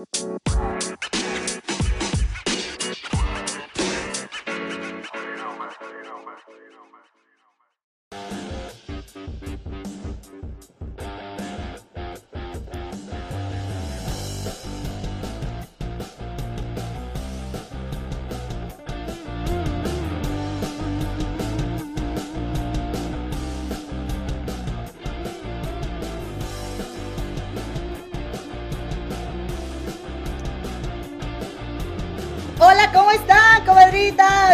Hola, 0.00 0.79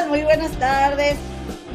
Muy 0.09 0.23
buenas 0.23 0.51
tardes. 0.59 1.17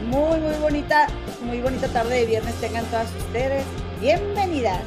Muy, 0.09 0.41
muy 0.41 0.55
bonita, 0.59 1.07
muy 1.41 1.61
bonita 1.61 1.87
tarde 1.87 2.19
de 2.19 2.25
viernes 2.25 2.53
tengan 2.55 2.83
todas 2.87 3.07
ustedes. 3.15 3.63
Bienvenidas, 4.01 4.83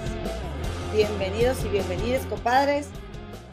bienvenidos 0.95 1.65
y 1.65 1.69
bienvenidas, 1.69 2.27
compadres, 2.27 2.89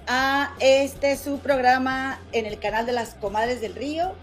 a 0.05 0.53
este 0.59 1.15
su 1.15 1.39
programa 1.39 2.19
en 2.33 2.45
el 2.45 2.59
canal 2.59 2.85
de 2.85 2.91
las 2.91 3.13
comadres 3.15 3.61
del 3.61 3.73
río, 3.73 4.15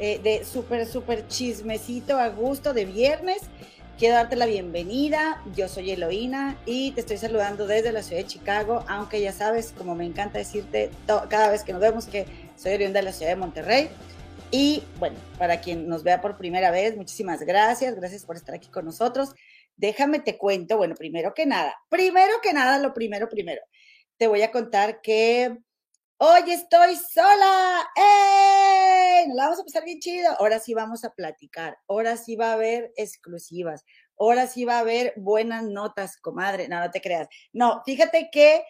eh, 0.00 0.18
de 0.24 0.44
súper, 0.44 0.84
súper 0.86 1.28
chismecito 1.28 2.18
a 2.18 2.28
gusto 2.28 2.74
de 2.74 2.86
viernes. 2.86 3.42
Quiero 3.98 4.16
darte 4.16 4.34
la 4.34 4.46
bienvenida. 4.46 5.42
Yo 5.54 5.68
soy 5.68 5.92
Eloína 5.92 6.56
y 6.66 6.90
te 6.90 7.02
estoy 7.02 7.18
saludando 7.18 7.68
desde 7.68 7.92
la 7.92 8.02
ciudad 8.02 8.22
de 8.22 8.26
Chicago, 8.26 8.84
aunque 8.88 9.20
ya 9.20 9.32
sabes, 9.32 9.72
como 9.78 9.94
me 9.94 10.04
encanta 10.04 10.38
decirte 10.38 10.90
cada 11.06 11.50
vez 11.50 11.62
que 11.62 11.72
nos 11.72 11.80
vemos, 11.80 12.06
que 12.06 12.26
soy 12.56 12.74
oriunda 12.74 12.98
de 12.98 13.04
la 13.04 13.12
ciudad 13.12 13.30
de 13.30 13.36
Monterrey. 13.36 13.90
Y 14.50 14.82
bueno, 14.98 15.16
para 15.38 15.60
quien 15.60 15.88
nos 15.88 16.02
vea 16.02 16.20
por 16.20 16.36
primera 16.36 16.70
vez, 16.70 16.96
muchísimas 16.96 17.42
gracias. 17.42 17.94
Gracias 17.96 18.24
por 18.24 18.36
estar 18.36 18.54
aquí 18.54 18.68
con 18.68 18.84
nosotros. 18.84 19.34
Déjame 19.76 20.20
te 20.20 20.38
cuento, 20.38 20.76
bueno, 20.76 20.94
primero 20.94 21.34
que 21.34 21.46
nada, 21.46 21.74
primero 21.88 22.40
que 22.42 22.52
nada, 22.52 22.78
lo 22.78 22.94
primero, 22.94 23.28
primero, 23.28 23.60
te 24.16 24.26
voy 24.26 24.42
a 24.42 24.50
contar 24.50 25.00
que 25.02 25.58
Hoy 26.18 26.50
estoy 26.50 26.96
sola. 26.96 27.86
¡Eh! 27.94 29.26
Nos 29.26 29.36
la 29.36 29.44
vamos 29.44 29.60
a 29.60 29.64
pasar 29.64 29.84
bien 29.84 30.00
chido. 30.00 30.30
Ahora 30.38 30.58
sí 30.60 30.72
vamos 30.72 31.04
a 31.04 31.10
platicar. 31.10 31.76
Ahora 31.86 32.16
sí 32.16 32.36
va 32.36 32.50
a 32.50 32.52
haber 32.54 32.90
exclusivas. 32.96 33.84
Ahora 34.18 34.46
sí 34.46 34.64
va 34.64 34.76
a 34.76 34.78
haber 34.78 35.12
buenas 35.16 35.64
notas, 35.64 36.16
comadre. 36.16 36.68
No, 36.68 36.80
no 36.80 36.90
te 36.90 37.02
creas. 37.02 37.28
No, 37.52 37.82
fíjate 37.84 38.30
que 38.32 38.64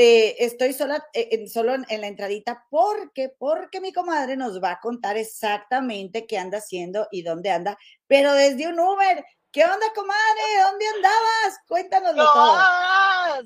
eh, 0.00 0.44
estoy 0.44 0.74
sola, 0.74 1.04
eh, 1.12 1.48
solo 1.48 1.74
en, 1.74 2.00
la 2.00 2.06
entradita 2.06 2.64
porque, 2.70 3.34
porque 3.36 3.80
mi 3.80 3.92
comadre 3.92 4.36
nos 4.36 4.62
va 4.62 4.70
a 4.70 4.80
contar 4.80 5.16
exactamente 5.16 6.24
qué 6.24 6.38
anda 6.38 6.58
haciendo 6.58 7.08
y 7.10 7.22
dónde 7.22 7.50
anda, 7.50 7.76
pero 8.06 8.32
desde 8.32 8.68
un 8.68 8.78
Uber. 8.78 9.24
¿Qué 9.50 9.64
onda, 9.64 9.86
comadre? 9.96 10.40
¿Dónde 10.62 10.86
andabas? 10.94 11.58
Cuéntanoslo 11.66 12.22
no, 12.22 12.32
todo. 12.32 12.54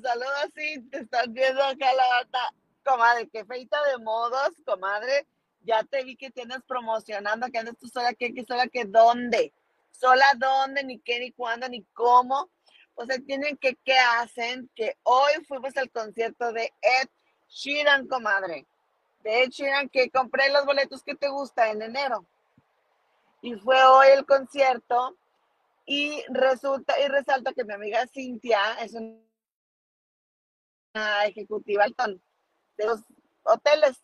Saludos, 0.03 0.51
sí, 0.55 0.79
te 0.91 0.99
estás 0.99 1.25
viendo 1.33 1.63
acá 1.63 1.91
la 1.91 2.07
bata 2.07 2.53
comadre, 2.83 3.27
qué 3.29 3.43
feita 3.45 3.77
de 3.89 4.03
modos, 4.03 4.51
comadre. 4.63 5.25
Ya 5.61 5.83
te 5.83 6.03
vi 6.03 6.15
que 6.15 6.29
tienes 6.29 6.59
promocionando, 6.67 7.47
que 7.47 7.57
andas 7.57 7.77
tú 7.79 7.87
sola, 7.87 8.13
que, 8.13 8.31
que 8.31 8.45
sola, 8.45 8.67
que 8.67 8.85
dónde. 8.85 9.53
Sola 9.89 10.25
dónde, 10.37 10.83
ni 10.83 10.99
qué, 10.99 11.19
ni 11.19 11.31
cuándo, 11.31 11.67
ni 11.67 11.83
cómo. 11.93 12.51
O 12.95 13.05
sea, 13.05 13.17
tienen 13.19 13.57
que, 13.57 13.75
¿qué 13.83 13.97
hacen? 13.97 14.69
Que 14.75 14.97
hoy 15.03 15.31
fuimos 15.47 15.75
al 15.77 15.89
concierto 15.89 16.51
de 16.51 16.71
Ed 16.81 17.09
Sheeran, 17.49 18.07
comadre. 18.07 18.65
De 19.23 19.43
Ed 19.43 19.49
Sheeran, 19.49 19.89
que 19.89 20.09
compré 20.09 20.49
los 20.51 20.65
boletos 20.65 21.03
que 21.03 21.15
te 21.15 21.29
gusta 21.29 21.69
en 21.71 21.81
enero. 21.81 22.25
Y 23.41 23.55
fue 23.55 23.83
hoy 23.83 24.07
el 24.09 24.25
concierto. 24.25 25.17
Y 25.85 26.23
resulta 26.29 26.99
y 27.01 27.07
resalta 27.07 27.51
que 27.53 27.65
mi 27.65 27.73
amiga 27.73 28.07
Cintia 28.07 28.73
es 28.79 28.93
una 28.93 29.19
ejecutiva 31.25 31.85
de 32.77 32.85
los 32.85 33.01
hoteles. 33.43 34.01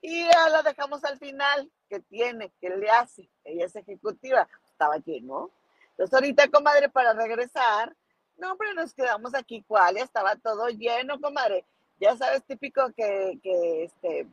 Y 0.00 0.24
ya 0.24 0.48
la 0.48 0.62
dejamos 0.62 1.04
al 1.04 1.18
final, 1.18 1.70
que 1.88 2.00
tiene, 2.00 2.50
que 2.60 2.70
le 2.70 2.90
hace, 2.90 3.30
ella 3.44 3.66
es 3.66 3.76
ejecutiva, 3.76 4.48
estaba 4.68 4.96
lleno. 4.96 5.52
Entonces 5.90 6.14
ahorita, 6.14 6.48
comadre, 6.48 6.88
para 6.88 7.12
regresar, 7.12 7.94
no, 8.36 8.52
hombre, 8.52 8.74
nos 8.74 8.94
quedamos 8.94 9.34
aquí, 9.34 9.64
¿cuál? 9.66 9.96
Ya 9.96 10.04
estaba 10.04 10.36
todo 10.36 10.68
lleno, 10.68 11.20
comadre. 11.20 11.64
Ya 12.00 12.16
sabes, 12.16 12.42
típico 12.44 12.92
que, 12.96 13.38
que 13.42 13.84
este, 13.84 14.26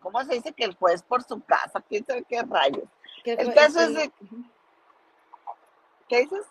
¿cómo 0.00 0.24
se 0.24 0.34
dice? 0.34 0.52
Que 0.52 0.64
el 0.64 0.74
juez 0.74 1.02
por 1.02 1.22
su 1.22 1.42
casa, 1.42 1.82
quién 1.88 2.04
sabe 2.06 2.24
qué 2.24 2.42
rayos. 2.42 2.88
El 3.24 3.54
caso 3.54 3.80
es 3.80 3.94
de... 3.94 4.12
¿Qué 6.08 6.20
dices? 6.20 6.46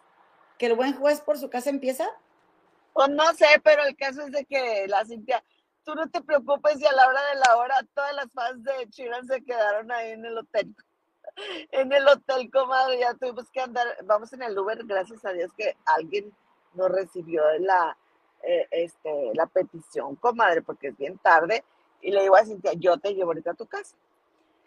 ¿Que 0.58 0.68
el 0.68 0.76
buen 0.76 0.94
juez 0.94 1.22
por 1.22 1.38
su 1.38 1.50
casa 1.50 1.70
empieza? 1.70 2.08
Pues 2.94 3.10
no 3.10 3.34
sé, 3.34 3.48
pero 3.64 3.84
el 3.84 3.96
caso 3.96 4.22
es 4.22 4.32
de 4.32 4.46
que 4.46 4.88
la 4.88 5.06
Cintia, 5.06 5.44
tú 5.84 5.96
no 5.96 6.10
te 6.10 6.22
preocupes 6.22 6.80
y 6.80 6.86
a 6.86 6.92
la 6.92 7.08
hora 7.08 7.22
de 7.28 7.36
la 7.36 7.58
hora 7.58 7.76
todas 7.94 8.14
las 8.16 8.32
fans 8.32 8.64
de 8.64 8.90
Chiran 8.90 9.26
se 9.28 9.44
quedaron 9.44 9.92
ahí 9.92 10.12
en 10.12 10.26
el 10.26 10.38
hotel. 10.38 10.76
En 11.72 11.92
el 11.92 12.08
hotel, 12.08 12.50
comadre, 12.52 13.00
ya 13.00 13.14
tuvimos 13.14 13.50
que 13.52 13.62
andar, 13.62 13.88
vamos 14.04 14.32
en 14.34 14.44
el 14.44 14.58
Uber, 14.58 14.84
gracias 14.86 15.24
a 15.26 15.32
Dios 15.32 15.52
que 15.58 15.76
alguien 15.86 16.32
nos 16.74 16.92
recibió 16.92 17.44
la, 17.60 17.98
eh, 18.44 18.68
este, 18.72 19.32
la 19.34 19.46
petición, 19.48 20.16
comadre, 20.16 20.62
porque 20.62 20.90
es 20.90 20.98
bien 20.98 21.18
tarde, 21.18 21.64
y 22.02 22.12
le 22.12 22.22
digo 22.22 22.36
a 22.36 22.46
Cintia, 22.46 22.74
yo 22.74 22.98
te 22.98 23.14
llevo 23.14 23.32
ahorita 23.32 23.52
a 23.52 23.56
tu 23.56 23.66
casa. 23.66 23.96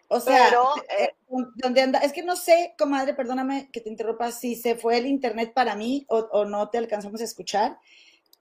O 0.07 0.19
sea, 0.19 0.49
eh, 0.49 0.53
eh, 0.99 1.15
¿dónde 1.55 1.81
anda? 1.81 1.99
Es 1.99 2.13
que 2.13 2.23
no 2.23 2.35
sé, 2.35 2.75
comadre, 2.77 3.15
perdóname 3.15 3.69
que 3.71 3.81
te 3.81 3.89
interrumpa, 3.89 4.31
si 4.31 4.55
se 4.55 4.75
fue 4.75 4.97
el 4.97 5.07
internet 5.07 5.53
para 5.53 5.75
mí 5.75 6.05
o, 6.09 6.19
o 6.19 6.45
no 6.45 6.69
te 6.69 6.77
alcanzamos 6.77 7.21
a 7.21 7.25
escuchar 7.25 7.79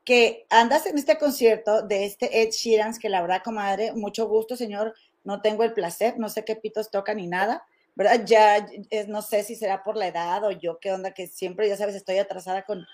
que 0.04 0.46
andas 0.50 0.86
en 0.86 0.98
este 0.98 1.18
concierto 1.18 1.82
de 1.82 2.04
este 2.04 2.42
Ed 2.42 2.50
Sheeran, 2.50 2.96
que 2.98 3.08
la 3.08 3.22
verdad, 3.22 3.42
comadre, 3.42 3.92
mucho 3.92 4.28
gusto, 4.28 4.56
señor, 4.56 4.94
no 5.24 5.40
tengo 5.40 5.64
el 5.64 5.72
placer, 5.72 6.18
no 6.18 6.28
sé 6.28 6.44
qué 6.44 6.56
pitos 6.56 6.90
toca 6.90 7.14
ni 7.14 7.26
nada, 7.26 7.66
¿verdad? 7.94 8.24
Ya 8.24 8.66
no 9.08 9.22
sé 9.22 9.44
si 9.44 9.54
será 9.54 9.82
por 9.82 9.96
la 9.96 10.08
edad 10.08 10.44
o 10.44 10.50
yo 10.50 10.78
qué 10.80 10.92
onda, 10.92 11.12
que 11.12 11.26
siempre, 11.26 11.68
ya 11.68 11.76
sabes, 11.76 11.94
estoy 11.94 12.18
atrasada 12.18 12.64
con, 12.64 12.86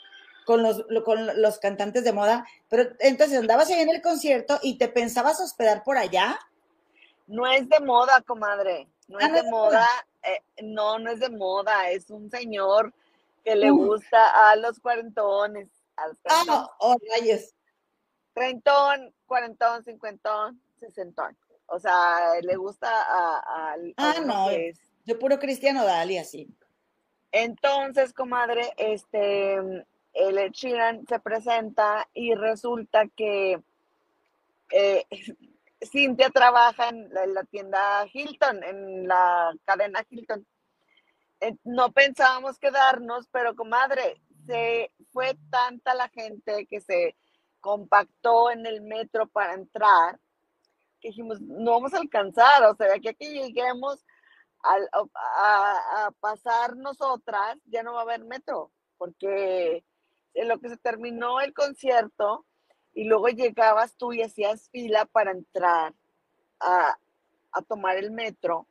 con, 0.44 0.62
los, 0.62 0.84
con 1.05 1.41
los 1.41 1.59
cantantes 1.59 2.05
de 2.05 2.12
moda, 2.12 2.47
pero 2.69 2.91
entonces 2.99 3.38
andabas 3.38 3.71
ahí 3.71 3.81
en 3.81 3.91
el 3.91 4.03
concierto 4.03 4.59
y 4.62 4.78
te 4.78 4.88
pensabas 4.88 5.41
hospedar 5.41 5.83
por 5.83 5.97
allá. 5.99 6.38
No 7.27 7.47
es 7.47 7.69
de 7.69 7.81
moda, 7.81 8.21
comadre, 8.22 8.88
no 9.09 9.19
ah, 9.21 9.27
es 9.27 9.33
de 9.33 9.43
moda, 9.50 9.87
eh, 10.22 10.43
no, 10.62 10.99
no 10.99 11.11
es 11.11 11.21
de 11.21 11.31
moda, 11.31 11.91
es 11.91 12.11
un 12.11 12.31
señor 12.31 12.93
que 13.44 13.55
le 13.55 13.71
gusta 13.71 14.50
a 14.50 14.56
los 14.56 14.81
cuarentones 14.81 15.69
Ah, 16.28 16.69
oh, 16.78 16.97
rayos. 17.11 17.55
Treintón, 18.34 19.12
cuarentón, 19.27 19.84
cincuentón, 19.84 20.61
sesentón. 20.78 21.37
O 21.67 21.78
sea, 21.78 22.41
le 22.43 22.56
gusta 22.56 22.88
a... 22.88 23.77
ah, 23.97 24.15
no, 24.25 24.49
yo 25.05 25.19
puro 25.19 25.38
cristiano 25.38 25.84
Dali 25.84 26.19
así. 26.19 26.49
Entonces, 27.33 28.12
comadre, 28.12 28.72
este, 28.77 29.56
el 30.15 30.55
se 30.55 31.21
presenta 31.22 32.09
y 32.12 32.34
resulta 32.34 33.06
que 33.09 33.61
eh, 34.71 35.06
Cintia 35.83 36.28
trabaja 36.28 36.91
en 36.91 37.09
la, 37.12 37.44
tienda 37.44 38.06
Hilton, 38.12 38.62
en 38.62 39.09
la 39.09 39.55
cadena 39.65 40.05
Hilton. 40.09 40.47
Eh, 41.41 41.56
no 41.65 41.91
pensábamos 41.91 42.59
quedarnos, 42.59 43.27
pero 43.32 43.56
comadre, 43.56 44.21
se 44.47 44.91
fue 45.11 45.38
tanta 45.50 45.94
la 45.94 46.09
gente 46.09 46.67
que 46.67 46.81
se 46.81 47.17
compactó 47.61 48.50
en 48.50 48.67
el 48.67 48.82
metro 48.82 49.27
para 49.27 49.55
entrar, 49.55 50.19
que 51.00 51.08
dijimos, 51.08 51.41
no 51.41 51.73
vamos 51.73 51.94
a 51.94 51.99
alcanzar, 51.99 52.62
o 52.64 52.75
sea, 52.75 52.88
de 52.88 52.94
aquí 52.97 53.08
a 53.08 53.14
que 53.14 53.32
lleguemos 53.32 54.05
a, 54.62 56.07
a, 56.07 56.11
pasar 56.21 56.77
nosotras, 56.77 57.59
ya 57.67 57.83
no 57.83 57.95
va 57.95 58.01
a 58.01 58.03
haber 58.03 58.25
metro, 58.25 58.71
porque 58.99 59.85
en 60.35 60.49
lo 60.49 60.59
que 60.61 60.69
se 60.69 60.77
terminó 60.77 61.41
el 61.41 61.55
concierto 61.55 62.45
y 62.95 63.05
luego 63.05 63.29
llegabas 63.29 63.95
tú 63.97 64.12
y 64.12 64.23
hacías 64.23 64.69
fila 64.71 65.07
para 65.07 65.33
entrar 65.33 65.95
a, 66.61 66.99
a 67.53 67.62
tomar 67.62 67.97
el 67.97 68.11
metro, 68.11 68.67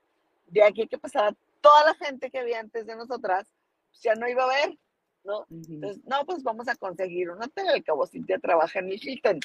de 0.47 0.63
aquí 0.63 0.87
que 0.87 0.97
pasar 0.97 1.35
toda 1.61 1.85
la 1.85 1.95
gente 1.95 2.29
que 2.29 2.39
había 2.39 2.59
antes 2.59 2.85
de 2.85 2.95
nosotras, 2.95 3.47
pues 3.89 4.01
ya 4.01 4.15
no 4.15 4.27
iba 4.27 4.43
a 4.43 4.45
haber. 4.45 4.77
¿no? 5.23 5.45
Entonces, 5.49 6.03
no, 6.05 6.25
pues 6.25 6.43
vamos 6.43 6.67
a 6.67 6.75
conseguir 6.75 7.29
un 7.29 7.41
hotel, 7.43 7.67
al 7.67 7.83
cabo 7.83 8.07
Cintia 8.07 8.39
trabaja 8.39 8.79
en 8.79 8.89
el 8.89 8.99
Hilton. 9.01 9.39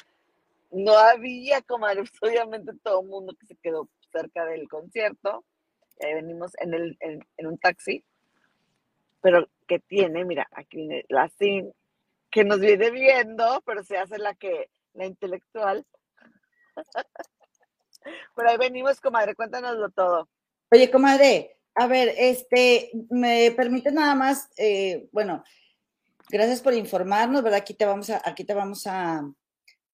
No 0.71 0.97
había, 0.97 1.61
comadre, 1.61 2.03
obviamente 2.21 2.73
todo 2.83 3.01
el 3.01 3.07
mundo 3.07 3.35
que 3.39 3.45
se 3.45 3.55
quedó 3.55 3.89
cerca 4.11 4.45
del 4.45 4.67
concierto, 4.69 5.43
venimos 5.99 6.51
en, 6.59 6.73
el, 6.73 6.97
en, 6.99 7.47
un 7.47 7.57
taxi, 7.57 8.03
pero 9.21 9.47
que 9.67 9.79
tiene, 9.79 10.25
mira, 10.25 10.47
aquí 10.51 10.77
viene 10.77 11.05
la 11.09 11.29
SIN, 11.29 11.73
que 12.29 12.43
nos 12.43 12.59
viene 12.59 12.91
viendo, 12.91 13.61
pero 13.65 13.83
se 13.83 13.97
hace 13.97 14.17
la 14.17 14.35
que, 14.35 14.69
la 14.93 15.05
intelectual. 15.05 15.85
Por 18.35 18.47
ahí 18.47 18.57
venimos, 18.57 18.99
comadre, 19.01 19.35
cuéntanoslo 19.35 19.89
todo. 19.89 20.29
Oye, 20.71 20.91
comadre, 20.91 21.57
a 21.73 21.87
ver, 21.87 22.13
este, 22.17 22.91
me 23.09 23.51
permite 23.51 23.91
nada 23.91 24.15
más, 24.15 24.49
eh, 24.57 25.09
bueno, 25.11 25.43
gracias 26.29 26.61
por 26.61 26.73
informarnos, 26.73 27.41
¿verdad? 27.43 27.59
Aquí 27.59 27.73
te 27.73 27.85
vamos 27.85 28.09
a, 28.09 28.21
aquí 28.23 28.43
te 28.43 28.53
vamos 28.53 28.85
a, 28.87 29.21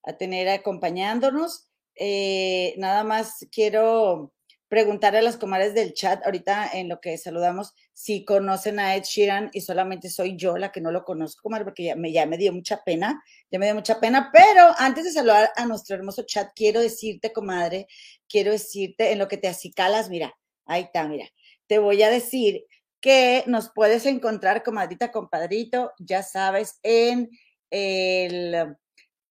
a 0.03 0.13
tener 0.13 0.49
acompañándonos. 0.49 1.69
Eh, 1.95 2.73
nada 2.77 3.03
más 3.03 3.45
quiero 3.51 4.31
preguntarle 4.71 5.19
a 5.19 5.21
las 5.21 5.35
comadres 5.35 5.73
del 5.73 5.93
chat, 5.93 6.25
ahorita 6.25 6.69
en 6.71 6.87
lo 6.87 7.01
que 7.01 7.17
saludamos, 7.17 7.73
si 7.91 8.23
conocen 8.23 8.79
a 8.79 8.95
Ed 8.95 9.03
Sheeran 9.03 9.49
y 9.51 9.59
solamente 9.59 10.09
soy 10.09 10.37
yo 10.37 10.57
la 10.57 10.71
que 10.71 10.79
no 10.79 10.91
lo 10.91 11.03
conozco, 11.03 11.41
comadre, 11.43 11.65
porque 11.65 11.83
ya 11.83 12.25
me, 12.25 12.37
dio 12.37 12.53
mucha 12.53 12.81
pena, 12.81 13.21
ya 13.51 13.59
me 13.59 13.65
dio 13.65 13.75
mucha 13.75 13.99
pena, 13.99 14.29
pero 14.31 14.71
antes 14.77 15.03
de 15.03 15.11
saludar 15.11 15.49
a 15.57 15.65
nuestro 15.65 15.97
hermoso 15.97 16.23
chat, 16.25 16.51
quiero 16.55 16.79
decirte, 16.79 17.33
comadre, 17.33 17.85
quiero 18.29 18.53
decirte 18.53 19.11
en 19.11 19.19
lo 19.19 19.27
que 19.27 19.35
te 19.35 19.49
acicalas, 19.49 20.09
mira, 20.09 20.33
ahí 20.65 20.83
está, 20.83 21.05
mira, 21.05 21.27
te 21.67 21.77
voy 21.77 22.01
a 22.03 22.09
decir 22.09 22.63
que 23.01 23.43
nos 23.47 23.73
puedes 23.75 24.05
encontrar, 24.05 24.63
comadrita, 24.63 25.11
compadrito, 25.11 25.91
ya 25.99 26.23
sabes, 26.23 26.79
en 26.81 27.29
el, 27.71 28.77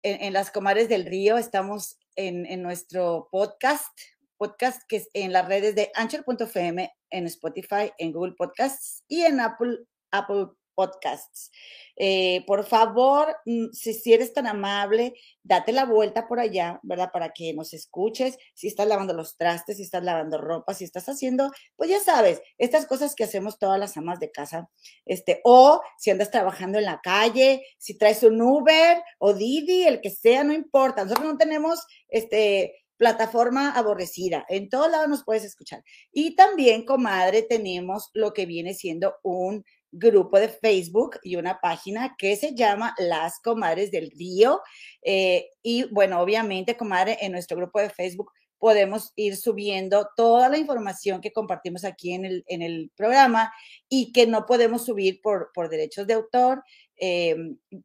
en, 0.02 0.32
las 0.32 0.50
comadres 0.50 0.88
del 0.88 1.04
río, 1.04 1.36
estamos 1.36 1.98
en 2.14 2.62
nuestro 2.62 3.28
podcast, 3.30 3.92
podcast 4.36 4.82
que 4.88 4.96
es 4.96 5.08
en 5.14 5.32
las 5.32 5.46
redes 5.46 5.74
de 5.74 5.90
Anchor.fm, 5.94 6.92
en 7.10 7.26
Spotify, 7.26 7.92
en 7.98 8.12
Google 8.12 8.34
Podcasts 8.36 9.02
y 9.08 9.22
en 9.22 9.40
Apple, 9.40 9.78
Apple 10.10 10.46
Podcasts. 10.76 11.50
Eh, 11.96 12.44
por 12.46 12.64
favor, 12.66 13.34
mm, 13.46 13.72
si, 13.72 13.94
si, 13.94 14.12
eres 14.12 14.34
tan 14.34 14.46
amable, 14.46 15.14
date 15.42 15.72
la 15.72 15.86
vuelta 15.86 16.28
por 16.28 16.38
allá, 16.38 16.78
¿verdad? 16.82 17.10
Para 17.12 17.30
que 17.32 17.54
nos 17.54 17.72
escuches. 17.72 18.38
Si 18.54 18.68
estás 18.68 18.86
lavando 18.86 19.14
los 19.14 19.36
trastes, 19.36 19.78
si 19.78 19.82
estás 19.82 20.04
lavando 20.04 20.38
ropa, 20.38 20.74
si 20.74 20.84
estás 20.84 21.08
haciendo, 21.08 21.50
pues 21.74 21.90
ya 21.90 21.98
sabes, 22.00 22.42
estas 22.58 22.86
cosas 22.86 23.14
que 23.14 23.24
hacemos 23.24 23.58
todas 23.58 23.80
las 23.80 23.96
amas 23.96 24.20
de 24.20 24.30
casa. 24.30 24.68
Este, 25.06 25.40
o 25.44 25.80
si 25.98 26.10
andas 26.10 26.30
trabajando 26.30 26.78
en 26.78 26.84
la 26.84 27.00
calle, 27.02 27.64
si 27.78 27.96
traes 27.96 28.22
un 28.22 28.40
Uber 28.42 29.02
o 29.18 29.32
Didi, 29.32 29.84
el 29.84 30.02
que 30.02 30.10
sea, 30.10 30.44
no 30.44 30.52
importa. 30.52 31.04
Nosotros 31.04 31.32
no 31.32 31.38
tenemos 31.38 31.86
este 32.08 32.85
plataforma 32.96 33.70
aborrecida. 33.70 34.44
En 34.48 34.68
todos 34.68 34.90
lados 34.90 35.08
nos 35.08 35.24
puedes 35.24 35.44
escuchar. 35.44 35.82
Y 36.12 36.34
también, 36.34 36.84
comadre, 36.84 37.42
tenemos 37.42 38.10
lo 38.14 38.32
que 38.32 38.46
viene 38.46 38.74
siendo 38.74 39.16
un 39.22 39.64
grupo 39.92 40.38
de 40.38 40.48
Facebook 40.48 41.18
y 41.22 41.36
una 41.36 41.58
página 41.60 42.14
que 42.18 42.36
se 42.36 42.54
llama 42.54 42.94
Las 42.98 43.40
Comadres 43.40 43.90
del 43.90 44.10
Río. 44.10 44.60
Eh, 45.02 45.48
y 45.62 45.84
bueno, 45.92 46.20
obviamente, 46.20 46.76
comadre, 46.76 47.18
en 47.20 47.32
nuestro 47.32 47.56
grupo 47.56 47.80
de 47.80 47.90
Facebook 47.90 48.30
podemos 48.58 49.12
ir 49.16 49.36
subiendo 49.36 50.08
toda 50.16 50.48
la 50.48 50.58
información 50.58 51.20
que 51.20 51.32
compartimos 51.32 51.84
aquí 51.84 52.12
en 52.12 52.24
el, 52.24 52.44
en 52.46 52.62
el 52.62 52.90
programa 52.96 53.52
y 53.88 54.12
que 54.12 54.26
no 54.26 54.46
podemos 54.46 54.84
subir 54.84 55.20
por, 55.22 55.50
por 55.54 55.68
derechos 55.68 56.06
de 56.06 56.14
autor. 56.14 56.62
Eh, 56.98 57.36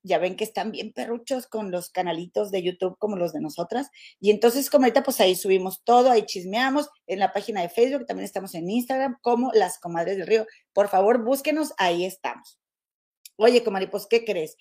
ya 0.03 0.17
ven 0.19 0.35
que 0.35 0.43
están 0.43 0.71
bien 0.71 0.93
perruchos 0.93 1.47
con 1.47 1.71
los 1.71 1.89
canalitos 1.89 2.51
de 2.51 2.63
YouTube 2.63 2.97
como 2.97 3.17
los 3.17 3.33
de 3.33 3.41
nosotras. 3.41 3.89
Y 4.19 4.31
entonces, 4.31 4.69
como 4.69 4.85
ahorita, 4.85 5.03
pues 5.03 5.19
ahí 5.19 5.35
subimos 5.35 5.83
todo, 5.83 6.11
ahí 6.11 6.23
chismeamos 6.25 6.89
en 7.07 7.19
la 7.19 7.33
página 7.33 7.61
de 7.61 7.69
Facebook, 7.69 8.05
también 8.05 8.25
estamos 8.25 8.55
en 8.55 8.69
Instagram 8.69 9.17
como 9.21 9.51
Las 9.53 9.79
Comadres 9.79 10.17
del 10.17 10.27
Río. 10.27 10.45
Por 10.73 10.87
favor, 10.87 11.23
búsquenos, 11.23 11.73
ahí 11.77 12.05
estamos. 12.05 12.59
Oye, 13.35 13.63
comadre, 13.63 13.87
pues, 13.87 14.07
¿qué 14.07 14.23
crees? 14.23 14.55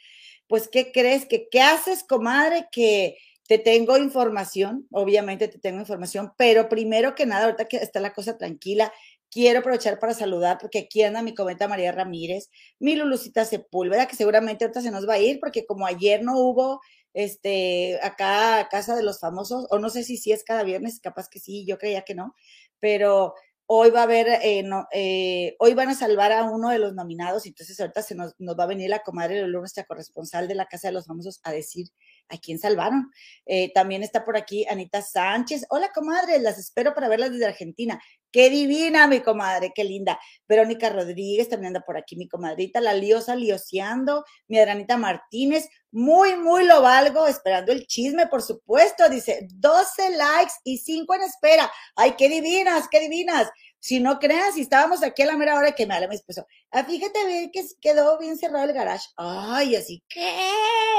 Pues, 0.47 0.69
¿qué 0.69 0.91
crees? 0.93 1.27
que 1.27 1.49
¿Qué 1.51 1.61
haces, 1.61 2.03
comadre? 2.03 2.67
Que 2.73 3.17
te 3.51 3.59
tengo 3.59 3.99
información, 3.99 4.87
obviamente 4.93 5.49
te 5.49 5.59
tengo 5.59 5.81
información, 5.81 6.33
pero 6.37 6.69
primero 6.69 7.17
que 7.17 7.27
nada, 7.27 7.47
ahorita 7.47 7.65
que 7.65 7.79
está 7.79 7.99
la 7.99 8.13
cosa 8.13 8.39
tranquila, 8.39 8.93
quiero 9.31 9.61
aprovechar 9.61 9.99
para 9.99 10.15
saludar 10.15 10.59
porque 10.61 10.81
aquí 10.81 11.03
anda 11.03 11.23
mi 11.23 11.35
comenta 11.35 11.69
María 11.69 11.93
Ramírez, 11.93 12.51
mi 12.79 12.97
Lulucita 12.97 13.45
Sepúlveda, 13.45 14.07
que 14.07 14.17
seguramente 14.17 14.65
ahorita 14.65 14.83
se 14.83 14.91
nos 14.91 15.09
va 15.09 15.15
a 15.15 15.19
ir 15.19 15.41
porque 15.41 15.67
como 15.67 15.87
ayer 15.87 16.23
no 16.23 16.39
hubo 16.39 16.81
este 17.15 17.99
acá 18.03 18.69
Casa 18.71 18.97
de 18.97 19.03
los 19.03 19.21
Famosos, 19.21 19.67
o 19.71 19.79
no 19.79 19.91
sé 19.91 20.05
si 20.05 20.17
sí 20.17 20.33
es 20.33 20.45
cada 20.45 20.63
viernes, 20.63 21.01
capaz 21.01 21.29
que 21.29 21.41
sí, 21.41 21.65
yo 21.67 21.79
creía 21.79 22.03
que 22.03 22.15
no, 22.15 22.35
pero 22.81 23.35
hoy 23.73 23.91
va 23.91 24.01
a 24.01 24.03
haber, 24.03 24.27
eh, 24.43 24.65
no, 24.65 24.89
eh, 24.93 25.55
hoy 25.61 25.75
van 25.75 25.91
a 25.91 25.95
salvar 25.95 26.33
a 26.33 26.43
uno 26.43 26.71
de 26.71 26.81
los 26.81 26.93
nominados, 26.93 27.47
entonces 27.47 27.79
ahorita 27.79 28.03
se 28.03 28.17
nos, 28.17 28.35
nos 28.41 28.59
va 28.59 28.65
a 28.65 28.67
venir 28.67 28.91
la 28.91 29.05
comadre 29.05 29.43
Lulu, 29.43 29.61
nuestra 29.61 29.85
corresponsal 29.85 30.49
de 30.49 30.57
la 30.57 30.67
Casa 30.67 30.89
de 30.89 30.95
los 30.95 31.07
Famosos, 31.07 31.39
a 31.45 31.53
decir 31.53 31.87
¿A 32.31 32.39
quién 32.39 32.59
salvaron? 32.59 33.11
Eh, 33.45 33.73
también 33.73 34.03
está 34.05 34.25
por 34.25 34.37
aquí 34.37 34.65
Anita 34.69 35.03
Sánchez. 35.03 35.67
Hola, 35.69 35.91
comadre, 35.93 36.39
las 36.39 36.59
espero 36.59 36.95
para 36.95 37.09
verlas 37.09 37.33
desde 37.33 37.47
Argentina. 37.47 38.01
Qué 38.31 38.49
divina, 38.49 39.09
mi 39.09 39.21
comadre, 39.21 39.73
qué 39.75 39.83
linda. 39.83 40.19
Verónica 40.47 40.91
Rodríguez 40.91 41.49
también 41.49 41.75
anda 41.75 41.85
por 41.85 41.97
aquí, 41.97 42.15
mi 42.15 42.29
comadrita. 42.29 42.81
La 42.81 42.95
Liosa 42.95 43.35
Lioseando, 43.35 44.25
mi 44.47 44.59
Adranita 44.59 44.97
Martínez. 44.97 45.69
Muy, 45.93 46.37
muy 46.37 46.65
lo 46.65 46.83
valgo, 46.83 47.27
esperando 47.27 47.73
el 47.73 47.87
chisme, 47.87 48.27
por 48.27 48.43
supuesto. 48.43 49.09
Dice 49.09 49.47
12 49.53 50.11
likes 50.17 50.53
y 50.65 50.79
5 50.79 51.15
en 51.15 51.23
espera. 51.23 51.71
Ay, 51.97 52.15
qué 52.17 52.29
divinas, 52.29 52.89
qué 52.91 53.01
divinas. 53.01 53.51
Si 53.79 53.99
no 53.99 54.19
crean, 54.19 54.53
si 54.53 54.61
estábamos 54.63 55.03
aquí 55.03 55.23
a 55.23 55.27
la 55.27 55.37
mera 55.37 55.57
hora 55.57 55.73
que 55.73 55.87
me 55.87 55.95
habla 55.95 56.09
mi 56.09 56.15
esposo. 56.15 56.47
Ah, 56.71 56.85
fíjate 56.85 57.27
bien 57.27 57.51
que 57.51 57.65
quedó 57.81 58.19
bien 58.19 58.37
cerrado 58.37 58.67
el 58.67 58.73
garage. 58.73 59.09
Ay, 59.17 59.75
así 59.75 60.03
que 60.09 60.39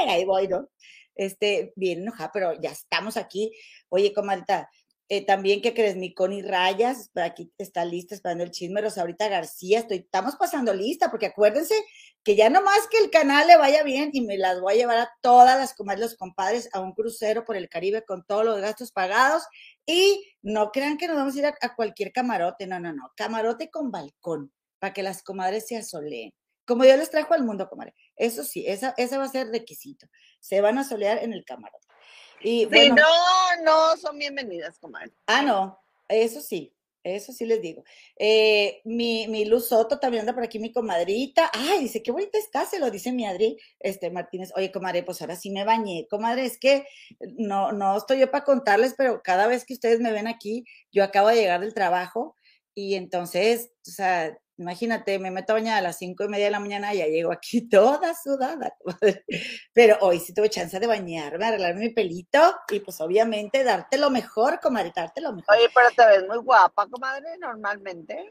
ahí 0.08 0.24
voy, 0.24 0.48
¿no? 0.48 0.68
este, 1.14 1.72
bien 1.76 2.00
enojada, 2.02 2.30
pero 2.32 2.60
ya 2.60 2.70
estamos 2.70 3.16
aquí. 3.16 3.52
Oye, 3.88 4.12
comadita, 4.12 4.70
eh, 5.08 5.24
también, 5.24 5.60
¿qué 5.60 5.74
crees? 5.74 5.96
Mi 5.96 6.14
Connie 6.14 6.42
Rayas, 6.42 7.10
aquí 7.14 7.52
está 7.58 7.84
lista 7.84 8.14
esperando 8.14 8.44
el 8.44 8.50
chisme. 8.50 8.80
ahorita 8.80 9.28
García, 9.28 9.80
estoy, 9.80 9.98
estamos 9.98 10.36
pasando 10.36 10.72
lista, 10.72 11.10
porque 11.10 11.26
acuérdense 11.26 11.74
que 12.24 12.36
ya 12.36 12.50
nomás 12.50 12.86
que 12.88 12.98
el 12.98 13.10
canal 13.10 13.46
le 13.46 13.56
vaya 13.56 13.82
bien 13.82 14.10
y 14.12 14.20
me 14.20 14.38
las 14.38 14.60
voy 14.60 14.74
a 14.74 14.76
llevar 14.76 14.98
a 14.98 15.12
todas 15.20 15.58
las 15.58 15.74
comadres, 15.74 16.00
los 16.00 16.16
compadres, 16.16 16.68
a 16.72 16.80
un 16.80 16.92
crucero 16.92 17.44
por 17.44 17.56
el 17.56 17.68
Caribe 17.68 18.04
con 18.04 18.24
todos 18.24 18.44
los 18.44 18.60
gastos 18.60 18.92
pagados. 18.92 19.44
Y 19.86 20.32
no 20.40 20.70
crean 20.70 20.98
que 20.98 21.08
nos 21.08 21.16
vamos 21.16 21.34
a 21.34 21.38
ir 21.38 21.46
a, 21.46 21.54
a 21.60 21.74
cualquier 21.74 22.12
camarote, 22.12 22.66
no, 22.66 22.78
no, 22.78 22.92
no, 22.92 23.10
camarote 23.16 23.70
con 23.70 23.90
balcón, 23.90 24.52
para 24.78 24.92
que 24.92 25.02
las 25.02 25.22
comadres 25.22 25.66
se 25.66 25.76
asoleen. 25.76 26.32
Como 26.64 26.84
Dios 26.84 26.98
les 26.98 27.10
trajo 27.10 27.34
al 27.34 27.44
mundo, 27.44 27.68
comadre. 27.68 27.94
Eso 28.16 28.44
sí, 28.44 28.64
esa, 28.66 28.94
ese 28.96 29.18
va 29.18 29.24
a 29.24 29.28
ser 29.28 29.48
requisito. 29.48 30.06
Se 30.38 30.60
van 30.60 30.78
a 30.78 30.84
solear 30.84 31.18
en 31.18 31.32
el 31.32 31.44
camarote. 31.44 31.86
Y, 32.40 32.68
si 32.70 32.90
no, 32.90 33.04
no 33.64 33.96
son 33.96 34.18
bienvenidas, 34.18 34.78
comadre. 34.78 35.12
Ah, 35.26 35.42
no, 35.42 35.80
eso 36.08 36.40
sí, 36.40 36.72
eso 37.04 37.32
sí 37.32 37.46
les 37.46 37.60
digo. 37.60 37.84
Eh, 38.16 38.80
mi, 38.84 39.26
mi, 39.28 39.44
Luz 39.44 39.68
Soto 39.68 39.98
también 39.98 40.22
anda 40.22 40.34
por 40.34 40.44
aquí, 40.44 40.58
mi 40.58 40.72
comadrita. 40.72 41.50
Ay, 41.52 41.80
dice, 41.80 42.02
qué 42.02 42.12
bonita 42.12 42.38
está, 42.38 42.64
se 42.66 42.78
lo 42.78 42.90
dice 42.90 43.12
mi 43.12 43.26
Adri 43.26 43.56
este, 43.80 44.10
Martínez. 44.10 44.52
Oye, 44.56 44.70
comadre, 44.72 45.02
pues 45.02 45.20
ahora 45.20 45.36
sí 45.36 45.50
me 45.50 45.64
bañé. 45.64 46.06
Comadre, 46.08 46.44
es 46.44 46.58
que 46.58 46.86
no, 47.38 47.72
no 47.72 47.96
estoy 47.96 48.20
yo 48.20 48.30
para 48.30 48.44
contarles, 48.44 48.94
pero 48.96 49.22
cada 49.22 49.46
vez 49.46 49.64
que 49.64 49.74
ustedes 49.74 50.00
me 50.00 50.12
ven 50.12 50.28
aquí, 50.28 50.64
yo 50.92 51.04
acabo 51.04 51.28
de 51.28 51.36
llegar 51.36 51.60
del 51.60 51.74
trabajo 51.74 52.36
y 52.74 52.94
entonces, 52.94 53.72
o 53.86 53.90
sea, 53.90 54.38
Imagínate, 54.62 55.18
me 55.18 55.30
meto 55.30 55.52
a 55.52 55.56
bañar 55.56 55.78
a 55.78 55.80
las 55.80 55.98
cinco 55.98 56.24
y 56.24 56.28
media 56.28 56.46
de 56.46 56.52
la 56.52 56.60
mañana 56.60 56.94
y 56.94 56.98
ya 56.98 57.06
llego 57.06 57.32
aquí 57.32 57.60
toda 57.68 58.14
sudada. 58.14 58.76
Pero 59.72 59.98
hoy 60.00 60.20
sí 60.20 60.32
tuve 60.32 60.48
chance 60.48 60.78
de 60.78 60.86
bañarme, 60.86 61.44
arreglarme 61.44 61.80
mi 61.80 61.88
pelito 61.90 62.40
y 62.70 62.80
pues 62.80 63.00
obviamente 63.00 63.64
darte 63.64 63.98
lo 63.98 64.10
mejor, 64.10 64.60
comadre, 64.60 64.92
darte 64.94 65.20
lo 65.20 65.32
mejor. 65.32 65.56
Oye, 65.56 65.68
pero 65.74 65.88
te 65.96 66.06
ves 66.06 66.28
muy 66.28 66.38
guapa, 66.38 66.86
comadre, 66.88 67.36
normalmente. 67.38 68.30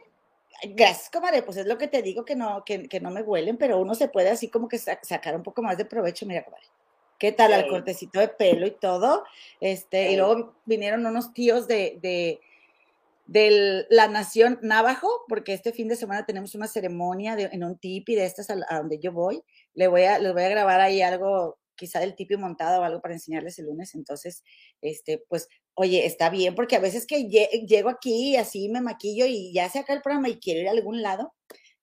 Gracias, 0.63 1.09
comadre, 1.09 1.43
pues 1.43 1.57
es 1.57 1.65
lo 1.65 1.77
que 1.77 1.88
te 1.88 2.01
digo 2.01 2.23
que 2.23 2.35
no, 2.35 2.63
que, 2.65 2.88
que 2.88 3.00
no 3.00 3.11
me 3.11 3.21
huelen, 3.21 3.57
pero 3.57 3.79
uno 3.79 3.93
se 3.95 4.07
puede 4.07 4.29
así 4.29 4.50
como 4.50 4.67
que 4.67 4.77
sacar 4.77 5.35
un 5.35 5.43
poco 5.43 5.61
más 5.61 5.77
de 5.77 5.85
provecho. 5.85 6.25
Mira, 6.25 6.43
comadre. 6.43 6.67
¿Qué 7.17 7.31
tal? 7.31 7.53
el 7.53 7.67
cortecito 7.67 8.19
de 8.19 8.29
pelo 8.29 8.65
y 8.65 8.71
todo. 8.71 9.25
Este, 9.59 10.11
y 10.11 10.15
luego 10.15 10.55
vinieron 10.65 11.05
unos 11.05 11.33
tíos 11.33 11.67
de, 11.67 12.00
de 12.01 12.41
de 13.31 13.85
la 13.89 14.09
nación 14.09 14.59
Navajo, 14.61 15.23
porque 15.29 15.53
este 15.53 15.71
fin 15.71 15.88
de 15.88 15.95
semana 15.95 16.25
tenemos 16.25 16.53
una 16.53 16.67
ceremonia 16.67 17.38
en 17.39 17.63
un 17.63 17.77
tipi 17.77 18.13
de 18.13 18.25
estas 18.25 18.50
a, 18.50 18.57
donde 18.77 19.00
yo 19.00 19.13
voy. 19.13 19.41
Le 19.73 19.88
voy 19.88 20.03
a, 20.03 20.19
les 20.19 20.33
voy 20.33 20.43
a 20.43 20.50
grabar 20.50 20.81
ahí 20.81 21.01
algo, 21.01 21.57
quizá 21.75 22.01
del 22.01 22.13
tipi 22.13 22.35
montado 22.35 22.81
o 22.81 22.83
algo 22.83 23.01
para 23.01 23.13
enseñarles 23.13 23.57
el 23.59 23.67
lunes. 23.67 23.95
Entonces, 23.95 24.43
este, 24.81 25.23
pues, 25.29 25.47
oye, 25.75 26.05
está 26.05 26.29
bien, 26.29 26.55
porque 26.55 26.75
a 26.75 26.81
veces 26.81 27.07
que 27.07 27.29
llego 27.29 27.89
aquí 27.89 28.31
y 28.31 28.35
así 28.35 28.67
me 28.67 28.81
maquillo 28.81 29.25
y 29.25 29.53
ya 29.53 29.69
se 29.69 29.79
acaba 29.79 29.95
el 29.95 30.03
programa 30.03 30.27
y 30.27 30.38
quiero 30.38 30.59
ir 30.59 30.67
a 30.67 30.71
algún 30.71 31.01
lado, 31.01 31.33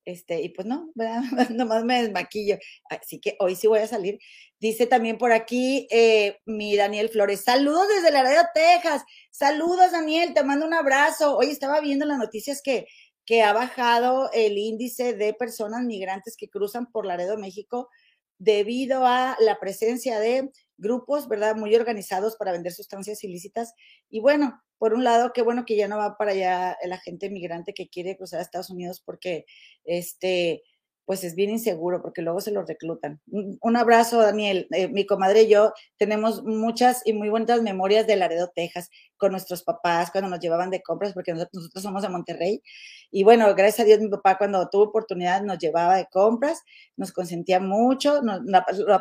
este, 0.09 0.41
y 0.41 0.49
pues 0.49 0.67
no, 0.67 0.91
nomás 1.51 1.85
me 1.85 2.03
desmaquillo. 2.03 2.57
Así 2.89 3.21
que 3.21 3.37
hoy 3.41 3.55
sí 3.57 3.67
voy 3.67 3.81
a 3.81 3.87
salir. 3.87 4.19
Dice 4.59 4.87
también 4.87 5.19
por 5.19 5.33
aquí 5.33 5.87
eh, 5.91 6.39
mi 6.47 6.77
Daniel 6.77 7.11
Flores, 7.11 7.43
saludos 7.43 7.89
desde 7.89 8.11
Laredo, 8.11 8.43
Texas. 8.55 9.03
Saludos, 9.31 9.93
Daniel, 9.93 10.33
te 10.33 10.43
mando 10.45 10.67
un 10.67 10.73
abrazo. 10.73 11.37
Hoy 11.37 11.51
estaba 11.51 11.81
viendo 11.83 12.07
las 12.07 12.17
noticias 12.17 12.63
que, 12.63 12.87
que 13.27 13.43
ha 13.43 13.53
bajado 13.53 14.31
el 14.33 14.57
índice 14.57 15.13
de 15.13 15.35
personas 15.35 15.83
migrantes 15.83 16.37
que 16.39 16.49
cruzan 16.49 16.91
por 16.91 17.05
Laredo, 17.05 17.37
México, 17.37 17.91
debido 18.39 19.05
a 19.05 19.37
la 19.41 19.61
presencia 19.61 20.21
de 20.21 20.51
grupos, 20.79 21.29
¿verdad? 21.29 21.57
Muy 21.57 21.75
organizados 21.75 22.37
para 22.37 22.53
vender 22.53 22.73
sustancias 22.73 23.23
ilícitas. 23.25 23.75
Y 24.09 24.21
bueno, 24.21 24.63
por 24.79 24.95
un 24.95 25.05
lado, 25.05 25.33
qué 25.35 25.43
bueno 25.43 25.65
que 25.67 25.77
ya 25.77 25.89
no 25.89 25.99
va 25.99 26.17
para 26.17 26.31
allá 26.33 26.77
la 26.87 26.99
gente 26.99 27.31
migrante 27.31 27.75
que 27.75 27.89
quiere 27.89 28.17
cruzar 28.17 28.39
a 28.39 28.43
Estados 28.43 28.71
Unidos 28.71 29.03
porque, 29.05 29.45
este, 29.85 30.63
pues 31.09 31.25
es 31.25 31.35
bien 31.35 31.49
inseguro 31.49 32.03
porque 32.03 32.21
luego 32.21 32.43
se 32.43 32.51
lo 32.51 32.67
reclutan. 32.67 33.19
Un, 33.31 33.77
abrazo, 33.79 34.21
Daniel. 34.21 34.69
Eh, 34.73 34.89
mi 34.89 35.07
comadre 35.07 35.45
y 35.45 35.49
yo 35.49 35.73
tenemos 35.97 36.45
muchas 36.45 37.01
y 37.07 37.15
muy 37.15 37.31
bonitas 37.31 37.63
memorias 37.63 38.07
de 38.07 38.15
Laredo, 38.15 38.53
Texas, 38.55 38.91
con 39.17 39.33
nuestros 39.33 39.63
papás 39.63 40.11
cuando 40.11 40.29
nos 40.29 40.39
llevaban 40.39 40.69
de 40.69 40.83
compras, 40.83 41.15
porque 41.15 41.33
nosotros, 41.33 41.71
somos 41.77 42.03
de 42.03 42.11
Monterrey. 42.11 42.63
Y 43.11 43.25
bueno, 43.25 43.47
gracias 43.55 43.81
a 43.81 43.85
Dios, 43.85 44.01
mi 44.01 44.11
papá 44.11 44.37
cuando 44.37 44.69
tuvo 44.69 44.83
oportunidad 44.83 45.41
nos 45.41 45.57
llevaba 45.57 45.97
de 45.97 46.05
compras, 46.13 46.63
nos 46.95 47.11
consentía 47.11 47.59
mucho, 47.59 48.21
nos, 48.21 48.43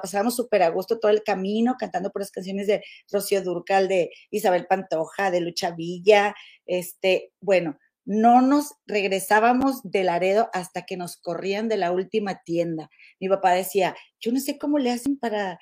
pasábamos 0.01 0.33
súper 0.33 0.63
a 0.63 0.69
gusto 0.69 0.99
todo 0.99 1.11
el 1.11 1.23
camino, 1.23 1.75
cantando 1.77 2.09
por 2.09 2.21
las 2.21 2.31
canciones 2.31 2.67
de 2.67 2.85
Rocío 3.11 3.43
Durcal, 3.43 3.89
de 3.89 4.11
Isabel 4.31 4.65
Pantoja, 4.65 5.29
de 5.29 5.41
Lucha 5.41 5.71
Villa. 5.71 6.33
Este, 6.65 7.33
bueno, 7.41 7.77
no 8.07 8.41
nos 8.41 8.75
regresábamos 8.85 9.81
de 9.83 10.05
Laredo 10.05 10.49
hasta 10.53 10.85
que 10.85 10.95
nos 10.95 11.17
corrían 11.17 11.67
de 11.67 11.75
la 11.75 11.91
última 11.91 12.41
tienda. 12.41 12.89
Mi 13.19 13.27
papá 13.27 13.51
decía, 13.51 13.97
yo 14.21 14.31
no 14.31 14.39
sé 14.39 14.57
cómo 14.57 14.79
le 14.79 14.91
hacen 14.91 15.19
para, 15.19 15.59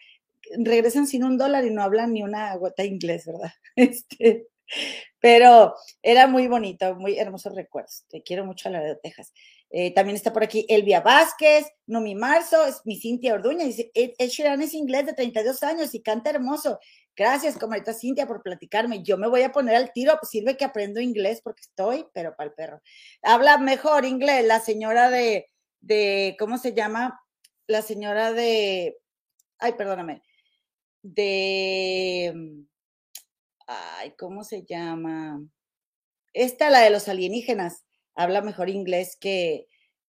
regresan 0.59 1.07
sin 1.07 1.23
un 1.23 1.39
dólar 1.39 1.65
y 1.65 1.71
no 1.71 1.81
hablan 1.81 2.13
ni 2.13 2.21
una 2.21 2.55
gota 2.55 2.83
de 2.83 2.89
inglés, 2.89 3.25
¿verdad? 3.25 3.51
Este, 3.75 4.47
pero 5.19 5.73
era 6.03 6.27
muy 6.27 6.47
bonito, 6.47 6.95
muy 6.95 7.17
hermosos 7.17 7.55
recuerdos. 7.55 8.05
Te 8.09 8.21
quiero 8.21 8.45
mucho 8.45 8.69
a 8.69 8.73
Laredo, 8.73 8.99
Texas. 9.01 9.33
Eh, 9.71 9.91
también 9.95 10.15
está 10.15 10.31
por 10.31 10.43
aquí 10.43 10.67
Elvia 10.69 11.01
Vázquez, 11.01 11.65
Nomi 11.87 12.13
Marzo, 12.13 12.63
es 12.67 12.81
mi 12.85 12.99
Cintia 12.99 13.33
Orduña, 13.33 13.65
dice, 13.65 13.91
Ed, 13.95 14.11
Sheeran 14.19 14.61
es 14.61 14.75
inglés 14.75 15.07
de 15.07 15.13
32 15.13 15.63
años 15.63 15.95
y 15.95 16.03
canta 16.03 16.29
hermoso. 16.29 16.79
Gracias, 17.17 17.57
comadita 17.57 17.93
Cintia, 17.93 18.27
por 18.27 18.43
platicarme. 18.43 19.01
Yo 19.01 19.17
me 19.17 19.29
voy 19.29 19.43
a 19.43 19.51
poner 19.51 19.75
al 19.75 19.93
tiro, 19.93 20.19
sirve 20.23 20.57
que 20.57 20.65
aprendo 20.65 20.99
inglés 20.99 21.41
porque 21.41 21.61
estoy, 21.61 22.05
pero 22.13 22.35
para 22.35 22.49
el 22.49 22.55
perro. 22.55 22.81
Habla 23.21 23.57
mejor 23.57 24.03
inglés 24.03 24.45
la 24.45 24.59
señora 24.59 25.09
de, 25.09 25.49
de, 25.79 26.35
¿cómo 26.37 26.57
se 26.57 26.73
llama? 26.73 27.21
La 27.67 27.81
señora 27.81 28.33
de, 28.33 28.97
ay, 29.59 29.73
perdóname, 29.73 30.23
de, 31.03 32.65
ay, 33.67 34.13
¿cómo 34.17 34.43
se 34.43 34.65
llama? 34.65 35.41
Esta, 36.33 36.69
la 36.69 36.79
de 36.79 36.89
los 36.89 37.07
alienígenas, 37.07 37.85
habla 38.13 38.41
mejor 38.41 38.69
inglés 38.69 39.15
que, 39.19 39.67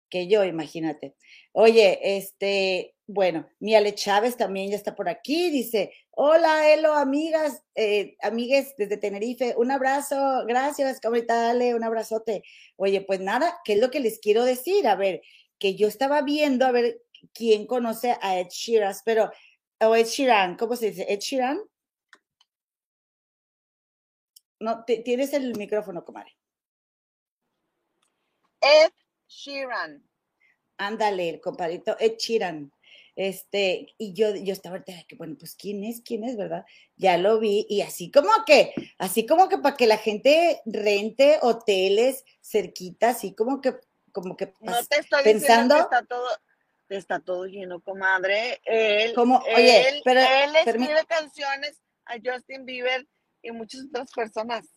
que 0.09 0.29
yo, 0.29 0.45
imagínate. 0.45 1.15
Oye, 1.53 2.17
este, 2.17 2.95
bueno, 3.07 3.49
Ale 3.61 3.95
Chávez 3.95 4.37
también 4.37 4.71
ya 4.71 4.77
está 4.77 4.95
por 4.95 5.09
aquí, 5.09 5.51
dice, 5.51 5.93
hola, 6.11 6.73
Elo, 6.73 6.95
amigas, 6.95 7.63
eh, 7.75 8.17
amigues 8.21 8.75
desde 8.77 8.97
Tenerife, 8.97 9.55
un 9.57 9.71
abrazo, 9.71 10.45
gracias, 10.47 11.01
cabrita, 11.01 11.35
dale, 11.35 11.75
un 11.75 11.85
abrazote. 11.85 12.43
Oye, 12.77 13.01
pues 13.03 13.21
nada, 13.21 13.61
¿qué 13.65 13.75
es 13.75 13.81
lo 13.81 13.91
que 13.91 14.01
les 14.01 14.19
quiero 14.19 14.45
decir? 14.45 14.89
A 14.89 14.97
ver, 14.97 15.23
que 15.59 15.77
yo 15.77 15.89
estaba 15.89 16.23
viendo, 16.23 16.67
a 16.67 16.73
ver, 16.73 17.03
quién 17.33 17.67
conoce 17.67 18.17
a 18.21 18.39
Ed 18.39 18.49
Sheeran, 18.51 18.95
pero, 19.05 19.31
o 19.81 19.95
Ed 19.97 20.07
Sheeran, 20.07 20.57
¿cómo 20.57 20.77
se 20.77 20.91
dice? 20.91 21.07
¿Ed 21.09 21.21
Sheeran? 21.21 21.61
No, 24.59 24.85
tienes 24.85 25.33
el 25.33 25.55
micrófono, 25.57 26.05
comadre. 26.05 26.37
Ed 28.61 28.91
Sheeran. 29.29 30.03
Ándale, 30.79 31.29
el 31.29 31.41
compadrito 31.41 31.97
Ed 31.99 32.17
Sheeran. 32.19 32.73
Este, 33.17 33.95
y 33.97 34.13
yo, 34.13 34.35
yo 34.35 34.53
estaba 34.53 34.85
que, 34.85 35.17
bueno, 35.17 35.37
pues 35.39 35.55
quién 35.55 35.83
es, 35.85 36.03
quién 36.03 36.23
es, 36.23 36.37
¿verdad? 36.37 36.67
Ya 36.97 37.17
lo 37.17 37.39
vi, 37.39 37.67
y 37.67 37.81
así 37.81 38.11
como 38.11 38.29
que, 38.45 38.75
así 38.99 39.25
como 39.25 39.49
que 39.49 39.57
para 39.57 39.75
que 39.75 39.87
la 39.87 39.97
gente 39.97 40.61
rente 40.67 41.39
hoteles 41.41 42.25
cerquita, 42.43 43.11
así 43.11 43.35
como 43.35 43.63
que, 43.63 43.75
como 44.13 44.37
que 44.37 44.53
no 44.61 44.85
te 44.85 44.99
estoy 44.99 45.25
pensando. 45.25 45.79
está 45.79 46.05
todo, 46.05 46.29
está 46.91 47.19
todo 47.21 47.47
lleno, 47.47 47.81
comadre. 47.81 48.61
Él, 48.67 49.15
como, 49.15 49.39
oye, 49.39 49.89
él, 49.89 50.03
pero, 50.05 50.21
él 50.21 50.55
escribe 50.57 51.07
canciones 51.09 51.81
a 52.05 52.17
Justin 52.23 52.67
Bieber 52.67 53.09
y 53.41 53.51
muchas 53.51 53.87
otras 53.87 54.13
personas. 54.13 54.76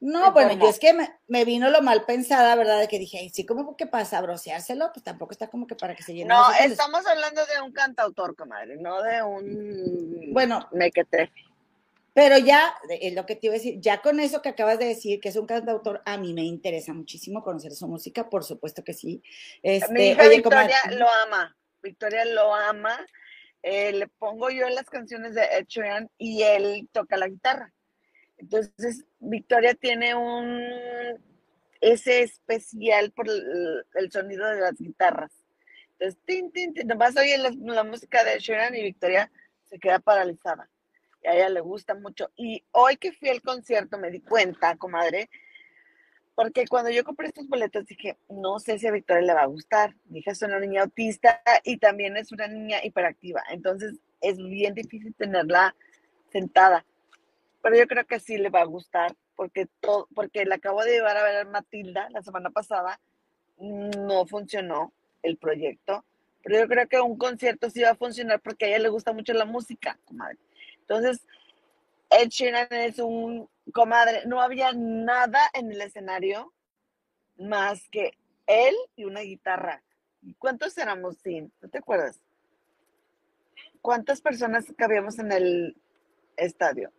No, 0.00 0.32
bueno, 0.32 0.52
yo 0.52 0.68
es 0.68 0.78
que 0.78 0.94
me, 1.26 1.44
vino 1.44 1.70
lo 1.70 1.82
mal 1.82 2.04
pensada, 2.04 2.54
¿verdad? 2.54 2.78
De 2.78 2.86
que 2.86 3.00
dije, 3.00 3.28
sí, 3.32 3.44
como 3.44 3.76
que 3.76 3.86
para 3.86 4.04
sabroseárselo, 4.04 4.92
pues 4.92 5.02
tampoco 5.02 5.32
está 5.32 5.48
como 5.48 5.66
que 5.66 5.74
para 5.74 5.96
que 5.96 6.04
se 6.04 6.14
llene. 6.14 6.28
No, 6.28 6.52
estamos 6.52 7.04
hablando 7.04 7.44
de 7.46 7.60
un 7.62 7.72
cantautor, 7.72 8.36
comadre, 8.36 8.76
no 8.76 9.02
de 9.02 9.22
un 9.22 10.32
bueno. 10.32 10.68
Pero 12.14 12.38
ya, 12.38 12.74
es 13.00 13.14
lo 13.14 13.26
que 13.26 13.36
te 13.36 13.46
iba 13.46 13.54
a 13.54 13.58
decir, 13.58 13.80
ya 13.80 14.00
con 14.00 14.18
eso 14.20 14.42
que 14.42 14.48
acabas 14.48 14.78
de 14.78 14.86
decir, 14.86 15.20
que 15.20 15.28
es 15.28 15.36
un 15.36 15.46
cantautor, 15.46 16.02
a 16.04 16.16
mí 16.16 16.32
me 16.32 16.42
interesa 16.42 16.92
muchísimo 16.92 17.42
conocer 17.42 17.72
su 17.72 17.86
música, 17.86 18.28
por 18.28 18.44
supuesto 18.44 18.82
que 18.82 18.92
sí. 18.92 19.22
Este, 19.62 19.92
Mi 19.92 20.08
hija 20.08 20.28
Victoria 20.28 20.78
lo 20.90 21.06
ama, 21.24 21.56
Victoria 21.82 22.24
lo 22.24 22.54
ama. 22.54 23.06
Eh, 23.62 23.92
le 23.92 24.06
pongo 24.06 24.50
yo 24.50 24.68
las 24.68 24.88
canciones 24.90 25.34
de 25.34 25.42
Ed 25.44 25.66
Sheeran 25.66 26.08
y 26.18 26.42
él 26.42 26.88
toca 26.92 27.16
la 27.16 27.28
guitarra. 27.28 27.72
Entonces, 28.38 29.04
Victoria 29.18 29.74
tiene 29.74 30.14
un 30.14 30.62
ese 31.80 32.22
especial 32.22 33.12
por 33.12 33.28
el, 33.28 34.12
sonido 34.12 34.48
de 34.48 34.60
las 34.60 34.78
guitarras. 34.78 35.32
Entonces, 35.92 36.20
tin, 36.24 36.50
tin, 36.52 36.74
tin, 36.74 36.86
nomás 36.86 37.16
oye 37.16 37.38
la, 37.38 37.84
música 37.84 38.24
de 38.24 38.38
Sharon 38.38 38.74
y 38.74 38.82
Victoria 38.82 39.30
se 39.64 39.78
queda 39.78 39.98
paralizada. 39.98 40.68
Y 41.22 41.28
a 41.28 41.34
ella 41.34 41.48
le 41.48 41.60
gusta 41.60 41.94
mucho. 41.94 42.30
Y 42.36 42.64
hoy 42.72 42.96
que 42.96 43.12
fui 43.12 43.28
al 43.28 43.42
concierto 43.42 43.98
me 43.98 44.10
di 44.10 44.20
cuenta, 44.20 44.76
comadre, 44.76 45.28
porque 46.34 46.66
cuando 46.68 46.90
yo 46.90 47.02
compré 47.02 47.26
estos 47.26 47.48
boletos 47.48 47.84
dije, 47.86 48.16
no 48.28 48.60
sé 48.60 48.78
si 48.78 48.86
a 48.86 48.92
Victoria 48.92 49.22
le 49.22 49.34
va 49.34 49.42
a 49.42 49.46
gustar. 49.46 49.96
Hija 50.12 50.30
es 50.30 50.42
una 50.42 50.60
niña 50.60 50.82
autista 50.82 51.42
y 51.64 51.78
también 51.78 52.16
es 52.16 52.30
una 52.30 52.46
niña 52.46 52.78
hiperactiva. 52.84 53.42
Entonces, 53.50 53.96
es 54.20 54.36
bien 54.38 54.74
difícil 54.74 55.14
tenerla 55.14 55.74
sentada 56.30 56.84
pero 57.68 57.82
yo 57.82 57.86
creo 57.86 58.06
que 58.06 58.18
sí 58.18 58.38
le 58.38 58.48
va 58.48 58.62
a 58.62 58.64
gustar 58.64 59.14
porque 59.36 59.66
todo, 59.80 60.08
porque 60.14 60.46
le 60.46 60.54
acabo 60.54 60.82
de 60.82 60.92
llevar 60.92 61.18
a 61.18 61.22
ver 61.22 61.36
a 61.36 61.44
Matilda 61.44 62.08
la 62.08 62.22
semana 62.22 62.48
pasada, 62.48 62.98
no 63.58 64.26
funcionó 64.26 64.94
el 65.22 65.36
proyecto, 65.36 66.02
pero 66.42 66.60
yo 66.60 66.66
creo 66.66 66.88
que 66.88 66.98
un 66.98 67.18
concierto 67.18 67.68
sí 67.68 67.82
va 67.82 67.90
a 67.90 67.94
funcionar 67.94 68.40
porque 68.40 68.64
a 68.64 68.68
ella 68.68 68.78
le 68.78 68.88
gusta 68.88 69.12
mucho 69.12 69.34
la 69.34 69.44
música, 69.44 69.98
comadre. 70.06 70.38
Entonces, 70.80 71.26
Ed 72.08 72.30
Sheeran 72.30 72.68
es 72.70 73.00
un 73.00 73.50
comadre, 73.74 74.24
no 74.24 74.40
había 74.40 74.72
nada 74.72 75.40
en 75.52 75.70
el 75.70 75.82
escenario 75.82 76.54
más 77.36 77.86
que 77.90 78.12
él 78.46 78.74
y 78.96 79.04
una 79.04 79.20
guitarra. 79.20 79.82
¿Cuántos 80.38 80.78
éramos 80.78 81.18
sin? 81.18 81.52
¿No 81.60 81.68
te 81.68 81.76
acuerdas? 81.76 82.18
¿Cuántas 83.82 84.22
personas 84.22 84.64
cabíamos 84.74 85.18
en 85.18 85.32
el 85.32 85.76
estadio? 86.38 86.90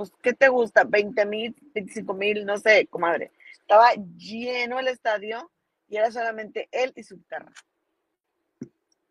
Pues, 0.00 0.12
¿qué 0.22 0.32
te 0.32 0.48
gusta? 0.48 0.82
¿20 0.82 1.26
mil, 1.26 1.54
25 1.74 2.14
mil? 2.14 2.46
No 2.46 2.56
sé, 2.56 2.86
comadre. 2.86 3.32
Estaba 3.60 3.92
lleno 4.16 4.78
el 4.78 4.88
estadio 4.88 5.50
y 5.90 5.96
era 5.98 6.10
solamente 6.10 6.70
él 6.72 6.94
y 6.96 7.02
su 7.02 7.16
guitarra. 7.18 7.52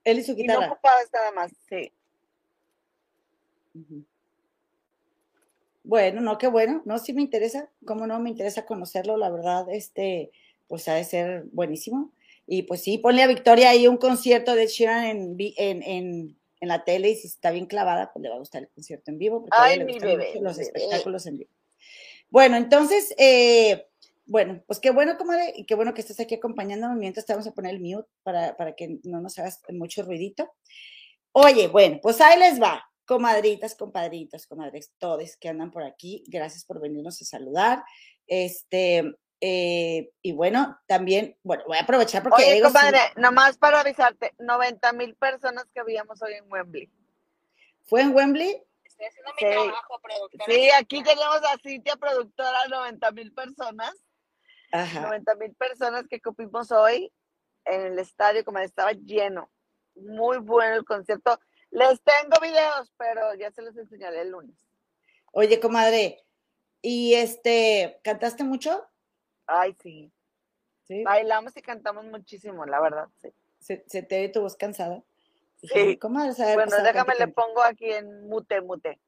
Él 0.03 0.17
y 0.17 0.23
su 0.23 0.33
guitarra. 0.33 0.65
Y 0.65 0.67
no 0.67 0.73
ocupaba 0.73 0.97
nada 1.13 1.31
más, 1.33 1.51
sí. 1.69 1.93
Bueno, 5.83 6.21
no, 6.21 6.39
qué 6.39 6.47
bueno. 6.47 6.81
No, 6.85 6.97
sí 6.97 7.13
me 7.13 7.21
interesa. 7.21 7.69
¿Cómo 7.85 8.07
no? 8.07 8.19
Me 8.19 8.31
interesa 8.31 8.65
conocerlo, 8.65 9.15
la 9.15 9.29
verdad, 9.29 9.67
este, 9.69 10.31
pues 10.67 10.87
ha 10.87 10.95
de 10.95 11.03
ser 11.03 11.43
buenísimo. 11.51 12.11
Y 12.47 12.63
pues 12.63 12.81
sí, 12.81 12.97
ponle 12.97 13.21
a 13.21 13.27
Victoria 13.27 13.69
ahí 13.69 13.85
un 13.85 13.97
concierto 13.97 14.55
de 14.55 14.65
Sheeran 14.65 15.05
en, 15.05 15.37
en, 15.37 15.83
en 15.83 16.38
la 16.67 16.83
tele 16.83 17.09
y 17.09 17.15
si 17.15 17.27
está 17.27 17.51
bien 17.51 17.65
clavada, 17.65 18.11
pues 18.11 18.21
le 18.21 18.29
va 18.29 18.35
a 18.35 18.39
gustar 18.39 18.63
el 18.63 18.69
concierto 18.69 19.11
en 19.11 19.17
vivo, 19.17 19.41
porque 19.41 19.57
Ay, 19.57 19.83
mi 19.83 19.97
bebé, 19.97 20.33
los 20.41 20.59
espectáculos 20.59 21.25
en 21.25 21.37
vivo. 21.37 21.51
Bueno, 22.29 22.57
entonces, 22.57 23.13
eh, 23.17 23.87
bueno, 24.25 24.61
pues 24.67 24.79
qué 24.79 24.91
bueno, 24.91 25.17
comadre, 25.17 25.53
y 25.55 25.65
qué 25.65 25.75
bueno 25.75 25.93
que 25.93 26.01
estés 26.01 26.19
aquí 26.19 26.35
acompañándome 26.35 26.95
mientras 26.95 27.25
te 27.25 27.33
vamos 27.33 27.47
a 27.47 27.53
poner 27.53 27.73
el 27.73 27.81
mute 27.81 28.07
para, 28.23 28.55
para 28.57 28.75
que 28.75 28.99
no 29.03 29.21
nos 29.21 29.39
hagas 29.39 29.61
mucho 29.69 30.03
ruidito. 30.03 30.51
Oye, 31.31 31.67
bueno, 31.67 31.99
pues 32.01 32.21
ahí 32.21 32.37
les 32.37 32.61
va, 32.61 32.83
comadritas, 33.05 33.75
compadritos, 33.75 34.45
comadres, 34.45 34.91
todos 34.99 35.37
que 35.37 35.49
andan 35.49 35.71
por 35.71 35.83
aquí, 35.83 36.23
gracias 36.27 36.65
por 36.65 36.79
venirnos 36.79 37.21
a 37.21 37.25
saludar. 37.25 37.83
Este, 38.27 39.03
eh, 39.41 40.11
y 40.21 40.31
bueno, 40.33 40.79
también, 40.85 41.37
bueno, 41.43 41.63
voy 41.67 41.77
a 41.77 41.81
aprovechar 41.81 42.23
porque... 42.23 42.43
Oye, 42.43 42.61
compadre, 42.61 42.99
nomás 43.15 43.57
para 43.57 43.79
avisarte, 43.79 44.33
90 44.37 44.93
mil 44.93 45.15
personas 45.15 45.65
que 45.73 45.79
habíamos 45.79 46.21
hoy 46.21 46.33
en 46.33 46.51
Wembley. 46.51 46.91
¿Fue 47.85 48.01
en 48.01 48.13
Wembley? 48.13 48.61
Estoy 48.83 49.05
haciendo 49.05 49.31
mi 49.33 49.39
trabajo, 49.39 49.99
productora. 50.01 50.45
Sí, 50.45 50.69
aquí 50.71 51.03
tenemos 51.03 51.41
a 51.43 51.57
Cintia, 51.63 51.95
productora, 51.95 52.67
90 52.69 53.11
mil 53.11 53.33
personas. 53.33 53.93
Ajá. 54.71 55.01
90 55.01 55.35
mil 55.35 55.55
personas 55.55 56.05
que 56.07 56.21
cupimos 56.21 56.71
hoy 56.71 57.11
en 57.65 57.81
el 57.81 57.99
estadio, 57.99 58.43
como 58.43 58.59
estaba 58.59 58.91
lleno. 58.91 59.49
Muy 59.95 60.37
bueno 60.37 60.75
el 60.75 60.85
concierto. 60.85 61.39
Les 61.71 62.01
tengo 62.03 62.39
videos, 62.41 62.91
pero 62.97 63.33
ya 63.35 63.51
se 63.51 63.61
los 63.61 63.75
enseñaré 63.77 64.21
el 64.21 64.31
lunes. 64.31 64.67
Oye, 65.31 65.59
comadre, 65.59 66.25
¿y 66.81 67.13
este, 67.13 67.99
cantaste 68.03 68.43
mucho? 68.43 68.85
Ay, 69.49 69.75
sí. 69.81 70.11
¿Sí? 70.83 71.03
Bailamos 71.03 71.55
y 71.57 71.61
cantamos 71.61 72.05
muchísimo, 72.05 72.65
la 72.65 72.79
verdad, 72.79 73.07
sí. 73.21 73.29
¿Se, 73.59 73.83
se 73.87 74.03
te 74.03 74.21
ve 74.21 74.29
tu 74.29 74.41
voz 74.41 74.55
cansada? 74.55 75.03
Sí. 75.61 75.97
Comadre, 75.97 76.33
bueno, 76.55 76.75
déjame, 76.83 77.15
le 77.19 77.27
pongo 77.27 77.61
aquí 77.61 77.91
en 77.91 78.27
mute, 78.29 78.61
mute. 78.61 78.99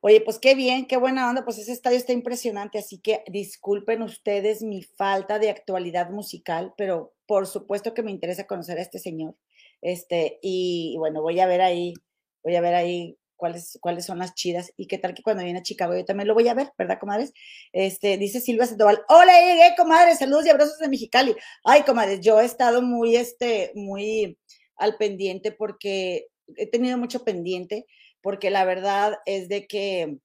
Oye, 0.00 0.20
pues 0.20 0.38
qué 0.38 0.54
bien, 0.54 0.86
qué 0.86 0.96
buena 0.96 1.28
onda, 1.28 1.44
pues 1.44 1.58
ese 1.58 1.72
estadio 1.72 1.96
está 1.96 2.12
impresionante, 2.12 2.78
así 2.78 2.98
que 2.98 3.24
disculpen 3.26 4.02
ustedes 4.02 4.62
mi 4.62 4.82
falta 4.82 5.38
de 5.38 5.50
actualidad 5.50 6.10
musical, 6.10 6.74
pero 6.76 7.14
por 7.26 7.46
supuesto 7.46 7.94
que 7.94 8.02
me 8.02 8.10
interesa 8.10 8.46
conocer 8.46 8.78
a 8.78 8.82
este 8.82 8.98
señor. 8.98 9.34
Este, 9.80 10.38
y, 10.42 10.94
bueno, 10.98 11.22
voy 11.22 11.40
a 11.40 11.46
ver 11.46 11.60
ahí, 11.60 11.94
voy 12.42 12.56
a 12.56 12.60
ver 12.60 12.74
ahí 12.74 13.18
cuáles, 13.44 13.78
cuáles 13.82 14.06
son 14.06 14.20
las 14.20 14.34
chidas 14.34 14.72
y 14.78 14.86
qué 14.86 14.96
tal 14.96 15.12
que 15.12 15.22
cuando 15.22 15.44
viene 15.44 15.58
a 15.58 15.62
Chicago 15.62 15.94
yo 15.94 16.06
también 16.06 16.28
lo 16.28 16.32
voy 16.32 16.48
a 16.48 16.54
ver, 16.54 16.72
¿verdad, 16.78 16.98
comadres? 16.98 17.34
Este, 17.72 18.16
dice 18.16 18.40
Silvia 18.40 18.64
Sandoval, 18.64 19.02
hola, 19.06 19.38
llegué, 19.38 19.74
comadres, 19.76 20.18
saludos 20.18 20.46
y 20.46 20.48
abrazos 20.48 20.78
de 20.78 20.88
Mexicali. 20.88 21.36
Ay, 21.62 21.82
comadres, 21.82 22.20
yo 22.20 22.40
he 22.40 22.46
estado 22.46 22.80
muy, 22.80 23.16
este, 23.16 23.70
muy 23.74 24.38
al 24.76 24.96
pendiente 24.96 25.52
porque 25.52 26.28
he 26.56 26.66
tenido 26.70 26.96
mucho 26.96 27.22
pendiente 27.22 27.84
porque 28.22 28.48
la 28.48 28.64
verdad 28.64 29.18
es 29.26 29.50
de 29.50 29.66
que 29.66 30.16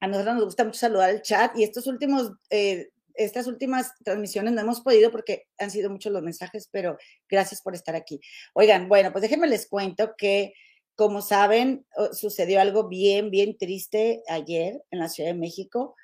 a 0.00 0.06
nosotros 0.06 0.36
nos 0.36 0.44
gusta 0.44 0.64
mucho 0.64 0.78
saludar 0.78 1.10
el 1.10 1.22
chat 1.22 1.58
y 1.58 1.64
estos 1.64 1.88
últimos, 1.88 2.30
eh, 2.50 2.90
estas 3.14 3.48
últimas 3.48 3.92
transmisiones 4.04 4.52
no 4.52 4.60
hemos 4.60 4.82
podido 4.82 5.10
porque 5.10 5.48
han 5.58 5.72
sido 5.72 5.90
muchos 5.90 6.12
los 6.12 6.22
mensajes, 6.22 6.68
pero 6.70 6.96
gracias 7.28 7.60
por 7.60 7.74
estar 7.74 7.96
aquí. 7.96 8.20
Oigan, 8.52 8.88
bueno, 8.88 9.10
pues 9.10 9.22
déjenme 9.22 9.48
les 9.48 9.66
cuento 9.66 10.14
que, 10.16 10.52
como 10.96 11.22
saben, 11.22 11.86
sucedió 12.12 12.60
algo 12.60 12.88
bien, 12.88 13.30
bien 13.30 13.56
triste 13.58 14.22
ayer 14.28 14.82
en 14.90 14.98
la 14.98 15.08
Ciudad 15.08 15.30
de 15.30 15.38
México. 15.38 15.96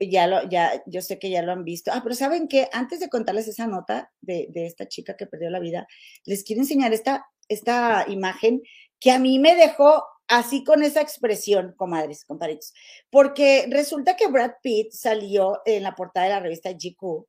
Ya 0.00 0.26
lo, 0.26 0.48
ya, 0.48 0.82
yo 0.86 1.00
sé 1.00 1.18
que 1.18 1.30
ya 1.30 1.42
lo 1.42 1.52
han 1.52 1.64
visto. 1.64 1.92
Ah, 1.94 2.00
pero 2.02 2.14
saben 2.16 2.48
que 2.48 2.68
antes 2.72 2.98
de 2.98 3.08
contarles 3.08 3.46
esa 3.46 3.68
nota 3.68 4.10
de, 4.20 4.48
de 4.50 4.66
esta 4.66 4.88
chica 4.88 5.16
que 5.16 5.26
perdió 5.26 5.48
la 5.50 5.60
vida, 5.60 5.86
les 6.24 6.42
quiero 6.42 6.62
enseñar 6.62 6.92
esta, 6.92 7.26
esta 7.48 8.04
imagen 8.08 8.62
que 8.98 9.12
a 9.12 9.18
mí 9.20 9.38
me 9.38 9.54
dejó 9.54 10.04
así 10.28 10.64
con 10.64 10.82
esa 10.82 11.00
expresión, 11.00 11.74
comadres, 11.76 12.24
compadritos, 12.24 12.72
porque 13.10 13.66
resulta 13.70 14.16
que 14.16 14.28
Brad 14.28 14.52
Pitt 14.62 14.92
salió 14.92 15.60
en 15.66 15.82
la 15.82 15.94
portada 15.94 16.26
de 16.26 16.32
la 16.32 16.40
revista 16.40 16.72
GQ 16.72 17.26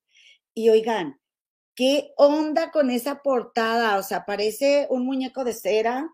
y 0.54 0.70
oigan, 0.70 1.20
¿qué 1.76 2.14
onda 2.16 2.72
con 2.72 2.90
esa 2.90 3.22
portada? 3.22 3.98
O 3.98 4.04
sea, 4.04 4.26
parece 4.26 4.88
un 4.90 5.06
muñeco 5.06 5.44
de 5.44 5.54
cera, 5.54 6.08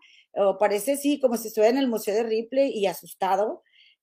parece, 0.58 0.96
sí, 0.96 1.20
como 1.20 1.36
si 1.36 1.48
estuviera 1.48 1.72
en 1.76 1.82
el 1.82 1.88
Museo 1.88 2.14
de 2.14 2.22
Ripley 2.22 2.72
y 2.72 2.86
asustado. 2.86 3.62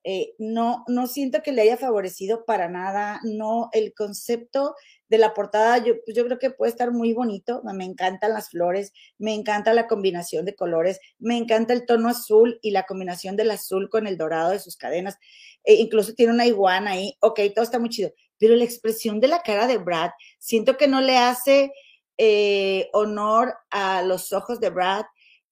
Eh, 0.09 0.35
no, 0.37 0.85
no 0.87 1.05
siento 1.07 1.41
que 1.43 1.51
le 1.51 1.63
haya 1.63 1.75
favorecido 1.75 2.45
para 2.45 2.69
nada, 2.69 3.19
no, 3.23 3.69
el 3.73 3.93
concepto 3.93 4.73
de 5.09 5.17
la 5.17 5.33
portada 5.33 5.79
yo, 5.79 5.95
yo 6.07 6.25
creo 6.25 6.39
que 6.39 6.49
puede 6.49 6.71
estar 6.71 6.91
muy 6.91 7.11
bonito, 7.11 7.61
me 7.63 7.83
encantan 7.83 8.31
las 8.31 8.49
flores, 8.51 8.93
me 9.17 9.33
encanta 9.33 9.73
la 9.73 9.87
combinación 9.87 10.45
de 10.45 10.55
colores, 10.55 11.01
me 11.19 11.35
encanta 11.35 11.73
el 11.73 11.85
tono 11.85 12.07
azul 12.07 12.57
y 12.61 12.71
la 12.71 12.83
combinación 12.83 13.35
del 13.35 13.51
azul 13.51 13.89
con 13.89 14.07
el 14.07 14.17
dorado 14.17 14.51
de 14.51 14.59
sus 14.59 14.77
cadenas, 14.77 15.17
e 15.65 15.73
incluso 15.73 16.13
tiene 16.13 16.31
una 16.31 16.45
iguana 16.45 16.91
ahí, 16.91 17.17
ok, 17.19 17.41
todo 17.53 17.65
está 17.65 17.77
muy 17.77 17.89
chido, 17.89 18.13
pero 18.37 18.55
la 18.55 18.63
expresión 18.63 19.19
de 19.19 19.27
la 19.27 19.41
cara 19.41 19.67
de 19.67 19.77
Brad, 19.77 20.11
siento 20.39 20.77
que 20.77 20.87
no 20.87 21.01
le 21.01 21.17
hace 21.17 21.73
eh, 22.17 22.87
honor 22.93 23.55
a 23.71 24.03
los 24.03 24.31
ojos 24.31 24.61
de 24.61 24.69
Brad 24.69 25.03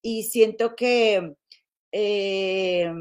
y 0.06 0.22
siento 0.22 0.76
que, 0.76 1.34
eh, 1.92 2.94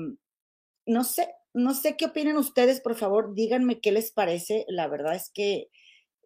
no 0.87 1.05
sé, 1.05 1.29
no 1.53 1.75
sé 1.75 1.99
qué 1.99 2.07
opinan 2.07 2.39
ustedes, 2.39 2.81
por 2.81 2.95
favor, 2.95 3.35
díganme 3.35 3.79
qué 3.81 3.93
les 3.93 4.11
parece. 4.11 4.65
La 4.69 4.89
verdad 4.89 5.15
es 5.15 5.31
que, 5.31 5.69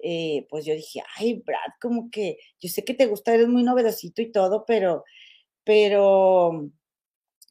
eh, 0.00 0.46
pues 0.48 0.64
yo 0.64 0.74
dije, 0.74 1.02
ay, 1.16 1.42
Brad, 1.44 1.72
como 1.80 2.12
que 2.12 2.38
yo 2.60 2.68
sé 2.68 2.84
que 2.84 2.94
te 2.94 3.06
gusta, 3.06 3.34
eres 3.34 3.48
muy 3.48 3.64
novedosito 3.64 4.22
y 4.22 4.30
todo, 4.30 4.64
pero, 4.68 5.02
pero, 5.64 6.70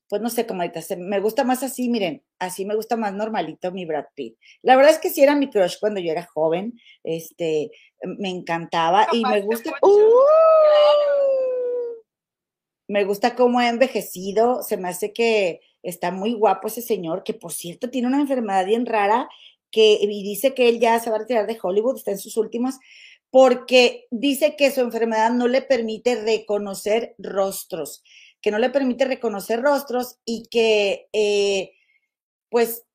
pues 0.07 0.21
no 0.21 0.29
sé, 0.29 0.47
como 0.47 0.61
ahorita, 0.61 0.79
me 0.95 1.19
gusta 1.19 1.43
más 1.43 1.63
así, 1.63 1.89
miren, 1.89 2.23
así 2.39 2.63
me 2.63 2.75
gusta 2.75 2.95
más 2.95 3.13
normalito 3.13 3.73
mi 3.73 3.85
Brad 3.85 4.05
Pitt. 4.15 4.37
La 4.61 4.77
verdad 4.77 4.93
es 4.93 4.99
que 4.99 5.09
sí 5.09 5.21
era 5.21 5.35
mi 5.35 5.49
crush 5.49 5.79
cuando 5.81 5.99
yo 5.99 6.13
era 6.13 6.23
joven, 6.33 6.79
este, 7.03 7.71
me 8.03 8.29
encantaba 8.29 9.05
y 9.11 9.21
me 9.25 9.41
gusta... 9.41 9.71
Me 12.87 13.03
gusta 13.03 13.35
cómo 13.35 13.59
ha 13.59 13.69
envejecido, 13.69 14.63
se 14.63 14.77
me 14.77 14.89
hace 14.89 15.13
que 15.13 15.61
está 15.83 16.11
muy 16.11 16.33
guapo 16.33 16.67
ese 16.67 16.81
señor, 16.81 17.23
que 17.23 17.33
por 17.33 17.51
cierto 17.53 17.89
tiene 17.89 18.07
una 18.07 18.21
enfermedad 18.21 18.65
bien 18.65 18.85
rara, 18.85 19.29
que 19.71 19.97
y 20.01 20.23
dice 20.23 20.53
que 20.53 20.69
él 20.69 20.79
ya 20.79 20.99
se 20.99 21.09
va 21.09 21.17
a 21.17 21.19
retirar 21.19 21.47
de 21.47 21.59
Hollywood, 21.61 21.97
está 21.97 22.11
en 22.11 22.17
sus 22.19 22.37
últimas, 22.37 22.79
porque 23.29 24.07
dice 24.11 24.55
que 24.55 24.71
su 24.71 24.81
enfermedad 24.81 25.31
no 25.31 25.47
le 25.47 25.61
permite 25.61 26.15
reconocer 26.23 27.15
rostros, 27.17 28.03
que 28.41 28.51
no 28.51 28.59
le 28.59 28.69
permite 28.69 29.05
reconocer 29.05 29.61
rostros 29.61 30.17
y 30.25 30.47
que 30.49 31.07
eh, 31.13 31.73
pues, 32.49 32.85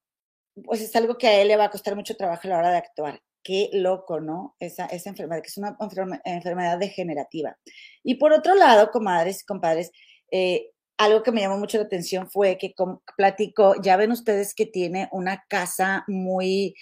pues 0.64 0.80
es 0.80 0.94
algo 0.96 1.18
que 1.18 1.28
a 1.28 1.40
él 1.42 1.48
le 1.48 1.56
va 1.56 1.64
a 1.64 1.70
costar 1.70 1.96
mucho 1.96 2.16
trabajo 2.16 2.42
a 2.44 2.50
la 2.50 2.58
hora 2.58 2.70
de 2.70 2.78
actuar. 2.78 3.22
Qué 3.42 3.70
loco, 3.72 4.20
¿no? 4.20 4.56
Esa, 4.60 4.86
esa 4.86 5.10
enfermedad, 5.10 5.42
que 5.42 5.48
es 5.48 5.58
una 5.58 5.76
enfermedad 6.24 6.78
degenerativa. 6.78 7.56
Y 8.04 8.16
por 8.16 8.32
otro 8.32 8.54
lado, 8.54 8.90
comadres 8.90 9.42
y 9.42 9.44
compadres, 9.46 9.90
eh, 10.30 10.70
algo 10.98 11.22
que 11.22 11.32
me 11.32 11.40
llamó 11.40 11.58
mucho 11.58 11.78
la 11.78 11.84
atención 11.84 12.30
fue 12.30 12.58
que 12.58 12.74
platicó, 13.16 13.74
ya 13.82 13.96
ven 13.96 14.12
ustedes 14.12 14.54
que 14.54 14.66
tiene 14.66 15.08
una 15.12 15.44
casa 15.48 16.04
muy, 16.06 16.74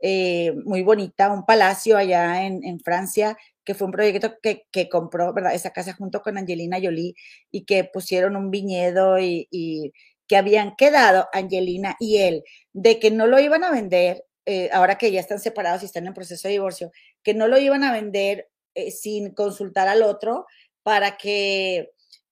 eh, 0.00 0.52
muy 0.64 0.82
bonita, 0.82 1.32
un 1.32 1.44
palacio 1.44 1.96
allá 1.96 2.44
en, 2.44 2.80
Francia, 2.80 3.36
que 3.64 3.74
fue 3.74 3.86
un 3.86 3.92
proyecto 3.92 4.34
que, 4.42 4.88
compró, 4.88 5.32
¿verdad? 5.32 5.54
Esa 5.54 5.72
casa 5.72 5.92
junto 5.94 6.22
con 6.22 6.38
Angelina 6.38 6.78
Jolie 6.82 7.14
y 7.50 7.64
que 7.64 7.84
pusieron 7.84 8.36
un 8.36 8.50
viñedo 8.50 9.18
y, 9.20 9.92
que 10.26 10.36
habían 10.36 10.76
quedado 10.76 11.26
Angelina 11.32 11.96
y 11.98 12.18
él 12.18 12.44
de 12.74 12.98
que 12.98 13.10
no 13.10 13.26
lo 13.26 13.40
iban 13.40 13.64
a 13.64 13.70
vender, 13.70 14.24
eh, 14.50 14.70
ahora 14.72 14.96
que 14.96 15.12
ya 15.12 15.20
están 15.20 15.40
separados 15.40 15.82
y 15.82 15.84
están 15.84 16.06
en 16.06 16.14
proceso 16.14 16.48
de 16.48 16.52
divorcio, 16.52 16.90
que 17.22 17.34
no 17.34 17.48
lo 17.48 17.58
iban 17.58 17.84
a 17.84 17.92
vender 17.92 18.48
eh, 18.74 18.90
sin 18.90 19.34
consultar 19.34 19.88
al 19.88 20.02
otro 20.02 20.46
para 20.82 21.18
que 21.18 21.90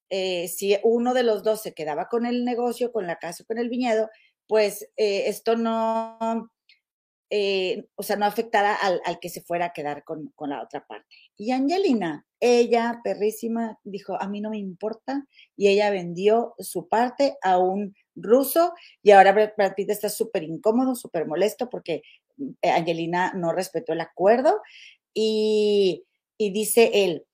eh, 0.09 0.49
si 0.49 0.79
uno 0.83 1.13
de 1.13 1.25
los 1.25 1.43
dos 1.43 1.61
se 1.61 1.75
quedaba 1.75 2.09
con 2.09 2.25
el 2.25 2.47
negocio, 2.47 2.91
con 2.91 3.07
la 3.07 3.19
casa, 3.19 3.45
con 3.45 3.59
el 3.59 3.69
viñedo, 3.69 4.09
pues 4.47 4.89
esto 4.97 5.57
no, 5.57 6.17
o 6.19 8.03
sea, 8.03 8.17
no 8.17 8.25
afectara 8.25 8.75
al, 8.75 9.19
que 9.21 9.29
se 9.29 9.43
fuera 9.43 9.67
a 9.67 9.73
quedar 9.75 10.03
con, 10.03 10.33
la 10.49 10.63
otra 10.63 10.87
parte. 10.87 11.15
Y 11.37 11.51
Angelina, 11.51 12.25
ella, 12.41 13.03
perrísima, 13.05 13.79
dijo, 13.85 14.19
a 14.19 14.27
mí 14.27 14.41
no 14.41 14.49
me 14.49 14.59
importa, 14.59 15.27
y 15.55 15.69
ella 15.69 15.91
vendió 15.91 16.55
su 16.61 16.89
parte 16.89 17.37
a 17.43 17.59
un 17.59 17.95
ruso, 18.17 18.73
y 19.03 19.13
ahora 19.13 19.33
Brad 19.33 19.75
Pitt 19.77 19.91
está 19.91 20.09
súper 20.09 20.43
incómodo, 20.43 20.95
súper 20.95 21.27
molesto, 21.27 21.71
porque 21.71 22.03
Angelina 22.63 23.33
no 23.35 23.53
respetó 23.53 23.93
el 23.93 24.01
acuerdo, 24.01 24.61
y, 25.15 26.05
y 26.39 26.51
dice 26.51 26.91
él, 26.93 27.27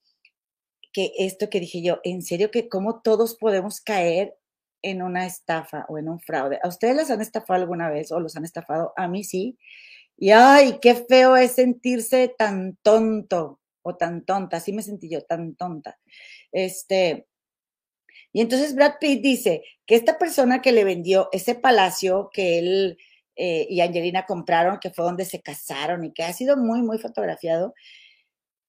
que 0.93 1.11
esto 1.17 1.49
que 1.49 1.59
dije 1.59 1.81
yo, 1.81 1.99
en 2.03 2.21
serio 2.21 2.51
que 2.51 2.69
cómo 2.69 3.01
todos 3.01 3.35
podemos 3.35 3.81
caer 3.81 4.37
en 4.83 5.01
una 5.01 5.25
estafa 5.25 5.85
o 5.89 5.97
en 5.97 6.07
un 6.07 6.19
fraude. 6.19 6.59
¿A 6.61 6.67
ustedes 6.67 6.95
les 6.95 7.09
han 7.09 7.21
estafado 7.21 7.59
alguna 7.59 7.89
vez 7.89 8.11
o 8.11 8.19
los 8.19 8.37
han 8.37 8.45
estafado? 8.45 8.93
A 8.95 9.07
mí 9.07 9.23
sí. 9.23 9.57
Y 10.17 10.29
ay, 10.29 10.77
qué 10.81 10.93
feo 10.95 11.35
es 11.35 11.53
sentirse 11.53 12.33
tan 12.37 12.77
tonto 12.83 13.59
o 13.81 13.95
tan 13.95 14.23
tonta. 14.25 14.57
Así 14.57 14.71
me 14.71 14.83
sentí 14.83 15.09
yo, 15.09 15.23
tan 15.23 15.55
tonta. 15.55 15.97
Este, 16.51 17.27
y 18.33 18.41
entonces 18.41 18.75
Brad 18.75 18.95
Pitt 18.99 19.21
dice 19.21 19.63
que 19.85 19.95
esta 19.95 20.17
persona 20.17 20.61
que 20.61 20.71
le 20.71 20.83
vendió 20.83 21.29
ese 21.31 21.55
palacio 21.55 22.29
que 22.33 22.59
él 22.59 22.97
eh, 23.35 23.67
y 23.69 23.81
Angelina 23.81 24.25
compraron, 24.25 24.79
que 24.79 24.89
fue 24.89 25.05
donde 25.05 25.25
se 25.25 25.41
casaron 25.41 26.03
y 26.03 26.13
que 26.13 26.23
ha 26.23 26.33
sido 26.33 26.57
muy, 26.57 26.81
muy 26.81 26.97
fotografiado, 26.97 27.73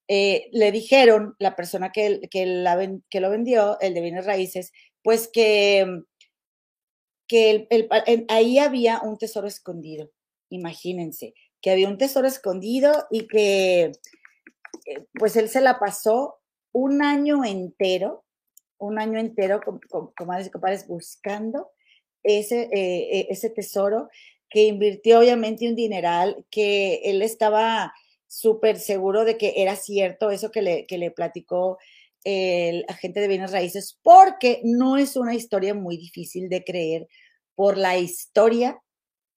eh, 0.09 0.49
le 0.53 0.71
dijeron, 0.71 1.35
la 1.39 1.57
persona 1.57 1.93
que, 1.93 2.21
que, 2.31 2.47
lo 2.47 3.31
vendió, 3.31 3.79
el 3.81 3.95
de 3.95 4.01
bienes 4.01 4.27
raíces, 4.27 4.73
pues 5.03 5.29
que, 5.33 6.03
que 7.27 7.67
ahí 8.29 8.59
había 8.59 9.01
un 9.03 9.17
tesoro 9.17 9.47
escondido, 9.49 10.11
imagínense, 10.51 11.35
que 11.63 11.71
había 11.71 11.89
un 11.89 11.99
tesoro 11.99 12.27
escondido 12.27 13.07
y 13.11 13.27
que 13.29 13.93
eh, 14.87 15.07
pues 15.19 15.37
él 15.37 15.49
se 15.49 15.63
la 15.63 15.79
pasó 15.79 16.37
un 16.73 17.03
año 17.03 17.45
entero, 17.45 18.25
un 18.79 18.99
año 18.99 19.19
entero, 19.19 19.61
como, 19.63 20.13
compadres, 20.15 20.87
buscando 20.87 21.71
ese, 22.23 22.69
eh, 22.73 23.27
ese 23.31 23.51
tesoro, 23.51 24.09
que 24.49 24.65
invirtió 24.65 25.21
obviamente 25.21 25.69
un 25.69 25.75
dineral, 25.75 26.45
que 26.51 27.01
él 27.05 27.23
estaba 27.23 27.93
súper 28.27 28.79
seguro 28.79 29.25
de 29.25 29.37
que 29.37 29.55
era 29.57 29.77
cierto 29.77 30.31
eso 30.31 30.51
que 30.51 30.63
le, 30.63 30.87
que 30.87 30.99
le 30.99 31.11
platicó 31.11 31.79
el 32.25 32.85
agente 32.89 33.21
de 33.21 33.29
bienes 33.29 33.53
raíces 33.53 33.99
porque 34.03 34.61
no 34.65 34.97
es 34.97 35.17
una 35.17 35.35
historia 35.35 35.75
muy 35.75 35.99
difícil 35.99 36.49
de 36.49 36.65
creer 36.65 37.07
por 37.55 37.77
la 37.77 37.99
historia 37.99 38.81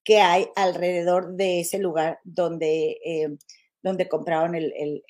que 0.03 0.19
hay 0.19 0.47
alrededor 0.55 1.35
de 1.35 1.59
ese 1.59 1.79
lugar 1.79 2.19
donde, 2.23 2.97
eh, 3.03 3.37
donde 3.83 4.07
compraron 4.07 4.55
el, 4.55 5.03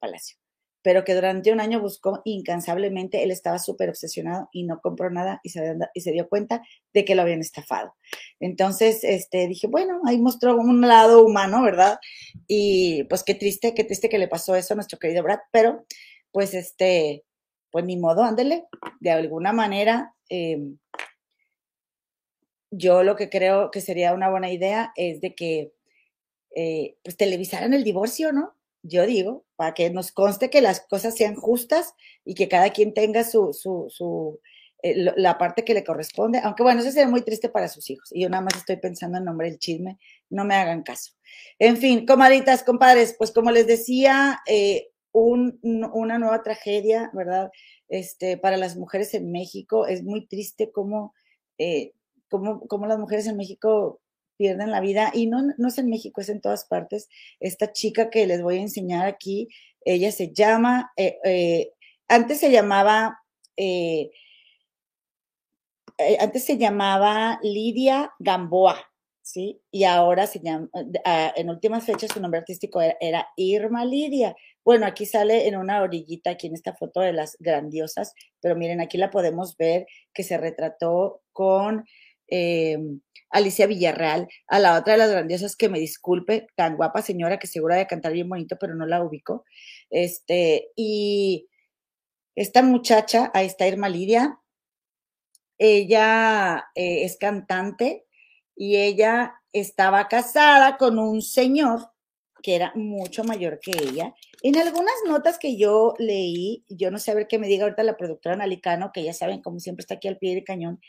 palacio. 0.00 0.38
Pero 0.82 1.04
que 1.04 1.14
durante 1.14 1.52
un 1.52 1.60
año 1.60 1.80
buscó 1.80 2.22
incansablemente, 2.24 3.22
él 3.22 3.30
estaba 3.30 3.58
súper 3.58 3.88
obsesionado 3.88 4.48
y 4.52 4.64
no 4.64 4.80
compró 4.80 5.10
nada 5.10 5.40
y 5.42 5.50
se, 5.50 5.76
y 5.92 6.00
se 6.00 6.12
dio 6.12 6.28
cuenta 6.28 6.62
de 6.94 7.04
que 7.04 7.14
lo 7.14 7.22
habían 7.22 7.40
estafado. 7.40 7.94
Entonces, 8.40 9.02
este, 9.02 9.48
dije, 9.48 9.66
bueno, 9.66 10.00
ahí 10.06 10.18
mostró 10.18 10.56
un 10.56 10.80
lado 10.80 11.24
humano, 11.24 11.62
¿verdad? 11.62 11.98
Y 12.46 13.04
pues 13.04 13.24
qué 13.24 13.34
triste, 13.34 13.74
qué 13.74 13.84
triste 13.84 14.08
que 14.08 14.18
le 14.18 14.28
pasó 14.28 14.54
eso 14.54 14.74
a 14.74 14.76
nuestro 14.76 14.98
querido 14.98 15.22
Brad, 15.22 15.40
pero 15.52 15.84
pues 16.30 16.54
este, 16.54 17.24
pues 17.70 17.84
ni 17.84 17.96
modo, 17.96 18.22
ándele, 18.22 18.66
de 19.00 19.10
alguna 19.10 19.52
manera. 19.52 20.14
Em, 20.28 20.78
yo 22.70 23.02
lo 23.02 23.16
que 23.16 23.30
creo 23.30 23.70
que 23.70 23.80
sería 23.80 24.12
una 24.12 24.30
buena 24.30 24.50
idea 24.52 24.92
es 24.96 25.20
de 25.20 25.34
que 25.34 25.72
eh, 26.54 26.96
pues 27.02 27.16
televisaran 27.16 27.74
el 27.74 27.84
divorcio, 27.84 28.32
¿no? 28.32 28.54
Yo 28.82 29.06
digo, 29.06 29.44
para 29.56 29.74
que 29.74 29.90
nos 29.90 30.12
conste 30.12 30.50
que 30.50 30.60
las 30.60 30.80
cosas 30.80 31.16
sean 31.16 31.34
justas 31.34 31.94
y 32.24 32.34
que 32.34 32.48
cada 32.48 32.70
quien 32.70 32.94
tenga 32.94 33.24
su, 33.24 33.52
su, 33.52 34.40
eh, 34.82 35.12
la 35.16 35.36
parte 35.36 35.64
que 35.64 35.74
le 35.74 35.84
corresponde, 35.84 36.40
aunque 36.42 36.62
bueno, 36.62 36.80
eso 36.80 36.90
sería 36.90 37.08
muy 37.08 37.22
triste 37.22 37.48
para 37.48 37.68
sus 37.68 37.90
hijos. 37.90 38.10
Y 38.12 38.22
yo 38.22 38.28
nada 38.28 38.42
más 38.42 38.56
estoy 38.56 38.76
pensando 38.76 39.18
en 39.18 39.24
nombre 39.24 39.50
del 39.50 39.58
chisme, 39.58 39.98
no 40.30 40.44
me 40.44 40.54
hagan 40.54 40.82
caso. 40.82 41.12
En 41.58 41.76
fin, 41.76 42.06
comaditas, 42.06 42.62
compadres, 42.62 43.14
pues 43.18 43.32
como 43.32 43.50
les 43.50 43.66
decía, 43.66 44.40
eh, 44.46 44.90
una 45.12 46.18
nueva 46.18 46.42
tragedia, 46.42 47.10
¿verdad? 47.12 47.50
Este, 47.88 48.36
para 48.36 48.56
las 48.56 48.76
mujeres 48.76 49.14
en 49.14 49.30
México. 49.32 49.86
Es 49.86 50.02
muy 50.02 50.26
triste 50.26 50.70
cómo, 50.70 51.14
eh, 51.58 51.92
cómo, 52.28 52.60
cómo, 52.68 52.86
las 52.86 52.98
mujeres 52.98 53.26
en 53.26 53.36
México 53.36 54.00
pierden 54.38 54.70
la 54.70 54.80
vida. 54.80 55.10
Y 55.12 55.26
no, 55.26 55.42
no 55.58 55.68
es 55.68 55.76
en 55.76 55.90
México, 55.90 56.22
es 56.22 56.30
en 56.30 56.40
todas 56.40 56.64
partes. 56.64 57.08
Esta 57.40 57.72
chica 57.72 58.08
que 58.08 58.26
les 58.26 58.40
voy 58.42 58.56
a 58.56 58.62
enseñar 58.62 59.06
aquí, 59.06 59.48
ella 59.84 60.10
se 60.12 60.32
llama, 60.32 60.92
eh, 60.96 61.18
eh, 61.24 61.72
antes 62.08 62.40
se 62.40 62.50
llamaba... 62.50 63.18
antes 66.20 66.44
se 66.44 66.56
llamaba 66.56 67.38
Lidia 67.42 68.12
Gamboa, 68.20 68.76
¿sí? 69.28 69.60
Y 69.70 69.84
ahora 69.84 70.26
se 70.26 70.40
llama, 70.40 70.68
ah, 71.04 71.32
en 71.36 71.50
últimas 71.50 71.84
fechas 71.84 72.10
su 72.12 72.20
nombre 72.20 72.38
artístico 72.38 72.80
era, 72.80 73.28
Irma 73.36 73.84
Lidia. 73.84 74.34
Bueno, 74.64 74.86
aquí 74.86 75.06
sale 75.06 75.48
en 75.48 75.56
una 75.56 75.82
orillita, 75.82 76.30
aquí 76.30 76.46
en 76.46 76.54
esta 76.54 76.74
foto 76.74 77.00
de 77.00 77.12
las 77.12 77.36
grandiosas, 77.38 78.14
pero 78.40 78.56
miren, 78.56 78.80
aquí 78.80 78.96
la 78.96 79.10
podemos 79.10 79.56
ver 79.56 79.86
que 80.14 80.22
se 80.22 80.38
retrató 80.38 81.22
con 81.32 81.84
em, 82.28 83.00
Alicia 83.30 83.66
Villarreal, 83.66 84.28
a 84.46 84.58
la 84.58 84.78
otra 84.78 84.94
de 84.94 84.98
las 84.98 85.10
grandiosas 85.10 85.56
que 85.56 85.68
me 85.68 85.78
disculpe, 85.80 86.46
tan 86.56 86.76
guapa 86.76 87.02
señora 87.02 87.38
que 87.38 87.46
segura 87.46 87.76
de 87.76 87.86
cantar 87.86 88.12
bien 88.12 88.28
bonito, 88.28 88.56
pero 88.60 88.74
no 88.74 88.86
la 88.86 89.02
ubico. 89.02 89.44
Este, 89.90 90.70
y 90.76 91.48
esta 92.34 92.62
muchacha, 92.62 93.30
ahí 93.34 93.46
está 93.46 93.66
Irma 93.68 93.88
Lidia, 93.88 94.38
ella 95.58 96.68
eh, 96.74 97.04
es 97.04 97.16
cantante, 97.18 98.06
y 98.58 98.76
ella 98.76 99.40
estaba 99.52 100.08
casada 100.08 100.76
con 100.76 100.98
un 100.98 101.22
señor 101.22 101.90
que 102.42 102.56
era 102.56 102.72
mucho 102.74 103.24
mayor 103.24 103.60
que 103.60 103.72
ella. 103.72 104.14
En 104.42 104.56
algunas 104.56 104.94
notas 105.06 105.38
que 105.38 105.56
yo 105.56 105.94
leí, 105.98 106.64
yo 106.68 106.90
no 106.90 106.98
sé 106.98 107.10
a 107.10 107.14
ver 107.14 107.26
qué 107.28 107.38
me 107.38 107.48
diga 107.48 107.64
ahorita 107.64 107.82
la 107.82 107.96
productora 107.96 108.36
Nalicano, 108.36 108.90
que 108.92 109.02
ya 109.04 109.12
saben, 109.12 109.42
como 109.42 109.60
siempre 109.60 109.82
está 109.82 109.94
aquí 109.94 110.08
al 110.08 110.18
pie 110.18 110.34
del 110.34 110.44
cañón, 110.44 110.80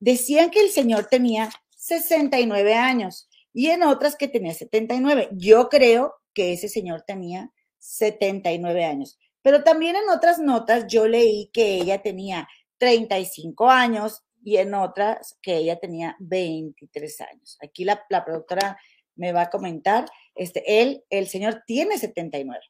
decían 0.00 0.50
que 0.50 0.60
el 0.60 0.70
señor 0.70 1.06
tenía 1.06 1.50
69 1.76 2.74
años 2.74 3.28
y 3.52 3.68
en 3.68 3.82
otras 3.82 4.16
que 4.16 4.28
tenía 4.28 4.54
79. 4.54 5.28
Yo 5.32 5.68
creo 5.68 6.14
que 6.34 6.52
ese 6.54 6.68
señor 6.68 7.02
tenía 7.02 7.52
79 7.78 8.84
años, 8.84 9.18
pero 9.42 9.62
también 9.62 9.96
en 9.96 10.08
otras 10.08 10.38
notas 10.38 10.86
yo 10.88 11.06
leí 11.06 11.50
que 11.52 11.76
ella 11.76 12.02
tenía 12.02 12.48
35 12.78 13.70
años 13.70 14.22
y 14.42 14.56
en 14.56 14.74
otras 14.74 15.38
que 15.42 15.56
ella 15.56 15.78
tenía 15.78 16.16
23 16.20 17.20
años. 17.22 17.58
Aquí 17.62 17.84
la, 17.84 18.06
productora 18.24 18.78
me 19.16 19.32
va 19.32 19.42
a 19.42 19.50
comentar, 19.50 20.06
este, 20.34 20.80
él, 20.80 21.04
el 21.10 21.28
señor 21.28 21.62
tiene 21.66 21.98
79. 21.98 22.60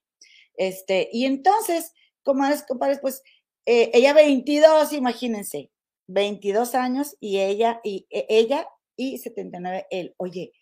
Este, 0.56 1.08
y 1.12 1.26
entonces, 1.26 1.92
comadres, 2.22 2.64
compadres, 2.64 2.98
pues 3.00 3.22
eh, 3.66 3.90
ella 3.94 4.12
22, 4.12 4.92
imagínense, 4.92 5.70
22 6.12 6.74
años 6.74 7.16
y 7.20 7.38
ella 7.38 7.80
y 7.84 8.06
e, 8.10 8.26
ella 8.28 8.68
y 8.96 9.18
79 9.18 9.86
él. 9.90 10.14
Oye, 10.18 10.52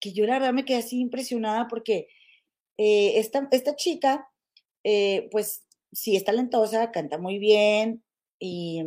que 0.00 0.12
yo 0.12 0.26
la 0.26 0.34
verdad 0.34 0.52
me 0.52 0.64
quedé 0.64 0.78
así 0.78 1.00
impresionada 1.00 1.68
porque 1.68 2.08
eh, 2.78 3.18
esta, 3.18 3.48
esta 3.52 3.76
chica, 3.76 4.28
eh, 4.84 5.28
pues 5.30 5.66
sí 5.92 6.16
es 6.16 6.24
talentosa, 6.24 6.90
canta 6.92 7.18
muy 7.18 7.38
bien 7.38 8.02
y 8.38 8.82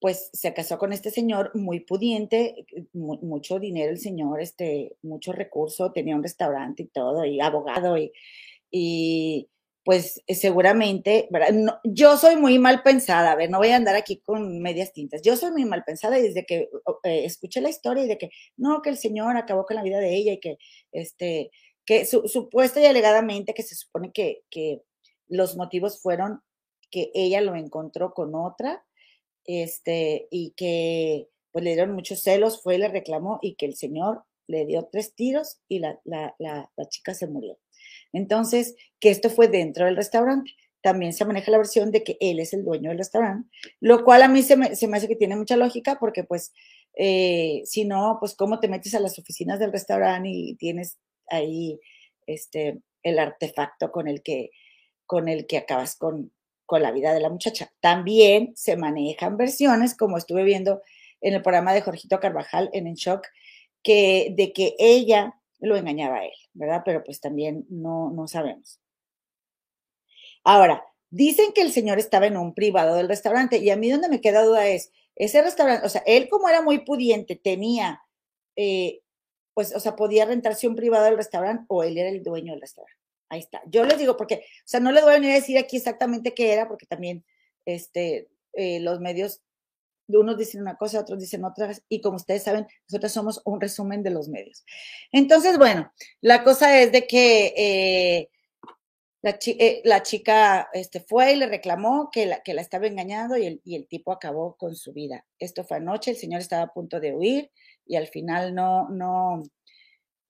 pues 0.00 0.30
se 0.32 0.52
casó 0.52 0.78
con 0.78 0.92
este 0.92 1.10
señor 1.10 1.50
muy 1.54 1.80
pudiente, 1.80 2.66
eh, 2.76 2.86
mucho 2.92 3.58
dinero 3.58 3.90
el 3.90 3.98
señor, 3.98 4.40
este, 4.40 4.96
mucho 5.02 5.32
recurso, 5.32 5.92
tenía 5.92 6.16
un 6.16 6.22
restaurante 6.22 6.84
y 6.84 6.86
todo, 6.88 7.24
y 7.24 7.40
abogado, 7.40 7.96
y 8.70 9.48
pues 9.84 10.22
eh, 10.26 10.34
seguramente, 10.34 11.28
yo 11.84 12.16
soy 12.16 12.36
muy 12.36 12.58
mal 12.58 12.82
pensada, 12.82 13.32
a 13.32 13.36
ver, 13.36 13.50
no 13.50 13.58
voy 13.58 13.68
a 13.68 13.76
andar 13.76 13.96
aquí 13.96 14.20
con 14.20 14.60
medias 14.60 14.92
tintas, 14.92 15.22
yo 15.22 15.36
soy 15.36 15.50
muy 15.52 15.64
mal 15.64 15.84
pensada 15.84 16.18
y 16.18 16.22
desde 16.22 16.46
que 16.46 16.70
eh, 17.04 17.24
escuché 17.24 17.60
la 17.60 17.70
historia 17.70 18.04
y 18.04 18.08
de 18.08 18.18
que, 18.18 18.30
no, 18.56 18.82
que 18.82 18.90
el 18.90 18.96
señor 18.96 19.36
acabó 19.36 19.66
con 19.66 19.76
la 19.76 19.82
vida 19.82 19.98
de 19.98 20.16
ella 20.16 20.32
y 20.32 20.40
que, 20.40 20.58
este, 20.92 21.50
que 21.84 22.06
su, 22.06 22.28
supuesta 22.28 22.80
y 22.80 22.86
alegadamente 22.86 23.54
que 23.54 23.62
se 23.62 23.74
supone 23.74 24.10
que, 24.12 24.42
que 24.50 24.82
los 25.28 25.56
motivos 25.56 26.00
fueron 26.00 26.40
que 26.90 27.10
ella 27.14 27.40
lo 27.40 27.54
encontró 27.56 28.14
con 28.14 28.34
otra, 28.34 28.84
este, 29.46 30.28
y 30.30 30.52
que 30.56 31.28
pues 31.52 31.64
le 31.64 31.74
dieron 31.74 31.94
muchos 31.94 32.20
celos, 32.20 32.62
fue 32.62 32.76
y 32.76 32.78
le 32.78 32.88
reclamó 32.88 33.38
y 33.42 33.54
que 33.54 33.66
el 33.66 33.76
señor 33.76 34.24
le 34.46 34.66
dio 34.66 34.88
tres 34.90 35.14
tiros 35.14 35.60
y 35.68 35.78
la, 35.78 36.00
la, 36.04 36.34
la, 36.38 36.88
chica 36.88 37.14
se 37.14 37.26
murió. 37.26 37.58
Entonces, 38.14 38.74
que 39.00 39.10
esto 39.10 39.30
fue 39.30 39.48
dentro 39.48 39.86
del 39.86 39.96
restaurante. 39.96 40.52
También 40.80 41.12
se 41.12 41.24
maneja 41.24 41.50
la 41.50 41.58
versión 41.58 41.90
de 41.90 42.04
que 42.04 42.16
él 42.20 42.40
es 42.40 42.52
el 42.52 42.64
dueño 42.64 42.90
del 42.90 42.98
restaurante, 42.98 43.48
lo 43.80 44.04
cual 44.04 44.22
a 44.22 44.28
mí 44.28 44.42
se 44.42 44.56
me, 44.56 44.66
hace 44.66 45.08
que 45.08 45.16
tiene 45.16 45.36
mucha 45.36 45.56
lógica 45.56 45.96
porque 45.98 46.24
pues 46.24 46.52
eh, 46.94 47.62
si 47.64 47.84
no, 47.84 48.18
pues 48.20 48.34
cómo 48.34 48.60
te 48.60 48.68
metes 48.68 48.94
a 48.94 49.00
las 49.00 49.18
oficinas 49.18 49.58
del 49.58 49.72
restaurante 49.72 50.28
y 50.30 50.54
tienes 50.56 50.98
ahí 51.28 51.80
este, 52.26 52.80
el 53.02 53.18
artefacto 53.18 53.90
con 53.90 54.08
el 54.08 54.22
que, 54.22 54.50
con 55.06 55.28
el 55.28 55.46
que 55.46 55.56
acabas 55.56 55.96
con, 55.96 56.32
con 56.66 56.82
la 56.82 56.92
vida 56.92 57.14
de 57.14 57.20
la 57.20 57.30
muchacha. 57.30 57.72
También 57.80 58.52
se 58.54 58.76
manejan 58.76 59.36
versiones, 59.36 59.96
como 59.96 60.18
estuve 60.18 60.44
viendo 60.44 60.82
en 61.20 61.34
el 61.34 61.42
programa 61.42 61.72
de 61.72 61.80
Jorgito 61.80 62.20
Carvajal 62.20 62.70
en 62.72 62.86
En 62.86 62.94
Shock, 62.94 63.26
que, 63.82 64.34
de 64.36 64.52
que 64.52 64.74
ella 64.78 65.34
lo 65.64 65.76
engañaba 65.76 66.18
a 66.18 66.24
él, 66.24 66.34
¿verdad? 66.52 66.82
Pero 66.84 67.02
pues 67.04 67.20
también 67.20 67.66
no, 67.68 68.10
no 68.10 68.28
sabemos. 68.28 68.80
Ahora, 70.44 70.84
dicen 71.10 71.52
que 71.54 71.62
el 71.62 71.72
señor 71.72 71.98
estaba 71.98 72.26
en 72.26 72.36
un 72.36 72.54
privado 72.54 72.96
del 72.96 73.08
restaurante 73.08 73.58
y 73.58 73.70
a 73.70 73.76
mí 73.76 73.90
donde 73.90 74.08
me 74.08 74.20
queda 74.20 74.42
duda 74.42 74.66
es, 74.68 74.92
ese 75.16 75.42
restaurante, 75.42 75.86
o 75.86 75.88
sea, 75.88 76.02
él 76.06 76.28
como 76.28 76.48
era 76.48 76.60
muy 76.60 76.84
pudiente, 76.84 77.36
tenía, 77.36 78.02
eh, 78.56 79.00
pues, 79.54 79.74
o 79.74 79.80
sea, 79.80 79.96
podía 79.96 80.24
rentarse 80.26 80.66
un 80.66 80.74
privado 80.74 81.04
del 81.04 81.16
restaurante 81.16 81.64
o 81.68 81.82
él 81.82 81.96
era 81.98 82.08
el 82.08 82.22
dueño 82.22 82.52
del 82.52 82.60
restaurante. 82.60 83.00
Ahí 83.28 83.40
está. 83.40 83.62
Yo 83.66 83.84
les 83.84 83.98
digo, 83.98 84.16
porque, 84.16 84.36
o 84.36 84.66
sea, 84.66 84.80
no 84.80 84.92
les 84.92 85.02
voy 85.02 85.12
a 85.12 85.16
venir 85.16 85.30
a 85.32 85.34
decir 85.34 85.56
aquí 85.56 85.76
exactamente 85.76 86.34
qué 86.34 86.52
era, 86.52 86.68
porque 86.68 86.86
también 86.86 87.24
este, 87.64 88.28
eh, 88.52 88.80
los 88.80 89.00
medios, 89.00 89.40
unos 90.08 90.36
dicen 90.36 90.60
una 90.60 90.76
cosa, 90.76 91.00
otros 91.00 91.20
dicen 91.20 91.44
otras, 91.44 91.82
y 91.88 92.00
como 92.00 92.16
ustedes 92.16 92.42
saben, 92.42 92.66
nosotros 92.88 93.12
somos 93.12 93.42
un 93.44 93.60
resumen 93.60 94.02
de 94.02 94.10
los 94.10 94.28
medios. 94.28 94.64
Entonces, 95.12 95.58
bueno, 95.58 95.92
la 96.20 96.44
cosa 96.44 96.80
es 96.80 96.92
de 96.92 97.06
que 97.06 97.54
eh, 97.56 98.30
la, 99.22 99.38
eh, 99.46 99.80
la, 99.84 100.02
chica 100.02 100.68
este, 100.74 101.00
fue 101.00 101.32
y 101.32 101.36
le 101.36 101.46
reclamó 101.46 102.10
que 102.12 102.26
la, 102.26 102.42
que 102.42 102.52
la 102.52 102.60
estaba 102.60 102.86
engañando 102.86 103.36
y 103.38 103.46
el, 103.46 103.60
y 103.64 103.76
el 103.76 103.86
tipo 103.88 104.12
acabó 104.12 104.56
con 104.56 104.76
su 104.76 104.92
vida. 104.92 105.24
Esto 105.38 105.64
fue 105.64 105.78
anoche, 105.78 106.10
el 106.10 106.18
señor 106.18 106.40
estaba 106.40 106.64
a 106.64 106.72
punto 106.74 107.00
de 107.00 107.14
huir 107.14 107.50
y 107.86 107.96
al 107.96 108.08
final 108.08 108.54
no, 108.54 108.88
no, 108.90 109.42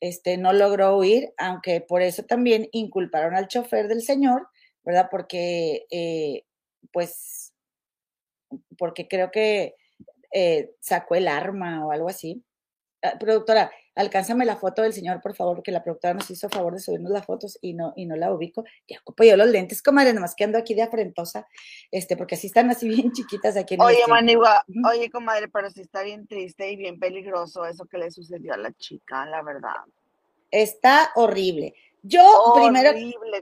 este, 0.01 0.37
no 0.37 0.53
logró 0.53 0.97
huir, 0.99 1.33
aunque 1.39 1.81
por 1.81 2.03
eso 2.03 2.25
también 2.25 2.69
inculparon 2.73 3.35
al 3.35 3.49
chofer 3.49 3.89
del 3.89 4.03
señor, 4.03 4.49
¿verdad? 4.85 5.09
Porque, 5.11 5.87
eh, 5.91 6.45
pues, 6.93 7.44
porque 8.79 9.09
creo 9.09 9.31
que 9.31 9.75
eh, 10.33 10.73
sacó 10.81 11.15
el 11.15 11.29
arma 11.29 11.87
o 11.87 11.93
algo 11.93 12.09
así. 12.09 12.43
ah, 13.03 13.17
productora, 13.19 13.71
alcánzame 13.95 14.45
la 14.45 14.57
foto 14.57 14.83
del 14.83 14.93
señor, 14.93 15.21
por 15.21 15.35
favor, 15.35 15.57
porque 15.57 15.71
la 15.71 15.83
productora 15.83 16.15
nos 16.15 16.31
hizo 16.31 16.49
favor 16.49 16.75
de 16.75 16.81
subirnos 16.81 17.13
las 17.13 17.25
fotos 17.25 17.59
y 17.61 17.75
no, 17.75 17.93
y 17.97 18.07
no 18.07 18.17
la 18.17 18.33
ubico. 18.33 18.65
Ya 18.89 18.99
ocupo 19.01 19.25
yo 19.25 19.37
los 19.37 19.49
lentes, 19.49 19.83
comadre, 19.83 20.13
nomás 20.13 20.35
que 20.35 20.45
ando 20.45 20.59
aquí 20.59 20.75
de 20.75 20.83
afrentosa, 20.83 21.47
este, 21.91 22.17
porque 22.17 22.35
así 22.35 22.49
están 22.49 22.71
así 22.71 22.89
bien 22.89 23.13
chiquitas 23.13 23.57
aquí 23.57 23.75
en 23.75 23.83
Oye, 23.83 24.03
Manigua, 24.09 24.65
oye, 24.91 25.11
comadre, 25.11 25.49
pero 25.49 25.71
sí 25.71 25.83
está 25.83 26.03
bien 26.03 26.27
triste 26.27 26.71
y 26.71 26.77
bien 26.77 26.99
peligroso 26.99 27.65
eso 27.67 27.87
que 27.87 27.99
le 27.99 28.11
sucedió 28.11 28.55
a 28.55 28.57
la 28.57 28.73
chica, 28.73 29.27
la 29.27 29.43
verdad. 29.43 29.85
Está 30.51 31.11
horrible. 31.15 31.75
Yo, 32.03 32.53
primero, 32.55 32.93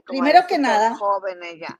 primero 0.05 0.47
que 0.47 0.57
nada. 0.57 0.95
joven 0.95 1.43
ella. 1.43 1.79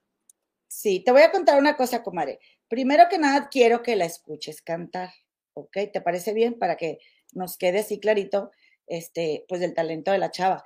Sí, 0.67 1.01
te 1.01 1.11
voy 1.11 1.21
a 1.21 1.31
contar 1.31 1.59
una 1.59 1.77
cosa, 1.77 2.03
comadre. 2.03 2.39
Primero 2.73 3.03
que 3.07 3.19
nada, 3.19 3.49
quiero 3.51 3.83
que 3.83 3.95
la 3.95 4.05
escuches 4.05 4.63
cantar, 4.63 5.11
¿ok? 5.53 5.77
¿Te 5.93 6.01
parece 6.01 6.33
bien? 6.33 6.57
Para 6.57 6.75
que 6.75 6.97
nos 7.31 7.55
quede 7.55 7.81
así 7.81 7.99
clarito, 7.99 8.49
este, 8.87 9.45
pues 9.47 9.61
del 9.61 9.75
talento 9.75 10.11
de 10.11 10.17
la 10.17 10.31
chava. 10.31 10.63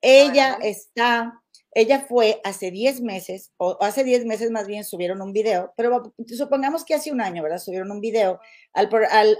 Ella 0.00 0.56
está, 0.62 1.42
ella 1.74 2.06
fue 2.08 2.40
hace 2.44 2.70
10 2.70 3.02
meses, 3.02 3.52
o 3.58 3.76
hace 3.82 4.04
10 4.04 4.24
meses 4.24 4.50
más 4.50 4.66
bien 4.66 4.84
subieron 4.84 5.20
un 5.20 5.34
video, 5.34 5.74
pero 5.76 6.14
supongamos 6.26 6.86
que 6.86 6.94
hace 6.94 7.12
un 7.12 7.20
año, 7.20 7.42
¿verdad? 7.42 7.58
Subieron 7.58 7.90
un 7.90 8.00
video 8.00 8.40
al, 8.72 8.88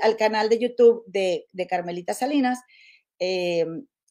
al, 0.02 0.16
canal 0.18 0.50
de 0.50 0.58
YouTube 0.58 1.02
de, 1.06 1.46
de 1.54 1.66
Carmelita 1.66 2.12
Salinas, 2.12 2.58
eh, 3.18 3.64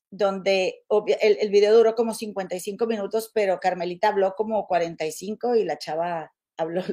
donde 0.09 0.81
el, 1.21 1.37
el, 1.41 1.49
video 1.51 1.77
duró 1.77 1.93
como 1.93 2.15
55 2.15 2.87
minutos, 2.87 3.29
pero 3.35 3.59
Carmelita 3.59 4.07
habló 4.07 4.33
como 4.35 4.65
45 4.65 5.57
y 5.57 5.63
la 5.63 5.77
chava 5.77 6.33
habló, 6.59 6.83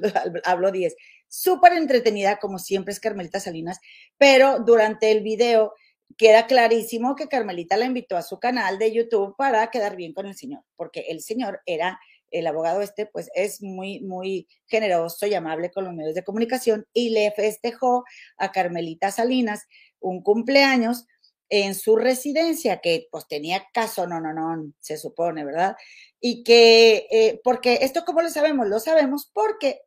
habló 0.44 0.70
10. 0.70 0.94
Súper 1.28 1.72
entretenida, 1.74 2.38
como 2.38 2.58
siempre 2.58 2.92
es 2.92 3.00
Carmelita 3.00 3.40
Salinas, 3.40 3.80
pero 4.16 4.60
durante 4.60 5.10
el 5.10 5.22
video 5.22 5.74
queda 6.16 6.46
clarísimo 6.46 7.16
que 7.16 7.28
Carmelita 7.28 7.76
la 7.76 7.86
invitó 7.86 8.16
a 8.16 8.22
su 8.22 8.38
canal 8.38 8.78
de 8.78 8.92
YouTube 8.92 9.34
para 9.36 9.70
quedar 9.70 9.96
bien 9.96 10.12
con 10.12 10.26
el 10.26 10.36
señor, 10.36 10.62
porque 10.76 11.06
el 11.08 11.20
señor 11.20 11.60
era, 11.66 11.98
el 12.30 12.46
abogado 12.46 12.80
este, 12.80 13.06
pues 13.06 13.28
es 13.34 13.62
muy, 13.62 14.00
muy 14.00 14.46
generoso 14.66 15.26
y 15.26 15.34
amable 15.34 15.70
con 15.70 15.84
los 15.84 15.94
medios 15.94 16.14
de 16.14 16.24
comunicación 16.24 16.86
y 16.92 17.10
le 17.10 17.30
festejó 17.32 18.04
a 18.36 18.52
Carmelita 18.52 19.10
Salinas 19.10 19.66
un 20.00 20.22
cumpleaños 20.22 21.06
en 21.48 21.74
su 21.74 21.96
residencia, 21.96 22.80
que 22.80 23.08
pues 23.10 23.26
tenía 23.28 23.66
caso, 23.72 24.06
no, 24.06 24.20
no, 24.20 24.32
no, 24.32 24.72
se 24.80 24.96
supone, 24.96 25.44
¿verdad? 25.44 25.76
Y 26.20 26.42
que, 26.42 27.06
eh, 27.10 27.40
porque 27.44 27.78
esto, 27.82 28.04
¿cómo 28.04 28.22
lo 28.22 28.30
sabemos? 28.30 28.66
Lo 28.66 28.80
sabemos 28.80 29.30
porque 29.32 29.82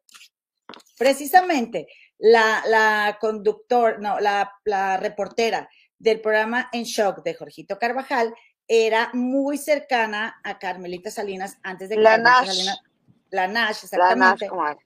precisamente 0.98 1.88
la, 2.18 2.64
la 2.68 3.18
conductor, 3.20 4.00
no, 4.00 4.20
la, 4.20 4.54
la 4.66 4.98
reportera 4.98 5.70
del 5.98 6.22
programa 6.22 6.70
En 6.72 6.84
Shock 6.84 7.24
de 7.24 7.34
Jorgito 7.34 7.78
Carvajal 7.78 8.34
era 8.68 9.10
muy 9.14 9.58
cercana 9.58 10.40
a 10.44 10.60
Carmelita 10.60 11.12
Salinas 11.12 11.58
antes 11.64 11.90
de 11.90 11.96
que 11.96 12.02
la 12.02 12.22
Carmelita 12.22 12.40
Nash. 12.40 12.48
Salinas, 12.48 12.80
la 13.32 13.48
Nash, 13.48 13.84
exactamente. 13.84 14.48
La 14.48 14.56
Nash, 14.56 14.78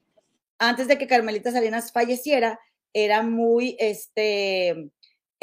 antes 0.58 0.88
de 0.88 0.98
que 0.98 1.06
Carmelita 1.06 1.52
Salinas 1.52 1.92
falleciera, 1.92 2.58
era 2.92 3.22
muy, 3.22 3.76
este, 3.78 4.90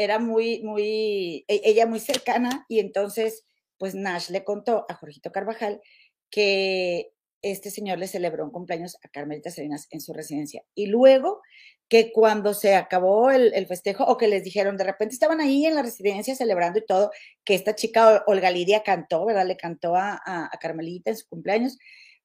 era 0.04 0.20
muy, 0.20 0.62
muy, 0.64 1.46
e, 1.48 1.62
ella 1.64 1.86
muy 1.86 2.00
cercana 2.00 2.66
y 2.68 2.80
entonces, 2.80 3.46
pues 3.78 3.96
Nash 3.96 4.30
le 4.30 4.44
contó 4.44 4.86
a 4.90 4.96
Jorgito 4.96 5.32
Carvajal 5.32 5.82
que 6.30 7.12
este 7.42 7.72
señor 7.72 7.98
le 7.98 8.08
celebró 8.08 8.46
un 8.46 8.52
cumpleaños 8.52 8.98
a 9.04 9.10
Carmelita 9.10 9.50
Salinas 9.50 9.88
en 9.92 10.02
su 10.02 10.14
residencia. 10.14 10.64
Y 10.76 10.88
luego 10.88 11.42
que 11.90 12.12
cuando 12.14 12.54
se 12.54 12.76
acabó 12.76 13.32
el, 13.32 13.66
festejo 13.68 14.06
o 14.06 14.18
que 14.18 14.28
les 14.28 14.44
dijeron, 14.44 14.78
de 14.78 14.86
repente 14.86 15.14
estaban 15.14 15.42
ahí 15.42 15.66
en 15.66 15.76
la 15.76 15.82
residencia 15.82 16.36
celebrando 16.36 16.80
y 16.80 16.86
todo, 16.86 17.12
que 17.44 17.56
esta 17.56 17.76
chica 17.76 18.24
Olga 18.28 18.52
Lidia 18.52 18.84
cantó, 18.84 19.26
¿verdad? 19.26 19.46
Le 19.46 19.58
cantó 19.58 19.96
a, 19.96 20.22
a 20.24 20.58
Carmelita 20.60 21.10
en 21.10 21.18
su 21.18 21.28
cumpleaños 21.28 21.78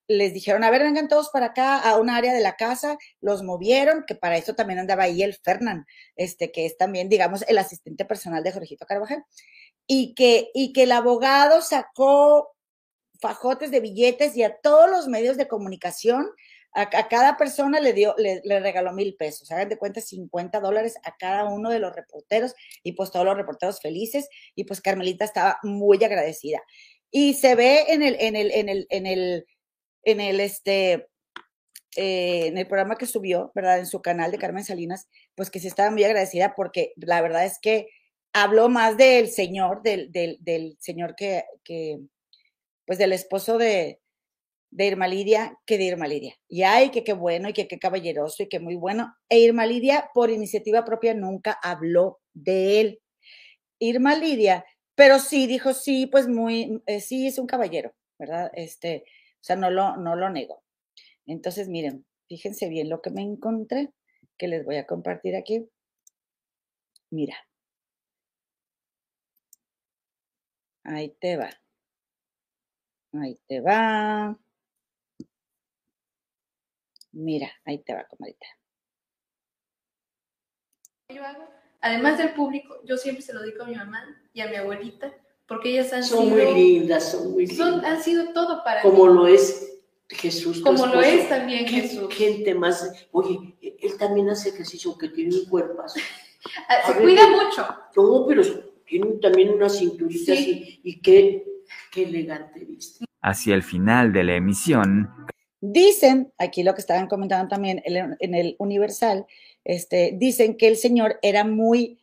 les 0.09 0.33
dijeron, 0.33 0.64
a 0.64 0.71
ver, 0.71 0.83
vengan 0.83 1.09
todos 1.09 1.31
para 1.31 1.47
acá 1.47 1.79
a 1.79 1.97
un 1.97 2.11
área 2.11 2.33
de 2.33 2.40
la 2.40 2.57
casa, 2.57 2.99
los 3.21 3.42
movieron, 3.42 4.05
que 4.07 4.14
para 4.14 4.37
eso 4.37 4.55
también 4.55 4.79
andaba 4.79 5.05
ahí 5.05 5.23
el 5.23 5.35
Fernán, 5.35 5.87
este, 6.16 6.53
que 6.53 6.66
es 6.66 6.77
también, 6.77 7.09
digamos, 7.09 7.45
el 7.49 7.59
asistente 7.59 8.05
personal 8.05 8.42
de 8.42 8.53
Jorgito 8.53 8.87
Carvajal, 8.87 9.25
y 9.87 10.14
que, 10.14 10.51
y 10.55 10.73
que 10.73 10.85
el 10.85 10.92
abogado 10.92 11.61
sacó 11.62 12.53
fajotes 13.21 13.71
de 13.71 13.81
billetes 13.81 14.37
y 14.37 14.42
a 14.42 14.57
todos 14.57 14.90
los 14.90 15.09
medios 15.09 15.37
de 15.37 15.49
comunicación, 15.49 16.29
a, 16.77 17.09
cada 17.09 17.38
persona 17.38 17.81
le 17.81 17.95
dio, 17.95 18.14
le, 18.19 18.61
regaló 18.61 18.92
mil 18.92 19.16
pesos, 19.16 19.51
hagan 19.51 19.71
de 19.71 19.79
cuenta 19.79 20.03
50 20.03 20.61
dólares 20.61 20.97
a 21.05 21.16
cada 21.16 21.45
uno 21.45 21.71
de 21.71 21.79
los 21.79 21.95
reporteros, 21.95 22.55
y 22.83 22.92
pues 22.92 23.11
todos 23.11 23.25
los 23.25 23.37
reporteros 23.37 23.81
felices, 23.81 24.29
y 24.55 24.64
pues 24.64 24.83
Carmelita 24.83 25.25
estaba 25.25 25.59
muy 25.62 26.03
agradecida. 26.05 26.62
Y 27.11 27.35
se 27.35 27.55
ve 27.55 27.87
en 27.88 28.03
el, 28.03 28.16
en 28.21 28.37
el, 28.37 28.51
en 28.51 28.69
el, 28.69 28.87
en 28.90 29.07
el, 29.07 29.47
en 30.07 30.21
el, 30.21 30.40
este, 30.40 31.09
eh, 31.97 32.47
en 32.47 32.57
el 32.57 32.66
programa 32.66 32.97
que 32.97 33.07
subió, 33.07 33.53
¿verdad? 33.55 33.79
En 33.81 33.87
su 33.87 34.01
canal 34.01 34.31
de 34.31 34.38
Carmen 34.38 34.64
Salinas, 34.64 35.09
pues 35.35 35.51
que 35.51 35.61
se 35.61 35.69
estaba 35.69 35.90
muy 35.90 36.05
agradecida 36.05 36.55
porque 36.57 36.92
la 36.97 37.21
verdad 37.21 37.45
es 37.45 37.59
que 37.61 37.88
habló 38.33 38.69
más 38.69 38.97
del 38.97 39.29
señor, 39.29 39.83
del, 39.83 40.12
del, 40.12 40.38
del 40.40 40.77
señor 40.79 41.16
que, 41.16 41.45
que, 41.64 41.99
pues 42.87 42.99
del 42.99 43.12
esposo 43.12 43.59
de, 43.59 44.01
de 44.71 44.87
Irma 44.87 45.09
Lidia 45.09 45.59
que 45.66 45.79
de 45.79 45.85
Irma 45.85 46.07
Lidia. 46.07 46.35
Y 46.49 46.62
ay, 46.62 46.90
que 46.90 47.03
qué 47.03 47.14
bueno 47.14 47.49
y 47.49 47.53
que 47.53 47.66
qué 47.66 47.79
caballeroso 47.79 48.42
y 48.45 48.49
que 48.49 48.61
muy 48.61 48.77
bueno. 48.77 49.14
E 49.29 49.38
Irma 49.40 49.66
Lidia, 49.66 50.11
por 50.14 50.31
iniciativa 50.31 50.85
propia, 50.85 51.14
nunca 51.14 51.59
habló 51.62 52.21
de 52.35 52.81
él. 52.81 53.01
Irma 53.81 54.14
Lidia, 54.16 54.64
pero 54.95 55.19
sí 55.19 55.47
dijo, 55.47 55.75
sí, 55.75 56.07
pues 56.07 56.29
muy, 56.29 56.83
eh, 56.87 57.01
sí, 57.01 57.27
es 57.27 57.38
un 57.38 57.47
caballero, 57.47 57.95
¿verdad? 58.19 58.51
Este, 58.55 59.05
sea, 59.47 59.57
no 59.57 59.71
lo, 59.71 59.97
no 59.97 60.17
lo 60.17 60.29
nego. 60.31 60.63
Entonces, 61.27 61.69
miren, 61.69 62.05
fíjense 62.29 62.69
bien 62.69 62.89
lo 62.89 63.01
que 63.01 63.11
me 63.11 63.23
encontré, 63.23 63.93
que 64.37 64.49
les 64.49 64.65
voy 64.65 64.77
a 64.77 64.87
compartir 64.87 65.37
aquí. 65.37 65.69
Mira. 67.11 67.37
Ahí 70.85 71.11
te 71.21 71.37
va. 71.37 71.51
Ahí 73.13 73.39
te 73.47 73.61
va. 73.61 74.39
Mira, 77.13 77.51
ahí 77.65 77.79
te 77.79 77.95
va, 77.95 78.05
comadita. 78.05 78.47
Yo 81.09 81.25
hago, 81.25 81.49
además 81.81 82.19
del 82.19 82.35
público, 82.35 82.83
yo 82.85 82.97
siempre 82.97 83.23
se 83.23 83.33
lo 83.33 83.43
digo 83.43 83.63
a 83.63 83.67
mi 83.67 83.75
mamá 83.75 84.05
y 84.33 84.41
a 84.41 84.49
mi 84.49 84.57
abuelita, 84.57 85.15
porque 85.47 85.71
ellas 85.71 85.93
han 85.93 86.03
son 86.03 86.25
sido... 86.25 86.37
muy 86.37 86.55
lindas, 86.55 87.13
son 87.13 87.33
muy 87.33 87.47
lindas. 87.47 87.69
Son, 87.69 87.85
han 87.85 88.03
sido 88.03 88.33
todo 88.33 88.63
para 88.65 88.83
Como 88.83 89.07
lo 89.07 89.27
es 89.27 89.81
Jesús. 90.09 90.61
Como 90.61 90.87
lo 90.87 91.01
es 91.01 91.29
también 91.29 91.67
Jesús. 91.67 92.13
Gente 92.15 92.55
más, 92.55 93.09
oye, 93.13 93.55
él 93.61 93.97
también 93.99 94.29
hace 94.29 94.51
ejercicio, 94.51 94.91
aunque 94.91 95.09
tiene 95.09 95.35
un 95.35 95.47
cuerpo 95.47 95.83
ah, 96.69 96.75
Se 96.87 96.95
cuida 97.01 97.29
mucho. 97.29 97.67
No, 97.97 98.25
pero 98.27 98.43
tiene 98.85 99.07
también 99.23 99.51
una 99.51 99.69
cinturita 99.69 100.33
así, 100.33 100.81
y 100.83 101.01
qué, 101.01 101.45
qué 101.91 102.05
elegante 102.05 102.65
viste. 102.65 103.05
Hacia 103.23 103.55
el 103.55 103.63
final 103.63 104.13
de 104.13 104.25
la 104.25 104.37
emisión. 104.37 105.09
Dicen, 105.61 106.33
aquí 106.39 106.63
lo 106.63 106.75
que 106.75 106.81
estaban 106.81 107.09
comentando 107.09 107.49
también 107.49 107.83
en 107.85 108.35
el 108.35 108.55
Universal, 108.59 109.27
este, 109.65 110.13
dicen 110.15 110.57
que 110.57 110.69
el 110.69 110.77
señor 110.77 111.19
era 111.23 111.43
muy, 111.43 111.99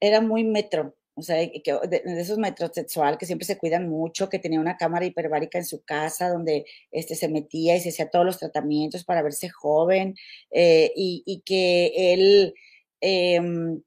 era 0.00 0.20
muy 0.20 0.44
metro, 0.44 0.94
o 1.18 1.22
sea, 1.22 1.36
de, 1.36 1.50
de, 1.88 2.20
esos 2.20 2.38
metrosexual 2.38 3.18
que 3.18 3.26
siempre 3.26 3.46
se 3.46 3.58
cuidan 3.58 3.88
mucho, 3.88 4.28
que 4.28 4.38
tenía 4.38 4.60
una 4.60 4.76
cámara 4.76 5.04
hiperbárica 5.04 5.58
en 5.58 5.64
su 5.64 5.82
casa 5.82 6.28
donde 6.28 6.64
este, 6.92 7.16
se 7.16 7.28
metía 7.28 7.76
y 7.76 7.80
se 7.80 7.88
hacía 7.88 8.10
todos 8.10 8.24
los 8.24 8.38
tratamientos 8.38 9.04
para 9.04 9.22
verse 9.22 9.48
joven 9.48 10.14
eh, 10.50 10.92
y, 10.94 11.42
que 11.44 12.12
él, 12.14 12.54
em, 13.00 13.82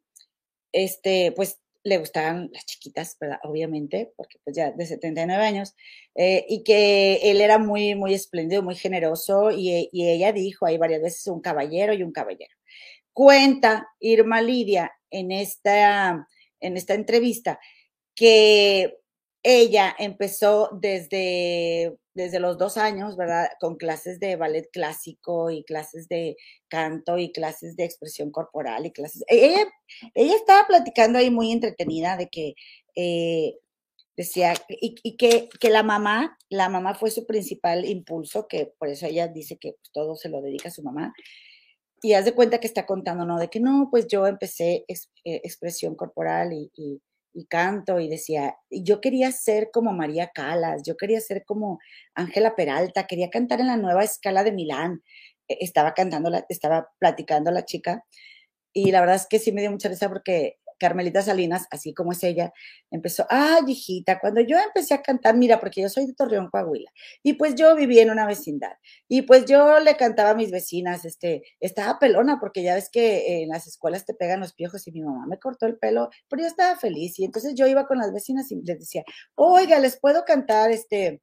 este, 0.74 1.32
pues 1.34 1.60
le 1.84 1.98
gustaban 1.98 2.50
las 2.54 2.66
chiquitas, 2.66 3.18
¿verdad? 3.20 3.40
Obviamente, 3.44 4.14
porque 4.18 4.38
pues 4.44 4.56
ya 4.56 4.72
de 4.72 4.86
79 4.86 5.44
años, 5.44 5.76
eh, 6.16 6.46
y 6.50 6.64
que 6.64 7.16
él 7.24 7.42
era 7.42 7.58
muy, 7.58 7.96
muy 7.96 8.14
espléndido, 8.14 8.62
muy 8.62 8.76
generoso, 8.76 9.52
y, 9.52 9.90
y 9.92 10.10
ella 10.10 10.34
dijo 10.34 10.66
ahí 10.66 10.78
varias 10.78 11.02
veces 11.02 11.26
un 11.28 11.42
caballero 11.42 11.94
y 11.94 12.04
un 12.04 12.12
caballero. 12.12 12.54
Cuenta 13.14 13.88
Irma 14.00 14.42
Lidia 14.42 14.92
en 15.10 15.32
esta 15.32 16.28
en 16.62 16.78
esta 16.78 16.94
entrevista 16.94 17.60
que 18.16 18.98
ella 19.44 19.96
empezó 19.98 20.70
desde, 20.80 21.98
desde 22.14 22.40
los 22.40 22.58
dos 22.58 22.78
años, 22.78 23.18
¿verdad? 23.18 23.50
Con 23.60 23.76
clases 23.76 24.20
de 24.20 24.36
ballet 24.36 24.70
clásico 24.72 25.50
y 25.50 25.64
clases 25.64 26.08
de 26.08 26.38
canto 26.68 27.18
y 27.18 27.32
clases 27.32 27.76
de 27.76 27.86
expresión 27.86 28.32
corporal 28.32 28.86
y 28.86 28.92
clases. 28.92 29.24
Ella, 29.28 29.66
ella 30.14 30.36
estaba 30.36 30.68
platicando 30.68 31.18
ahí 31.20 31.32
muy 31.32 31.52
entretenida 31.52 32.18
de 32.18 32.30
que 32.30 32.54
eh, 32.96 33.56
decía, 34.16 34.54
y, 34.70 35.18
que, 35.18 35.50
que, 35.60 35.70
la 35.70 35.84
mamá, 35.84 36.38
la 36.50 36.70
mamá 36.70 36.94
fue 36.96 37.10
su 37.12 37.26
principal 37.26 37.86
impulso, 37.86 38.48
que 38.48 38.72
por 38.78 38.90
eso 38.90 39.08
ella 39.08 39.28
dice 39.28 39.58
que 39.58 39.74
pues, 39.74 39.92
todo 39.92 40.16
se 40.16 40.30
lo 40.30 40.42
dedica 40.42 40.70
a 40.70 40.72
su 40.72 40.84
mamá, 40.84 41.14
y 42.02 42.14
haz 42.14 42.26
de 42.26 42.34
cuenta 42.34 42.60
que 42.60 42.68
está 42.68 42.86
contando, 42.86 43.26
¿no? 43.26 43.40
De 43.40 43.50
que 43.50 43.60
no, 43.60 43.88
pues 43.92 44.08
yo 44.08 44.28
empecé 44.28 44.86
ex- 44.88 45.10
eh, 45.26 45.42
expresión 45.44 45.96
corporal 45.96 46.52
y, 46.54 46.72
canto 47.50 48.00
y 48.00 48.10
decía, 48.10 48.56
yo 48.70 49.00
quería 49.02 49.32
ser 49.32 49.70
como 49.72 49.94
María 49.94 50.32
Calas, 50.34 50.84
yo 50.86 50.98
quería 50.98 51.22
ser 51.22 51.44
como 51.46 51.80
Ángela 52.14 52.56
Peralta, 52.56 53.08
quería 53.08 53.30
cantar 53.30 53.62
en 53.62 53.68
la 53.68 53.78
nueva 53.78 54.04
escala 54.04 54.44
de 54.44 54.52
Milán. 54.52 55.02
Eh, 55.48 55.58
Estaba 55.62 55.94
cantando, 55.94 56.30
la, 56.30 56.46
estaba 56.50 56.90
platicando 57.00 57.52
la 57.52 57.64
chica 57.66 58.04
y 58.74 58.92
la 58.92 59.02
verdad 59.02 59.18
es 59.18 59.28
que 59.28 59.40
sí 59.40 59.52
me 59.52 59.62
dio 59.62 59.72
mucha 59.72 59.90
risa 59.90 60.10
porque 60.10 60.58
Carmelita 60.82 61.22
Salinas, 61.22 61.68
así 61.70 61.94
como 61.94 62.12
es 62.12 62.24
ella, 62.24 62.52
empezó, 62.90 63.28
ay, 63.30 63.62
hijita, 63.68 64.20
cuando 64.20 64.42
yo 64.42 64.58
empecé 64.58 64.96
a 64.96 65.04
cantar, 65.04 65.38
mira, 65.38 65.60
porque 65.60 65.82
yo 65.82 65.90
soy 65.90 66.08
de 66.08 66.14
Torreón, 66.14 66.50
Coahuila, 66.50 66.90
y 67.22 67.34
pues 67.34 67.54
yo 67.54 67.76
viví 67.76 68.00
en 68.00 68.10
una 68.10 68.26
vecindad, 68.26 68.74
y 69.08 69.22
pues 69.22 69.46
yo 69.46 69.80
le 69.80 69.96
cantaba 69.96 70.32
a 70.32 70.36
mis 70.36 70.50
vecinas, 70.50 71.06
este, 71.06 71.44
estaba 71.60 72.00
pelona, 72.00 72.40
porque 72.40 72.64
ya 72.64 72.74
ves 72.74 72.90
que 72.92 73.44
en 73.44 73.50
las 73.50 73.68
escuelas 73.68 74.06
te 74.08 74.16
pegan 74.16 74.40
los 74.40 74.54
piojos, 74.54 74.88
y 74.88 74.92
mi 74.92 75.02
mamá 75.02 75.28
me 75.28 75.38
cortó 75.38 75.68
el 75.68 75.78
pelo, 75.78 76.10
pero 76.28 76.42
yo 76.42 76.48
estaba 76.48 76.76
feliz, 76.76 77.20
y 77.20 77.26
entonces 77.26 77.54
yo 77.54 77.68
iba 77.68 77.86
con 77.86 78.00
las 78.00 78.12
vecinas 78.12 78.52
y 78.52 78.56
les 78.56 78.80
decía, 78.80 79.04
oiga, 79.36 79.78
les 79.78 80.00
puedo 80.00 80.26
cantar, 80.26 80.72
este, 80.72 81.22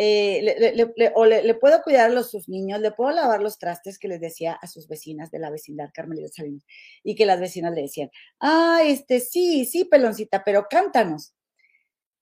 eh, 0.00 1.12
o 1.16 1.26
le, 1.26 1.54
puedo 1.54 1.82
cuidar 1.82 2.16
a 2.16 2.22
sus 2.22 2.48
niños, 2.48 2.80
le 2.80 2.92
puedo 2.92 3.10
lavar 3.10 3.42
los 3.42 3.58
trastes 3.58 3.98
que 3.98 4.06
les 4.06 4.20
decía 4.20 4.52
a 4.52 4.68
sus 4.68 4.86
vecinas 4.86 5.32
de 5.32 5.40
la 5.40 5.50
vecindad 5.50 5.90
Carmelita 5.92 6.28
Salinas, 6.28 6.64
y 7.02 7.16
que 7.16 7.26
las 7.26 7.40
vecinas 7.40 7.74
le 7.74 7.82
decían, 7.82 8.10
ah, 8.38 8.82
este, 8.84 9.18
sí, 9.18 9.64
sí, 9.64 9.84
peloncita, 9.84 10.44
pero 10.44 10.66
cántanos. 10.70 11.34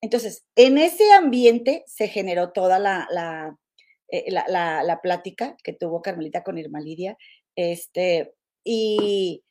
Entonces, 0.00 0.46
en 0.56 0.78
ese 0.78 1.12
ambiente 1.12 1.84
se 1.86 2.08
generó 2.08 2.52
toda 2.52 2.78
la, 2.78 3.06
la, 3.10 3.58
eh, 4.08 4.30
la 4.32 5.00
plática 5.02 5.56
que 5.62 5.74
tuvo 5.74 6.00
Carmelita 6.00 6.42
con 6.42 6.56
Irma 6.56 6.80
Lidia, 6.80 7.18
este, 7.56 8.34
y 8.64 9.44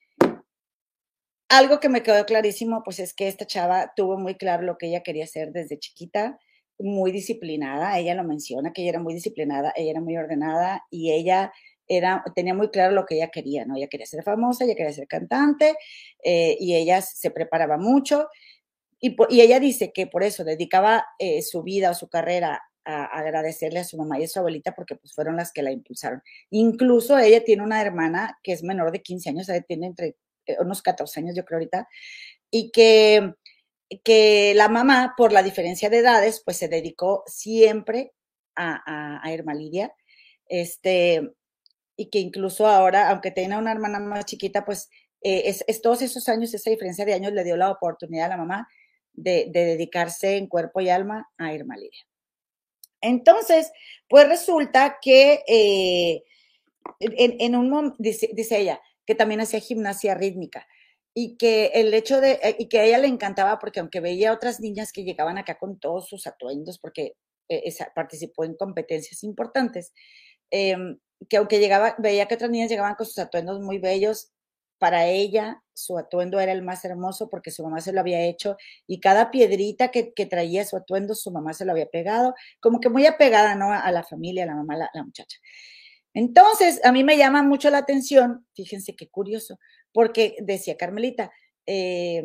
algo 1.49 1.79
que 1.79 1.89
me 1.89 2.01
quedó 2.01 2.25
clarísimo, 2.25 2.81
pues 2.83 2.99
es 2.99 3.13
que 3.13 3.27
esta 3.27 3.45
chava 3.45 3.93
tuvo 3.95 4.17
muy 4.17 4.35
claro 4.35 4.63
lo 4.63 4.77
que 4.79 4.88
ella 4.88 5.03
quería 5.03 5.25
hacer 5.25 5.51
desde 5.51 5.77
chiquita, 5.77 6.39
muy 6.79 7.11
disciplinada, 7.11 7.97
ella 7.97 8.15
lo 8.15 8.23
menciona, 8.23 8.73
que 8.73 8.81
ella 8.81 8.91
era 8.91 8.99
muy 8.99 9.13
disciplinada, 9.13 9.73
ella 9.75 9.91
era 9.91 10.01
muy 10.01 10.17
ordenada 10.17 10.83
y 10.89 11.11
ella 11.11 11.53
era, 11.88 12.23
tenía 12.35 12.53
muy 12.53 12.69
claro 12.69 12.93
lo 12.93 13.05
que 13.05 13.15
ella 13.15 13.29
quería, 13.29 13.65
¿no? 13.65 13.75
Ella 13.75 13.88
quería 13.88 14.05
ser 14.05 14.23
famosa, 14.23 14.65
ella 14.65 14.75
quería 14.75 14.93
ser 14.93 15.07
cantante 15.07 15.75
eh, 16.23 16.57
y 16.59 16.75
ella 16.75 17.01
se 17.01 17.31
preparaba 17.31 17.77
mucho 17.77 18.27
y, 18.99 19.15
y 19.29 19.41
ella 19.41 19.59
dice 19.59 19.91
que 19.93 20.07
por 20.07 20.23
eso 20.23 20.43
dedicaba 20.43 21.05
eh, 21.19 21.41
su 21.41 21.63
vida 21.63 21.91
o 21.91 21.93
su 21.93 22.09
carrera 22.09 22.63
a, 22.85 23.05
agradecerle 23.05 23.79
a 23.79 23.83
su 23.83 23.97
mamá 23.97 24.19
y 24.19 24.23
a 24.23 24.27
su 24.27 24.39
abuelita 24.39 24.73
porque 24.73 24.95
pues 24.95 25.13
fueron 25.13 25.35
las 25.35 25.51
que 25.51 25.63
la 25.63 25.71
impulsaron. 25.71 26.21
Incluso 26.51 27.17
ella 27.17 27.43
tiene 27.43 27.63
una 27.63 27.81
hermana 27.81 28.39
que 28.43 28.53
es 28.53 28.63
menor 28.63 28.91
de 28.91 29.01
15 29.01 29.29
años, 29.29 29.47
tiene 29.67 29.88
entre 29.88 30.15
eh, 30.45 30.57
unos 30.59 30.81
14 30.81 31.19
años 31.19 31.35
yo 31.35 31.43
creo 31.45 31.57
ahorita, 31.57 31.88
y 32.51 32.71
que, 32.71 33.33
que 34.04 34.54
la 34.56 34.69
mamá, 34.69 35.13
por 35.17 35.32
la 35.32 35.43
diferencia 35.43 35.89
de 35.89 36.00
edades, 36.00 36.41
pues 36.43 36.58
se 36.58 36.67
dedicó 36.67 37.24
siempre 37.28 38.13
a, 38.56 39.21
a, 39.24 39.32
Irma 39.34 39.54
Lidia, 39.54 39.93
este, 40.48 41.34
y 41.95 42.10
que 42.10 42.19
incluso 42.19 42.67
ahora, 42.67 43.10
aunque 43.10 43.32
tiene 43.32 43.58
una 43.58 43.71
hermana 43.71 44.00
más 44.00 44.26
chiquita, 44.26 44.65
pues 44.65 44.89
eh, 45.21 45.43
es, 45.45 45.63
es 45.67 45.82
todos 45.82 46.02
esos 46.02 46.28
años, 46.30 46.54
esa 46.54 46.69
diferencia 46.69 47.06
de 47.06 47.13
años 47.13 47.34
le 47.34 47.43
dio 47.43 47.58
la 47.58 47.71
oportunidad 47.71 48.28
a 48.28 48.30
la 48.30 48.38
mamá 48.38 48.67
de, 49.13 49.48
de 49.52 49.65
dedicarse 49.65 50.38
en 50.38 50.48
cuerpo 50.48 50.82
y 50.82 50.89
alma 50.89 51.30
a 51.38 51.54
Irma 51.54 51.76
Lidia. 51.76 52.06
Entonces, 53.02 53.71
pues 54.10 54.28
resulta 54.28 54.98
que 55.02 55.43
eh, 55.48 56.24
en, 57.00 57.56
un 57.56 57.69
momento, 57.69 57.95
dice, 58.00 58.58
ella, 58.58 58.82
que 59.06 59.15
también 59.15 59.41
hacía 59.41 59.60
gimnasia 59.60 60.15
rítmica 60.15 60.67
y 61.17 61.38
que 61.38 61.67
el 61.67 61.93
hecho 61.93 62.19
de, 62.19 62.34
eh, 62.43 62.58
y 62.60 62.67
que 62.67 62.80
a 62.80 62.84
ella 62.84 62.97
le 62.99 63.08
encantaba 63.08 63.58
porque 63.58 63.80
aunque 63.80 64.01
veía 64.01 64.34
otras 64.34 64.60
niñas 64.60 64.91
que 64.91 65.06
llegaban 65.06 65.38
acá 65.38 65.58
con 65.58 65.80
todos 65.80 66.10
sus 66.10 66.28
atuendos, 66.28 66.78
porque 66.78 67.13
eh, 67.49 67.73
participó 67.95 68.43
en 68.43 68.56
competencias 68.56 69.23
importantes, 69.23 69.93
eh, 70.51 70.75
que 71.30 71.38
aunque 71.38 71.60
llegaba, 71.60 71.95
veía 71.99 72.28
que 72.28 72.36
otras 72.36 72.51
niñas 72.51 72.69
llegaban 72.69 72.95
con 72.95 73.06
sus 73.06 73.17
atuendos 73.17 73.62
muy 73.62 73.80
bellos, 73.80 74.34
para 74.78 75.08
ella 75.08 75.63
su 75.73 75.97
atuendo 75.97 76.38
era 76.41 76.51
el 76.51 76.62
más 76.62 76.84
hermoso 76.84 77.30
porque 77.30 77.49
su 77.49 77.63
mamá 77.63 77.80
se 77.80 77.93
lo 77.93 78.01
había 78.01 78.25
hecho 78.25 78.58
y 78.86 78.99
cada 78.99 79.32
piedrita 79.32 79.89
que, 79.89 80.13
que 80.13 80.25
traía 80.25 80.65
su 80.65 80.75
atuendo 80.75 81.15
su 81.15 81.32
mamá 81.32 81.54
se 81.54 81.63
lo 81.63 81.71
había 81.71 81.86
pegado, 81.86 82.36
como 82.60 82.82
que 82.82 82.89
muy 82.89 83.06
apegada 83.06 83.56
¿no? 83.56 83.71
a 83.71 83.89
la 83.91 84.04
familia, 84.04 84.43
a 84.43 84.47
la 84.47 84.56
mamá, 84.56 84.75
la, 84.75 84.89
la 84.93 85.04
muchacha. 85.04 85.38
Entonces, 86.13 86.84
a 86.86 86.91
mí 86.91 87.04
me 87.04 87.17
llama 87.17 87.43
mucho 87.43 87.69
la 87.69 87.80
atención, 87.80 88.45
fíjense 88.54 88.95
qué 88.95 89.10
curioso, 89.10 89.60
porque 89.95 90.36
decía 90.41 90.75
Carmelita, 90.75 91.31
eh, 91.65 92.21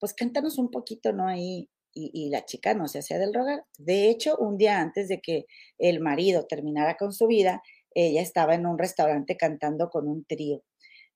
pues 0.00 0.12
cántanos 0.12 0.58
un 0.58 0.72
poquito, 0.72 1.12
¿no? 1.12 1.28
Ahí, 1.28 1.70
y, 1.94 2.30
la 2.30 2.44
chica 2.44 2.74
no 2.74 2.88
se 2.88 2.98
hacía 2.98 3.16
del 3.20 3.32
rogar. 3.32 3.64
De 3.78 4.10
hecho, 4.10 4.36
un 4.38 4.58
día 4.58 4.80
antes 4.80 5.06
de 5.06 5.20
que 5.20 5.46
el 5.78 6.00
marido 6.00 6.46
terminara 6.48 6.96
con 6.96 7.12
su 7.12 7.28
vida, 7.28 7.62
ella 7.94 8.20
estaba 8.20 8.56
en 8.56 8.66
un 8.66 8.76
restaurante 8.76 9.36
cantando 9.36 9.88
con 9.88 10.08
un 10.08 10.24
trío. 10.24 10.64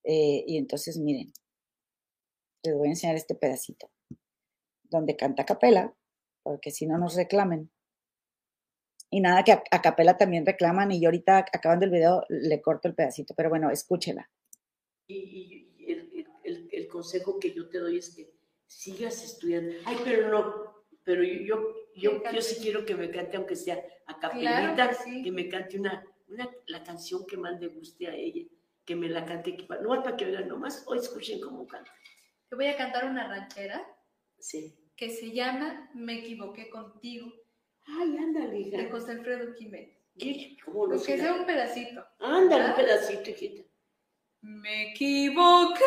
Eh, 0.04 0.44
y 0.46 0.58
entonces, 0.58 0.96
miren, 0.96 1.32
les 2.62 2.76
voy 2.76 2.86
a 2.86 2.90
enseñar 2.90 3.16
este 3.16 3.34
pedacito, 3.34 3.90
donde 4.84 5.16
canta 5.16 5.44
capela, 5.44 5.92
porque 6.44 6.70
si 6.70 6.86
no 6.86 6.98
nos 6.98 7.16
reclamen. 7.16 7.72
Y 9.10 9.20
nada, 9.20 9.42
que 9.42 9.50
a, 9.50 9.64
a, 9.72 9.82
capela 9.82 10.16
también 10.18 10.46
reclaman 10.46 10.92
y 10.92 11.00
yo 11.00 11.08
ahorita 11.08 11.38
acabando 11.38 11.84
el 11.84 11.90
video 11.90 12.22
le 12.28 12.62
corto 12.62 12.86
el 12.86 12.94
pedacito, 12.94 13.34
pero 13.34 13.48
bueno, 13.50 13.70
escúchela. 13.70 14.30
Y, 15.06 15.74
y 15.78 15.92
el, 15.92 16.26
el, 16.44 16.68
el, 16.72 16.88
consejo 16.88 17.38
que 17.38 17.52
yo 17.52 17.68
te 17.68 17.78
doy 17.78 17.98
es 17.98 18.14
que 18.14 18.32
sigas 18.66 19.22
estudiando. 19.22 19.74
Ay, 19.84 19.98
pero 20.02 20.30
no, 20.30 20.84
pero 21.04 21.22
yo, 21.22 21.42
yo, 21.94 22.22
yo, 22.22 22.22
yo 22.32 22.42
sí 22.42 22.56
quiero 22.62 22.84
que 22.84 22.94
me 22.94 23.10
cante, 23.10 23.36
aunque 23.36 23.56
sea 23.56 23.82
a 24.06 24.18
capelita, 24.18 24.74
claro 24.74 24.90
que, 24.90 25.04
sí. 25.04 25.22
que, 25.22 25.30
me 25.30 25.48
cante 25.48 25.78
una, 25.78 26.06
una, 26.28 26.50
la 26.66 26.82
canción 26.82 27.26
que 27.26 27.36
más 27.36 27.60
le 27.60 27.68
guste 27.68 28.08
a 28.08 28.14
ella, 28.14 28.46
que 28.84 28.96
me 28.96 29.08
la 29.08 29.24
cante, 29.24 29.56
no 29.82 30.02
para 30.02 30.16
que 30.16 30.24
vean 30.24 30.48
nomás, 30.48 30.84
hoy 30.86 30.98
escuchen 30.98 31.40
cómo 31.40 31.66
canta. 31.66 31.92
Te 32.48 32.56
voy 32.56 32.66
a 32.66 32.76
cantar 32.76 33.04
una 33.06 33.28
ranchera 33.28 33.86
sí. 34.38 34.74
que 34.96 35.10
se 35.10 35.32
llama 35.32 35.90
Me 35.94 36.20
equivoqué 36.20 36.70
contigo. 36.70 37.32
Ay, 37.86 38.16
ándale, 38.16 38.60
hija. 38.60 38.78
De 38.78 38.90
José 38.90 39.12
Alfredo 39.12 39.52
Jiménez. 39.54 39.98
¿Qué? 40.16 40.56
¿Cómo 40.64 40.86
no 40.86 40.96
Porque 40.96 41.18
sea 41.18 41.34
un 41.34 41.44
pedacito. 41.44 42.06
Ándale, 42.20 42.62
¿verdad? 42.62 42.70
un 42.70 42.76
pedacito, 42.76 43.30
hijita. 43.30 43.63
Me 44.46 44.90
equivoqué 44.90 45.80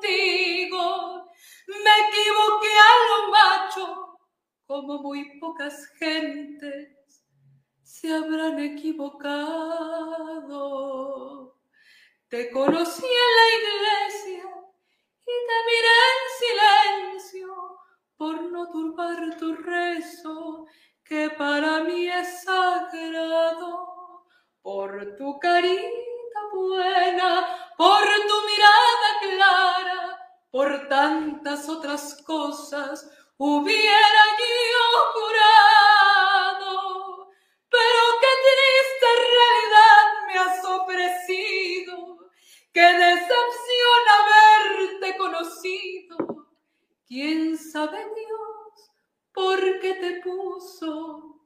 contigo, 0.00 1.30
me 1.68 1.94
equivoqué 2.08 2.72
a 2.74 2.92
lo 3.06 3.18
macho, 3.30 3.86
como 4.66 4.98
muy 5.00 5.38
pocas 5.38 5.86
gentes 5.96 7.22
se 7.84 8.12
habrán 8.12 8.58
equivocado. 8.58 9.30
Te 12.26 12.50
conocí 12.50 13.06
en 13.06 13.30
la 13.38 13.46
iglesia 13.60 14.50
y 15.22 15.34
te 15.46 15.58
miré 15.68 15.98
en 16.10 16.20
silencio 17.12 17.48
por 18.16 18.42
no 18.50 18.68
turbar 18.72 19.36
tu 19.38 19.54
rezo, 19.54 20.66
que 21.04 21.30
para 21.30 21.84
mí 21.84 22.08
es 22.08 22.42
sagrado 22.42 23.99
por 24.62 25.16
tu 25.16 25.38
carita 25.38 26.40
buena, 26.52 27.46
por 27.76 28.04
tu 28.04 28.36
mirada 28.46 29.10
clara, 29.20 30.00
por 30.50 30.88
tantas 30.88 31.68
otras 31.68 32.22
cosas 32.24 33.10
hubiera 33.36 34.22
yo 34.38 34.86
jurado. 35.14 36.72
Pero 37.70 38.02
qué 38.20 38.32
triste 38.46 39.06
realidad 39.36 40.04
me 40.26 40.34
has 40.38 40.64
ofrecido, 40.64 41.94
qué 42.72 42.86
decepción 42.92 44.02
haberte 44.18 45.16
conocido. 45.16 46.16
¿Quién 47.06 47.58
sabe 47.58 47.98
Dios 47.98 48.90
por 49.32 49.80
qué 49.80 49.94
te 49.94 50.20
puso 50.20 51.40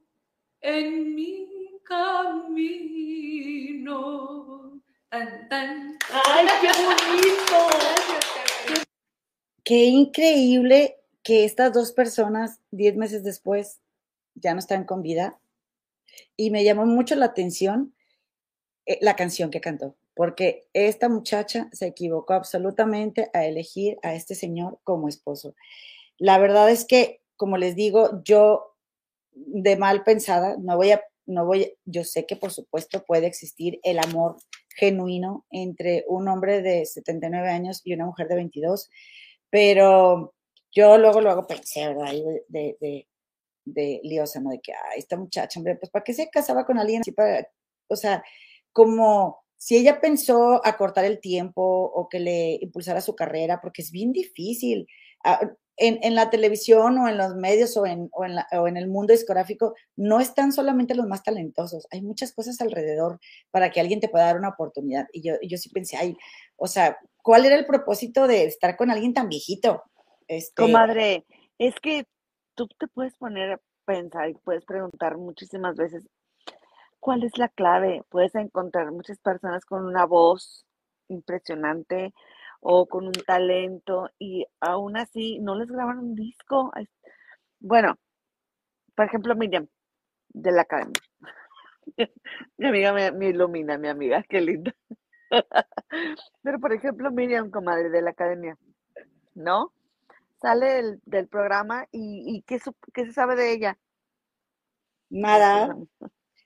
en 0.61 1.15
mi 1.15 1.64
camino. 1.85 2.81
Tan, 5.09 5.49
tan. 5.49 5.97
¡Ay, 6.11 6.45
qué 6.61 6.67
bonito! 6.83 7.57
Qué 9.63 9.85
increíble 9.85 10.97
que 11.23 11.45
estas 11.45 11.73
dos 11.73 11.91
personas, 11.91 12.59
diez 12.71 12.95
meses 12.95 13.23
después, 13.23 13.79
ya 14.35 14.53
no 14.53 14.59
están 14.59 14.83
con 14.83 15.01
vida. 15.01 15.39
Y 16.37 16.51
me 16.51 16.63
llamó 16.63 16.85
mucho 16.85 17.15
la 17.15 17.25
atención 17.25 17.95
eh, 18.85 18.99
la 19.01 19.15
canción 19.15 19.49
que 19.49 19.61
cantó, 19.61 19.95
porque 20.13 20.67
esta 20.73 21.09
muchacha 21.09 21.69
se 21.71 21.87
equivocó 21.87 22.33
absolutamente 22.33 23.31
a 23.33 23.45
elegir 23.45 23.97
a 24.03 24.13
este 24.13 24.35
señor 24.35 24.79
como 24.83 25.09
esposo. 25.09 25.55
La 26.17 26.37
verdad 26.37 26.69
es 26.69 26.85
que, 26.85 27.21
como 27.35 27.57
les 27.57 27.75
digo, 27.75 28.21
yo 28.23 28.75
de 29.33 29.75
mal 29.77 30.03
pensada, 30.03 30.55
no 30.59 30.77
voy 30.77 30.91
a 30.91 31.01
no 31.25 31.45
voy, 31.45 31.77
yo 31.85 32.03
sé 32.03 32.25
que 32.25 32.35
por 32.35 32.51
supuesto 32.51 33.03
puede 33.03 33.27
existir 33.27 33.79
el 33.83 33.99
amor 33.99 34.37
genuino 34.75 35.45
entre 35.49 36.05
un 36.07 36.27
hombre 36.27 36.61
de 36.61 36.85
79 36.85 37.49
años 37.49 37.81
y 37.83 37.93
una 37.93 38.05
mujer 38.05 38.27
de 38.27 38.35
22, 38.35 38.89
pero 39.49 40.33
yo 40.71 40.97
luego, 40.97 41.21
luego 41.21 41.47
pensé, 41.47 41.87
¿verdad? 41.87 42.13
De, 42.49 42.77
de, 42.79 43.07
de, 43.65 44.01
liosa, 44.03 44.39
¿no? 44.41 44.49
De 44.49 44.59
que, 44.59 44.73
ay, 44.73 44.99
esta 44.99 45.17
muchacha, 45.17 45.59
hombre, 45.59 45.75
pues 45.75 45.89
¿para 45.89 46.03
qué 46.03 46.13
se 46.13 46.29
casaba 46.29 46.65
con 46.65 46.77
alguien 46.77 47.01
así? 47.01 47.11
Para, 47.11 47.47
o 47.87 47.95
sea, 47.95 48.23
como 48.71 49.39
si 49.57 49.77
ella 49.77 50.01
pensó 50.01 50.61
acortar 50.65 51.05
el 51.05 51.19
tiempo 51.19 51.61
o 51.63 52.09
que 52.09 52.19
le 52.19 52.59
impulsara 52.61 53.01
su 53.01 53.15
carrera, 53.15 53.61
porque 53.61 53.81
es 53.81 53.91
bien 53.91 54.11
difícil. 54.11 54.87
En, 55.77 55.99
en, 56.03 56.15
la 56.15 56.29
televisión 56.29 56.97
o 56.99 57.09
en 57.09 57.17
los 57.17 57.35
medios 57.35 57.75
o 57.75 57.85
en, 57.85 58.09
o, 58.13 58.23
en 58.23 58.35
la, 58.35 58.47
o 58.53 58.67
en, 58.67 58.77
el 58.77 58.87
mundo 58.87 59.11
discográfico 59.11 59.75
no 59.97 60.21
están 60.21 60.53
solamente 60.53 60.95
los 60.95 61.05
más 61.05 61.21
talentosos, 61.21 61.85
hay 61.91 62.01
muchas 62.01 62.33
cosas 62.33 62.61
alrededor 62.61 63.19
para 63.51 63.69
que 63.71 63.81
alguien 63.81 63.99
te 63.99 64.07
pueda 64.07 64.25
dar 64.25 64.37
una 64.37 64.49
oportunidad. 64.49 65.07
Y 65.11 65.21
yo, 65.21 65.33
yo 65.41 65.57
sí 65.57 65.69
pensé, 65.69 65.97
ay, 65.97 66.17
o 66.55 66.67
sea, 66.67 66.97
¿cuál 67.21 67.45
era 67.45 67.55
el 67.55 67.65
propósito 67.65 68.25
de 68.27 68.45
estar 68.45 68.77
con 68.77 68.89
alguien 68.89 69.13
tan 69.13 69.27
viejito? 69.27 69.83
Este... 70.27 70.61
Comadre, 70.61 71.25
es 71.57 71.75
que 71.81 72.05
tú 72.55 72.67
te 72.79 72.87
puedes 72.87 73.15
poner 73.17 73.51
a 73.53 73.61
pensar 73.85 74.29
y 74.29 74.33
puedes 74.35 74.65
preguntar 74.65 75.17
muchísimas 75.17 75.75
veces, 75.75 76.07
¿cuál 76.99 77.23
es 77.23 77.37
la 77.37 77.49
clave? 77.49 78.01
Puedes 78.09 78.33
encontrar 78.35 78.91
muchas 78.91 79.19
personas 79.19 79.65
con 79.65 79.85
una 79.85 80.05
voz 80.05 80.65
impresionante, 81.07 82.13
o 82.61 82.87
con 82.87 83.07
un 83.07 83.13
talento 83.13 84.09
y 84.19 84.45
aún 84.59 84.97
así 84.97 85.39
no 85.39 85.55
les 85.55 85.69
graban 85.69 85.99
un 85.99 86.15
disco. 86.15 86.71
Bueno, 87.59 87.97
por 88.95 89.05
ejemplo, 89.05 89.35
Miriam, 89.35 89.67
de 90.29 90.51
la 90.51 90.61
academia. 90.63 91.01
mi 92.57 92.67
amiga 92.67 92.93
me, 92.93 93.29
ilumina, 93.29 93.77
mi 93.77 93.87
amiga, 93.87 94.23
qué 94.23 94.41
linda. 94.41 94.73
Pero 96.43 96.59
por 96.59 96.73
ejemplo, 96.73 97.11
Miriam, 97.11 97.49
comadre 97.51 97.89
de 97.89 98.01
la 98.01 98.11
academia, 98.11 98.57
¿no? 99.33 99.71
Sale 100.41 100.99
del 101.05 101.27
programa 101.27 101.87
y, 101.91 102.23
y 102.25 102.41
¿qué, 102.43 102.59
¿qué 102.93 103.05
se 103.05 103.13
sabe 103.13 103.35
de 103.35 103.51
ella? 103.51 103.77
Nada. 105.09 105.75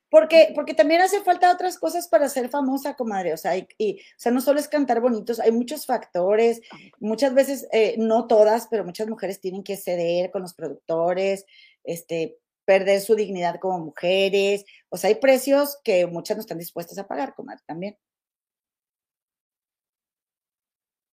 Porque, 0.10 0.52
porque 0.56 0.74
también 0.74 1.02
hace 1.02 1.22
falta 1.22 1.52
otras 1.52 1.78
cosas 1.78 2.08
para 2.08 2.30
ser 2.30 2.50
famosa, 2.50 2.96
comadre. 2.96 3.34
O 3.34 3.38
sea, 3.38 3.56
y, 3.58 3.68
y, 3.78 4.00
o 4.00 4.18
sea, 4.18 4.32
no 4.32 4.42
solo 4.42 4.60
es 4.60 4.68
cantar 4.68 5.02
bonitos, 5.02 5.40
hay 5.40 5.52
muchos 5.52 5.86
factores. 5.86 6.62
Muchas 7.00 7.34
veces, 7.34 7.68
eh, 7.72 7.96
no 7.98 8.28
todas, 8.28 8.68
pero 8.70 8.84
muchas 8.84 9.08
mujeres 9.08 9.40
tienen 9.40 9.64
que 9.64 9.78
ceder 9.78 10.32
con 10.32 10.42
los 10.42 10.54
productores, 10.56 11.46
este, 11.84 12.40
perder 12.66 13.02
su 13.02 13.16
dignidad 13.16 13.60
como 13.60 13.80
mujeres. 13.80 14.66
O 14.90 14.98
sea, 14.98 15.10
hay 15.10 15.16
precios 15.16 15.80
que 15.84 16.08
muchas 16.08 16.38
no 16.38 16.42
están 16.42 16.58
dispuestas 16.58 16.98
a 16.98 17.08
pagar, 17.08 17.36
comadre, 17.36 17.62
también. 17.66 17.98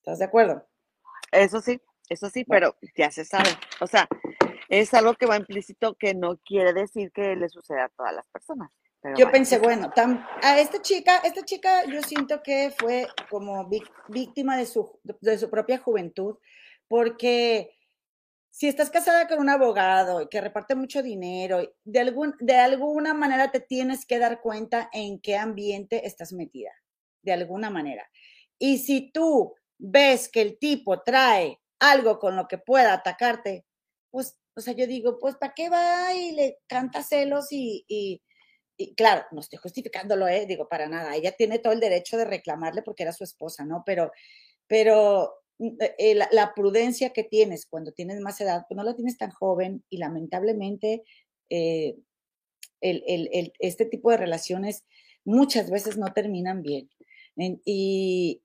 ¿Estás 0.01 0.21
de 0.21 0.25
acuerdo? 0.25 0.67
Eso 1.33 1.61
sí, 1.61 1.81
eso 2.09 2.31
sí, 2.31 2.45
bueno. 2.47 2.75
pero 2.81 2.93
ya 2.97 3.11
se 3.11 3.25
sabe. 3.25 3.51
O 3.81 3.87
sea, 3.87 4.09
es 4.69 4.95
algo 4.95 5.15
que 5.15 5.27
va 5.27 5.37
implícito 5.37 5.95
que 5.95 6.15
no 6.15 6.39
quiere 6.39 6.73
decir 6.73 7.13
que 7.13 7.37
le 7.37 7.49
suceda 7.49 7.85
a 7.85 7.89
todas 7.89 8.15
las 8.15 8.29
personas. 8.29 8.71
Yo 9.17 9.31
pensé, 9.31 9.59
bueno, 9.59 9.93
a 10.43 10.61
esta 10.61 10.81
chica, 10.81 11.19
esta 11.19 11.45
chica 11.45 11.85
yo 11.85 12.03
siento 12.03 12.43
que 12.43 12.73
fue 12.77 13.07
como 13.31 13.69
víctima 14.09 14.57
de 14.57 14.67
su, 14.67 14.99
de 15.03 15.39
su 15.39 15.51
propia 15.51 15.79
juventud, 15.79 16.37
porque 16.89 17.77
si 18.51 18.69
estás 18.69 18.89
casada 18.89 19.29
con 19.29 19.39
un 19.39 19.51
abogado 19.51 20.23
y 20.23 20.29
que 20.29 20.41
reparte 20.41 20.75
mucho 20.75 21.03
dinero, 21.03 21.61
de, 21.85 22.01
algún, 22.01 22.35
de 22.41 22.57
alguna 22.57 23.13
manera 23.13 23.51
te 23.51 23.61
tienes 23.61 24.07
que 24.07 24.19
dar 24.19 24.41
cuenta 24.41 24.89
en 24.93 25.21
qué 25.21 25.37
ambiente 25.37 26.07
estás 26.07 26.33
metida, 26.33 26.71
de 27.23 27.33
alguna 27.33 27.69
manera. 27.69 28.09
Y 28.59 28.79
si 28.79 29.11
tú 29.13 29.55
ves 29.79 30.31
que 30.31 30.41
el 30.41 30.59
tipo 30.59 31.03
trae 31.03 31.61
algo 31.79 32.19
con 32.19 32.35
lo 32.35 32.49
que 32.49 32.57
pueda 32.57 32.95
atacarte, 32.95 33.67
pues, 34.11 34.39
o 34.55 34.61
sea, 34.63 34.73
yo 34.73 34.87
digo, 34.87 35.19
pues, 35.19 35.37
¿para 35.37 35.53
qué 35.53 35.69
va 35.69 36.15
y 36.15 36.33
le 36.33 36.59
canta 36.67 37.03
celos 37.03 37.53
y, 37.53 37.85
y 37.87 38.23
y 38.77 38.95
claro, 38.95 39.24
no 39.33 39.41
estoy 39.41 39.59
justificándolo, 39.59 40.29
¿eh? 40.29 40.47
digo, 40.47 40.68
para 40.68 40.89
nada, 40.89 41.16
ella 41.16 41.33
tiene 41.33 41.59
todo 41.59 41.72
el 41.72 41.81
derecho 41.81 42.16
de 42.16 42.24
reclamarle 42.24 42.83
porque 42.83 43.05
era 43.05 43.12
su 43.12 43.24
esposa, 43.24 43.64
¿no? 43.64 43.83
Pero, 43.87 44.12
pero 44.66 45.35
mm, 45.59 45.68
eh, 45.81 45.95
eh, 45.99 46.14
la, 46.14 46.53
prudencia 46.55 47.11
que 47.11 47.24
tienes 47.24 47.66
cuando 47.66 47.93
tienes 47.93 48.20
más 48.20 48.41
edad, 48.41 48.64
pues 48.68 48.77
no 48.77 48.85
la 48.85 48.95
tienes 48.95 49.16
tan 49.16 49.31
joven 49.31 49.85
y 49.89 49.99
lamentablemente 49.99 51.05
eh, 51.51 51.97
el, 52.81 53.03
el, 53.07 53.31
el, 53.33 53.53
este 53.59 53.87
tipo 53.87 54.11
de 54.11 54.18
relaciones 54.18 54.85
muchas 55.24 55.70
veces 55.70 55.97
no 55.97 56.12
terminan 56.12 56.62
bien. 56.62 56.91
Y 57.64 58.43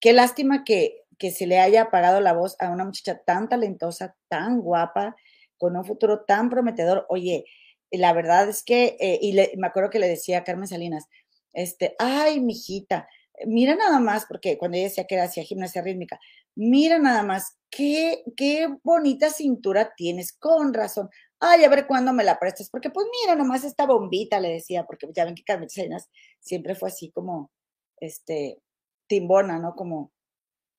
qué 0.00 0.12
lástima 0.12 0.64
que, 0.64 1.02
que 1.18 1.30
se 1.30 1.46
le 1.46 1.58
haya 1.58 1.82
apagado 1.82 2.20
la 2.20 2.32
voz 2.32 2.56
a 2.60 2.70
una 2.70 2.84
muchacha 2.84 3.22
tan 3.24 3.48
talentosa, 3.48 4.16
tan 4.28 4.60
guapa, 4.60 5.16
con 5.56 5.76
un 5.76 5.84
futuro 5.84 6.24
tan 6.24 6.50
prometedor. 6.50 7.06
Oye, 7.08 7.44
la 7.92 8.12
verdad 8.12 8.48
es 8.48 8.62
que, 8.62 8.96
eh, 9.00 9.18
y 9.20 9.34
me 9.56 9.66
acuerdo 9.66 9.90
que 9.90 9.98
le 9.98 10.08
decía 10.08 10.38
a 10.38 10.44
Carmen 10.44 10.68
Salinas, 10.68 11.06
este, 11.52 11.94
ay, 11.98 12.40
mijita, 12.40 13.08
mira 13.46 13.74
nada 13.76 13.98
más, 14.00 14.26
porque 14.26 14.58
cuando 14.58 14.76
ella 14.76 14.88
decía 14.88 15.06
que 15.06 15.14
era 15.16 15.28
gimnasia 15.28 15.82
rítmica, 15.82 16.18
mira 16.54 16.98
nada 16.98 17.22
más, 17.22 17.56
qué, 17.70 18.22
qué 18.36 18.68
bonita 18.82 19.30
cintura 19.30 19.94
tienes, 19.96 20.32
con 20.32 20.74
razón. 20.74 21.10
Ay, 21.40 21.64
a 21.64 21.68
ver 21.68 21.86
cuándo 21.86 22.12
me 22.12 22.24
la 22.24 22.38
prestas, 22.38 22.70
porque 22.70 22.90
pues 22.90 23.06
mira 23.22 23.34
nomás 23.36 23.64
esta 23.64 23.86
bombita, 23.86 24.40
le 24.40 24.50
decía, 24.50 24.84
porque 24.84 25.08
ya 25.14 25.24
ven 25.24 25.34
que 25.34 25.44
Carmen 25.44 25.68
Salinas 25.68 26.08
siempre 26.40 26.74
fue 26.74 26.88
así 26.88 27.10
como, 27.10 27.50
este, 27.98 28.58
timbona, 29.06 29.58
¿no? 29.58 29.74
Como, 29.74 30.12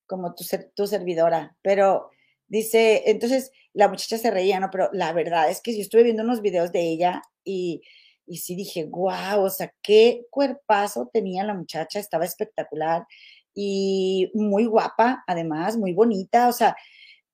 como 0.08 0.34
tu, 0.36 0.46
tu 0.76 0.88
servidora, 0.88 1.58
pero 1.62 2.10
Dice, 2.54 3.02
entonces 3.08 3.52
la 3.74 3.88
muchacha 3.88 4.20
se 4.20 4.30
reía, 4.30 4.60
¿no? 4.60 4.70
Pero 4.72 4.88
la 4.94 5.12
verdad 5.12 5.50
es 5.50 5.60
que 5.60 5.76
yo 5.76 5.82
estuve 5.82 6.04
viendo 6.04 6.22
unos 6.22 6.42
videos 6.42 6.72
de 6.72 6.82
ella 6.82 7.24
y, 7.44 7.82
y 8.28 8.38
sí 8.38 8.56
dije, 8.56 8.86
wow, 8.86 9.42
o 9.44 9.50
sea, 9.50 9.74
qué 9.82 10.28
cuerpazo 10.30 11.10
tenía 11.12 11.44
la 11.44 11.56
muchacha, 11.56 12.00
estaba 12.00 12.26
espectacular 12.26 13.08
y 13.56 14.30
muy 14.36 14.66
guapa, 14.66 15.24
además, 15.26 15.78
muy 15.78 15.94
bonita, 15.94 16.48
o 16.48 16.54
sea, 16.54 16.76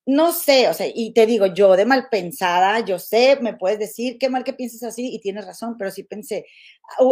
no 0.05 0.31
sé, 0.31 0.69
o 0.69 0.73
sea, 0.73 0.87
y 0.87 1.13
te 1.13 1.25
digo, 1.25 1.47
yo 1.47 1.75
de 1.75 1.85
mal 1.85 2.07
pensada, 2.09 2.79
yo 2.79 2.97
sé, 2.97 3.37
me 3.41 3.57
puedes 3.57 3.77
decir 3.77 4.17
qué 4.19 4.29
mal 4.29 4.45
que 4.45 4.53
pienses 4.53 4.83
así 4.83 5.13
y 5.13 5.19
tienes 5.19 5.45
razón, 5.45 5.75
pero 5.77 5.91
sí 5.91 6.03
pensé, 6.03 6.45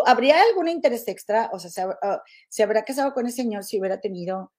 ¿habría 0.06 0.42
algún 0.42 0.70
interés 0.70 1.06
extra? 1.10 1.50
O 1.52 1.60
sea, 1.60 1.70
¿se, 1.72 1.86
uh, 1.86 2.20
¿se 2.48 2.64
habrá 2.64 2.86
casado 2.86 3.14
con 3.14 3.28
ese 3.28 3.44
señor 3.44 3.66
si 3.66 3.80
hubiera 3.80 4.00
tenido 4.00 4.54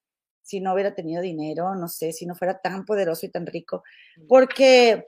si 0.49 0.61
no 0.61 0.72
hubiera 0.72 0.94
tenido 0.94 1.20
dinero, 1.20 1.74
no 1.74 1.88
sé, 1.88 2.11
si 2.12 2.24
no 2.24 2.34
fuera 2.34 2.59
tan 2.59 2.86
poderoso 2.86 3.26
y 3.26 3.28
tan 3.28 3.44
rico. 3.44 3.84
Porque, 4.26 5.05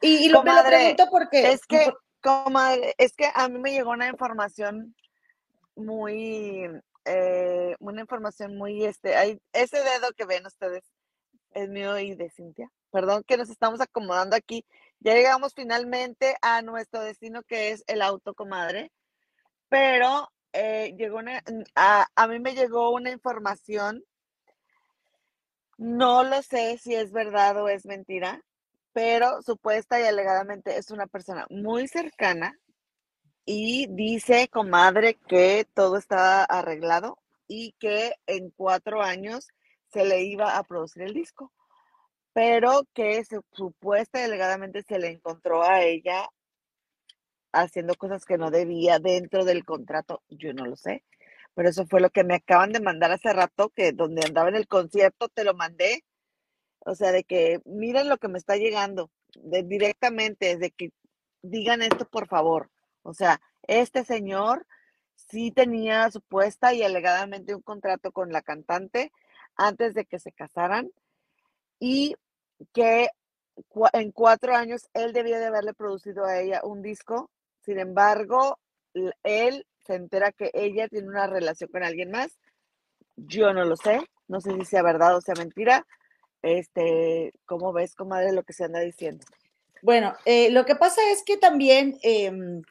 y, 0.00 0.26
y 0.26 0.28
lo, 0.28 0.38
comadre, 0.38 0.62
me 0.62 0.90
lo 0.90 0.96
pregunto 0.96 1.08
porque... 1.10 1.50
Es 1.50 1.66
que, 1.66 1.92
comadre, 2.22 2.94
es 2.96 3.16
que 3.16 3.28
a 3.34 3.48
mí 3.48 3.58
me 3.58 3.72
llegó 3.72 3.90
una 3.90 4.06
información 4.06 4.94
muy, 5.74 6.70
eh, 7.04 7.74
una 7.80 8.00
información 8.00 8.56
muy, 8.56 8.84
este, 8.84 9.16
hay, 9.16 9.40
ese 9.52 9.78
dedo 9.78 10.12
que 10.16 10.24
ven 10.24 10.46
ustedes 10.46 10.84
es 11.50 11.68
mío 11.68 11.98
y 11.98 12.14
de 12.14 12.30
Cintia. 12.30 12.70
Perdón 12.92 13.24
que 13.26 13.36
nos 13.36 13.50
estamos 13.50 13.80
acomodando 13.80 14.36
aquí. 14.36 14.64
Ya 15.00 15.14
llegamos 15.14 15.52
finalmente 15.52 16.36
a 16.42 16.62
nuestro 16.62 17.00
destino 17.00 17.42
que 17.42 17.72
es 17.72 17.82
el 17.88 18.02
auto, 18.02 18.34
comadre. 18.34 18.92
Pero 19.68 20.30
eh, 20.52 20.94
llegó 20.96 21.18
una, 21.18 21.42
a, 21.74 22.06
a 22.14 22.28
mí 22.28 22.38
me 22.38 22.54
llegó 22.54 22.90
una 22.90 23.10
información 23.10 24.04
no 25.78 26.24
lo 26.24 26.42
sé 26.42 26.78
si 26.78 26.94
es 26.94 27.12
verdad 27.12 27.62
o 27.62 27.68
es 27.68 27.86
mentira, 27.86 28.42
pero 28.92 29.42
supuesta 29.42 30.00
y 30.00 30.04
alegadamente 30.04 30.76
es 30.78 30.90
una 30.90 31.06
persona 31.06 31.46
muy 31.50 31.86
cercana 31.88 32.58
y 33.44 33.86
dice, 33.90 34.48
comadre, 34.48 35.18
que 35.28 35.66
todo 35.74 35.96
estaba 35.98 36.44
arreglado 36.44 37.18
y 37.46 37.72
que 37.78 38.14
en 38.26 38.50
cuatro 38.50 39.02
años 39.02 39.48
se 39.92 40.04
le 40.04 40.22
iba 40.22 40.56
a 40.56 40.64
producir 40.64 41.02
el 41.02 41.14
disco, 41.14 41.52
pero 42.32 42.82
que 42.92 43.22
supuesta 43.52 44.20
y 44.20 44.24
alegadamente 44.24 44.82
se 44.82 44.98
le 44.98 45.08
encontró 45.08 45.62
a 45.62 45.82
ella 45.82 46.28
haciendo 47.52 47.94
cosas 47.94 48.24
que 48.24 48.38
no 48.38 48.50
debía 48.50 48.98
dentro 48.98 49.44
del 49.44 49.64
contrato, 49.64 50.22
yo 50.28 50.52
no 50.52 50.66
lo 50.66 50.76
sé. 50.76 51.04
Pero 51.56 51.70
eso 51.70 51.86
fue 51.86 52.02
lo 52.02 52.10
que 52.10 52.22
me 52.22 52.34
acaban 52.34 52.70
de 52.70 52.80
mandar 52.80 53.10
hace 53.12 53.32
rato, 53.32 53.70
que 53.70 53.92
donde 53.92 54.26
andaba 54.26 54.50
en 54.50 54.56
el 54.56 54.68
concierto 54.68 55.30
te 55.30 55.42
lo 55.42 55.54
mandé. 55.54 56.04
O 56.80 56.94
sea, 56.94 57.12
de 57.12 57.24
que 57.24 57.60
miren 57.64 58.10
lo 58.10 58.18
que 58.18 58.28
me 58.28 58.38
está 58.38 58.56
llegando 58.56 59.10
directamente, 59.64 60.58
de 60.58 60.70
que 60.70 60.90
digan 61.40 61.80
esto 61.80 62.04
por 62.04 62.28
favor. 62.28 62.70
O 63.02 63.14
sea, 63.14 63.40
este 63.62 64.04
señor 64.04 64.66
sí 65.14 65.50
tenía 65.50 66.10
supuesta 66.10 66.74
y 66.74 66.82
alegadamente 66.82 67.54
un 67.54 67.62
contrato 67.62 68.12
con 68.12 68.32
la 68.32 68.42
cantante 68.42 69.10
antes 69.56 69.94
de 69.94 70.04
que 70.04 70.18
se 70.18 70.32
casaran 70.32 70.90
y 71.80 72.16
que 72.74 73.08
en 73.94 74.12
cuatro 74.12 74.54
años 74.54 74.90
él 74.92 75.14
debía 75.14 75.38
de 75.38 75.46
haberle 75.46 75.72
producido 75.72 76.26
a 76.26 76.38
ella 76.38 76.60
un 76.64 76.82
disco 76.82 77.30
Sin 77.62 77.78
embargo, 77.78 78.58
él 79.22 79.66
se 79.86 79.94
entera 79.94 80.32
que 80.32 80.50
ella 80.54 80.88
tiene 80.88 81.08
una 81.08 81.26
relación 81.26 81.70
con 81.70 81.82
alguien 81.82 82.10
más. 82.10 82.38
Yo 83.16 83.52
no 83.52 83.64
lo 83.64 83.76
sé, 83.76 84.00
no 84.28 84.40
sé 84.40 84.52
si 84.54 84.64
sea 84.64 84.82
verdad 84.82 85.16
o 85.16 85.20
sea 85.20 85.34
mentira. 85.34 85.86
Este, 86.42 87.32
¿cómo 87.44 87.72
ves, 87.72 87.94
comadre, 87.94 88.32
lo 88.32 88.44
que 88.44 88.52
se 88.52 88.64
anda 88.64 88.80
diciendo? 88.80 89.24
Bueno, 89.82 90.14
eh, 90.24 90.50
lo 90.50 90.64
que 90.64 90.76
pasa 90.76 91.00
es 91.10 91.22
que 91.22 91.36
también, 91.36 91.98
em, 92.02 92.62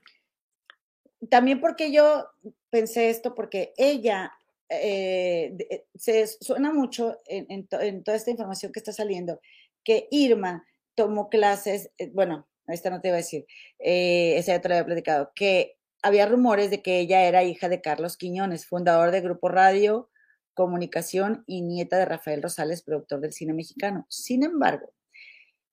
también 1.30 1.60
porque 1.60 1.92
yo 1.92 2.28
pensé 2.70 3.10
esto, 3.10 3.36
porque 3.36 3.74
ella 3.78 4.34
eh, 4.70 5.56
eh, 5.70 5.86
se 5.96 6.28
suena 6.28 6.74
mucho 6.74 7.22
en, 7.28 7.68
toda 7.68 8.16
esta 8.16 8.32
información 8.32 8.72
que 8.72 8.80
está 8.80 8.92
saliendo, 8.92 9.40
que 9.84 10.08
Irma 10.12 10.66
tomó 10.96 11.30
clases, 11.30 11.92
bueno, 12.14 12.48
esta 12.68 12.90
no 12.90 13.02
te 13.02 13.10
iba 13.10 13.18
a 13.18 13.18
decir, 13.18 13.46
esa 13.78 14.54
ya 14.54 14.62
te 14.62 14.70
lo 14.70 14.76
había 14.76 14.86
platicado, 14.86 15.32
que 15.36 15.78
había 16.06 16.28
rumores 16.28 16.70
de 16.70 16.84
que 16.84 17.00
ella 17.00 17.24
era 17.24 17.44
hija 17.44 17.68
de 17.68 17.82
Carlos 17.82 18.16
Quiñones, 18.16 18.68
fundador 18.68 19.10
de 19.10 19.22
Grupo 19.22 19.50
Radio 19.50 20.12
Comunicación 20.54 21.44
y 21.48 21.64
nieta 21.64 21.98
de 21.98 22.06
Rafael 22.06 22.44
Rosales, 22.44 22.84
productor 22.84 23.22
del 23.22 23.34
cine 23.34 23.54
mexicano. 23.54 24.06
Sin 24.08 24.44
embargo, 24.44 24.94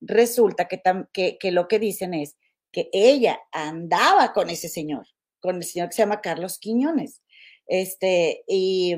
resulta 0.01 0.69
que, 0.69 1.51
lo 1.53 1.69
que 1.69 1.79
dicen 1.79 2.15
es 2.15 2.39
que 2.73 2.89
ella 2.95 3.41
andaba 3.53 4.33
con 4.33 4.49
ese 4.49 4.71
señor, 4.71 5.07
con 5.39 5.57
el 5.57 5.65
señor 5.65 5.91
que 5.91 5.97
se 5.97 6.03
llama 6.03 6.23
Carlos 6.23 6.59
Quiñones, 6.59 7.21
este, 7.67 8.43
y, 8.49 8.97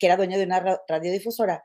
que 0.00 0.06
era 0.06 0.16
dueño 0.16 0.38
de 0.38 0.44
una 0.44 0.80
radiodifusora. 0.88 1.62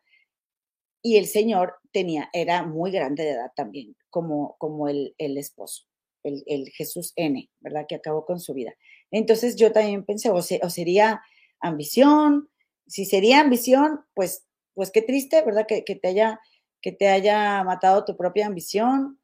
Y 1.01 1.15
el 1.15 1.25
señor 1.25 1.75
tenía, 1.93 2.29
era 2.33 2.63
muy 2.63 2.91
grande 2.91 3.23
de 3.23 3.31
edad 3.31 3.51
también, 3.55 3.95
como, 4.09 4.57
como 4.59 4.89
el, 4.89 5.15
esposo, 5.17 5.85
el, 6.23 6.69
Jesús 6.71 7.13
N, 7.15 7.49
¿verdad? 7.59 7.85
Que 7.87 7.95
acabó 7.95 8.25
con 8.25 8.39
su 8.39 8.53
vida. 8.53 8.73
Entonces 9.11 9.55
yo 9.55 9.71
también 9.71 10.05
pensé, 10.05 10.29
o, 10.29 10.35
o 10.35 10.69
sería 10.69 11.21
ambición, 11.59 12.49
si 12.87 13.05
sería 13.05 13.39
ambición, 13.39 14.01
pues, 14.13 14.45
pues 14.73 14.91
qué 14.91 15.01
triste, 15.01 15.41
¿verdad? 15.43 15.65
Que, 15.67 15.83
que, 15.83 15.95
te 15.95 16.07
haya, 16.07 16.39
que 16.81 16.91
te 16.91 17.07
haya 17.07 17.63
matado 17.63 18.05
tu 18.05 18.17
propia 18.17 18.47
ambición. 18.47 19.19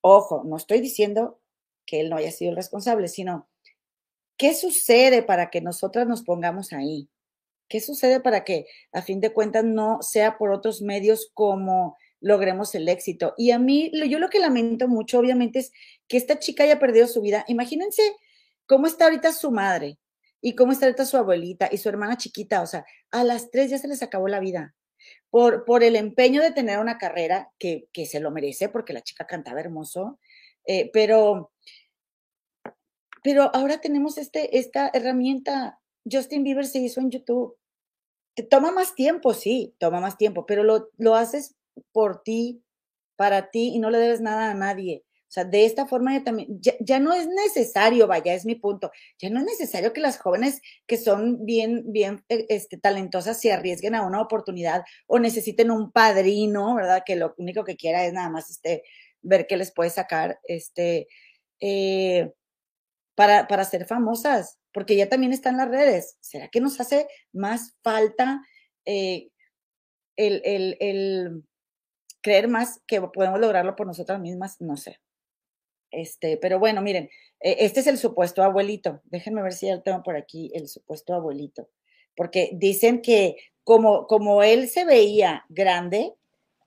Ojo, 0.00 0.42
no 0.44 0.56
estoy 0.56 0.80
diciendo 0.80 1.40
que 1.86 2.00
él 2.00 2.10
no 2.10 2.16
haya 2.16 2.30
sido 2.30 2.50
el 2.50 2.56
responsable, 2.56 3.08
sino 3.08 3.48
¿qué 4.36 4.54
sucede 4.54 5.22
para 5.22 5.50
que 5.50 5.60
nosotras 5.60 6.06
nos 6.06 6.22
pongamos 6.22 6.72
ahí? 6.72 7.08
¿Qué 7.68 7.80
sucede 7.80 8.20
para 8.20 8.44
que 8.44 8.66
a 8.92 9.02
fin 9.02 9.20
de 9.20 9.32
cuentas 9.32 9.64
no 9.64 9.98
sea 10.02 10.36
por 10.38 10.50
otros 10.50 10.82
medios 10.82 11.30
como 11.34 11.96
logremos 12.24 12.74
el 12.74 12.88
éxito? 12.88 13.34
Y 13.36 13.52
a 13.52 13.58
mí, 13.58 13.92
yo 14.08 14.18
lo 14.18 14.30
que 14.30 14.40
lamento 14.40 14.88
mucho, 14.88 15.20
obviamente, 15.20 15.60
es 15.60 15.72
que 16.08 16.16
esta 16.16 16.38
chica 16.38 16.64
haya 16.64 16.80
perdido 16.80 17.06
su 17.06 17.20
vida. 17.20 17.44
Imagínense 17.46 18.02
cómo 18.66 18.86
está 18.86 19.04
ahorita 19.04 19.32
su 19.32 19.50
madre, 19.52 19.98
y 20.44 20.54
cómo 20.54 20.72
está 20.72 20.84
ahorita 20.84 21.06
su 21.06 21.16
abuelita 21.16 21.70
y 21.72 21.78
su 21.78 21.88
hermana 21.88 22.18
chiquita, 22.18 22.60
o 22.60 22.66
sea, 22.66 22.84
a 23.10 23.24
las 23.24 23.50
tres 23.50 23.70
ya 23.70 23.78
se 23.78 23.88
les 23.88 24.02
acabó 24.02 24.28
la 24.28 24.40
vida. 24.40 24.74
Por, 25.30 25.64
por 25.64 25.82
el 25.82 25.96
empeño 25.96 26.42
de 26.42 26.52
tener 26.52 26.78
una 26.80 26.98
carrera 26.98 27.50
que, 27.58 27.88
que 27.94 28.04
se 28.04 28.20
lo 28.20 28.30
merece, 28.30 28.68
porque 28.68 28.92
la 28.92 29.00
chica 29.00 29.26
cantaba 29.26 29.60
hermoso, 29.60 30.20
eh, 30.66 30.90
pero, 30.92 31.50
pero 33.22 33.50
ahora 33.54 33.80
tenemos 33.80 34.18
este, 34.18 34.58
esta 34.58 34.90
herramienta. 34.92 35.80
Justin 36.04 36.44
Bieber 36.44 36.66
se 36.66 36.80
hizo 36.80 37.00
en 37.00 37.10
YouTube. 37.10 37.56
Toma 38.50 38.70
más 38.70 38.94
tiempo, 38.94 39.32
sí, 39.32 39.74
toma 39.78 39.98
más 39.98 40.18
tiempo, 40.18 40.44
pero 40.44 40.62
lo, 40.62 40.90
lo 40.98 41.14
haces 41.14 41.54
por 41.92 42.22
ti, 42.22 42.62
para 43.16 43.50
ti, 43.50 43.72
y 43.74 43.78
no 43.78 43.90
le 43.90 43.98
debes 43.98 44.20
nada 44.20 44.50
a 44.50 44.54
nadie. 44.54 45.04
O 45.28 45.32
sea, 45.34 45.44
de 45.44 45.64
esta 45.64 45.86
forma 45.86 46.12
ya 46.12 46.22
también, 46.22 46.60
ya, 46.60 47.00
no 47.00 47.12
es 47.12 47.26
necesario, 47.26 48.06
vaya, 48.06 48.34
es 48.34 48.44
mi 48.44 48.54
punto, 48.54 48.92
ya 49.18 49.30
no 49.30 49.40
es 49.40 49.46
necesario 49.46 49.92
que 49.92 50.00
las 50.00 50.16
jóvenes 50.18 50.62
que 50.86 50.96
son 50.96 51.44
bien, 51.44 51.82
bien 51.86 52.24
eh, 52.28 52.46
este, 52.50 52.78
talentosas 52.78 53.40
se 53.40 53.52
arriesguen 53.52 53.96
a 53.96 54.06
una 54.06 54.20
oportunidad 54.20 54.84
o 55.08 55.18
necesiten 55.18 55.72
un 55.72 55.90
padrino, 55.90 56.76
¿verdad? 56.76 57.02
Que 57.04 57.16
lo 57.16 57.34
único 57.38 57.64
que 57.64 57.76
quiera 57.76 58.04
es 58.04 58.12
nada 58.12 58.30
más 58.30 58.48
este, 58.48 58.84
ver 59.22 59.48
qué 59.48 59.56
les 59.56 59.72
puede 59.72 59.90
sacar, 59.90 60.38
este, 60.44 61.08
eh, 61.58 62.32
para, 63.16 63.48
para 63.48 63.64
ser 63.64 63.86
famosas, 63.86 64.58
porque 64.72 64.94
ya 64.94 65.08
también 65.08 65.32
están 65.32 65.56
las 65.56 65.68
redes. 65.68 66.16
¿Será 66.20 66.46
que 66.46 66.60
nos 66.60 66.80
hace 66.80 67.08
más 67.32 67.74
falta 67.82 68.40
eh, 68.84 69.30
el, 70.16 70.42
el 70.78 71.44
creer 72.24 72.48
más 72.48 72.80
que 72.86 73.02
podemos 73.02 73.38
lograrlo 73.38 73.76
por 73.76 73.86
nosotras 73.86 74.18
mismas? 74.18 74.58
No 74.60 74.78
sé. 74.78 74.98
Este, 75.90 76.38
pero 76.38 76.58
bueno, 76.58 76.80
miren, 76.80 77.10
e, 77.38 77.56
este 77.60 77.80
es 77.80 77.86
el 77.86 77.98
supuesto 77.98 78.42
abuelito. 78.42 79.02
Déjenme 79.04 79.42
ver 79.42 79.52
si 79.52 79.66
ya 79.66 79.80
tengo 79.82 80.02
por 80.02 80.16
aquí 80.16 80.50
el 80.54 80.66
supuesto 80.66 81.14
abuelito. 81.14 81.68
Porque 82.16 82.50
dicen 82.54 83.02
que 83.02 83.36
como, 83.62 84.06
como 84.06 84.42
él 84.42 84.68
se 84.70 84.86
veía 84.86 85.44
grande, 85.50 86.14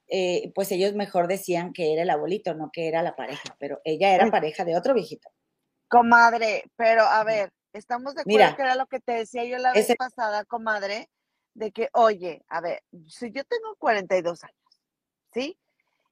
eh, 0.07 0.51
pues 0.53 0.71
ellos 0.71 0.93
mejor 0.93 1.27
decían 1.27 1.73
que 1.73 1.91
era 1.91 2.03
el 2.03 2.09
abuelito, 2.11 2.53
no 2.53 2.69
que 2.71 2.87
era 2.87 3.01
la 3.01 3.15
pareja, 3.15 3.55
pero 3.59 3.81
ella 3.83 4.13
era 4.13 4.29
pareja 4.29 4.63
de 4.63 4.77
otro 4.77 4.93
viejito. 4.93 5.27
Comadre, 5.89 6.65
pero 6.75 7.01
a 7.03 7.23
ver, 7.23 7.51
estamos 7.73 8.13
de 8.13 8.21
acuerdo 8.21 8.55
que 8.55 8.61
era 8.61 8.75
lo 8.75 8.85
que 8.85 8.99
te 8.99 9.13
decía 9.13 9.43
yo 9.45 9.57
la 9.57 9.73
vez 9.73 9.91
pasada, 9.97 10.45
comadre, 10.45 11.09
de 11.55 11.71
que, 11.71 11.89
oye, 11.93 12.45
a 12.47 12.61
ver, 12.61 12.83
si 13.07 13.31
yo 13.31 13.43
tengo 13.43 13.75
42 13.79 14.43
años, 14.43 14.66
¿sí? 15.33 15.57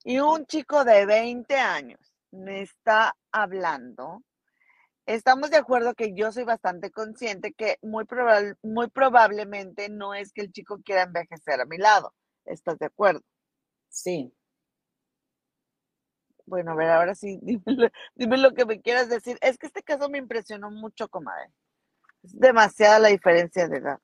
Y 0.03 0.20
un 0.20 0.45
chico 0.45 0.84
de 0.86 1.05
20 1.05 1.55
años 1.55 1.99
me 2.32 2.61
está 2.61 3.16
hablando, 3.32 4.24
estamos 5.05 5.49
de 5.51 5.57
acuerdo 5.57 5.93
que 5.93 6.13
yo 6.13 6.32
soy 6.32 6.43
bastante 6.43 6.91
consciente 6.91 7.53
que 7.53 7.78
muy, 7.82 8.05
muy 8.63 8.89
probablemente 8.89 9.89
no 9.89 10.13
es 10.13 10.32
que 10.34 10.41
el 10.41 10.51
chico 10.51 10.80
quiera 10.84 11.03
envejecer 11.03 11.61
a 11.61 11.66
mi 11.66 11.78
lado. 11.78 12.13
¿Estás 12.45 12.78
de 12.80 12.88
acuerdo? 12.88 13.22
Sí. 13.89 14.34
Bueno, 16.45 16.74
a 16.74 16.76
ver, 16.76 16.89
ahora 16.89 17.16
sí, 17.16 17.39
dime 18.16 18.38
lo, 18.38 18.53
que 18.53 18.66
me 18.66 18.82
quieras 18.82 19.09
decir. 19.09 19.38
Es 19.41 19.57
que 19.57 19.68
este 19.68 19.84
caso 19.84 20.09
me 20.09 20.20
impresionó 20.20 20.70
mucho, 20.70 21.07
comadre. 21.09 21.51
Es 22.24 22.39
demasiada 22.39 22.99
la 22.99 23.09
diferencia 23.09 23.68
de 23.68 23.78
edad. 23.78 23.99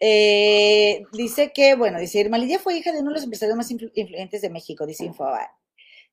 Eh, 0.00 1.02
dice 1.12 1.52
que, 1.52 1.74
bueno, 1.76 2.00
dice 2.00 2.20
Irma 2.20 2.38
Lidia 2.38 2.58
fue 2.58 2.78
hija 2.78 2.90
de 2.90 3.00
uno 3.00 3.10
de 3.10 3.16
los 3.16 3.24
empresarios 3.24 3.56
más 3.56 3.70
influyentes 3.70 4.40
de 4.40 4.50
México, 4.50 4.86
dice 4.86 5.04
Infobae. 5.04 5.48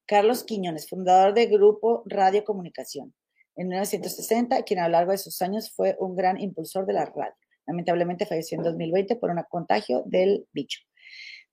Carlos 0.06 0.44
Quiñones, 0.44 0.90
fundador 0.90 1.34
del 1.34 1.50
Grupo 1.50 2.04
Radio 2.06 2.44
Comunicación. 2.44 3.14
En 3.56 3.70
1960, 3.70 4.62
quien 4.64 4.80
a 4.80 4.88
lo 4.88 4.92
largo 4.92 5.12
de 5.12 5.18
sus 5.18 5.42
años 5.42 5.72
fue 5.72 5.96
un 6.00 6.16
gran 6.16 6.40
impulsor 6.40 6.86
de 6.86 6.94
la 6.94 7.06
radio. 7.06 7.34
Lamentablemente 7.66 8.26
falleció 8.26 8.58
en 8.58 8.64
2020 8.64 9.16
por 9.16 9.32
un 9.32 9.42
contagio 9.50 10.04
del 10.06 10.48
bicho. 10.54 10.82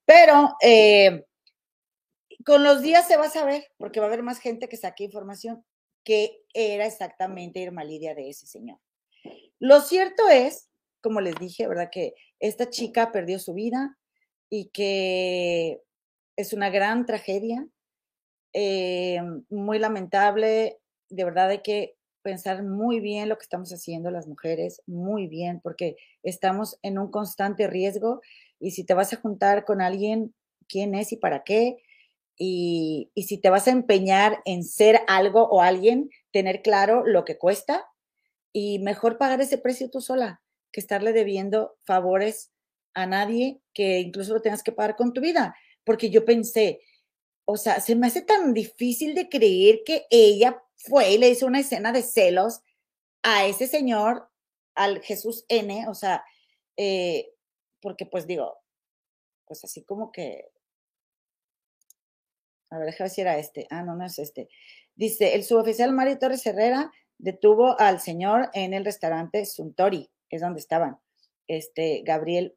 Pero 0.05 0.55
eh, 0.61 1.25
con 2.45 2.63
los 2.63 2.81
días 2.81 3.07
se 3.07 3.17
va 3.17 3.25
a 3.25 3.29
saber, 3.29 3.65
porque 3.77 3.99
va 3.99 4.05
a 4.05 4.09
haber 4.09 4.23
más 4.23 4.39
gente 4.39 4.69
que 4.69 4.77
saque 4.77 5.03
información, 5.03 5.65
que 6.03 6.43
era 6.53 6.85
exactamente 6.85 7.59
Irma 7.59 7.83
Lidia 7.83 8.13
de 8.13 8.29
ese 8.29 8.45
señor. 8.45 8.79
Lo 9.59 9.81
cierto 9.81 10.29
es, 10.29 10.69
como 11.01 11.21
les 11.21 11.35
dije, 11.35 11.67
¿verdad? 11.67 11.89
Que 11.91 12.13
esta 12.39 12.69
chica 12.69 13.11
perdió 13.11 13.39
su 13.39 13.53
vida 13.53 13.97
y 14.49 14.69
que 14.69 15.81
es 16.35 16.53
una 16.53 16.69
gran 16.69 17.05
tragedia 17.05 17.67
eh, 18.53 19.21
muy 19.49 19.79
lamentable, 19.79 20.79
de 21.09 21.23
verdad 21.25 21.49
hay 21.49 21.61
que 21.61 21.97
pensar 22.21 22.63
muy 22.63 22.99
bien 22.99 23.29
lo 23.29 23.37
que 23.37 23.43
estamos 23.43 23.71
haciendo 23.71 24.11
las 24.11 24.27
mujeres, 24.27 24.81
muy 24.87 25.27
bien, 25.27 25.59
porque 25.61 25.95
estamos 26.23 26.79
en 26.81 26.97
un 26.97 27.11
constante 27.11 27.67
riesgo 27.67 28.21
y 28.59 28.71
si 28.71 28.83
te 28.83 28.93
vas 28.93 29.13
a 29.13 29.17
juntar 29.17 29.65
con 29.65 29.81
alguien, 29.81 30.33
quién 30.67 30.95
es 30.95 31.11
y 31.11 31.17
para 31.17 31.43
qué, 31.43 31.77
y, 32.37 33.11
y 33.13 33.23
si 33.23 33.37
te 33.37 33.49
vas 33.49 33.67
a 33.67 33.71
empeñar 33.71 34.41
en 34.45 34.63
ser 34.63 35.01
algo 35.07 35.43
o 35.49 35.61
alguien, 35.61 36.09
tener 36.31 36.61
claro 36.61 37.05
lo 37.05 37.25
que 37.25 37.37
cuesta 37.37 37.85
y 38.51 38.79
mejor 38.79 39.17
pagar 39.17 39.41
ese 39.41 39.57
precio 39.57 39.89
tú 39.89 40.01
sola 40.01 40.41
que 40.75 40.81
estarle 40.81 41.13
debiendo 41.13 41.77
favores 41.85 42.51
a 42.93 43.05
nadie 43.05 43.61
que 43.73 44.01
incluso 44.01 44.33
lo 44.33 44.41
tengas 44.41 44.61
que 44.61 44.73
pagar 44.73 44.97
con 44.97 45.13
tu 45.13 45.21
vida. 45.21 45.55
Porque 45.85 46.09
yo 46.09 46.25
pensé, 46.25 46.81
o 47.45 47.55
sea, 47.55 47.79
se 47.79 47.95
me 47.95 48.07
hace 48.07 48.23
tan 48.23 48.53
difícil 48.53 49.15
de 49.15 49.29
creer 49.29 49.83
que 49.85 50.05
ella 50.09 50.61
fue 50.75 51.13
y 51.13 51.17
le 51.17 51.29
hizo 51.29 51.45
una 51.47 51.61
escena 51.61 51.93
de 51.93 52.03
celos 52.03 52.59
a 53.23 53.45
ese 53.45 53.67
señor, 53.67 54.29
al 54.75 55.01
Jesús 55.01 55.45
N, 55.47 55.87
o 55.87 55.93
sea, 55.93 56.25
eh, 56.75 57.31
porque 57.81 58.05
pues 58.05 58.27
digo, 58.27 58.57
pues 59.45 59.63
así 59.63 59.81
como 59.85 60.11
que, 60.11 60.49
a 62.69 62.79
ver, 62.79 62.87
déjame 62.87 63.09
si 63.09 63.21
era 63.21 63.37
este, 63.37 63.65
ah, 63.69 63.81
no, 63.81 63.95
no 63.95 64.05
es 64.05 64.19
este. 64.19 64.49
Dice, 64.93 65.35
el 65.35 65.45
suboficial 65.45 65.93
Mario 65.93 66.19
Torres 66.19 66.45
Herrera 66.45 66.91
detuvo 67.17 67.79
al 67.79 68.01
señor 68.01 68.49
en 68.51 68.73
el 68.73 68.83
restaurante 68.83 69.45
Suntory, 69.45 70.11
es 70.29 70.41
donde 70.41 70.59
estaban, 70.59 70.99
este, 71.47 72.01
Gabriel, 72.05 72.55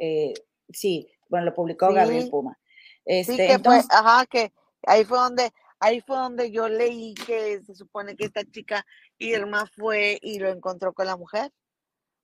eh, 0.00 0.34
sí, 0.70 1.10
bueno, 1.28 1.46
lo 1.46 1.54
publicó 1.54 1.92
Gabriel 1.92 2.28
Puma. 2.30 2.58
Este, 3.04 3.32
sí, 3.32 3.38
que 3.38 3.58
fue, 3.58 3.80
ajá, 3.90 4.24
que 4.26 4.52
ahí 4.86 5.04
fue 5.04 5.18
donde 5.18 5.52
ahí 5.80 6.00
fue 6.00 6.16
donde 6.16 6.50
yo 6.50 6.68
leí 6.68 7.14
que 7.14 7.60
se 7.62 7.74
supone 7.74 8.16
que 8.16 8.24
esta 8.24 8.42
chica 8.44 8.86
Irma 9.18 9.66
fue 9.66 10.18
y 10.22 10.38
lo 10.38 10.48
encontró 10.48 10.94
con 10.94 11.06
la 11.06 11.16
mujer, 11.16 11.52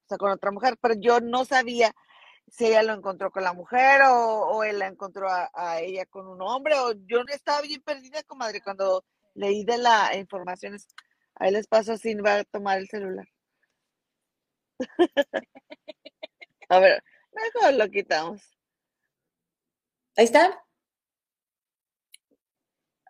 o 0.05 0.09
sea, 0.09 0.16
con 0.16 0.31
otra 0.31 0.51
mujer, 0.51 0.79
pero 0.81 0.95
yo 0.99 1.21
no 1.21 1.45
sabía 1.45 1.95
si 2.51 2.66
ella 2.66 2.83
lo 2.83 2.95
encontró 2.95 3.31
con 3.31 3.45
la 3.45 3.53
mujer 3.53 4.03
o, 4.07 4.64
él 4.64 4.79
la 4.79 4.87
encontró 4.87 5.29
a, 5.31 5.81
ella 5.81 6.05
con 6.07 6.27
un 6.27 6.43
hombre, 6.43 6.79
o 6.79 6.93
yo 7.07 7.21
estaba 7.29 7.61
bien 7.61 7.81
perdida, 7.83 8.23
comadre, 8.25 8.61
cuando 8.61 9.05
leí 9.35 9.64
de 9.64 9.79
la 9.79 10.16
información. 10.16 10.77
Ahí 11.37 11.53
les 11.53 11.66
paso 11.68 11.97
sin 11.97 12.25
va 12.25 12.37
a 12.37 12.45
tomar 12.45 12.79
el 12.79 12.89
celular. 12.89 13.27
A 16.68 16.78
ver, 16.78 17.03
mejor 17.33 17.74
lo 17.74 17.89
quitamos. 17.89 18.43
Ahí 20.16 20.24
está. 20.24 20.62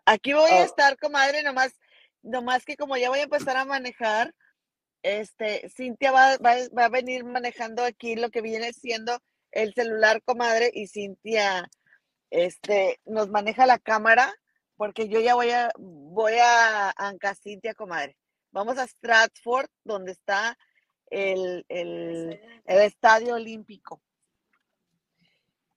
Aquí 0.05 0.33
voy 0.33 0.51
a 0.51 0.61
oh. 0.61 0.65
estar, 0.65 0.97
comadre, 0.97 1.43
nomás, 1.43 1.73
nomás 2.21 2.65
que 2.65 2.75
como 2.75 2.97
ya 2.97 3.09
voy 3.09 3.19
a 3.19 3.23
empezar 3.23 3.57
a 3.57 3.65
manejar, 3.65 4.33
este, 5.03 5.69
Cintia 5.69 6.11
va, 6.11 6.37
va, 6.37 6.85
a 6.85 6.89
venir 6.89 7.23
manejando 7.23 7.83
aquí 7.83 8.15
lo 8.15 8.29
que 8.29 8.41
viene 8.41 8.73
siendo 8.73 9.17
el 9.51 9.73
celular, 9.73 10.21
comadre, 10.23 10.71
y 10.73 10.87
Cintia, 10.87 11.69
este, 12.29 12.99
nos 13.05 13.29
maneja 13.29 13.65
la 13.65 13.79
cámara, 13.79 14.33
porque 14.77 15.09
yo 15.09 15.19
ya 15.19 15.35
voy 15.35 15.51
a, 15.51 15.69
voy 15.77 16.33
a 16.41 16.91
Anca 16.97 17.35
Cintia, 17.35 17.73
comadre. 17.73 18.17
Vamos 18.51 18.77
a 18.77 18.87
Stratford, 18.87 19.67
donde 19.83 20.11
está 20.13 20.57
el, 21.11 21.65
el, 21.69 22.41
el 22.65 22.79
Estadio 22.81 23.35
Olímpico. 23.35 24.01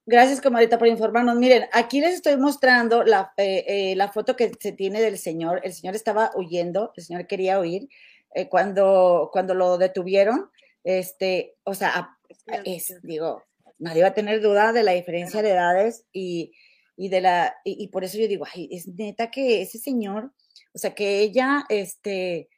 Gracias, 0.06 0.42
comadita, 0.42 0.78
por 0.78 0.86
informarnos. 0.86 1.36
Miren, 1.36 1.64
aquí 1.72 2.00
les 2.00 2.14
estoy 2.14 2.36
mostrando 2.36 3.04
la, 3.04 3.32
eh, 3.38 3.64
eh, 3.66 3.96
la, 3.96 4.12
foto 4.12 4.36
que 4.36 4.52
se 4.60 4.72
tiene 4.72 5.00
del 5.00 5.16
señor. 5.16 5.62
El 5.64 5.72
señor 5.72 5.94
estaba 5.94 6.30
huyendo, 6.34 6.92
el 6.94 7.04
señor 7.04 7.26
quería 7.26 7.58
huir. 7.58 7.88
Eh, 8.34 8.48
cuando, 8.48 9.30
cuando 9.32 9.54
lo 9.54 9.78
detuvieron, 9.78 10.50
este, 10.82 11.56
o 11.64 11.72
sea, 11.72 12.18
es, 12.64 13.00
digo, 13.02 13.44
nadie 13.78 14.02
va 14.02 14.08
a 14.08 14.14
tener 14.14 14.42
duda 14.42 14.72
de 14.72 14.82
la 14.82 14.92
diferencia 14.92 15.40
de 15.40 15.50
edades 15.50 16.04
y, 16.12 16.52
y 16.96 17.08
de 17.08 17.22
la, 17.22 17.54
y, 17.64 17.88
por 17.88 18.04
eso 18.04 18.18
yo 18.18 18.28
digo, 18.28 18.44
ay, 18.52 18.68
es 18.72 18.86
neta 18.88 19.30
que 19.30 19.62
ese 19.62 19.78
señor, 19.78 20.32
o 20.74 20.78
sea, 20.78 20.94
que 20.94 21.20
ella, 21.20 21.64
este, 21.70 22.50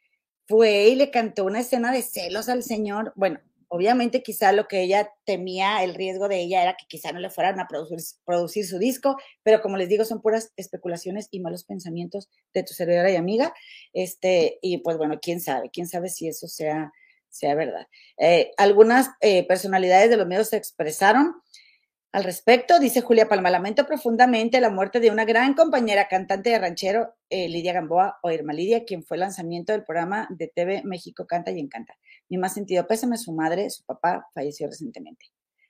fue 0.47 0.87
y 0.87 0.95
le 0.95 1.11
cantó 1.11 1.45
una 1.45 1.59
escena 1.59 1.91
de 1.91 2.01
celos 2.01 2.49
al 2.49 2.63
señor. 2.63 3.13
Bueno, 3.15 3.39
obviamente 3.67 4.23
quizá 4.23 4.51
lo 4.51 4.67
que 4.67 4.81
ella 4.81 5.11
temía, 5.25 5.83
el 5.83 5.93
riesgo 5.93 6.27
de 6.27 6.39
ella 6.41 6.63
era 6.63 6.75
que 6.75 6.85
quizá 6.87 7.11
no 7.11 7.19
le 7.19 7.29
fueran 7.29 7.59
a 7.59 7.67
producir, 7.67 8.65
su 8.65 8.79
disco, 8.79 9.17
pero 9.43 9.61
como 9.61 9.77
les 9.77 9.89
digo, 9.89 10.05
son 10.05 10.21
puras 10.21 10.53
especulaciones 10.55 11.27
y 11.31 11.39
malos 11.39 11.65
pensamientos 11.65 12.29
de 12.53 12.63
tu 12.63 12.73
servidora 12.73 13.11
y 13.11 13.15
amiga. 13.15 13.53
Este, 13.93 14.59
y 14.61 14.79
pues 14.79 14.97
bueno, 14.97 15.19
quién 15.21 15.41
sabe, 15.41 15.69
quién 15.71 15.87
sabe 15.87 16.09
si 16.09 16.27
eso 16.27 16.47
sea, 16.47 16.91
sea 17.29 17.55
verdad. 17.55 17.87
Eh, 18.17 18.51
algunas 18.57 19.09
eh, 19.21 19.45
personalidades 19.47 20.09
de 20.09 20.17
los 20.17 20.27
medios 20.27 20.49
se 20.49 20.57
expresaron 20.57 21.35
al 22.17 22.23
respecto, 22.23 22.79
dice 22.79 23.01
Julia 23.01 23.29
Palma, 23.29 23.51
lamento 23.51 23.85
profundamente 23.85 24.59
la 24.59 24.71
muerte 24.71 24.99
de 24.99 25.11
una 25.11 25.23
gran 25.23 25.53
compañera 25.53 26.07
cantante 26.07 26.49
de 26.49 26.57
ranchero, 26.57 27.13
eh, 27.29 27.47
Lidia 27.47 27.73
Gamboa 27.73 28.17
o 28.23 28.31
Irma 28.31 28.53
Lidia, 28.53 28.85
quien 28.85 29.03
fue 29.03 29.17
el 29.17 29.21
lanzamiento 29.21 29.71
del 29.71 29.83
programa 29.83 30.27
de 30.31 30.47
TV 30.47 30.81
México 30.83 31.27
Canta 31.27 31.51
y 31.51 31.59
Encanta. 31.59 31.93
Mi 32.27 32.39
más 32.39 32.55
sentido 32.55 32.87
pésame, 32.87 33.19
su 33.19 33.33
madre, 33.33 33.69
su 33.69 33.85
papá 33.85 34.27
falleció 34.33 34.65
recientemente. 34.65 35.27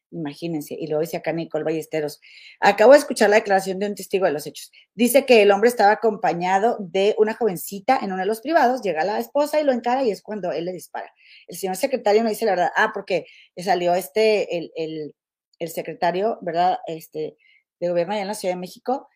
Imagínense. 0.10 0.74
Y 0.80 0.88
luego 0.88 1.02
dice 1.02 1.18
acá 1.18 1.34
Nicole 1.34 1.66
Ballesteros. 1.66 2.22
Acabo 2.62 2.94
de 2.94 3.00
escuchar 3.00 3.30
la 3.30 3.36
declaración 3.36 3.78
de 3.80 3.88
un 3.88 3.96
testigo 3.96 4.26
de 4.26 4.32
los 4.32 4.48
hechos. 4.48 4.72
Dice 4.96 5.26
que 5.26 5.42
el 5.42 5.52
hombre 5.52 5.68
estaba 5.68 5.92
acompañado 5.92 6.78
de 6.80 7.14
una 7.18 7.34
jovencita 7.34 8.00
en 8.02 8.14
uno 8.14 8.22
de 8.22 8.26
los 8.26 8.40
privados. 8.40 8.82
Llega 8.82 9.04
la 9.04 9.20
esposa 9.20 9.60
y 9.60 9.66
lo 9.66 9.74
encara 9.74 10.06
y 10.06 10.12
es 10.12 10.22
cuando 10.22 10.54
él 10.54 10.64
le 10.64 10.72
dispara. 10.72 11.12
El 11.50 11.58
señor 11.58 11.76
secretario 11.76 12.24
no 12.24 12.30
dice 12.30 12.46
la 12.46 12.52
verdad. 12.52 12.72
Ah, 12.78 12.92
porque 12.94 13.26
salió 13.58 13.96
este, 13.96 14.58
el, 14.58 14.72
el 14.78 15.14
el 15.60 15.70
secretario, 15.70 16.38
¿verdad? 16.42 16.80
Este, 16.88 17.38
de 17.80 17.90
gobierno 17.90 18.14
allá 18.14 18.22
en 18.22 18.28
la 18.28 18.34
Ciudad 18.34 18.56
de 18.56 18.60
México, 18.60 19.08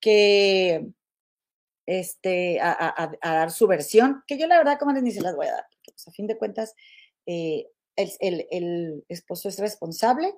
que 0.00 0.88
este, 1.86 2.60
a, 2.60 3.10
dar 3.22 3.50
su 3.50 3.66
versión, 3.66 4.22
que 4.26 4.38
yo 4.38 4.46
la 4.46 4.58
verdad, 4.58 4.78
como 4.78 4.92
les 4.92 5.02
ni 5.02 5.10
se 5.10 5.22
las 5.22 5.34
voy 5.34 5.46
a 5.46 5.52
dar, 5.52 5.64
porque 5.70 5.92
pues, 5.92 6.08
a 6.08 6.12
fin 6.12 6.26
de 6.26 6.36
cuentas, 6.36 6.74
eh, 7.26 7.66
el, 7.96 8.46
el, 8.50 9.04
esposo 9.08 9.48
es 9.48 9.58
responsable. 9.58 10.34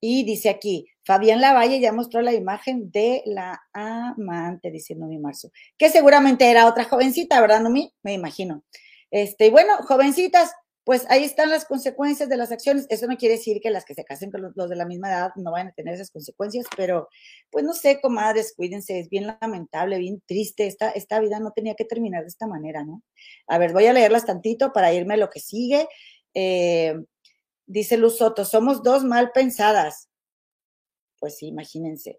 Y 0.00 0.24
dice 0.24 0.48
aquí, 0.48 0.86
Fabián 1.04 1.40
Lavalle 1.40 1.80
ya 1.80 1.92
mostró 1.92 2.20
la 2.22 2.32
imagen 2.32 2.90
de 2.92 3.22
la 3.26 3.60
amante, 3.72 4.70
dice 4.70 4.94
Nomi 4.94 5.18
Marzo, 5.18 5.50
que 5.76 5.90
seguramente 5.90 6.48
era 6.48 6.68
otra 6.68 6.84
jovencita, 6.84 7.40
¿verdad, 7.40 7.60
Nomi? 7.60 7.92
Me 8.02 8.12
imagino. 8.12 8.62
Este, 9.10 9.50
bueno, 9.50 9.76
jovencitas, 9.78 10.52
pues 10.88 11.04
ahí 11.10 11.22
están 11.22 11.50
las 11.50 11.66
consecuencias 11.66 12.30
de 12.30 12.38
las 12.38 12.50
acciones. 12.50 12.86
Eso 12.88 13.06
no 13.06 13.18
quiere 13.18 13.34
decir 13.34 13.60
que 13.60 13.68
las 13.68 13.84
que 13.84 13.92
se 13.92 14.06
casen 14.06 14.30
con 14.30 14.54
los, 14.54 14.70
de 14.70 14.74
la 14.74 14.86
misma 14.86 15.10
edad 15.10 15.32
no 15.36 15.52
vayan 15.52 15.68
a 15.68 15.72
tener 15.72 15.92
esas 15.92 16.10
consecuencias, 16.10 16.64
pero 16.78 17.10
pues 17.50 17.62
no 17.62 17.74
sé, 17.74 18.00
comadres, 18.00 18.54
cuídense, 18.56 18.98
es 18.98 19.10
bien 19.10 19.26
lamentable, 19.26 19.98
bien 19.98 20.22
triste. 20.24 20.66
Esta, 20.66 20.88
esta 20.88 21.20
vida 21.20 21.40
no 21.40 21.52
tenía 21.52 21.74
que 21.74 21.84
terminar 21.84 22.22
de 22.22 22.28
esta 22.28 22.46
manera, 22.46 22.84
¿no? 22.84 23.02
A 23.48 23.58
ver, 23.58 23.74
voy 23.74 23.84
a 23.84 23.92
leerlas 23.92 24.24
tantito 24.24 24.72
para 24.72 24.90
irme 24.94 25.12
a 25.12 25.18
lo 25.18 25.28
que 25.28 25.40
sigue. 25.40 25.86
Eh, 26.32 26.94
dice 27.66 27.98
Luz 27.98 28.16
Soto, 28.16 28.46
somos 28.46 28.82
dos 28.82 29.04
mal 29.04 29.30
pensadas. 29.32 30.08
Pues 31.18 31.36
sí, 31.36 31.48
imagínense. 31.48 32.18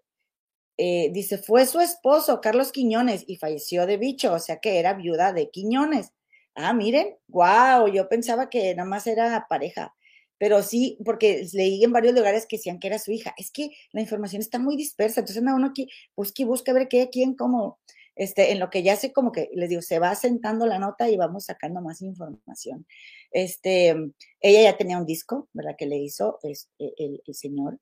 Eh, 0.76 1.10
dice, 1.12 1.38
fue 1.38 1.66
su 1.66 1.80
esposo, 1.80 2.40
Carlos 2.40 2.70
Quiñones, 2.70 3.24
y 3.26 3.34
falleció 3.34 3.84
de 3.86 3.96
bicho, 3.96 4.32
o 4.32 4.38
sea 4.38 4.60
que 4.60 4.78
era 4.78 4.94
viuda 4.94 5.32
de 5.32 5.50
Quiñones. 5.50 6.12
Ah, 6.54 6.72
miren, 6.72 7.16
wow, 7.28 7.86
yo 7.92 8.08
pensaba 8.08 8.50
que 8.50 8.74
nada 8.74 8.88
más 8.88 9.06
era 9.06 9.46
pareja, 9.48 9.94
pero 10.38 10.62
sí, 10.62 10.98
porque 11.04 11.46
leí 11.52 11.84
en 11.84 11.92
varios 11.92 12.14
lugares 12.14 12.46
que 12.46 12.56
decían 12.56 12.78
que 12.80 12.88
era 12.88 12.98
su 12.98 13.12
hija. 13.12 13.34
Es 13.36 13.50
que 13.50 13.70
la 13.92 14.00
información 14.00 14.40
está 14.40 14.58
muy 14.58 14.76
dispersa, 14.76 15.20
entonces 15.20 15.42
uno 15.42 15.66
aquí 15.66 15.88
busca 16.16 16.42
y 16.42 16.46
busca 16.46 16.72
ver 16.72 16.88
qué, 16.88 17.10
quién, 17.10 17.34
cómo, 17.34 17.78
este, 18.16 18.52
en 18.52 18.58
lo 18.58 18.70
que 18.70 18.82
ya 18.82 18.96
sé, 18.96 19.12
como 19.12 19.32
que 19.32 19.50
les 19.54 19.68
digo, 19.70 19.82
se 19.82 19.98
va 19.98 20.14
sentando 20.14 20.66
la 20.66 20.78
nota 20.78 21.08
y 21.08 21.16
vamos 21.16 21.46
sacando 21.46 21.80
más 21.80 22.02
información. 22.02 22.86
Este, 23.30 23.94
ella 24.40 24.62
ya 24.62 24.76
tenía 24.76 24.98
un 24.98 25.06
disco, 25.06 25.48
¿verdad? 25.52 25.76
Que 25.78 25.86
le 25.86 25.96
hizo 25.98 26.38
este, 26.42 26.94
el, 26.98 27.22
señor. 27.34 27.78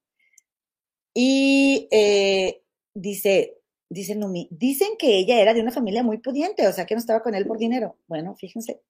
Y 1.15 1.89
eh, 1.91 2.63
dice, 2.95 3.58
dice 3.89 4.15
Numi, 4.15 4.49
dicen 4.51 4.97
que 4.99 5.19
ella 5.19 5.41
era 5.41 5.55
de 5.55 5.61
una 5.61 5.73
familia 5.73 6.03
muy 6.03 6.19
pudiente, 6.19 6.67
o 6.67 6.73
sea, 6.73 6.87
que 6.87 6.95
no 6.95 7.01
estaba 7.01 7.23
con 7.23 7.35
él 7.35 7.47
por 7.47 7.59
dinero. 7.59 7.97
Bueno, 8.07 8.35
fíjense, 8.37 8.81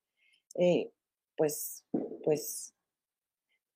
eh, 0.56 0.90
pues, 1.36 1.84
pues, 2.24 2.74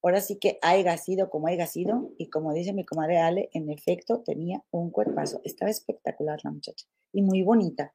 ahora 0.03 0.21
sí 0.21 0.39
que 0.39 0.59
haya 0.63 0.97
sido 0.97 1.31
como 1.31 1.47
haya 1.47 1.67
sido, 1.67 2.13
y 2.19 2.29
como 2.29 2.53
dice 2.53 2.73
mi 2.73 2.85
comadre 2.85 3.19
Ale, 3.19 3.51
en 3.53 3.71
efecto 3.71 4.23
tenía 4.23 4.63
un 4.71 4.91
cuerpazo. 4.91 5.41
Estaba 5.45 5.71
espectacular 5.71 6.41
la 6.43 6.51
muchacha, 6.51 6.87
y 7.13 7.23
muy 7.23 7.43
bonita. 7.43 7.95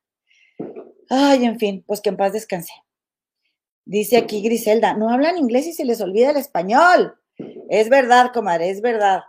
Ay, 1.10 1.46
en 1.46 1.60
fin, 1.60 1.84
pues 1.86 2.02
que 2.02 2.10
en 2.10 2.18
paz 2.18 2.34
descanse. 2.34 2.74
Dice 3.86 4.18
aquí 4.18 4.42
Griselda, 4.42 4.94
no 4.96 5.10
hablan 5.10 5.38
inglés 5.38 5.68
y 5.68 5.74
se 5.74 5.86
les 5.86 6.02
olvida 6.02 6.32
el 6.32 6.38
español. 6.38 7.16
Es 7.70 7.90
verdad, 7.90 8.32
comadre, 8.34 8.70
es 8.70 8.82
verdad. 8.82 9.22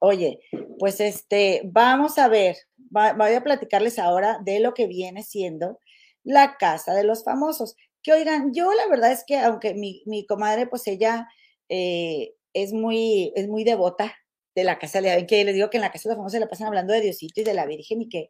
Oye, 0.00 0.40
pues 0.78 1.00
este, 1.00 1.62
vamos 1.64 2.18
a 2.18 2.28
ver, 2.28 2.56
voy 2.94 3.34
a 3.34 3.42
platicarles 3.42 3.98
ahora 3.98 4.38
de 4.44 4.60
lo 4.60 4.74
que 4.74 4.86
viene 4.86 5.22
siendo 5.22 5.80
la 6.22 6.56
casa 6.56 6.94
de 6.94 7.04
los 7.04 7.24
famosos. 7.24 7.76
Que 8.02 8.12
oigan, 8.12 8.52
yo 8.54 8.72
la 8.72 8.86
verdad 8.88 9.12
es 9.12 9.24
que 9.26 9.38
aunque 9.38 9.74
mi, 9.74 10.02
mi 10.06 10.26
comadre, 10.26 10.66
pues 10.66 10.86
ella 10.86 11.28
eh, 11.68 12.34
es, 12.52 12.72
muy, 12.72 13.32
es 13.36 13.48
muy 13.48 13.64
devota 13.64 14.14
de 14.54 14.64
la 14.64 14.78
casa, 14.78 15.00
de 15.00 15.26
que 15.26 15.44
les 15.44 15.54
digo 15.54 15.70
que 15.70 15.78
en 15.78 15.82
la 15.82 15.90
casa 15.90 16.08
de 16.08 16.14
los 16.14 16.18
famosos 16.18 16.32
se 16.32 16.40
la 16.40 16.48
pasan 16.48 16.68
hablando 16.68 16.92
de 16.92 17.00
Diosito 17.00 17.40
y 17.40 17.44
de 17.44 17.54
la 17.54 17.66
Virgen 17.66 18.02
y 18.02 18.08
que, 18.08 18.28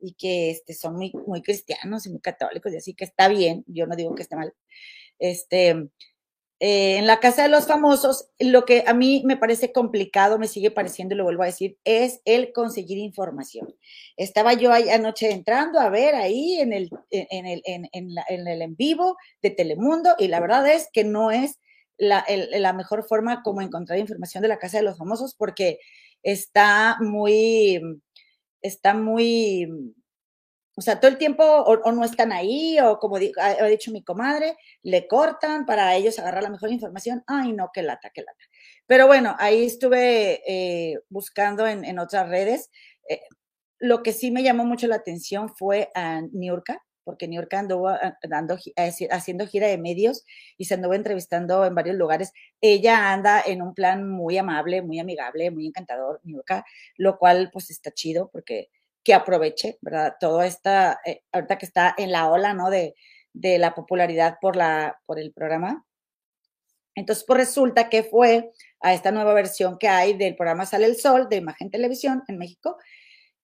y 0.00 0.14
que 0.14 0.50
este, 0.50 0.74
son 0.74 0.96
muy, 0.96 1.12
muy 1.26 1.42
cristianos 1.42 2.06
y 2.06 2.10
muy 2.10 2.20
católicos 2.20 2.72
y 2.72 2.76
así 2.76 2.94
que 2.94 3.04
está 3.04 3.28
bien, 3.28 3.64
yo 3.66 3.86
no 3.86 3.96
digo 3.96 4.14
que 4.14 4.22
esté 4.22 4.36
mal. 4.36 4.54
Este, 5.18 5.88
eh, 6.58 6.96
en 6.96 7.06
la 7.06 7.20
casa 7.20 7.42
de 7.42 7.50
los 7.50 7.66
famosos, 7.66 8.30
lo 8.38 8.64
que 8.64 8.84
a 8.86 8.94
mí 8.94 9.22
me 9.26 9.36
parece 9.36 9.72
complicado, 9.72 10.38
me 10.38 10.48
sigue 10.48 10.70
pareciendo 10.70 11.14
y 11.14 11.18
lo 11.18 11.24
vuelvo 11.24 11.42
a 11.42 11.46
decir, 11.46 11.76
es 11.84 12.22
el 12.24 12.52
conseguir 12.52 12.96
información. 12.96 13.74
Estaba 14.16 14.54
yo 14.54 14.72
anoche 14.72 15.30
entrando 15.30 15.80
a 15.80 15.90
ver 15.90 16.14
ahí 16.14 16.58
en 16.58 16.72
el 16.72 16.90
en, 17.10 17.46
el, 17.46 17.62
en, 17.66 17.88
el 18.48 18.62
en 18.62 18.76
vivo 18.76 19.16
de 19.42 19.50
Telemundo 19.50 20.14
y 20.18 20.28
la 20.28 20.40
verdad 20.40 20.66
es 20.66 20.88
que 20.92 21.04
no 21.04 21.30
es 21.30 21.60
la, 21.98 22.24
la 22.28 22.72
mejor 22.72 23.06
forma 23.06 23.42
como 23.42 23.60
encontrar 23.60 23.98
información 23.98 24.42
de 24.42 24.48
la 24.48 24.58
casa 24.58 24.78
de 24.78 24.84
los 24.84 24.98
famosos 24.98 25.34
porque 25.34 25.78
está 26.22 26.96
muy, 27.00 27.80
está 28.62 28.94
muy 28.94 29.94
o 30.78 30.82
sea, 30.82 31.00
todo 31.00 31.10
el 31.10 31.16
tiempo 31.16 31.42
o, 31.42 31.92
no 31.92 32.04
están 32.04 32.32
ahí, 32.32 32.78
o 32.80 32.98
como 32.98 33.16
ha, 33.16 33.66
dicho 33.66 33.90
mi 33.90 34.04
comadre, 34.04 34.56
le 34.82 35.08
cortan 35.08 35.64
para 35.64 35.96
ellos 35.96 36.18
agarrar 36.18 36.42
la 36.42 36.50
mejor 36.50 36.70
información. 36.70 37.24
Ay, 37.26 37.54
no, 37.54 37.70
qué 37.72 37.82
lata, 37.82 38.10
qué 38.12 38.20
lata. 38.20 38.44
Pero 38.86 39.06
bueno, 39.06 39.34
ahí 39.38 39.64
estuve 39.64 40.42
eh, 40.46 41.00
buscando 41.08 41.66
en, 41.66 41.98
otras 41.98 42.28
redes. 42.28 42.70
Eh, 43.08 43.22
lo 43.78 44.02
que 44.02 44.12
sí 44.12 44.30
me 44.30 44.42
llamó 44.42 44.66
mucho 44.66 44.86
la 44.86 44.96
atención 44.96 45.48
fue 45.48 45.90
a 45.94 46.20
Niurka, 46.32 46.82
porque 47.04 47.26
Niurka 47.26 47.58
anduvo 47.58 47.88
ah, 47.88 48.18
dando, 48.28 48.58
haciendo 49.10 49.46
gira 49.46 49.68
de 49.68 49.78
medios 49.78 50.24
y 50.58 50.66
se 50.66 50.74
anduvo 50.74 50.92
entrevistando 50.92 51.64
en 51.64 51.74
varios 51.74 51.96
lugares. 51.96 52.34
Ella 52.60 53.14
anda 53.14 53.40
en 53.40 53.62
un 53.62 53.72
plan 53.72 54.06
muy 54.10 54.36
amable, 54.36 54.82
muy 54.82 54.98
amigable, 54.98 55.50
muy 55.50 55.66
encantador, 55.68 56.20
Niurka, 56.24 56.66
lo 56.98 57.16
cual 57.16 57.48
pues 57.50 57.70
está 57.70 57.92
chido 57.92 58.28
porque 58.30 58.68
que 59.06 59.14
aproveche, 59.14 59.78
¿verdad? 59.82 60.16
Todo 60.18 60.42
esta, 60.42 60.98
eh, 61.06 61.22
ahorita 61.30 61.58
que 61.58 61.66
está 61.66 61.94
en 61.96 62.10
la 62.10 62.28
ola, 62.28 62.54
¿no? 62.54 62.70
De, 62.70 62.96
de 63.32 63.56
la 63.56 63.72
popularidad 63.72 64.38
por, 64.40 64.56
la, 64.56 64.98
por 65.06 65.20
el 65.20 65.32
programa. 65.32 65.86
Entonces, 66.96 67.24
pues 67.24 67.38
resulta 67.38 67.88
que 67.88 68.02
fue 68.02 68.50
a 68.80 68.94
esta 68.94 69.12
nueva 69.12 69.32
versión 69.32 69.78
que 69.78 69.86
hay 69.86 70.14
del 70.14 70.34
programa 70.34 70.66
Sale 70.66 70.86
el 70.86 70.96
Sol 70.96 71.28
de 71.28 71.36
Imagen 71.36 71.70
Televisión 71.70 72.24
en 72.26 72.36
México 72.36 72.78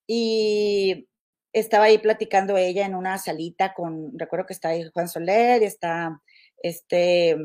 y 0.04 1.08
estaba 1.52 1.84
ahí 1.84 1.98
platicando 1.98 2.56
ella 2.56 2.84
en 2.84 2.96
una 2.96 3.16
salita 3.18 3.72
con, 3.72 4.18
recuerdo 4.18 4.46
que 4.46 4.54
está 4.54 4.70
ahí 4.70 4.90
Juan 4.92 5.08
Soler, 5.08 5.62
está 5.62 6.20
este, 6.60 7.36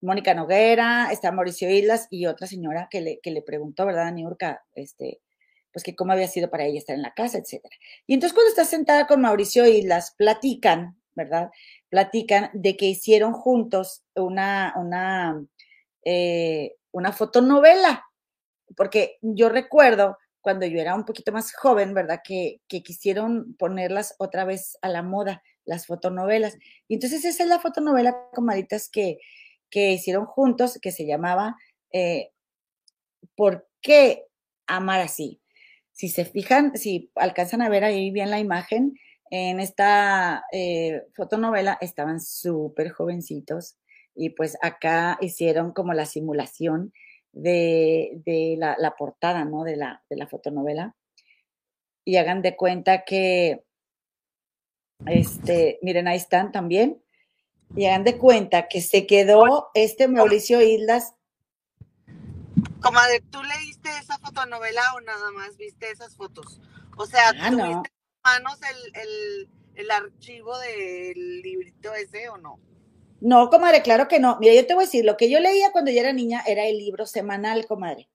Mónica 0.00 0.32
Noguera, 0.32 1.10
está 1.12 1.30
Mauricio 1.30 1.68
Islas 1.68 2.06
y 2.08 2.24
otra 2.24 2.46
señora 2.46 2.88
que 2.90 3.02
le, 3.02 3.20
que 3.22 3.32
le 3.32 3.42
preguntó, 3.42 3.84
¿verdad, 3.84 4.10
Niurka? 4.14 4.64
Este, 4.74 5.20
pues 5.72 5.82
que 5.82 5.94
cómo 5.94 6.12
había 6.12 6.28
sido 6.28 6.50
para 6.50 6.64
ella 6.64 6.78
estar 6.78 6.96
en 6.96 7.02
la 7.02 7.14
casa, 7.14 7.38
etcétera. 7.38 7.74
Y 8.06 8.14
entonces 8.14 8.34
cuando 8.34 8.50
está 8.50 8.64
sentada 8.64 9.06
con 9.06 9.20
Mauricio 9.20 9.66
Islas, 9.66 10.14
platican, 10.16 10.96
¿verdad? 11.14 11.50
Platican 11.88 12.50
de 12.52 12.76
que 12.76 12.86
hicieron 12.86 13.32
juntos 13.32 14.04
una, 14.14 14.74
una, 14.76 15.44
eh, 16.04 16.76
una 16.92 17.12
fotonovela, 17.12 18.04
porque 18.76 19.18
yo 19.22 19.48
recuerdo 19.48 20.18
cuando 20.40 20.66
yo 20.66 20.80
era 20.80 20.94
un 20.94 21.04
poquito 21.04 21.32
más 21.32 21.52
joven, 21.54 21.94
¿verdad? 21.94 22.20
Que, 22.24 22.60
que 22.68 22.82
quisieron 22.82 23.54
ponerlas 23.54 24.14
otra 24.18 24.44
vez 24.44 24.78
a 24.82 24.88
la 24.88 25.02
moda, 25.02 25.42
las 25.64 25.86
fotonovelas. 25.86 26.56
Y 26.88 26.94
entonces 26.94 27.24
esa 27.24 27.42
es 27.42 27.48
la 27.48 27.60
fotonovela, 27.60 28.16
comaditas, 28.32 28.88
que, 28.88 29.18
que 29.68 29.92
hicieron 29.92 30.24
juntos, 30.24 30.78
que 30.80 30.92
se 30.92 31.06
llamaba 31.06 31.56
eh, 31.92 32.30
¿Por 33.36 33.68
qué 33.80 34.26
amar 34.66 35.00
así? 35.00 35.39
Si 36.00 36.08
se 36.08 36.24
fijan, 36.24 36.78
si 36.78 37.10
alcanzan 37.14 37.60
a 37.60 37.68
ver 37.68 37.84
ahí 37.84 38.10
bien 38.10 38.30
la 38.30 38.40
imagen, 38.40 38.98
en 39.30 39.60
esta 39.60 40.46
eh, 40.50 41.02
fotonovela 41.12 41.76
estaban 41.82 42.22
súper 42.22 42.88
jovencitos 42.88 43.76
y 44.14 44.30
pues 44.30 44.56
acá 44.62 45.18
hicieron 45.20 45.72
como 45.72 45.92
la 45.92 46.06
simulación 46.06 46.94
de, 47.32 48.56
la, 48.56 48.94
portada, 48.96 49.44
¿no? 49.44 49.62
De 49.62 49.76
la, 49.76 50.02
de 50.08 50.16
la 50.16 50.26
fotonovela. 50.26 50.96
Y 52.06 52.16
hagan 52.16 52.40
de 52.40 52.56
cuenta 52.56 53.04
que, 53.04 53.62
este, 55.04 55.80
miren, 55.82 56.08
ahí 56.08 56.16
están 56.16 56.50
también. 56.50 57.02
Y 57.76 57.84
hagan 57.84 58.04
de 58.04 58.16
cuenta 58.16 58.68
que 58.68 58.80
se 58.80 59.06
quedó 59.06 59.68
este 59.74 60.08
Mauricio 60.08 60.62
Islas. 60.62 61.12
Comadre, 62.80 63.22
¿tú 63.30 63.42
leíste 63.42 63.90
esa 64.00 64.18
fotonovela 64.18 64.94
o 64.94 65.00
nada 65.00 65.30
más 65.32 65.56
viste 65.56 65.90
esas 65.90 66.16
fotos? 66.16 66.60
O 66.96 67.06
sea, 67.06 67.28
ah, 67.28 67.50
¿tuviste 67.50 67.90
en 67.90 68.22
manos 68.24 68.58
el, 68.62 69.02
el, 69.02 69.48
el 69.74 69.90
archivo 69.90 70.58
del 70.58 71.42
librito 71.42 71.94
ese 71.94 72.28
o 72.28 72.36
no? 72.38 72.58
No, 73.20 73.50
comadre, 73.50 73.82
claro 73.82 74.08
que 74.08 74.18
no. 74.18 74.38
Mira, 74.40 74.54
yo 74.54 74.66
te 74.66 74.74
voy 74.74 74.84
a 74.84 74.86
decir, 74.86 75.04
lo 75.04 75.16
que 75.16 75.30
yo 75.30 75.40
leía 75.40 75.72
cuando 75.72 75.90
yo 75.90 76.00
era 76.00 76.12
niña 76.12 76.42
era 76.46 76.64
el 76.64 76.78
libro 76.78 77.06
semanal, 77.06 77.66
comadre. 77.66 78.08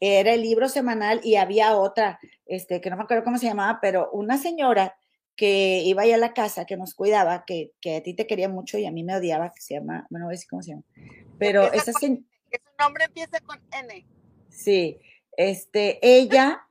Era 0.00 0.32
el 0.32 0.42
libro 0.42 0.68
semanal 0.68 1.20
y 1.22 1.36
había 1.36 1.76
otra, 1.76 2.18
este, 2.46 2.80
que 2.80 2.90
no 2.90 2.96
me 2.96 3.02
acuerdo 3.02 3.24
cómo 3.24 3.38
se 3.38 3.46
llamaba, 3.46 3.78
pero 3.80 4.10
una 4.12 4.38
señora 4.38 4.96
que 5.36 5.82
iba 5.84 6.02
allá 6.02 6.14
a 6.14 6.18
la 6.18 6.32
casa, 6.32 6.64
que 6.64 6.78
nos 6.78 6.94
cuidaba, 6.94 7.44
que, 7.46 7.72
que 7.80 7.96
a 7.96 8.02
ti 8.02 8.14
te 8.14 8.26
quería 8.26 8.48
mucho 8.48 8.78
y 8.78 8.86
a 8.86 8.90
mí 8.90 9.04
me 9.04 9.16
odiaba, 9.16 9.52
que 9.52 9.60
se 9.60 9.74
llama, 9.74 10.06
bueno, 10.10 10.24
no 10.24 10.26
voy 10.26 10.32
a 10.32 10.36
decir 10.36 10.48
cómo 10.48 10.62
se 10.62 10.70
llama, 10.70 10.84
pero 11.38 11.70
esa 11.72 11.92
señora... 11.92 12.22
Su 12.64 12.82
nombre 12.82 13.04
empieza 13.04 13.40
con 13.40 13.60
N. 13.72 14.06
Sí, 14.48 15.00
este, 15.36 15.98
ella 16.02 16.66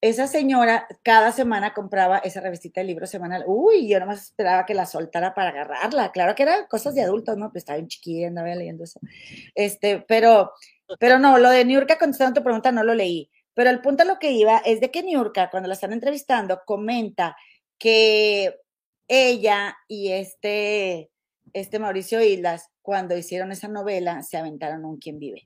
esa 0.00 0.26
señora 0.26 0.86
cada 1.02 1.30
semana 1.30 1.74
compraba 1.74 2.18
esa 2.18 2.40
revistita 2.40 2.80
de 2.80 2.86
libro 2.86 3.06
semanal. 3.06 3.44
Uy, 3.46 3.86
yo 3.86 4.00
nomás 4.00 4.22
esperaba 4.22 4.64
que 4.64 4.72
la 4.72 4.86
soltara 4.86 5.34
para 5.34 5.50
agarrarla. 5.50 6.10
Claro 6.10 6.34
que 6.34 6.44
eran 6.44 6.66
cosas 6.68 6.94
de 6.94 7.02
adultos, 7.02 7.36
¿no? 7.36 7.50
Pues 7.52 7.62
estaba 7.62 7.78
en 7.78 7.88
chiquilla, 7.88 8.28
andaba 8.28 8.54
leyendo 8.54 8.84
eso. 8.84 8.98
Este, 9.54 10.00
pero, 10.08 10.52
pero 10.98 11.18
no, 11.18 11.38
lo 11.38 11.50
de 11.50 11.66
Niurka 11.66 11.98
contestando 11.98 12.40
tu 12.40 12.44
pregunta 12.44 12.72
no 12.72 12.82
lo 12.82 12.94
leí. 12.94 13.30
Pero 13.52 13.68
el 13.68 13.82
punto 13.82 14.04
a 14.04 14.06
lo 14.06 14.18
que 14.18 14.30
iba 14.30 14.58
es 14.64 14.80
de 14.80 14.90
que 14.90 15.02
Niurka, 15.02 15.50
cuando 15.50 15.68
la 15.68 15.74
están 15.74 15.92
entrevistando, 15.92 16.62
comenta 16.64 17.36
que 17.78 18.58
ella 19.06 19.76
y 19.86 20.12
este, 20.12 21.09
este 21.52 21.78
Mauricio 21.78 22.22
Islas, 22.22 22.70
cuando 22.82 23.16
hicieron 23.16 23.52
esa 23.52 23.68
novela, 23.68 24.22
se 24.22 24.36
aventaron 24.36 24.84
un 24.84 24.98
quien 24.98 25.18
vive. 25.18 25.44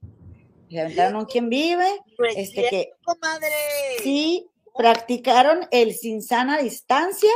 Se 0.71 0.81
aventaron 0.81 1.17
un 1.17 1.25
quien 1.27 1.49
vive, 1.49 1.87
este 2.37 2.69
que 2.69 2.93
sí 4.03 4.49
practicaron 4.77 5.67
el 5.71 5.95
sin 5.95 6.23
sana 6.23 6.59
distancia. 6.59 7.31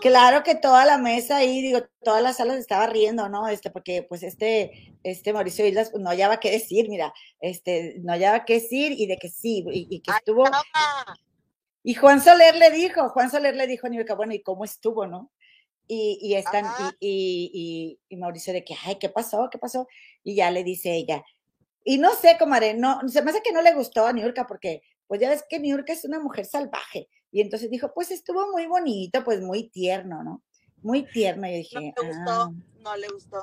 Claro 0.00 0.42
que 0.42 0.56
toda 0.56 0.84
la 0.84 0.98
mesa 0.98 1.36
ahí, 1.36 1.62
digo, 1.62 1.80
todas 2.02 2.22
las 2.22 2.38
salas 2.38 2.58
estaba 2.58 2.86
riendo, 2.86 3.28
¿no? 3.28 3.48
Este, 3.48 3.70
porque 3.70 4.02
pues 4.02 4.22
este, 4.22 4.96
este 5.04 5.32
Mauricio 5.32 5.66
Islas 5.66 5.90
pues, 5.90 6.02
no 6.02 6.10
hallaba 6.10 6.40
qué 6.40 6.50
decir, 6.50 6.88
mira, 6.88 7.14
este, 7.40 7.96
no 8.00 8.12
hallaba 8.12 8.44
qué 8.44 8.54
decir 8.54 8.92
y 8.92 9.06
de 9.06 9.16
que 9.16 9.28
sí, 9.28 9.64
y, 9.70 10.00
que 10.00 10.10
estuvo. 10.10 10.44
Y 11.82 11.94
Juan 11.94 12.20
Soler 12.20 12.56
le 12.56 12.70
dijo, 12.72 13.08
Juan 13.10 13.30
Soler 13.30 13.54
le 13.54 13.68
dijo 13.68 13.86
a 13.86 13.90
Niurka, 13.90 14.14
bueno, 14.14 14.34
¿y 14.34 14.42
cómo 14.42 14.64
estuvo, 14.64 15.06
no? 15.06 15.30
Y, 15.88 16.18
y 16.20 16.34
están, 16.34 16.64
y, 16.98 17.50
y, 17.52 18.00
y, 18.08 18.16
Mauricio 18.16 18.52
de 18.52 18.64
que, 18.64 18.74
ay, 18.84 18.96
¿qué 18.96 19.08
pasó? 19.08 19.48
¿Qué 19.50 19.58
pasó? 19.58 19.86
Y 20.24 20.34
ya 20.34 20.50
le 20.50 20.64
dice 20.64 20.94
ella, 20.94 21.24
y 21.88 21.98
no 21.98 22.12
sé, 22.16 22.36
comadre, 22.36 22.74
no, 22.74 23.00
se 23.08 23.22
me 23.22 23.30
hace 23.30 23.42
que 23.42 23.52
no 23.52 23.62
le 23.62 23.72
gustó 23.72 24.06
a 24.06 24.12
Niurka 24.12 24.44
porque, 24.48 24.82
pues 25.06 25.20
ya 25.20 25.30
ves 25.30 25.44
que 25.48 25.60
Niurka 25.60 25.92
es 25.92 26.04
una 26.04 26.18
mujer 26.18 26.44
salvaje. 26.44 27.08
Y 27.30 27.40
entonces 27.40 27.70
dijo, 27.70 27.92
pues 27.94 28.10
estuvo 28.10 28.50
muy 28.50 28.66
bonito, 28.66 29.22
pues 29.22 29.40
muy 29.40 29.68
tierno, 29.68 30.24
¿no? 30.24 30.42
Muy 30.82 31.06
tierno. 31.06 31.46
Y 31.46 31.58
dije, 31.58 31.94
no 31.96 32.02
le 32.02 32.08
gustó, 32.08 32.32
ah". 32.32 32.52
no 32.80 32.96
le 32.96 33.08
gustó. 33.08 33.42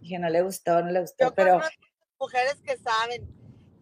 Dije, 0.00 0.18
no 0.20 0.30
le 0.30 0.42
gustó, 0.42 0.82
no 0.82 0.90
le 0.92 1.00
gustó, 1.00 1.34
pero... 1.34 1.60
Mujeres 2.20 2.60
que 2.64 2.76
saben 2.76 3.26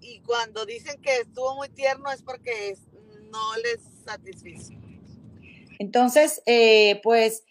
y 0.00 0.20
cuando 0.20 0.64
dicen 0.64 0.98
que 1.02 1.18
estuvo 1.18 1.56
muy 1.56 1.68
tierno 1.68 2.10
es 2.10 2.22
porque 2.22 2.78
no 3.30 3.56
les 3.62 3.82
satisfizo. 4.06 4.72
Entonces, 5.78 6.42
eh, 6.46 7.00
pues 7.02 7.44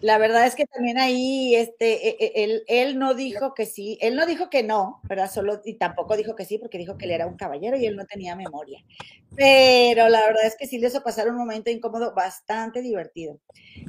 la 0.00 0.18
verdad 0.18 0.46
es 0.46 0.54
que 0.54 0.66
también 0.66 0.98
ahí, 0.98 1.54
este, 1.54 2.08
e, 2.08 2.16
e, 2.18 2.44
él, 2.44 2.64
él, 2.66 2.98
no 2.98 3.14
dijo 3.14 3.54
que 3.54 3.66
sí, 3.66 3.98
él 4.00 4.16
no 4.16 4.26
dijo 4.26 4.48
que 4.48 4.62
no, 4.62 5.00
¿verdad? 5.04 5.30
Solo, 5.30 5.60
y 5.64 5.74
tampoco 5.74 6.16
dijo 6.16 6.34
que 6.34 6.44
sí, 6.44 6.58
porque 6.58 6.78
dijo 6.78 6.96
que 6.96 7.04
él 7.04 7.10
era 7.10 7.26
un 7.26 7.36
caballero 7.36 7.76
y 7.76 7.86
él 7.86 7.96
no 7.96 8.06
tenía 8.06 8.34
memoria. 8.34 8.82
Pero 9.36 10.08
la 10.08 10.20
verdad 10.26 10.46
es 10.46 10.56
que 10.56 10.66
sí 10.66 10.78
le 10.78 10.88
hizo 10.88 11.02
pasar 11.02 11.28
un 11.28 11.36
momento 11.36 11.70
incómodo 11.70 12.14
bastante 12.14 12.80
divertido. 12.80 13.38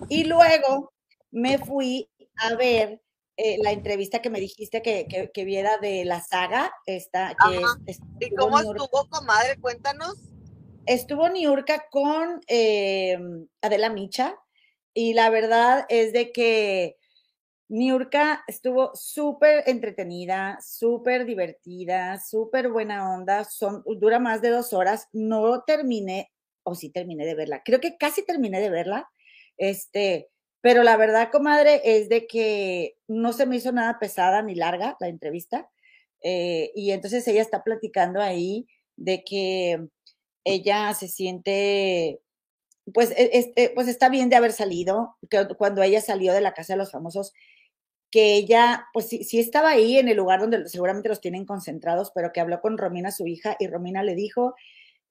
Y 0.09 0.25
luego 0.25 0.91
me 1.31 1.57
fui 1.57 2.09
a 2.37 2.55
ver 2.55 3.01
eh, 3.35 3.57
la 3.61 3.71
entrevista 3.71 4.21
que 4.21 4.29
me 4.29 4.39
dijiste 4.39 4.81
que, 4.81 5.07
que, 5.33 5.45
viera 5.45 5.77
de 5.77 6.05
la 6.05 6.21
saga. 6.21 6.71
Esta, 6.85 7.35
que 7.49 8.27
¿Y 8.27 8.35
cómo 8.35 8.59
estuvo, 8.59 9.07
comadre? 9.09 9.57
Cuéntanos. 9.59 10.15
Estuvo 10.85 11.29
Niurka 11.29 11.85
con 11.89 12.41
eh, 12.47 13.17
Adela 13.61 13.89
Micha, 13.89 14.35
y 14.93 15.13
la 15.13 15.29
verdad 15.29 15.85
es 15.89 16.13
de 16.13 16.31
que 16.31 16.97
Niurka 17.69 18.43
estuvo 18.47 18.91
súper 18.95 19.63
entretenida, 19.67 20.59
súper 20.61 21.25
divertida, 21.25 22.19
súper 22.19 22.69
buena 22.69 23.13
onda. 23.13 23.45
Son, 23.45 23.83
dura 23.97 24.19
más 24.19 24.41
de 24.41 24.49
dos 24.49 24.73
horas. 24.73 25.09
No 25.11 25.63
terminé, 25.63 26.31
o 26.63 26.75
sí 26.75 26.89
terminé 26.91 27.25
de 27.25 27.35
verla. 27.35 27.63
Creo 27.63 27.79
que 27.79 27.97
casi 27.97 28.23
terminé 28.25 28.61
de 28.61 28.69
verla. 28.69 29.09
Este, 29.57 30.29
pero 30.61 30.83
la 30.83 30.97
verdad, 30.97 31.31
comadre, 31.31 31.81
es 31.83 32.09
de 32.09 32.27
que 32.27 32.95
no 33.07 33.33
se 33.33 33.45
me 33.45 33.55
hizo 33.55 33.71
nada 33.71 33.97
pesada 33.99 34.41
ni 34.43 34.55
larga 34.55 34.95
la 34.99 35.07
entrevista. 35.07 35.69
Eh, 36.21 36.71
y 36.75 36.91
entonces 36.91 37.27
ella 37.27 37.41
está 37.41 37.63
platicando 37.63 38.21
ahí 38.21 38.67
de 38.95 39.23
que 39.23 39.87
ella 40.43 40.93
se 40.93 41.07
siente 41.07 42.21
pues, 42.93 43.11
e, 43.11 43.29
este, 43.33 43.71
pues 43.75 43.87
está 43.87 44.09
bien 44.09 44.29
de 44.29 44.35
haber 44.35 44.51
salido, 44.51 45.17
cuando 45.57 45.81
ella 45.83 46.01
salió 46.01 46.33
de 46.33 46.41
la 46.41 46.53
casa 46.53 46.73
de 46.73 46.77
los 46.77 46.91
famosos, 46.91 47.33
que 48.11 48.35
ella, 48.35 48.87
pues 48.93 49.07
sí, 49.07 49.23
sí, 49.23 49.39
estaba 49.39 49.69
ahí 49.69 49.97
en 49.97 50.07
el 50.07 50.17
lugar 50.17 50.39
donde 50.39 50.67
seguramente 50.69 51.09
los 51.09 51.21
tienen 51.21 51.45
concentrados, 51.45 52.11
pero 52.13 52.31
que 52.31 52.41
habló 52.41 52.61
con 52.61 52.77
Romina, 52.77 53.11
su 53.11 53.25
hija, 53.25 53.55
y 53.59 53.67
Romina 53.67 54.03
le 54.03 54.15
dijo, 54.15 54.55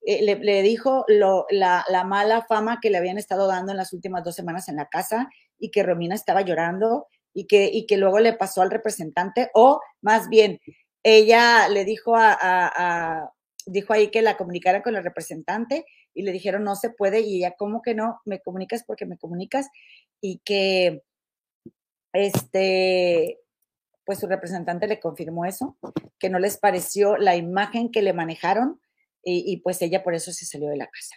eh, 0.07 0.23
le, 0.23 0.63
dijo 0.63 1.05
lo, 1.09 1.47
la, 1.51 1.85
la, 1.89 2.05
mala 2.05 2.43
fama 2.43 2.79
que 2.81 2.91
le 2.91 2.99
habían 2.99 3.19
estado 3.19 3.47
dando 3.47 3.73
en 3.73 3.79
las 3.79 3.93
últimas 3.93 4.25
dos 4.25 4.35
semanas 4.35 4.69
en 4.69 4.77
la 4.77 4.89
casa 4.89 5.31
y 5.59 5.71
que 5.71 5.85
Romina 5.85 6.15
estaba 6.15 6.43
llorando 6.43 7.07
y 7.33 7.47
que, 7.47 7.71
y 7.73 7.87
que 7.87 7.97
luego 7.97 8.19
le 8.19 8.33
pasó 8.33 8.63
al 8.63 8.71
representante, 8.71 9.51
o 9.55 9.81
más 10.01 10.29
bien, 10.29 10.61
ella 11.03 11.69
le 11.69 11.85
dijo 11.85 12.15
a, 12.17 12.37
a, 12.41 13.33
dijo 13.67 13.93
ahí 13.93 14.11
que 14.11 14.23
la 14.23 14.37
comunicara 14.37 14.83
con 14.83 14.97
el 14.97 15.05
representante 15.05 15.85
y 16.15 16.23
le 16.23 16.33
dijeron 16.33 16.65
no 16.65 16.77
se 16.77 16.91
puede 16.91 17.21
y 17.21 17.39
ella, 17.39 17.55
¿cómo 17.57 17.83
que 17.83 17.95
no? 17.95 18.21
Me 18.25 18.41
comunicas 18.41 18.85
porque 18.85 19.07
me 19.07 19.19
comunicas 19.19 19.69
y 20.21 20.41
que 20.45 21.03
este, 22.13 23.41
pues 24.05 24.19
su 24.19 24.27
representante 24.27 24.87
le 24.87 25.01
confirmó 25.01 25.45
eso, 25.45 25.79
que 26.19 26.31
no 26.31 26.39
les 26.39 26.59
pareció 26.59 27.17
la 27.17 27.37
imagen 27.37 27.91
que 27.91 28.03
le 28.03 28.13
manejaron 28.13 28.81
y, 29.25 29.59
pues 29.59 29.81
ella 29.83 30.03
por 30.03 30.15
eso 30.17 30.33
se 30.33 30.45
salió 30.45 30.69
de 30.69 30.77
la 30.77 30.89
casa. 30.89 31.15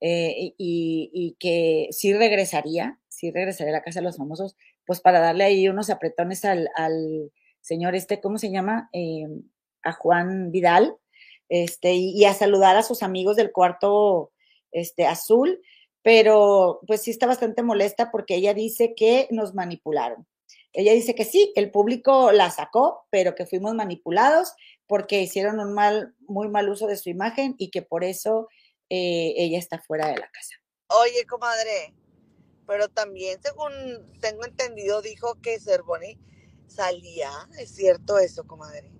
Eh, 0.00 0.54
y, 0.58 1.36
que 1.38 1.88
sí 1.92 2.12
regresaría, 2.12 2.98
sí 3.08 3.30
regresaría 3.30 3.72
a 3.72 3.76
la 3.76 3.82
casa 3.82 4.00
de 4.00 4.04
los 4.04 4.16
famosos, 4.16 4.56
pues 4.84 5.00
para 5.00 5.20
darle 5.20 5.44
ahí 5.44 5.68
unos 5.68 5.88
apretones 5.88 6.44
al, 6.44 6.68
señor 7.60 7.94
este, 7.94 8.20
¿cómo 8.20 8.38
se 8.38 8.50
llama? 8.50 8.88
Eh, 8.92 9.26
a 9.84 9.92
Juan 9.92 10.50
Vidal, 10.50 10.96
este, 11.48 11.94
y, 11.94 12.24
a 12.24 12.34
saludar 12.34 12.76
a 12.76 12.82
sus 12.82 13.02
amigos 13.02 13.36
del 13.36 13.52
cuarto 13.52 14.32
este, 14.72 15.06
azul, 15.06 15.60
pero 16.02 16.80
pues 16.86 17.02
sí 17.02 17.10
está 17.10 17.26
bastante 17.26 17.62
molesta 17.62 18.10
porque 18.10 18.36
ella 18.36 18.54
dice 18.54 18.94
que 18.94 19.28
nos 19.30 19.54
manipularon. 19.54 20.26
Ella 20.72 20.92
dice 20.92 21.14
que 21.14 21.24
sí, 21.24 21.52
el 21.56 21.70
público 21.70 22.30
la 22.32 22.50
sacó, 22.50 23.06
pero 23.10 23.34
que 23.34 23.46
fuimos 23.46 23.74
manipulados 23.74 24.52
porque 24.86 25.20
hicieron 25.20 25.58
un 25.60 25.72
mal, 25.72 26.14
muy 26.20 26.48
mal 26.48 26.68
uso 26.68 26.86
de 26.86 26.96
su 26.96 27.10
imagen 27.10 27.54
y 27.58 27.70
que 27.70 27.82
por 27.82 28.04
eso 28.04 28.48
eh, 28.90 29.34
ella 29.36 29.58
está 29.58 29.78
fuera 29.80 30.08
de 30.08 30.18
la 30.18 30.28
casa. 30.30 30.54
Oye, 30.88 31.26
comadre, 31.26 31.94
pero 32.66 32.88
también, 32.88 33.38
según 33.42 33.72
tengo 34.20 34.44
entendido, 34.44 35.02
dijo 35.02 35.34
que 35.42 35.58
Cervoni 35.58 36.18
salía. 36.66 37.30
¿Es 37.58 37.70
cierto 37.70 38.18
eso, 38.18 38.46
comadre? 38.46 38.90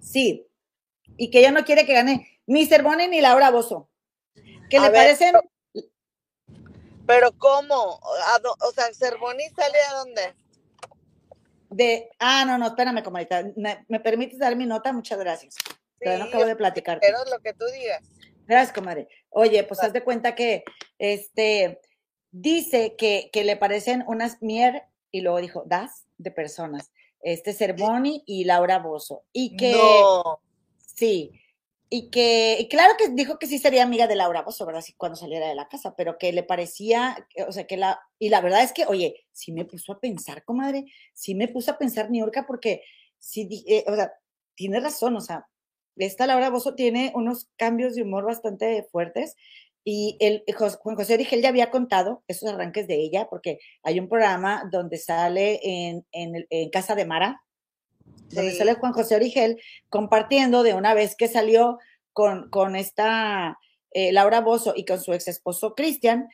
Sí, 0.00 0.46
y 1.16 1.30
que 1.30 1.40
ella 1.40 1.50
no 1.50 1.64
quiere 1.64 1.86
que 1.86 1.94
gane 1.94 2.40
ni 2.46 2.66
Cervoni 2.66 3.08
ni 3.08 3.20
Laura 3.20 3.50
Bozo. 3.50 3.88
Que 4.68 4.80
le 4.80 4.90
parecen. 4.90 5.34
Pero, 7.06 7.32
¿cómo? 7.36 8.00
O 8.60 8.72
sea, 8.74 8.92
Cervoni 8.94 9.48
sale 9.50 9.78
a 9.90 9.94
dónde? 9.94 10.34
De, 11.70 12.10
ah, 12.18 12.44
no, 12.44 12.58
no, 12.58 12.68
espérame, 12.68 13.02
comadita. 13.02 13.44
¿Me, 13.56 13.84
¿Me, 13.88 14.00
permites 14.00 14.38
dar 14.38 14.56
mi 14.56 14.66
nota? 14.66 14.92
Muchas 14.92 15.18
gracias. 15.18 15.56
Pero 15.98 16.18
no 16.18 16.24
acabo 16.24 16.44
de 16.44 16.56
platicar. 16.56 16.98
Pero 17.00 17.18
lo 17.30 17.40
que 17.40 17.54
tú 17.54 17.64
digas. 17.66 18.02
Gracias, 18.46 18.74
comadre. 18.74 19.08
Oye, 19.30 19.62
pues 19.64 19.80
haz 19.82 19.92
de 19.92 20.02
cuenta 20.02 20.34
que 20.34 20.64
este 20.98 21.80
dice 22.30 22.96
que, 22.96 23.30
que 23.32 23.44
le 23.44 23.56
parecen 23.56 24.04
unas 24.06 24.42
mier 24.42 24.84
y 25.10 25.20
luego 25.20 25.38
dijo 25.38 25.64
das 25.66 26.06
de 26.18 26.30
personas. 26.30 26.92
Este 27.20 27.52
Cervoni 27.52 28.24
y 28.26 28.44
Laura 28.44 28.78
Bozo. 28.78 29.24
Y 29.32 29.56
que 29.56 29.72
no. 29.72 30.40
Sí, 30.94 31.42
y 31.94 32.08
que, 32.08 32.56
y 32.58 32.68
claro 32.68 32.94
que 32.96 33.10
dijo 33.10 33.38
que 33.38 33.46
sí 33.46 33.58
sería 33.58 33.82
amiga 33.82 34.06
de 34.06 34.16
Laura 34.16 34.40
Bozo, 34.40 34.64
¿verdad? 34.64 34.82
cuando 34.96 35.14
saliera 35.14 35.46
de 35.46 35.54
la 35.54 35.68
casa, 35.68 35.94
pero 35.94 36.16
que 36.16 36.32
le 36.32 36.42
parecía, 36.42 37.28
o 37.46 37.52
sea, 37.52 37.66
que 37.66 37.76
la, 37.76 38.00
y 38.18 38.30
la 38.30 38.40
verdad 38.40 38.62
es 38.62 38.72
que, 38.72 38.86
oye, 38.86 39.26
sí 39.30 39.52
me 39.52 39.66
puso 39.66 39.92
a 39.92 40.00
pensar, 40.00 40.42
comadre, 40.42 40.86
sí 41.12 41.34
me 41.34 41.48
puso 41.48 41.72
a 41.72 41.76
pensar 41.76 42.10
Niurka, 42.10 42.46
porque 42.46 42.82
sí, 43.18 43.62
eh, 43.68 43.84
o 43.88 43.94
sea, 43.94 44.10
tiene 44.54 44.80
razón, 44.80 45.16
o 45.16 45.20
sea, 45.20 45.46
esta 45.96 46.26
Laura 46.26 46.48
Bozo 46.48 46.74
tiene 46.74 47.12
unos 47.14 47.50
cambios 47.56 47.94
de 47.94 48.04
humor 48.04 48.24
bastante 48.24 48.84
fuertes, 48.90 49.36
y 49.84 50.16
el, 50.20 50.44
Juan 50.56 50.96
José 50.96 51.12
Origel 51.12 51.42
ya 51.42 51.50
había 51.50 51.70
contado 51.70 52.24
esos 52.26 52.48
arranques 52.48 52.86
de 52.86 52.94
ella, 52.94 53.26
porque 53.28 53.58
hay 53.82 54.00
un 54.00 54.08
programa 54.08 54.66
donde 54.72 54.96
sale 54.96 55.60
en, 55.62 56.06
en 56.12 56.70
Casa 56.70 56.94
de 56.94 57.04
Mara, 57.04 57.42
donde 58.30 58.56
sale 58.56 58.74
Juan 58.74 58.92
José 58.92 59.16
Origel 59.16 59.60
compartiendo 59.88 60.62
de 60.62 60.74
una 60.74 60.94
vez 60.94 61.16
que 61.16 61.28
salió 61.28 61.78
con, 62.12 62.48
con 62.50 62.76
esta 62.76 63.58
eh, 63.90 64.12
Laura 64.12 64.40
Bozo 64.40 64.72
y 64.74 64.84
con 64.84 65.00
su 65.00 65.12
ex 65.12 65.28
esposo 65.28 65.74
Cristian, 65.74 66.28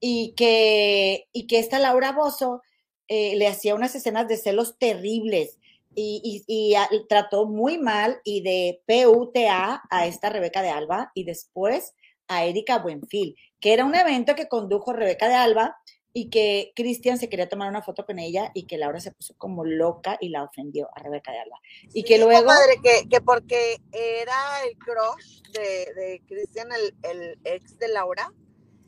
y 0.00 0.34
que, 0.36 1.28
y 1.32 1.46
que 1.46 1.58
esta 1.58 1.78
Laura 1.78 2.12
Bozo 2.12 2.62
eh, 3.08 3.36
le 3.36 3.46
hacía 3.46 3.74
unas 3.74 3.94
escenas 3.94 4.26
de 4.28 4.36
celos 4.36 4.78
terribles 4.78 5.58
y, 5.94 6.44
y, 6.46 6.74
trató 7.08 7.46
muy 7.46 7.76
mal 7.76 8.20
y 8.24 8.42
de 8.42 8.80
PUTA 8.86 9.82
a 9.90 10.06
esta 10.06 10.30
Rebeca 10.30 10.62
de 10.62 10.70
Alba 10.70 11.10
y 11.14 11.24
después 11.24 11.94
a 12.28 12.44
Erika 12.44 12.78
Buenfil, 12.78 13.36
que 13.58 13.72
era 13.72 13.84
un 13.84 13.94
evento 13.94 14.36
que 14.36 14.48
condujo 14.48 14.92
Rebeca 14.92 15.28
de 15.28 15.34
Alba 15.34 15.76
y 16.12 16.28
que 16.28 16.72
Cristian 16.74 17.18
se 17.18 17.28
quería 17.28 17.48
tomar 17.48 17.68
una 17.68 17.82
foto 17.82 18.04
con 18.04 18.18
ella 18.18 18.50
y 18.54 18.66
que 18.66 18.78
Laura 18.78 19.00
se 19.00 19.12
puso 19.12 19.34
como 19.38 19.64
loca 19.64 20.18
y 20.20 20.30
la 20.30 20.42
ofendió 20.42 20.88
a 20.94 21.00
Rebeca 21.00 21.30
de 21.30 21.38
Alba. 21.38 21.60
Y 21.94 22.02
que 22.02 22.18
luego... 22.18 22.46
Madre, 22.46 22.80
que, 22.82 23.08
que 23.08 23.20
porque 23.20 23.80
era 23.92 24.64
el 24.64 24.76
crush 24.76 25.42
de, 25.52 25.92
de 25.94 26.22
Cristian, 26.26 26.68
el, 26.72 26.94
el, 27.02 27.38
ex 27.44 27.78
de 27.78 27.88
Laura. 27.88 28.32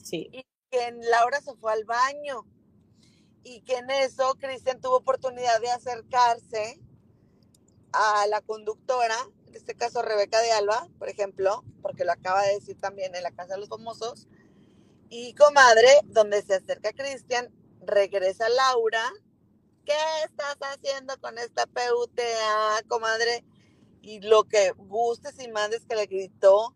Sí. 0.03 0.29
Y 0.33 0.45
que 0.71 0.93
Laura 1.11 1.41
se 1.41 1.55
fue 1.55 1.73
al 1.73 1.85
baño. 1.85 2.45
Y 3.45 3.61
que 3.63 3.77
en 3.77 3.91
eso 3.91 4.35
Cristian 4.41 4.81
tuvo 4.81 4.97
oportunidad 4.97 5.61
de 5.61 5.71
acercarse 5.71 6.81
a 7.93 8.27
la 8.27 8.41
conductora, 8.41 9.17
en 9.47 9.55
este 9.55 9.75
caso 9.75 10.03
Rebeca 10.03 10.41
de 10.41 10.51
Alba, 10.53 10.89
por 10.99 11.09
ejemplo, 11.09 11.63
porque 11.83 12.05
lo 12.05 12.13
acaba 12.13 12.43
de 12.43 12.55
decir 12.55 12.81
también 12.81 13.15
en 13.15 13.23
la 13.23 13.33
Casa 13.33 13.55
de 13.55 13.61
los 13.61 13.69
Famosos, 13.69 14.29
y 15.15 15.35
comadre, 15.35 15.89
donde 16.05 16.41
se 16.41 16.55
acerca 16.55 16.91
Cristian, 16.95 17.47
regresa 17.83 18.49
Laura. 18.49 19.13
¿Qué 19.85 19.93
estás 20.25 20.57
haciendo 20.63 21.21
con 21.21 21.37
esta 21.37 21.67
PUTA, 21.67 22.23
comadre? 22.89 23.45
Y 24.01 24.21
lo 24.21 24.45
que 24.45 24.71
gustes 24.71 25.39
y 25.39 25.49
mandes 25.49 25.85
que 25.85 25.97
le 25.97 26.07
gritó 26.07 26.75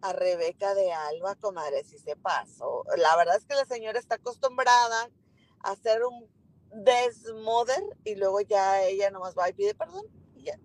a 0.00 0.14
Rebeca 0.14 0.74
de 0.74 0.90
Alba, 0.92 1.34
comadre, 1.34 1.84
si 1.84 1.98
se 1.98 2.16
pasó. 2.16 2.84
La 2.96 3.14
verdad 3.18 3.36
es 3.36 3.44
que 3.44 3.54
la 3.54 3.66
señora 3.66 3.98
está 3.98 4.14
acostumbrada 4.14 5.10
a 5.60 5.70
hacer 5.70 6.02
un 6.04 6.26
desmoder 6.72 7.84
y 8.02 8.14
luego 8.14 8.40
ya 8.40 8.82
ella 8.82 9.10
nomás 9.10 9.34
va 9.36 9.50
y 9.50 9.52
pide 9.52 9.74
perdón 9.74 10.06
y 10.34 10.44
ya. 10.44 10.58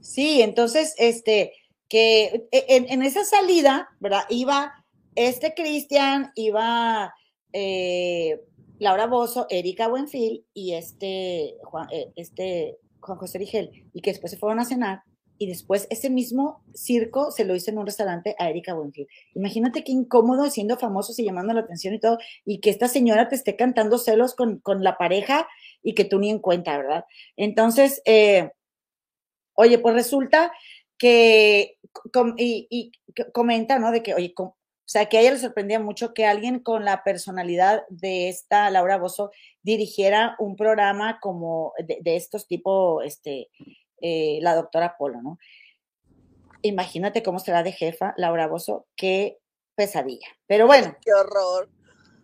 Sí, 0.00 0.40
entonces, 0.40 0.94
este, 0.98 1.52
que 1.88 2.46
e, 2.52 2.66
en, 2.68 2.88
en 2.88 3.02
esa 3.02 3.24
salida, 3.24 3.88
¿verdad? 3.98 4.24
Iba 4.28 4.81
este 5.14 5.54
Cristian 5.54 6.32
iba 6.34 7.14
eh, 7.52 8.40
Laura 8.78 9.06
Bozo, 9.06 9.46
Erika 9.50 9.88
Buenfil 9.88 10.44
y 10.54 10.74
este 10.74 11.56
Juan, 11.62 11.88
eh, 11.92 12.12
este 12.16 12.78
Juan 13.00 13.18
José 13.18 13.38
Rigel, 13.38 13.70
y 13.92 14.00
que 14.00 14.10
después 14.10 14.30
se 14.30 14.38
fueron 14.38 14.60
a 14.60 14.64
cenar 14.64 15.02
y 15.42 15.46
después 15.46 15.88
ese 15.90 16.08
mismo 16.08 16.62
circo 16.72 17.32
se 17.32 17.44
lo 17.44 17.56
hizo 17.56 17.70
en 17.72 17.78
un 17.78 17.86
restaurante 17.86 18.36
a 18.38 18.48
Erika 18.48 18.74
Buenfil. 18.74 19.08
Imagínate 19.34 19.82
qué 19.82 19.90
incómodo 19.90 20.48
siendo 20.48 20.76
famosos 20.76 21.18
y 21.18 21.24
llamando 21.24 21.52
la 21.52 21.62
atención 21.62 21.94
y 21.94 21.98
todo, 21.98 22.18
y 22.44 22.60
que 22.60 22.70
esta 22.70 22.86
señora 22.86 23.28
te 23.28 23.34
esté 23.34 23.56
cantando 23.56 23.98
celos 23.98 24.36
con, 24.36 24.60
con 24.60 24.84
la 24.84 24.96
pareja 24.98 25.48
y 25.82 25.94
que 25.94 26.04
tú 26.04 26.20
ni 26.20 26.30
en 26.30 26.38
cuenta, 26.38 26.76
¿verdad? 26.76 27.06
Entonces, 27.36 28.02
eh, 28.04 28.52
oye, 29.54 29.80
pues 29.80 29.96
resulta 29.96 30.52
que, 30.96 31.76
y, 32.36 32.68
y, 32.70 32.92
comenta, 33.32 33.80
¿no? 33.80 33.90
De 33.90 34.02
que, 34.04 34.14
oye, 34.14 34.34
sea, 34.92 35.06
que 35.06 35.16
a 35.16 35.20
ella 35.22 35.32
le 35.32 35.38
sorprendía 35.38 35.80
mucho 35.80 36.12
que 36.12 36.26
alguien 36.26 36.60
con 36.60 36.84
la 36.84 37.02
personalidad 37.02 37.84
de 37.88 38.28
esta 38.28 38.68
Laura 38.68 38.98
Bozo 38.98 39.30
dirigiera 39.62 40.36
un 40.38 40.54
programa 40.54 41.18
como 41.20 41.72
de, 41.78 42.16
estos 42.16 42.46
tipo, 42.46 43.00
este, 43.00 43.48
eh, 44.02 44.38
la 44.42 44.54
doctora 44.54 44.96
Polo, 44.98 45.22
¿no? 45.22 45.38
Imagínate 46.60 47.22
cómo 47.22 47.38
será 47.38 47.62
de 47.62 47.72
jefa 47.72 48.12
Laura 48.18 48.46
Bozo, 48.48 48.86
qué 48.94 49.38
pesadilla. 49.74 50.26
Pero 50.46 50.66
bueno. 50.66 50.94
Qué 51.02 51.12
horror. 51.14 51.70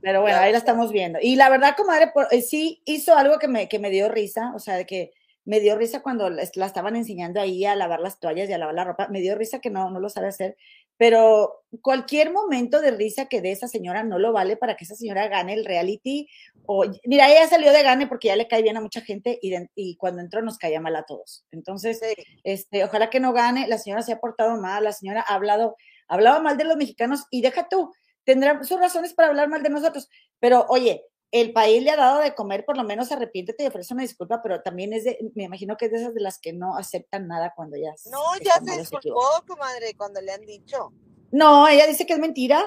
Pero 0.03 0.21
bueno, 0.21 0.39
ahí 0.39 0.53
la 0.53 0.59
estamos 0.59 0.93
viendo. 0.93 1.19
Y 1.23 1.37
la 1.37 1.49
verdad, 1.49 1.75
comadre, 1.77 2.13
eh, 2.31 2.43
sí 2.43 2.83
hizo 2.85 3.17
algo 3.17 3.39
que 3.39 3.49
me, 3.49 3.69
que 3.69 3.79
me 3.79 3.91
dio 3.91 4.09
risa, 4.09 4.53
o 4.55 4.59
sea, 4.59 4.77
de 4.77 4.87
que 4.87 5.13
me 5.49 5.61
dio 5.61 5.77
risa 5.77 6.03
cuando 6.03 6.29
la 6.29 6.43
estaban 6.43 6.95
enseñando 6.95 7.41
ahí 7.41 7.65
a 7.65 7.75
lavar 7.75 8.01
las 8.01 8.21
toallas 8.21 8.51
y 8.51 8.53
a 8.53 8.59
lavar 8.59 8.75
la 8.75 8.85
ropa, 8.85 9.09
me 9.09 9.23
dio 9.23 9.35
risa 9.35 9.61
que 9.61 9.71
no, 9.71 9.91
no 9.91 9.99
lo 9.99 10.11
sabe 10.11 10.29
hacer, 10.29 10.59
pero 10.99 11.63
cualquier 11.81 12.33
momento 12.33 12.81
de 12.81 12.91
risa 12.91 13.27
que 13.27 13.41
dé 13.41 13.53
esa 13.53 13.69
señora 13.69 14.03
no 14.03 14.19
lo 14.19 14.33
vale 14.33 14.57
para 14.57 14.77
que 14.77 14.85
esa 14.85 14.97
señora 14.97 15.29
gane 15.29 15.55
el 15.55 15.65
reality. 15.65 16.29
O, 16.67 16.85
mira, 17.05 17.31
ella 17.31 17.47
salió 17.47 17.73
de 17.73 17.85
gane 17.85 18.09
porque 18.09 18.29
ya 18.29 18.37
le 18.37 18.49
cae 18.49 18.63
bien 18.63 18.77
a 18.77 18.81
mucha 18.81 19.01
gente 19.01 19.39
y, 19.41 19.55
y 19.77 19.97
cuando 19.97 20.21
entró 20.21 20.43
nos 20.43 20.59
caía 20.59 20.81
mal 20.81 20.97
a 20.97 21.05
todos. 21.05 21.45
Entonces, 21.53 22.01
este, 22.43 22.85
ojalá 22.85 23.11
que 23.11 23.21
no 23.21 23.33
gane. 23.33 23.69
La 23.69 23.79
señora 23.79 24.03
se 24.03 24.13
ha 24.13 24.19
portado 24.19 24.61
mal, 24.61 24.83
la 24.83 24.93
señora 24.93 25.25
ha 25.27 25.35
hablado, 25.35 25.77
hablaba 26.09 26.41
mal 26.41 26.59
de 26.59 26.65
los 26.65 26.77
mexicanos 26.77 27.25
y 27.31 27.43
deja 27.43 27.69
tú, 27.69 27.93
tendrá 28.25 28.63
sus 28.65 28.81
razones 28.81 29.15
para 29.15 29.29
hablar 29.29 29.49
mal 29.49 29.63
de 29.63 29.71
nosotros. 29.71 30.09
Pero 30.41 30.67
oye, 30.69 31.05
el 31.31 31.53
país 31.53 31.83
le 31.83 31.91
ha 31.91 31.97
dado 31.97 32.21
de 32.21 32.35
comer, 32.35 32.65
por 32.65 32.77
lo 32.77 32.85
menos 32.85 33.13
arrepiéntete 33.13 33.65
y 33.65 33.67
ofrece 33.67 33.93
una 33.93 34.03
disculpa, 34.03 34.41
pero 34.43 34.63
también 34.63 34.93
es 34.93 35.05
de, 35.05 35.19
me 35.35 35.45
imagino 35.45 35.77
que 35.77 35.87
es 35.87 35.93
de 35.93 35.99
esas 35.99 36.15
de 36.15 36.21
las 36.21 36.39
que 36.39 36.53
no 36.53 36.77
aceptan 36.77 37.29
nada 37.29 37.53
cuando 37.55 37.77
ya. 37.77 37.95
No, 38.11 38.23
ya 38.43 38.61
se 38.65 38.79
disculpó, 38.79 39.27
comadre, 39.47 39.95
cuando 39.95 40.21
le 40.21 40.33
han 40.33 40.47
dicho. 40.47 40.93
No, 41.31 41.69
ella 41.69 41.87
dice 41.87 42.07
que 42.07 42.15
es 42.15 42.19
mentira. 42.19 42.65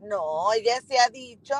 No, 0.00 0.52
ella 0.54 0.80
se 0.80 0.98
ha 0.98 1.08
dicho. 1.10 1.54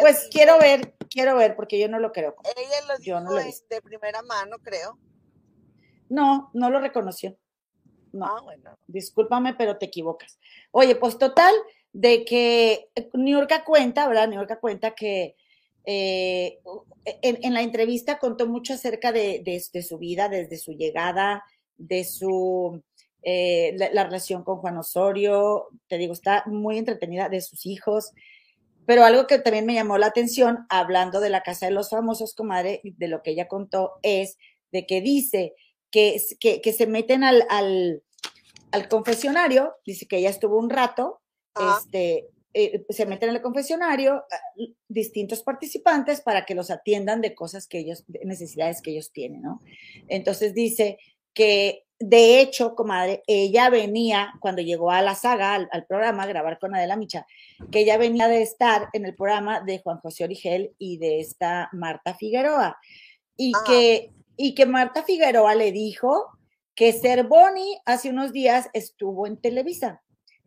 pues 0.00 0.28
quiero 0.30 0.58
ver, 0.58 0.96
quiero 1.08 1.36
ver, 1.36 1.54
porque 1.54 1.78
yo 1.78 1.88
no 1.88 2.00
lo 2.00 2.10
creo. 2.10 2.34
Ella 2.56 2.86
lo 2.88 2.98
dijo 2.98 3.64
de 3.68 3.82
primera 3.82 4.22
mano, 4.22 4.56
creo. 4.58 4.98
No, 6.08 6.50
no 6.52 6.70
lo 6.70 6.80
reconoció. 6.80 7.36
no. 8.12 8.26
Ah, 8.26 8.40
bueno. 8.42 8.76
Discúlpame, 8.88 9.54
pero 9.54 9.78
te 9.78 9.86
equivocas. 9.86 10.38
Oye, 10.72 10.96
pues 10.96 11.16
total, 11.16 11.54
de 11.92 12.24
que 12.24 12.90
Niurka 13.12 13.64
cuenta, 13.64 14.08
¿verdad? 14.08 14.26
Niurka 14.28 14.58
cuenta 14.58 14.96
que 14.96 15.36
eh, 15.84 16.58
en, 17.04 17.38
en, 17.42 17.54
la 17.54 17.62
entrevista 17.62 18.18
contó 18.18 18.46
mucho 18.46 18.74
acerca 18.74 19.12
de, 19.12 19.42
de, 19.44 19.62
de, 19.72 19.82
su 19.82 19.98
vida, 19.98 20.28
desde 20.28 20.56
su 20.56 20.72
llegada, 20.72 21.44
de 21.76 22.04
su 22.04 22.82
eh, 23.22 23.74
la, 23.76 23.90
la, 23.92 24.04
relación 24.04 24.44
con 24.44 24.58
Juan 24.58 24.76
Osorio, 24.78 25.68
te 25.88 25.98
digo, 25.98 26.12
está 26.12 26.44
muy 26.46 26.78
entretenida, 26.78 27.28
de 27.28 27.40
sus 27.40 27.66
hijos. 27.66 28.12
Pero 28.86 29.04
algo 29.04 29.26
que 29.26 29.38
también 29.38 29.64
me 29.64 29.74
llamó 29.74 29.96
la 29.96 30.06
atención, 30.06 30.66
hablando 30.68 31.20
de 31.20 31.30
la 31.30 31.42
Casa 31.42 31.66
de 31.66 31.72
los 31.72 31.88
Famosos, 31.88 32.34
comadre, 32.34 32.80
de 32.84 33.08
lo 33.08 33.22
que 33.22 33.30
ella 33.30 33.48
contó, 33.48 33.92
es 34.02 34.36
de 34.72 34.86
que 34.86 35.00
dice 35.00 35.54
que, 35.90 36.20
que, 36.38 36.60
que 36.60 36.72
se 36.72 36.86
meten 36.86 37.24
al, 37.24 37.46
al, 37.48 38.02
al, 38.72 38.88
confesionario, 38.88 39.74
dice 39.86 40.06
que 40.06 40.18
ella 40.18 40.28
estuvo 40.28 40.58
un 40.58 40.68
rato, 40.68 41.22
este, 41.78 42.28
eh, 42.54 42.86
se 42.88 43.06
meten 43.06 43.30
en 43.30 43.36
el 43.36 43.42
confesionario 43.42 44.24
eh, 44.56 44.72
distintos 44.88 45.42
participantes 45.42 46.20
para 46.20 46.46
que 46.46 46.54
los 46.54 46.70
atiendan 46.70 47.20
de 47.20 47.34
cosas 47.34 47.66
que 47.66 47.80
ellos, 47.80 48.04
de 48.06 48.24
necesidades 48.24 48.80
que 48.80 48.92
ellos 48.92 49.12
tienen, 49.12 49.42
¿no? 49.42 49.60
Entonces 50.08 50.54
dice 50.54 50.98
que 51.34 51.84
de 51.98 52.40
hecho, 52.40 52.74
comadre, 52.74 53.22
ella 53.26 53.70
venía, 53.70 54.34
cuando 54.40 54.60
llegó 54.62 54.90
a 54.90 55.00
la 55.00 55.14
saga, 55.14 55.54
al, 55.54 55.68
al, 55.72 55.86
programa, 55.86 56.24
a 56.24 56.26
grabar 56.26 56.58
con 56.58 56.74
Adela 56.74 56.96
Micha, 56.96 57.26
que 57.70 57.80
ella 57.80 57.96
venía 57.96 58.28
de 58.28 58.42
estar 58.42 58.88
en 58.92 59.06
el 59.06 59.14
programa 59.14 59.60
de 59.60 59.78
Juan 59.78 59.98
José 59.98 60.24
Origel 60.24 60.74
y 60.78 60.98
de 60.98 61.20
esta 61.20 61.68
Marta 61.72 62.14
Figueroa. 62.14 62.78
Y, 63.36 63.52
ah. 63.54 63.62
que, 63.66 64.12
y 64.36 64.54
que 64.54 64.66
Marta 64.66 65.02
Figueroa 65.04 65.54
le 65.54 65.72
dijo 65.72 66.30
que 66.74 66.92
Ser 66.92 67.24
Boni 67.24 67.78
hace 67.86 68.10
unos 68.10 68.32
días 68.32 68.68
estuvo 68.72 69.26
en 69.26 69.40
Televisa. 69.40 70.02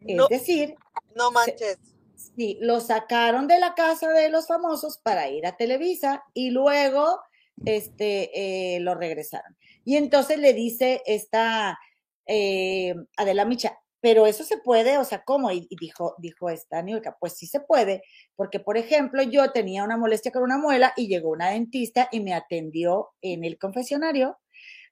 Es 0.05 0.15
no, 0.15 0.27
decir, 0.27 0.75
no 1.15 1.31
manches. 1.31 1.79
Se, 1.81 1.96
sí, 2.17 2.57
lo 2.61 2.79
sacaron 2.79 3.47
de 3.47 3.59
la 3.59 3.75
casa 3.75 4.09
de 4.11 4.29
los 4.29 4.47
famosos 4.47 4.97
para 4.99 5.29
ir 5.29 5.45
a 5.45 5.55
Televisa 5.55 6.23
y 6.33 6.51
luego 6.51 7.21
este, 7.65 8.75
eh, 8.75 8.79
lo 8.81 8.95
regresaron. 8.95 9.55
Y 9.85 9.95
entonces 9.97 10.39
le 10.39 10.53
dice 10.53 11.01
esta 11.05 11.79
eh, 12.25 12.95
Adela 13.15 13.45
Micha, 13.45 13.79
pero 14.01 14.27
eso 14.27 14.43
se 14.43 14.57
puede, 14.57 14.97
o 14.97 15.03
sea, 15.03 15.23
¿cómo? 15.23 15.51
Y, 15.51 15.67
y 15.69 15.75
dijo, 15.77 16.15
dijo 16.19 16.49
esta 16.49 16.81
Niurka, 16.81 17.17
pues 17.19 17.33
sí 17.33 17.47
se 17.47 17.61
puede, 17.61 18.03
porque 18.35 18.59
por 18.59 18.77
ejemplo 18.77 19.23
yo 19.23 19.51
tenía 19.51 19.83
una 19.83 19.97
molestia 19.97 20.31
con 20.31 20.43
una 20.43 20.57
muela 20.57 20.93
y 20.97 21.07
llegó 21.07 21.29
una 21.31 21.49
dentista 21.51 22.09
y 22.11 22.19
me 22.19 22.33
atendió 22.33 23.09
en 23.21 23.43
el 23.43 23.57
confesionario, 23.57 24.37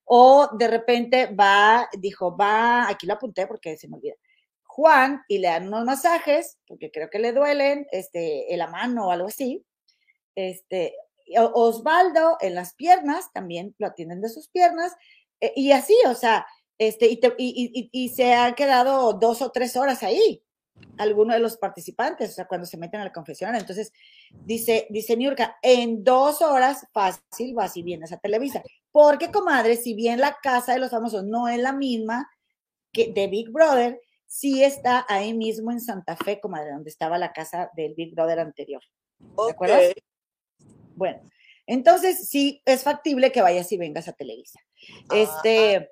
o 0.05 0.49
de 0.57 0.67
repente 0.67 1.27
va, 1.27 1.89
dijo, 1.99 2.35
va, 2.37 2.87
aquí 2.89 3.07
lo 3.07 3.13
apunté 3.13 3.47
porque 3.47 3.77
se 3.77 3.87
me 3.87 3.97
olvida, 3.97 4.15
Juan 4.75 5.23
y 5.29 5.37
le 5.37 5.47
dan 5.47 5.67
unos 5.69 5.85
masajes, 5.85 6.57
porque 6.67 6.91
creo 6.91 7.09
que 7.09 7.17
le 7.17 7.31
duelen, 7.31 7.87
este, 7.91 8.51
en 8.51 8.59
la 8.59 8.67
mano 8.67 9.07
o 9.07 9.11
algo 9.11 9.29
así, 9.29 9.65
este, 10.35 10.93
Osvaldo 11.37 12.37
en 12.41 12.55
las 12.55 12.75
piernas, 12.75 13.31
también 13.31 13.73
lo 13.77 13.87
atienden 13.87 14.19
de 14.19 14.27
sus 14.27 14.49
piernas, 14.49 14.91
eh, 15.39 15.53
y 15.55 15.71
así, 15.71 15.95
o 16.07 16.13
sea, 16.13 16.45
este, 16.77 17.07
y, 17.07 17.89
y, 17.89 18.09
se 18.09 18.33
han 18.33 18.53
quedado 18.53 19.13
dos 19.13 19.41
o 19.41 19.49
tres 19.49 19.77
horas 19.77 20.03
ahí, 20.03 20.43
algunos 20.97 21.37
de 21.37 21.41
los 21.41 21.55
participantes, 21.55 22.31
o 22.31 22.33
sea, 22.33 22.45
cuando 22.45 22.67
se 22.67 22.75
meten 22.75 22.99
al 22.99 23.13
confesionario. 23.13 23.61
Entonces, 23.61 23.93
dice, 24.29 24.87
dice 24.89 25.15
Niurka, 25.15 25.57
en 25.61 26.03
dos 26.03 26.41
horas 26.41 26.85
fácil 26.91 27.53
vas 27.53 27.77
y 27.77 27.81
vienes 27.81 28.11
a 28.11 28.17
Televisa. 28.17 28.61
Porque, 28.91 29.31
comadre, 29.31 29.77
si 29.77 29.93
bien 29.93 30.19
la 30.19 30.35
casa 30.43 30.73
de 30.73 30.79
los 30.79 30.91
famosos 30.91 31.23
no 31.23 31.47
es 31.47 31.59
la 31.59 31.71
misma 31.71 32.29
que 32.91 33.13
de 33.13 33.27
Big 33.27 33.51
Brother, 33.51 34.01
sí 34.35 34.61
está 34.63 35.05
ahí 35.07 35.33
mismo 35.33 35.71
en 35.71 35.79
Santa 35.79 36.17
Fe, 36.17 36.41
comadre, 36.41 36.71
donde 36.71 36.89
estaba 36.89 37.17
la 37.17 37.31
casa 37.31 37.71
del 37.73 37.93
Big 37.93 38.13
Brother 38.13 38.39
anterior. 38.39 38.81
¿De 39.17 39.27
okay. 39.33 39.53
acuerdo? 39.53 39.77
Bueno, 40.93 41.21
entonces 41.65 42.27
sí 42.27 42.61
es 42.65 42.83
factible 42.83 43.31
que 43.31 43.41
vayas 43.41 43.71
y 43.71 43.77
vengas 43.77 44.09
a 44.09 44.13
Televisa. 44.13 44.59
Ah, 45.09 45.15
Este, 45.17 45.89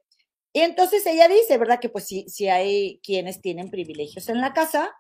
y 0.51 0.59
entonces 0.59 1.05
ella 1.05 1.29
dice, 1.29 1.57
¿verdad? 1.57 1.79
Que 1.79 1.87
pues 1.87 2.03
sí, 2.03 2.25
sí 2.27 2.49
hay 2.49 2.99
quienes 3.01 3.39
tienen 3.39 3.71
privilegios 3.71 4.27
en 4.27 4.41
la 4.41 4.51
casa. 4.51 4.93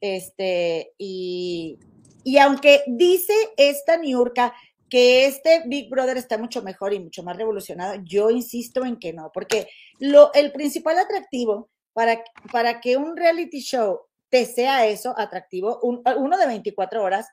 Este, 0.00 0.94
y, 0.96 1.78
y 2.24 2.38
aunque 2.38 2.82
dice 2.86 3.34
esta 3.58 3.98
Niurka 3.98 4.54
que 4.88 5.26
este 5.26 5.64
Big 5.66 5.90
Brother 5.90 6.16
está 6.16 6.38
mucho 6.38 6.62
mejor 6.62 6.94
y 6.94 7.00
mucho 7.00 7.22
más 7.22 7.36
revolucionado, 7.36 8.00
yo 8.04 8.30
insisto 8.30 8.86
en 8.86 8.98
que 8.98 9.12
no, 9.12 9.30
porque 9.34 9.68
lo, 9.98 10.32
el 10.32 10.50
principal 10.52 10.96
atractivo 10.98 11.68
para, 11.96 12.22
para 12.52 12.78
que 12.82 12.98
un 12.98 13.16
reality 13.16 13.60
show 13.60 14.02
te 14.28 14.44
sea 14.44 14.86
eso 14.86 15.14
atractivo, 15.16 15.80
un, 15.80 16.02
uno 16.18 16.36
de 16.36 16.46
24 16.46 17.02
horas, 17.02 17.26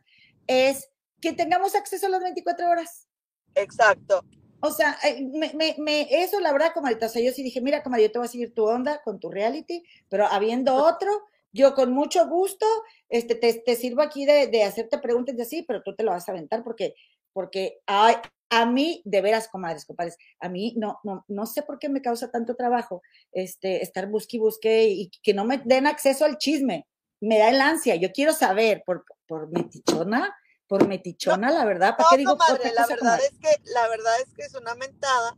es 0.47 0.89
que 1.19 1.33
tengamos 1.33 1.75
acceso 1.75 2.05
a 2.05 2.09
las 2.09 2.23
24 2.23 2.69
horas. 2.69 3.09
Exacto. 3.55 4.23
O 4.61 4.71
sea, 4.71 4.97
eh, 5.03 5.27
me, 5.33 5.51
me, 5.53 5.75
me, 5.79 6.23
eso 6.23 6.39
la 6.39 6.53
verdad, 6.53 6.71
comadita, 6.73 7.07
o 7.07 7.09
sea, 7.09 7.21
yo 7.21 7.33
sí 7.33 7.43
dije, 7.43 7.59
mira, 7.59 7.83
comadre, 7.83 8.03
yo 8.03 8.11
te 8.13 8.19
voy 8.19 8.25
a 8.25 8.31
seguir 8.31 8.53
tu 8.53 8.63
onda 8.63 9.01
con 9.03 9.19
tu 9.19 9.29
reality, 9.29 9.83
pero 10.07 10.27
habiendo 10.27 10.75
otro, 10.75 11.11
yo 11.51 11.75
con 11.75 11.91
mucho 11.91 12.25
gusto, 12.29 12.65
este, 13.09 13.35
te, 13.35 13.55
te 13.55 13.75
sirvo 13.75 14.01
aquí 14.01 14.25
de, 14.25 14.47
de, 14.47 14.63
hacerte 14.63 14.97
preguntas 14.97 15.35
de 15.35 15.43
así, 15.43 15.63
pero 15.63 15.83
tú 15.83 15.93
te 15.93 16.03
lo 16.03 16.11
vas 16.11 16.29
a 16.29 16.31
aventar 16.31 16.63
porque, 16.63 16.95
porque 17.33 17.81
hay, 17.85 18.15
a 18.61 18.65
mí, 18.65 19.01
de 19.05 19.21
veras, 19.21 19.47
comadres, 19.47 19.85
compadres, 19.85 20.17
a 20.39 20.49
mí 20.49 20.73
no, 20.77 20.99
no, 21.03 21.25
no 21.27 21.45
sé 21.45 21.63
por 21.63 21.79
qué 21.79 21.89
me 21.89 22.01
causa 22.01 22.31
tanto 22.31 22.55
trabajo 22.55 23.01
este, 23.31 23.81
estar 23.81 24.07
busque 24.07 24.37
y 24.37 24.39
busque 24.39 24.87
y 24.89 25.09
que 25.21 25.33
no 25.33 25.45
me 25.45 25.57
den 25.57 25.87
acceso 25.87 26.25
al 26.25 26.37
chisme. 26.37 26.87
Me 27.19 27.39
da 27.39 27.49
el 27.49 27.61
ansia, 27.61 27.95
yo 27.95 28.11
quiero 28.11 28.33
saber 28.33 28.83
por, 28.85 29.05
por 29.27 29.49
metichona, 29.49 30.35
por 30.67 30.87
metichona, 30.87 31.47
no, 31.47 31.53
la 31.53 31.65
verdad. 31.65 31.95
¿Para 31.95 32.03
no, 32.03 32.09
qué 32.09 32.17
digo? 32.17 32.37
Comadre, 32.37 32.73
la 32.73 32.87
verdad 32.87 33.19
es 33.23 33.37
que 33.39 33.69
la 33.71 33.87
verdad 33.87 34.13
es 34.25 34.33
que 34.33 34.43
es 34.43 34.55
una 34.55 34.75
mentada 34.75 35.37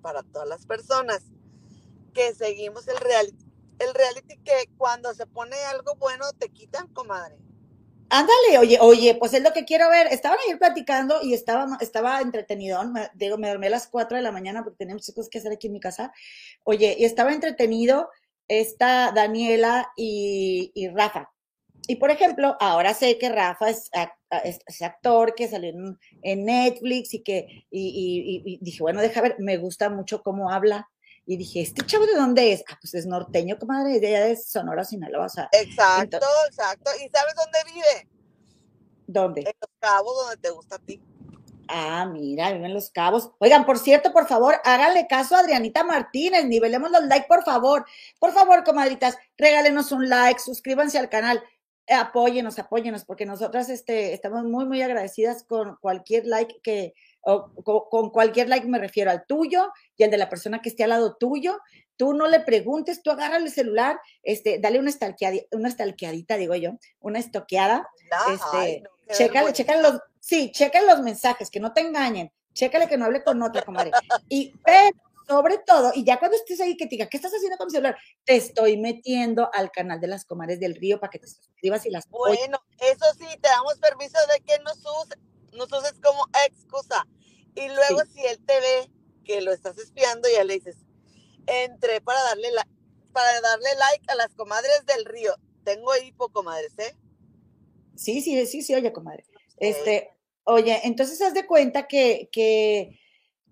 para 0.00 0.22
todas 0.22 0.48
las 0.48 0.66
personas 0.66 1.22
que 2.12 2.34
seguimos 2.34 2.88
el 2.88 2.96
reality. 2.96 3.46
El 3.78 3.94
reality 3.94 4.38
que 4.38 4.68
cuando 4.76 5.14
se 5.14 5.26
pone 5.26 5.56
algo 5.64 5.94
bueno 5.96 6.24
te 6.38 6.50
quitan, 6.50 6.88
comadre. 6.88 7.38
Ándale, 8.14 8.58
oye, 8.58 8.78
oye, 8.78 9.14
pues 9.14 9.32
es 9.32 9.42
lo 9.42 9.54
que 9.54 9.64
quiero 9.64 9.88
ver. 9.88 10.06
Estaban 10.08 10.38
ahí 10.46 10.54
platicando 10.56 11.20
y 11.22 11.32
estaba, 11.32 11.78
estaba 11.80 12.20
entretenido. 12.20 12.84
Me, 12.84 13.08
digo, 13.14 13.38
me 13.38 13.48
dormí 13.48 13.68
a 13.68 13.70
las 13.70 13.88
4 13.88 14.18
de 14.18 14.22
la 14.22 14.30
mañana 14.30 14.62
porque 14.62 14.76
tenía 14.76 14.94
muchas 14.94 15.14
cosas 15.14 15.30
que 15.30 15.38
hacer 15.38 15.52
aquí 15.52 15.68
en 15.68 15.72
mi 15.72 15.80
casa. 15.80 16.12
Oye, 16.62 16.94
y 16.98 17.06
estaba 17.06 17.32
entretenido 17.32 18.10
esta 18.48 19.12
Daniela 19.12 19.88
y, 19.96 20.72
y 20.74 20.88
Rafa. 20.88 21.30
Y 21.88 21.96
por 21.96 22.10
ejemplo, 22.10 22.54
ahora 22.60 22.92
sé 22.92 23.16
que 23.16 23.30
Rafa 23.30 23.70
es, 23.70 23.90
es, 24.44 24.82
actor 24.82 25.34
que 25.34 25.48
salió 25.48 25.72
en, 26.22 26.44
Netflix 26.44 27.14
y 27.14 27.22
que, 27.22 27.64
y, 27.70 28.42
y, 28.44 28.58
dije, 28.60 28.82
bueno, 28.82 29.00
deja 29.00 29.22
ver, 29.22 29.36
me 29.38 29.56
gusta 29.56 29.88
mucho 29.88 30.22
cómo 30.22 30.50
habla. 30.50 30.90
Y 31.24 31.36
dije, 31.36 31.62
¿este 31.62 31.86
chavo 31.86 32.04
de 32.06 32.14
dónde 32.14 32.52
es? 32.52 32.64
Ah, 32.68 32.78
pues 32.80 32.94
es 32.94 33.06
norteño, 33.06 33.58
comadre, 33.58 34.00
de 34.00 34.08
allá 34.08 34.26
de 34.26 34.36
Sonora, 34.36 34.84
Sinaloa. 34.84 35.26
O 35.26 35.28
sea, 35.28 35.48
exacto, 35.52 36.16
entonces, 36.16 36.48
exacto. 36.48 36.90
¿Y 36.96 37.08
sabes 37.08 37.34
dónde 37.36 37.72
vive? 37.72 38.08
¿Dónde? 39.06 39.40
En 39.42 39.54
Los 39.60 39.70
Cabos, 39.78 40.16
donde 40.16 40.36
te 40.38 40.50
gusta 40.50 40.76
a 40.76 40.78
ti. 40.78 41.00
Ah, 41.68 42.06
mira, 42.06 42.52
viven 42.52 42.74
Los 42.74 42.90
Cabos. 42.90 43.30
Oigan, 43.38 43.64
por 43.64 43.78
cierto, 43.78 44.12
por 44.12 44.26
favor, 44.26 44.56
háganle 44.64 45.06
caso 45.06 45.36
a 45.36 45.40
Adrianita 45.40 45.84
Martínez, 45.84 46.44
nivelemos 46.44 46.90
los 46.90 47.04
likes, 47.04 47.28
por 47.28 47.44
favor. 47.44 47.86
Por 48.18 48.32
favor, 48.32 48.64
comadritas, 48.64 49.16
regálenos 49.38 49.92
un 49.92 50.08
like, 50.08 50.40
suscríbanse 50.40 50.98
al 50.98 51.08
canal 51.08 51.42
apóyenos, 51.88 52.58
apóyenos, 52.58 53.04
porque 53.04 53.26
nosotras 53.26 53.68
este, 53.68 54.12
estamos 54.12 54.44
muy, 54.44 54.66
muy 54.66 54.82
agradecidas 54.82 55.44
con 55.44 55.76
cualquier 55.80 56.26
like 56.26 56.60
que, 56.62 56.94
o, 57.22 57.50
con, 57.62 57.80
con, 57.90 58.10
cualquier 58.10 58.48
like 58.48 58.66
me 58.66 58.78
refiero 58.78 59.10
al 59.10 59.26
tuyo 59.26 59.72
y 59.96 60.04
al 60.04 60.10
de 60.10 60.18
la 60.18 60.28
persona 60.28 60.60
que 60.60 60.68
esté 60.68 60.84
al 60.84 60.90
lado 60.90 61.16
tuyo. 61.16 61.58
Tú 61.96 62.14
no 62.14 62.26
le 62.26 62.40
preguntes, 62.40 63.02
tú 63.02 63.10
agarra 63.10 63.36
el 63.36 63.50
celular, 63.50 64.00
este, 64.22 64.58
dale 64.58 64.78
una 64.78 64.90
stalkeadita, 64.90 65.46
una 65.52 65.70
stalkeadita, 65.70 66.36
digo 66.36 66.54
yo, 66.54 66.72
una 67.00 67.18
estoqueada. 67.18 67.86
No, 68.10 68.34
este, 68.34 68.80
no, 68.80 69.14
chécale, 69.14 69.52
chécale 69.52 69.82
los, 69.82 70.00
sí, 70.18 70.50
chécale 70.52 70.86
los 70.86 71.00
mensajes, 71.00 71.50
que 71.50 71.60
no 71.60 71.72
te 71.72 71.82
engañen, 71.82 72.32
chécale 72.54 72.88
que 72.88 72.96
no 72.96 73.04
hable 73.04 73.22
con 73.22 73.40
otra, 73.42 73.62
comadre. 73.62 73.92
Y, 74.28 74.52
pero, 74.64 74.96
sobre 75.28 75.58
todo, 75.58 75.92
y 75.94 76.04
ya 76.04 76.18
cuando 76.18 76.36
estés 76.36 76.60
ahí 76.60 76.76
que 76.76 76.86
te 76.86 76.96
diga, 76.96 77.06
¿qué 77.06 77.16
estás 77.16 77.32
haciendo 77.32 77.56
con 77.56 77.66
mi 77.66 77.72
celular? 77.72 77.96
Te 78.24 78.36
estoy 78.36 78.76
metiendo 78.76 79.48
al 79.52 79.70
canal 79.70 80.00
de 80.00 80.08
las 80.08 80.24
comares 80.24 80.58
del 80.60 80.74
río 80.74 80.98
para 80.98 81.10
que 81.10 81.18
te 81.18 81.26
suscribas 81.26 81.86
y 81.86 81.90
las 81.90 82.08
Bueno, 82.08 82.58
eso 82.78 83.04
sí, 83.18 83.26
te 83.40 83.48
damos 83.48 83.78
permiso 83.78 84.18
de 84.34 84.42
que 84.44 84.58
nos 84.62 84.78
uses, 84.78 85.18
nos 85.52 85.72
uses 85.72 85.94
como 86.02 86.26
excusa. 86.46 87.06
Y 87.54 87.68
luego 87.68 88.00
sí. 88.06 88.12
si 88.14 88.26
él 88.26 88.38
te 88.44 88.60
ve 88.60 88.90
que 89.24 89.40
lo 89.40 89.52
estás 89.52 89.78
espiando, 89.78 90.28
ya 90.28 90.44
le 90.44 90.54
dices, 90.54 90.76
entré 91.46 92.00
para 92.00 92.22
darle, 92.22 92.50
la, 92.52 92.66
para 93.12 93.40
darle 93.40 93.68
like 93.78 94.10
a 94.10 94.14
las 94.14 94.34
comadres 94.34 94.84
del 94.86 95.04
río. 95.04 95.34
Tengo 95.64 95.96
hipo, 95.96 96.28
comadres, 96.30 96.72
¿eh? 96.78 96.96
Sí, 97.94 98.20
sí, 98.20 98.46
sí, 98.46 98.62
sí, 98.62 98.74
oye, 98.74 98.92
comadre. 98.92 99.24
Este, 99.58 100.10
oye, 100.44 100.80
entonces 100.84 101.20
haz 101.22 101.34
de 101.34 101.46
cuenta 101.46 101.86
que, 101.86 102.28
que 102.32 102.98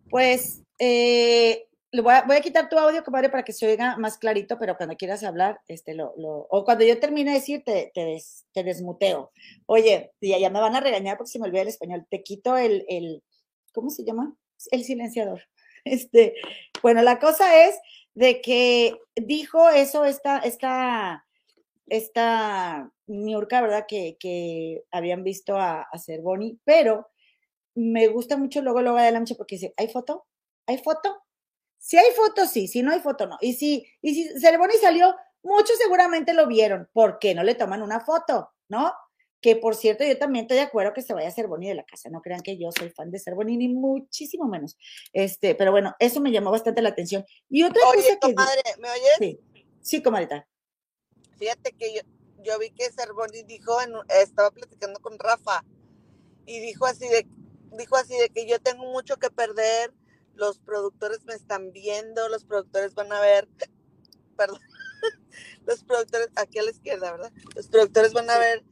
pues, 0.08 0.62
eh, 0.78 1.68
voy 1.92 2.36
a, 2.36 2.40
quitar 2.40 2.68
tu 2.68 2.78
audio, 2.78 3.02
compadre, 3.02 3.30
para 3.30 3.42
que 3.42 3.52
se 3.52 3.66
oiga 3.66 3.96
más 3.96 4.16
clarito, 4.16 4.58
pero 4.58 4.76
cuando 4.76 4.96
quieras 4.96 5.24
hablar, 5.24 5.60
este, 5.66 5.94
lo, 5.94 6.14
lo 6.16 6.46
o 6.50 6.64
cuando 6.64 6.84
yo 6.84 6.98
termine 7.00 7.32
de 7.32 7.38
decir, 7.38 7.62
te, 7.64 7.90
te, 7.94 8.62
desmuteo. 8.62 9.32
Oye, 9.66 10.12
ya, 10.20 10.38
ya, 10.38 10.50
me 10.50 10.60
van 10.60 10.76
a 10.76 10.80
regañar 10.80 11.16
porque 11.16 11.32
se 11.32 11.38
me 11.38 11.46
olvida 11.46 11.62
el 11.62 11.68
español. 11.68 12.06
Te 12.08 12.22
quito 12.22 12.56
el, 12.56 12.84
el, 12.88 13.22
¿cómo 13.72 13.90
se 13.90 14.04
llama? 14.04 14.34
El 14.70 14.84
silenciador. 14.84 15.42
Este, 15.82 16.34
bueno, 16.82 17.00
la 17.00 17.18
cosa 17.18 17.64
es 17.64 17.74
de 18.12 18.42
que 18.42 18.98
dijo 19.16 19.70
eso 19.70 20.04
esta, 20.04 20.38
esta, 20.40 21.26
esta 21.86 22.92
Niurka, 23.06 23.62
¿verdad? 23.62 23.86
Que, 23.88 24.18
que 24.20 24.84
habían 24.90 25.24
visto 25.24 25.56
a, 25.56 25.80
a 25.90 25.98
Cervoni, 25.98 26.60
pero 26.64 27.08
me 27.74 28.08
gusta 28.08 28.36
mucho 28.36 28.60
luego, 28.60 28.82
luego 28.82 28.98
de 28.98 29.10
la 29.10 29.24
porque 29.38 29.54
dice, 29.54 29.72
¿hay 29.78 29.88
foto? 29.88 30.26
¿Hay 30.66 30.76
foto? 30.76 31.22
Si 31.80 31.96
hay 31.96 32.12
foto, 32.12 32.46
sí, 32.46 32.68
si 32.68 32.82
no 32.82 32.92
hay 32.92 33.00
foto, 33.00 33.26
no. 33.26 33.38
Y 33.40 33.54
si, 33.54 33.86
y 34.02 34.14
si 34.14 34.38
Cervoni 34.38 34.74
salió, 34.74 35.16
muchos 35.42 35.78
seguramente 35.78 36.34
lo 36.34 36.46
vieron. 36.46 36.88
¿Por 36.92 37.18
qué 37.18 37.34
no 37.34 37.42
le 37.42 37.54
toman 37.54 37.80
una 37.82 38.00
foto? 38.00 38.50
¿No? 38.68 38.92
Que 39.40 39.56
por 39.56 39.74
cierto, 39.74 40.04
yo 40.04 40.18
también 40.18 40.44
estoy 40.44 40.58
de 40.58 40.64
acuerdo 40.64 40.92
que 40.92 41.00
se 41.00 41.14
vaya 41.14 41.28
a 41.28 41.32
Cervoni 41.32 41.68
de 41.68 41.74
la 41.74 41.84
casa. 41.84 42.10
No 42.10 42.20
crean 42.20 42.42
que 42.42 42.58
yo 42.58 42.70
soy 42.70 42.90
fan 42.90 43.10
de 43.10 43.18
Cervoni, 43.18 43.56
ni 43.56 43.68
muchísimo 43.68 44.46
menos. 44.46 44.76
Este, 45.14 45.54
pero 45.54 45.70
bueno, 45.70 45.96
eso 45.98 46.20
me 46.20 46.30
llamó 46.30 46.50
bastante 46.50 46.82
la 46.82 46.90
atención. 46.90 47.24
Y 47.48 47.62
otra 47.62 47.82
cosa 47.82 48.18
que. 48.20 48.34
Comadre, 48.34 48.62
¿me 48.78 48.90
oyes? 48.90 49.16
Sí, 49.18 49.40
sí. 49.80 50.02
Fíjate 51.38 51.72
que 51.72 51.94
yo, 51.94 52.02
yo 52.42 52.58
vi 52.58 52.70
que 52.72 52.90
Cervoni 52.92 53.42
dijo, 53.44 53.78
estaba 54.10 54.50
platicando 54.50 55.00
con 55.00 55.18
Rafa, 55.18 55.64
y 56.44 56.60
dijo 56.60 56.84
así 56.84 57.08
de, 57.08 57.26
dijo 57.78 57.96
así 57.96 58.16
de 58.18 58.28
que 58.28 58.46
yo 58.46 58.60
tengo 58.60 58.84
mucho 58.92 59.16
que 59.16 59.30
perder, 59.30 59.92
los 60.40 60.58
productores 60.58 61.22
me 61.26 61.34
están 61.34 61.70
viendo, 61.70 62.28
los 62.30 62.44
productores 62.44 62.94
van 62.94 63.12
a 63.12 63.20
ver, 63.20 63.46
perdón, 64.36 64.60
los 65.66 65.84
productores, 65.84 66.28
aquí 66.34 66.58
a 66.58 66.62
la 66.62 66.70
izquierda, 66.70 67.12
¿verdad? 67.12 67.32
Los 67.54 67.68
productores 67.68 68.14
van 68.14 68.30
a 68.30 68.38
ver 68.38 68.64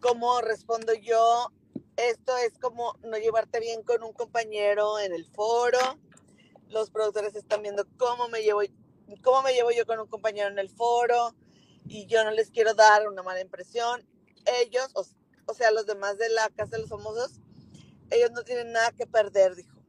cómo 0.00 0.40
respondo 0.40 0.94
yo. 0.94 1.52
Esto 1.96 2.34
es 2.38 2.58
como 2.58 2.94
no 3.02 3.18
llevarte 3.18 3.60
bien 3.60 3.82
con 3.82 4.02
un 4.02 4.14
compañero 4.14 4.98
en 4.98 5.12
el 5.12 5.26
foro. 5.26 5.78
Los 6.70 6.90
productores 6.90 7.34
están 7.34 7.60
viendo 7.60 7.86
cómo 7.98 8.28
me 8.28 8.40
llevo, 8.42 8.62
cómo 9.22 9.42
me 9.42 9.52
llevo 9.52 9.70
yo 9.72 9.84
con 9.84 10.00
un 10.00 10.06
compañero 10.06 10.48
en 10.48 10.58
el 10.58 10.70
foro 10.70 11.34
y 11.86 12.06
yo 12.06 12.24
no 12.24 12.30
les 12.30 12.50
quiero 12.50 12.72
dar 12.72 13.06
una 13.06 13.22
mala 13.22 13.42
impresión. 13.42 14.06
Ellos, 14.62 14.88
o, 14.94 15.04
o 15.44 15.54
sea, 15.54 15.70
los 15.70 15.84
demás 15.84 16.16
de 16.16 16.30
la 16.30 16.48
Casa 16.48 16.76
de 16.76 16.78
los 16.78 16.88
Famosos, 16.88 17.40
ellos 18.10 18.30
no 18.30 18.42
tienen 18.42 18.72
nada 18.72 18.92
que 18.92 19.06
perder, 19.06 19.54
dijo 19.54 19.79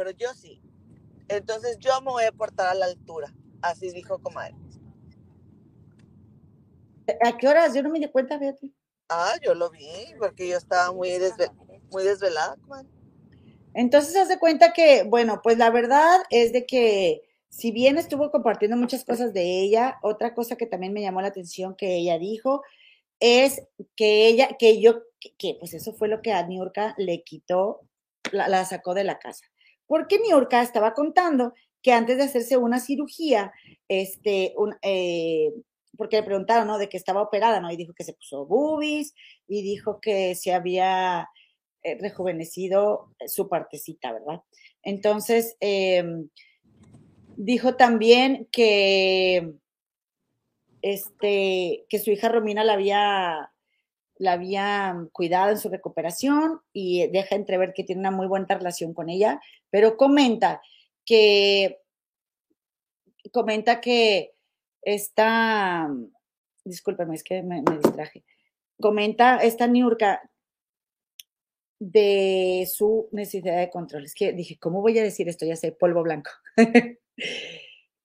pero 0.00 0.12
yo 0.12 0.32
sí. 0.32 0.62
Entonces 1.28 1.76
yo 1.78 2.00
me 2.00 2.10
voy 2.10 2.24
a 2.24 2.32
portar 2.32 2.68
a 2.68 2.74
la 2.74 2.86
altura, 2.86 3.34
así 3.60 3.90
dijo 3.90 4.18
comadre. 4.18 4.54
¿A 7.22 7.36
qué 7.36 7.46
horas? 7.46 7.74
Yo 7.74 7.82
no 7.82 7.90
me 7.90 8.00
di 8.00 8.08
cuenta, 8.08 8.38
Beatriz. 8.38 8.72
Ah, 9.10 9.34
yo 9.42 9.54
lo 9.54 9.68
vi, 9.68 10.14
porque 10.18 10.48
yo 10.48 10.56
estaba 10.56 10.90
muy, 10.90 11.10
muy 11.90 12.02
desvelada, 12.02 12.56
comadre. 12.62 12.88
Entonces, 13.74 14.16
hace 14.16 14.38
cuenta 14.38 14.72
que, 14.72 15.02
bueno, 15.02 15.40
pues 15.42 15.58
la 15.58 15.68
verdad 15.68 16.22
es 16.30 16.54
de 16.54 16.64
que 16.64 17.20
si 17.50 17.70
bien 17.70 17.98
estuvo 17.98 18.30
compartiendo 18.30 18.78
muchas 18.78 19.04
cosas 19.04 19.34
de 19.34 19.60
ella, 19.60 19.98
otra 20.02 20.32
cosa 20.34 20.56
que 20.56 20.64
también 20.64 20.94
me 20.94 21.02
llamó 21.02 21.20
la 21.20 21.28
atención 21.28 21.76
que 21.76 21.96
ella 21.96 22.18
dijo 22.18 22.62
es 23.18 23.60
que 23.96 24.28
ella, 24.28 24.56
que 24.58 24.80
yo, 24.80 25.02
que, 25.36 25.56
pues 25.60 25.74
eso 25.74 25.92
fue 25.92 26.08
lo 26.08 26.22
que 26.22 26.32
a 26.32 26.46
Niurka 26.46 26.94
le 26.96 27.22
quitó, 27.22 27.82
la 28.32 28.64
sacó 28.64 28.94
de 28.94 29.04
la 29.04 29.18
casa 29.18 29.49
porque 29.90 30.20
Niurka 30.20 30.62
estaba 30.62 30.94
contando 30.94 31.52
que 31.82 31.92
antes 31.92 32.16
de 32.16 32.22
hacerse 32.22 32.56
una 32.56 32.78
cirugía, 32.78 33.52
este, 33.88 34.54
eh, 34.82 35.52
porque 35.96 36.18
le 36.18 36.22
preguntaron. 36.22 36.78
De 36.78 36.88
que 36.88 36.96
estaba 36.96 37.20
operada, 37.20 37.58
¿no? 37.58 37.72
Y 37.72 37.76
dijo 37.76 37.92
que 37.92 38.04
se 38.04 38.12
puso 38.12 38.46
boobies 38.46 39.14
y 39.48 39.62
dijo 39.62 40.00
que 40.00 40.36
se 40.36 40.54
había 40.54 41.28
eh, 41.82 41.98
rejuvenecido 42.00 43.08
su 43.26 43.48
partecita, 43.48 44.12
¿verdad? 44.12 44.42
Entonces, 44.84 45.56
em, 45.58 46.28
dijo 47.36 47.74
también 47.74 48.46
que, 48.52 49.54
este, 50.82 51.84
que 51.88 51.98
su 51.98 52.12
hija 52.12 52.28
Romina 52.28 52.62
la 52.62 52.74
había 52.74 53.49
la 54.20 54.32
había 54.32 54.94
cuidado 55.12 55.50
en 55.50 55.58
su 55.58 55.70
recuperación 55.70 56.60
y 56.74 57.06
deja 57.08 57.36
entrever 57.36 57.72
que 57.72 57.84
tiene 57.84 58.00
una 58.00 58.10
muy 58.10 58.26
buena 58.26 58.46
relación 58.48 58.92
con 58.92 59.08
ella, 59.08 59.40
pero 59.70 59.96
comenta 59.96 60.60
que 61.06 61.80
comenta 63.32 63.80
que 63.80 64.34
está, 64.82 65.88
discúlpame, 66.64 67.14
es 67.14 67.24
que 67.24 67.42
me, 67.42 67.62
distraje, 67.62 68.22
comenta 68.78 69.38
esta 69.38 69.66
Niurka 69.66 70.20
de 71.78 72.68
su 72.70 73.08
necesidad 73.12 73.58
de 73.58 73.70
control. 73.70 74.04
Es 74.04 74.14
que 74.14 74.34
dije, 74.34 74.58
¿cómo 74.58 74.82
voy 74.82 74.98
a 74.98 75.02
decir 75.02 75.30
esto? 75.30 75.46
Ya 75.46 75.56
sé, 75.56 75.72
polvo 75.72 76.02
blanco. 76.02 76.30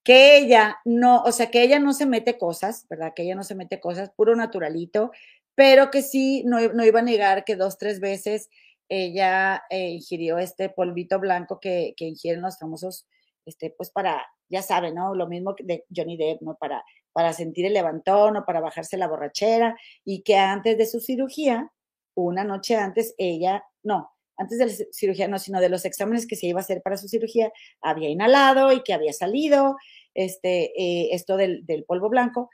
que 0.03 0.38
ella 0.38 0.78
no, 0.86 1.24
o 1.24 1.34
sea, 1.34 1.51
que 1.51 1.61
ella 1.61 1.80
no 1.80 1.91
se 1.91 2.05
mete 2.05 2.38
cosas, 2.38 2.88
¿verdad? 2.89 3.11
Que 3.13 3.24
ella 3.24 3.36
no 3.36 3.43
se 3.43 3.55
mete 3.55 3.82
cosas, 3.82 4.11
puro 4.16 4.34
naturalito, 4.34 5.11
pero 5.55 5.89
que 5.89 6.01
sí, 6.01 6.43
no, 6.45 6.59
iba 6.59 6.99
a 6.99 7.03
negar 7.03 7.45
que 7.45 7.55
dos, 7.55 7.77
tres 7.77 7.99
veces 7.99 8.49
ella 8.89 9.63
eh, 9.69 9.89
ingirió 9.89 10.37
este 10.37 10.69
polvito 10.69 11.19
blanco 11.19 11.59
que, 11.59 11.93
que, 11.97 12.05
ingieren 12.05 12.41
los 12.41 12.59
famosos, 12.59 13.07
este, 13.45 13.71
pues 13.71 13.89
para, 13.89 14.23
ya 14.49 14.61
saben, 14.61 14.95
¿no? 14.95 15.15
Lo 15.15 15.27
mismo 15.27 15.55
que 15.55 15.63
de 15.63 15.85
Johnny 15.95 16.17
Depp, 16.17 16.41
¿no? 16.41 16.55
Para, 16.55 16.83
para 17.13 17.33
sentir 17.33 17.65
el 17.65 17.73
levantón 17.73 18.37
o 18.37 18.45
para 18.45 18.59
bajarse 18.59 18.97
la 18.97 19.07
borrachera 19.07 19.75
y 20.03 20.21
que 20.21 20.35
antes 20.37 20.77
de 20.77 20.85
su 20.85 20.99
cirugía, 20.99 21.71
una 22.13 22.43
noche 22.43 22.75
antes, 22.75 23.15
ella, 23.17 23.63
no, 23.83 24.11
antes 24.37 24.59
de 24.59 24.65
la 24.65 24.73
cirugía, 24.91 25.27
no, 25.27 25.39
sino 25.39 25.61
de 25.61 25.69
los 25.69 25.85
exámenes 25.85 26.27
que 26.27 26.35
se 26.35 26.47
iba 26.47 26.59
a 26.59 26.63
hacer 26.63 26.81
para 26.81 26.97
su 26.97 27.07
cirugía, 27.07 27.51
había 27.81 28.09
inhalado 28.09 28.71
y 28.71 28.83
que 28.83 28.93
había 28.93 29.13
salido 29.13 29.77
este, 30.13 30.73
eh, 30.79 31.09
esto 31.13 31.37
del, 31.37 31.65
del 31.65 31.85
polvo 31.85 32.09
blanco, 32.09 32.49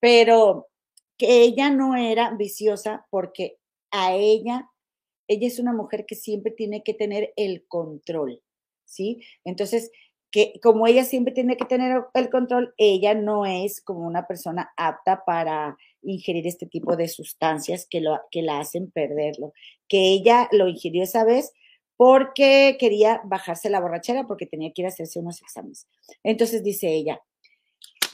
pero 0.00 0.68
que 1.18 1.42
ella 1.42 1.70
no 1.70 1.96
era 1.96 2.30
viciosa 2.30 3.06
porque 3.10 3.58
a 3.90 4.14
ella, 4.14 4.70
ella 5.28 5.46
es 5.46 5.58
una 5.58 5.72
mujer 5.72 6.06
que 6.06 6.14
siempre 6.14 6.52
tiene 6.52 6.82
que 6.82 6.94
tener 6.94 7.32
el 7.36 7.66
control, 7.66 8.42
¿sí? 8.84 9.22
Entonces, 9.44 9.90
que 10.30 10.60
como 10.62 10.86
ella 10.86 11.04
siempre 11.04 11.32
tiene 11.32 11.56
que 11.56 11.64
tener 11.64 12.04
el 12.12 12.30
control, 12.30 12.74
ella 12.76 13.14
no 13.14 13.46
es 13.46 13.80
como 13.80 14.06
una 14.06 14.26
persona 14.26 14.72
apta 14.76 15.24
para 15.24 15.76
ingerir 16.02 16.46
este 16.46 16.66
tipo 16.66 16.96
de 16.96 17.08
sustancias 17.08 17.86
que, 17.88 18.00
lo, 18.00 18.20
que 18.30 18.42
la 18.42 18.60
hacen 18.60 18.90
perderlo. 18.90 19.52
Que 19.88 20.12
ella 20.12 20.48
lo 20.52 20.68
ingirió 20.68 21.02
esa 21.02 21.24
vez 21.24 21.52
porque 21.96 22.76
quería 22.78 23.22
bajarse 23.24 23.70
la 23.70 23.80
borrachera, 23.80 24.26
porque 24.26 24.46
tenía 24.46 24.72
que 24.72 24.82
ir 24.82 24.86
a 24.86 24.90
hacerse 24.90 25.18
unos 25.18 25.40
exámenes. 25.40 25.88
Entonces 26.22 26.62
dice 26.62 26.88
ella, 26.88 27.22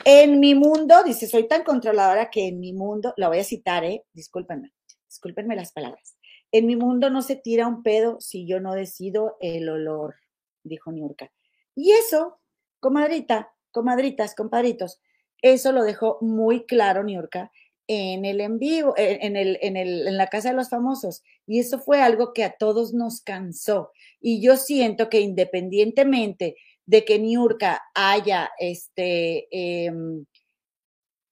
en 0.04 0.40
mi 0.40 0.54
mundo, 0.54 1.02
dice, 1.04 1.26
soy 1.26 1.48
tan 1.48 1.64
controladora 1.64 2.30
que 2.30 2.48
en 2.48 2.60
mi 2.60 2.72
mundo, 2.72 3.14
la 3.16 3.28
voy 3.28 3.38
a 3.38 3.44
citar, 3.44 3.84
¿eh? 3.84 4.04
Discúlpenme, 4.12 4.72
discúlpenme 5.06 5.56
las 5.56 5.72
palabras. 5.72 6.16
En 6.50 6.66
mi 6.66 6.76
mundo 6.76 7.08
no 7.10 7.22
se 7.22 7.36
tira 7.36 7.66
un 7.66 7.82
pedo 7.82 8.20
si 8.20 8.46
yo 8.46 8.60
no 8.60 8.74
decido 8.74 9.36
el 9.40 9.68
olor, 9.68 10.16
dijo 10.62 10.92
Niurka. 10.92 11.32
Y 11.74 11.92
eso, 11.92 12.38
comadrita, 12.80 13.52
comadritas, 13.70 14.34
compadritos, 14.34 15.00
eso 15.40 15.72
lo 15.72 15.82
dejó 15.82 16.18
muy 16.20 16.66
claro 16.66 17.02
Niurka 17.02 17.50
en 17.88 18.24
el 18.24 18.40
en 18.40 18.58
vivo, 18.58 18.94
en, 18.96 19.36
el, 19.36 19.58
en, 19.60 19.76
el, 19.76 20.06
en 20.06 20.16
la 20.16 20.28
casa 20.28 20.50
de 20.50 20.54
los 20.54 20.70
famosos. 20.70 21.22
Y 21.46 21.58
eso 21.58 21.78
fue 21.78 22.00
algo 22.00 22.32
que 22.32 22.44
a 22.44 22.56
todos 22.56 22.94
nos 22.94 23.20
cansó. 23.20 23.90
Y 24.20 24.40
yo 24.40 24.56
siento 24.56 25.08
que 25.08 25.20
independientemente 25.20 26.56
de 26.86 27.04
que 27.04 27.18
Niurka 27.18 27.82
haya, 27.94 28.50
este, 28.58 29.48
em, 29.50 30.24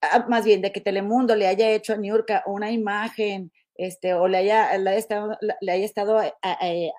ah, 0.01 0.27
más 0.29 0.45
bien 0.45 0.63
de 0.63 0.73
que 0.73 0.81
Telemundo 0.81 1.35
le 1.37 1.47
haya 1.47 1.71
hecho 1.71 1.93
a 1.95 1.97
Niurka 1.97 2.43
una 2.47 2.71
imagen, 2.73 3.53
este, 3.75 4.15
o 4.15 4.29
le 4.29 4.39
haya, 4.39 4.77
le 4.79 4.91
haya 4.91 4.99
estado, 4.99 5.39
le 5.61 5.73
haya 5.73 5.85
estado 5.85 6.23
eh, 6.23 6.33
eh, 6.63 6.93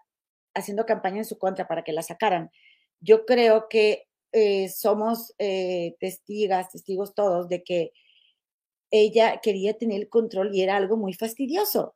haciendo 0.56 0.86
campaña 0.86 1.18
en 1.20 1.26
su 1.26 1.38
contra 1.38 1.68
para 1.68 1.84
que 1.84 1.94
la 1.94 2.04
sacaran. 2.04 2.52
Yo 3.00 3.26
creo 3.26 3.68
que 3.70 4.08
eh, 4.34 4.70
somos 4.70 5.34
testigas, 6.00 6.70
testigos 6.72 7.14
todos 7.16 7.50
de 7.50 7.64
que 7.64 7.92
ella 8.92 9.40
quería 9.42 9.78
tener 9.78 10.02
el 10.02 10.10
control 10.10 10.54
y 10.54 10.62
era 10.62 10.78
algo 10.78 10.98
muy 10.98 11.14
fastidioso. 11.14 11.96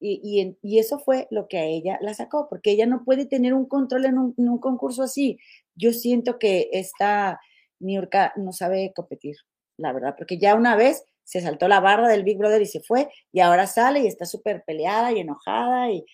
Y, 0.00 0.56
y, 0.62 0.78
eso 0.78 1.00
fue 1.00 1.26
lo 1.32 1.48
que 1.48 1.58
a 1.58 1.64
ella 1.64 1.98
la 2.00 2.14
sacó, 2.14 2.48
porque 2.48 2.70
ella 2.70 2.86
no 2.86 3.04
puede 3.04 3.26
tener 3.26 3.52
un 3.52 3.66
control 3.66 4.04
en 4.04 4.18
un 4.18 4.58
concurso 4.60 5.02
así 5.02 5.40
yo 5.78 5.92
siento 5.92 6.38
que 6.38 6.68
esta 6.72 7.40
Niurka 7.80 8.32
no 8.36 8.52
sabe 8.52 8.92
competir, 8.94 9.36
la 9.76 9.92
verdad, 9.92 10.14
porque 10.16 10.38
ya 10.38 10.54
una 10.54 10.76
vez 10.76 11.04
se 11.24 11.40
saltó 11.40 11.68
la 11.68 11.80
barra 11.80 12.08
del 12.08 12.24
Big 12.24 12.38
Brother 12.38 12.60
y 12.62 12.66
se 12.66 12.80
fue, 12.80 13.08
y 13.32 13.40
ahora 13.40 13.66
sale 13.66 14.00
y 14.00 14.06
está 14.06 14.24
súper 14.26 14.64
peleada 14.64 15.12
y 15.12 15.20
enojada, 15.20 15.90
y, 15.90 16.04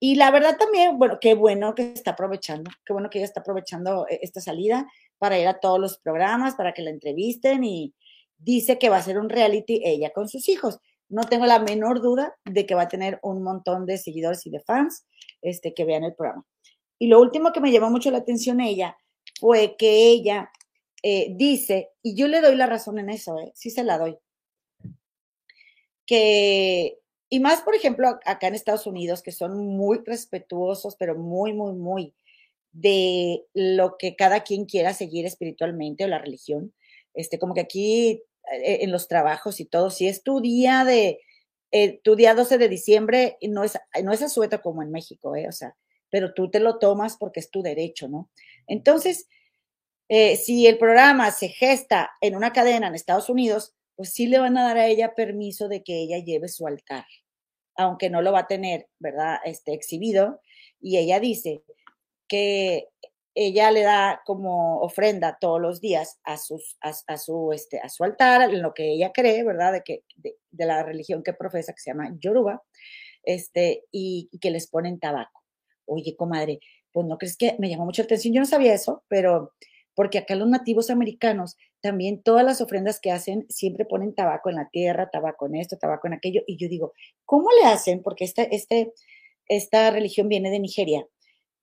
Y 0.00 0.14
la 0.16 0.30
verdad 0.30 0.56
también, 0.58 0.98
bueno, 0.98 1.18
qué 1.20 1.34
bueno 1.34 1.74
que 1.74 1.92
está 1.92 2.12
aprovechando, 2.12 2.70
qué 2.84 2.92
bueno 2.92 3.10
que 3.10 3.18
ella 3.18 3.26
está 3.26 3.40
aprovechando 3.40 4.06
eh, 4.08 4.20
esta 4.22 4.40
salida 4.40 4.86
para 5.18 5.38
ir 5.38 5.48
a 5.48 5.60
todos 5.60 5.80
los 5.80 5.98
programas, 5.98 6.54
para 6.54 6.72
que 6.72 6.82
la 6.82 6.90
entrevisten 6.90 7.64
y 7.64 7.94
dice 8.38 8.78
que 8.78 8.88
va 8.88 8.98
a 8.98 9.02
ser 9.02 9.18
un 9.18 9.28
reality 9.28 9.82
ella 9.84 10.10
con 10.10 10.28
sus 10.28 10.48
hijos. 10.48 10.78
No 11.08 11.22
tengo 11.24 11.46
la 11.46 11.58
menor 11.58 12.00
duda 12.00 12.36
de 12.44 12.66
que 12.66 12.74
va 12.74 12.82
a 12.82 12.88
tener 12.88 13.18
un 13.22 13.42
montón 13.42 13.86
de 13.86 13.98
seguidores 13.98 14.46
y 14.46 14.50
de 14.50 14.60
fans 14.60 15.06
este, 15.42 15.74
que 15.74 15.84
vean 15.84 16.04
el 16.04 16.14
programa. 16.14 16.44
Y 16.98 17.08
lo 17.08 17.20
último 17.20 17.52
que 17.52 17.60
me 17.60 17.70
llamó 17.70 17.90
mucho 17.90 18.10
la 18.10 18.18
atención 18.18 18.60
ella 18.60 18.96
fue 19.38 19.76
que 19.76 20.08
ella 20.08 20.50
eh, 21.02 21.28
dice, 21.36 21.90
y 22.02 22.14
yo 22.14 22.26
le 22.28 22.40
doy 22.40 22.56
la 22.56 22.66
razón 22.66 22.98
en 22.98 23.10
eso, 23.10 23.38
¿eh? 23.38 23.52
sí 23.54 23.70
se 23.70 23.84
la 23.84 23.98
doy, 23.98 24.18
que, 26.06 26.98
y 27.28 27.38
más 27.38 27.60
por 27.60 27.74
ejemplo 27.74 28.18
acá 28.24 28.48
en 28.48 28.54
Estados 28.54 28.86
Unidos, 28.86 29.22
que 29.22 29.30
son 29.30 29.58
muy 29.58 30.00
respetuosos, 30.04 30.96
pero 30.96 31.14
muy, 31.16 31.52
muy, 31.52 31.74
muy 31.74 32.14
de 32.72 33.44
lo 33.54 33.96
que 33.98 34.16
cada 34.16 34.40
quien 34.40 34.64
quiera 34.64 34.94
seguir 34.94 35.26
espiritualmente 35.26 36.04
o 36.04 36.08
la 36.08 36.18
religión. 36.18 36.72
Este, 37.14 37.38
como 37.38 37.54
que 37.54 37.60
aquí 37.60 38.22
eh, 38.52 38.78
en 38.82 38.92
los 38.92 39.08
trabajos 39.08 39.60
y 39.60 39.66
todo, 39.66 39.90
si 39.90 40.08
es 40.08 40.22
tu 40.22 40.40
día 40.40 40.84
de, 40.84 41.20
eh, 41.70 42.00
tu 42.02 42.16
día 42.16 42.34
12 42.34 42.58
de 42.58 42.68
diciembre, 42.68 43.36
no 43.42 43.64
es, 43.64 43.78
no 44.02 44.12
es 44.12 44.22
asueto 44.22 44.62
como 44.62 44.82
en 44.82 44.90
México, 44.90 45.36
¿eh? 45.36 45.46
O 45.48 45.52
sea, 45.52 45.76
pero 46.10 46.34
tú 46.34 46.50
te 46.50 46.60
lo 46.60 46.78
tomas 46.78 47.16
porque 47.16 47.40
es 47.40 47.50
tu 47.50 47.62
derecho, 47.62 48.08
¿no? 48.08 48.30
Entonces, 48.66 49.28
eh, 50.08 50.36
si 50.36 50.66
el 50.66 50.78
programa 50.78 51.30
se 51.30 51.48
gesta 51.48 52.10
en 52.20 52.34
una 52.34 52.52
cadena 52.52 52.88
en 52.88 52.94
Estados 52.94 53.28
Unidos, 53.28 53.74
pues 53.94 54.12
sí 54.12 54.26
le 54.26 54.38
van 54.38 54.56
a 54.56 54.64
dar 54.64 54.78
a 54.78 54.86
ella 54.86 55.14
permiso 55.14 55.68
de 55.68 55.82
que 55.82 56.00
ella 56.00 56.18
lleve 56.18 56.48
su 56.48 56.66
altar, 56.66 57.04
aunque 57.76 58.10
no 58.10 58.22
lo 58.22 58.32
va 58.32 58.40
a 58.40 58.46
tener, 58.46 58.88
¿verdad? 58.98 59.38
Este 59.44 59.74
exhibido. 59.74 60.40
Y 60.80 60.98
ella 60.98 61.20
dice 61.20 61.62
que 62.28 62.88
ella 63.34 63.70
le 63.70 63.82
da 63.82 64.22
como 64.24 64.80
ofrenda 64.80 65.38
todos 65.40 65.60
los 65.60 65.80
días 65.80 66.18
a, 66.24 66.34
a, 66.34 67.16
su, 67.18 67.52
este, 67.52 67.80
a 67.80 67.88
su 67.88 68.04
altar, 68.04 68.52
en 68.52 68.62
lo 68.62 68.74
que 68.74 68.92
ella 68.92 69.12
cree, 69.12 69.44
¿verdad? 69.44 69.72
De, 69.72 69.82
que, 69.82 70.04
de, 70.16 70.36
la 70.52 70.82
religión 70.82 71.22
que 71.22 71.32
profesa, 71.32 71.72
que 71.72 71.80
se 71.80 71.90
llama 71.90 72.16
Yoruba, 72.18 72.62
este, 73.22 73.84
y, 73.92 74.28
y 74.32 74.38
que 74.38 74.50
les 74.50 74.68
ponen 74.68 74.98
tabaco. 74.98 75.42
Oye, 75.88 76.16
comadre, 76.16 76.60
pues 76.92 77.06
no 77.06 77.18
crees 77.18 77.36
que 77.36 77.56
me 77.58 77.68
llamó 77.68 77.84
mucho 77.84 78.02
la 78.02 78.06
atención. 78.06 78.34
Yo 78.34 78.40
no 78.40 78.46
sabía 78.46 78.74
eso, 78.74 79.04
pero 79.08 79.52
porque 79.94 80.18
acá 80.18 80.36
los 80.36 80.48
nativos 80.48 80.90
americanos 80.90 81.56
también 81.80 82.22
todas 82.22 82.44
las 82.44 82.60
ofrendas 82.60 83.00
que 83.00 83.10
hacen 83.10 83.46
siempre 83.48 83.84
ponen 83.84 84.14
tabaco 84.14 84.48
en 84.48 84.56
la 84.56 84.68
tierra, 84.70 85.10
tabaco 85.10 85.46
en 85.46 85.56
esto, 85.56 85.76
tabaco 85.76 86.06
en 86.06 86.14
aquello. 86.14 86.42
Y 86.46 86.56
yo 86.56 86.68
digo, 86.68 86.92
¿cómo 87.24 87.48
le 87.50 87.66
hacen? 87.66 88.02
Porque 88.02 88.24
esta, 88.24 88.42
este, 88.42 88.92
esta 89.46 89.90
religión 89.90 90.28
viene 90.28 90.50
de 90.50 90.60
Nigeria. 90.60 91.06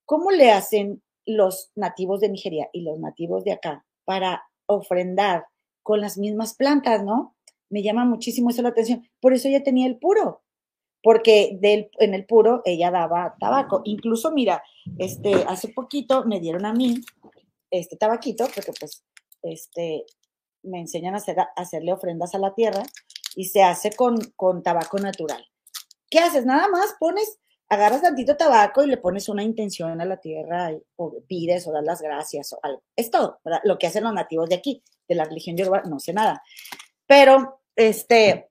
¿Cómo 0.05 0.31
le 0.31 0.51
hacen 0.51 1.01
los 1.25 1.71
nativos 1.75 2.19
de 2.19 2.29
Nigeria 2.29 2.69
y 2.73 2.81
los 2.81 2.99
nativos 2.99 3.43
de 3.43 3.53
acá 3.53 3.85
para 4.03 4.43
ofrendar 4.67 5.45
con 5.81 6.01
las 6.01 6.17
mismas 6.17 6.55
plantas, 6.55 7.03
no? 7.03 7.35
Me 7.69 7.83
llama 7.83 8.05
muchísimo 8.05 8.49
eso 8.49 8.61
la 8.61 8.69
atención. 8.69 9.07
Por 9.19 9.33
eso 9.33 9.47
ella 9.47 9.63
tenía 9.63 9.87
el 9.87 9.97
puro, 9.97 10.43
porque 11.05 11.59
del, 11.61 11.91
en 11.99 12.15
el 12.15 12.25
puro 12.25 12.63
ella 12.65 12.89
daba 12.89 13.35
tabaco. 13.39 13.81
Incluso, 13.83 14.31
mira, 14.31 14.63
este, 14.97 15.35
hace 15.47 15.67
poquito 15.67 16.25
me 16.25 16.39
dieron 16.39 16.65
a 16.65 16.73
mí 16.73 16.95
este 17.69 17.95
tabaquito, 17.95 18.45
porque 18.45 18.71
pues 18.79 19.05
este, 19.43 20.03
me 20.63 20.79
enseñan 20.79 21.13
a, 21.13 21.17
hacer, 21.17 21.37
hacerle 21.55 21.93
ofrendas 21.93 22.33
a 22.33 22.39
la 22.39 22.55
tierra 22.55 22.81
y 23.35 23.45
se 23.45 23.61
hace 23.61 23.91
con, 23.91 24.17
con 24.35 24.63
tabaco 24.63 24.97
natural. 24.97 25.45
¿Qué 26.09 26.17
haces? 26.17 26.43
Nada 26.43 26.67
más 26.69 26.95
pones, 26.99 27.37
agarras 27.69 28.01
tantito 28.01 28.35
tabaco 28.35 28.83
y 28.83 28.87
le 28.87 28.97
pones 28.97 29.29
una 29.29 29.43
intención 29.43 30.01
a 30.01 30.05
la 30.05 30.17
tierra 30.17 30.71
o 30.95 31.21
pides 31.27 31.67
o 31.67 31.71
das 31.71 31.85
las 31.85 32.01
gracias 32.01 32.51
o 32.53 32.59
algo. 32.63 32.81
Es 32.95 33.11
todo, 33.11 33.41
Lo 33.63 33.77
que 33.77 33.85
hacen 33.85 34.05
los 34.05 34.13
nativos 34.13 34.49
de 34.49 34.55
aquí, 34.55 34.81
de 35.07 35.13
la 35.13 35.25
religión 35.25 35.55
yoruba, 35.55 35.83
no 35.83 35.99
sé 35.99 36.13
nada. 36.13 36.41
Pero, 37.05 37.61
este, 37.75 38.49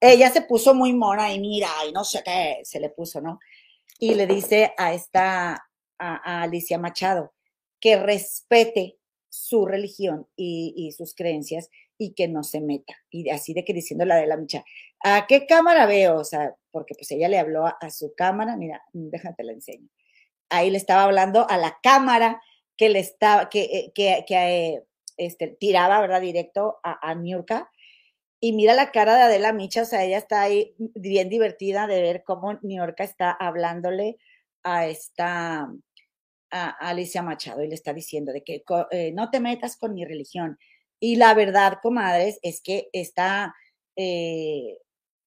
ella 0.00 0.30
se 0.30 0.42
puso 0.42 0.74
muy 0.74 0.92
mona 0.92 1.32
y 1.32 1.40
mira, 1.40 1.68
y 1.88 1.92
no 1.92 2.04
sé 2.04 2.22
qué 2.24 2.60
se 2.64 2.80
le 2.80 2.90
puso, 2.90 3.20
¿no? 3.20 3.38
Y 3.98 4.14
le 4.14 4.26
dice 4.26 4.72
a 4.76 4.92
esta, 4.92 5.68
a 5.98 6.42
Alicia 6.42 6.78
Machado, 6.78 7.32
que 7.80 7.96
respete 7.96 8.98
su 9.28 9.66
religión 9.66 10.26
y, 10.36 10.92
sus 10.96 11.14
creencias 11.14 11.70
y 11.96 12.14
que 12.14 12.28
no 12.28 12.42
se 12.42 12.60
meta. 12.60 12.94
Y 13.10 13.28
así 13.30 13.54
de 13.54 13.64
que 13.64 13.72
diciendo 13.72 14.04
la 14.04 14.16
de 14.16 14.26
la 14.26 14.36
mucha, 14.36 14.64
¿a 15.02 15.26
qué 15.26 15.46
cámara 15.46 15.86
veo? 15.86 16.16
O 16.16 16.24
sea, 16.24 16.54
porque 16.70 16.94
pues 16.94 17.10
ella 17.10 17.28
le 17.28 17.38
habló 17.38 17.66
a, 17.66 17.90
su 17.90 18.14
cámara, 18.16 18.56
mira, 18.56 18.82
déjate 18.92 19.44
la 19.44 19.52
enseño. 19.52 19.88
Ahí 20.48 20.70
le 20.70 20.78
estaba 20.78 21.04
hablando 21.04 21.48
a 21.48 21.56
la 21.58 21.78
cámara 21.82 22.40
que 22.76 22.88
le 22.88 23.00
estaba, 23.00 23.48
que, 23.48 23.62
eh, 23.64 23.92
que, 23.94 24.24
eh, 24.30 24.84
este, 25.16 25.48
tiraba, 25.48 26.00
¿verdad? 26.00 26.20
Directo 26.20 26.78
a, 26.82 27.10
a. 27.10 27.14
Y 28.40 28.52
mira 28.52 28.74
la 28.74 28.92
cara 28.92 29.16
de 29.16 29.22
Adela 29.22 29.52
Micha, 29.52 29.82
o 29.82 29.84
sea, 29.84 30.04
ella 30.04 30.18
está 30.18 30.42
ahí 30.42 30.74
bien 30.78 31.28
divertida 31.28 31.86
de 31.86 32.00
ver 32.00 32.22
cómo 32.24 32.58
Niurka 32.62 33.02
está 33.02 33.32
hablándole 33.32 34.18
a 34.62 34.86
esta, 34.86 35.68
Alicia 36.50 37.22
Machado 37.22 37.62
y 37.62 37.68
le 37.68 37.74
está 37.74 37.92
diciendo 37.92 38.32
de 38.32 38.42
que 38.42 38.64
eh, 38.90 39.12
no 39.12 39.30
te 39.30 39.40
metas 39.40 39.76
con 39.76 39.94
mi 39.94 40.04
religión. 40.04 40.58
Y 41.00 41.16
la 41.16 41.34
verdad, 41.34 41.78
comadres, 41.82 42.38
es 42.42 42.60
que 42.62 42.88
esta, 42.92 43.54
eh, 43.96 44.78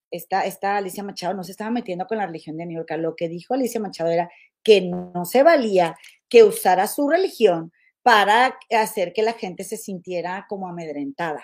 esta, 0.09 0.45
esta 0.45 0.77
Alicia 0.77 1.03
Machado 1.03 1.33
no 1.33 1.43
se 1.43 1.51
estaba 1.51 1.69
metiendo 1.69 2.07
con 2.07 2.17
la 2.17 2.25
religión 2.25 2.57
de 2.57 2.65
New 2.65 2.77
York. 2.77 2.91
Lo 2.97 3.15
que 3.15 3.29
dijo 3.29 3.53
Alicia 3.53 3.79
Machado 3.79 4.09
era 4.09 4.29
que 4.63 4.81
no 4.81 5.25
se 5.25 5.43
valía 5.43 5.97
que 6.29 6.43
usara 6.43 6.87
su 6.87 7.09
religión 7.09 7.71
para 8.03 8.57
hacer 8.71 9.13
que 9.13 9.21
la 9.21 9.33
gente 9.33 9.63
se 9.63 9.77
sintiera 9.77 10.45
como 10.49 10.67
amedrentada. 10.67 11.43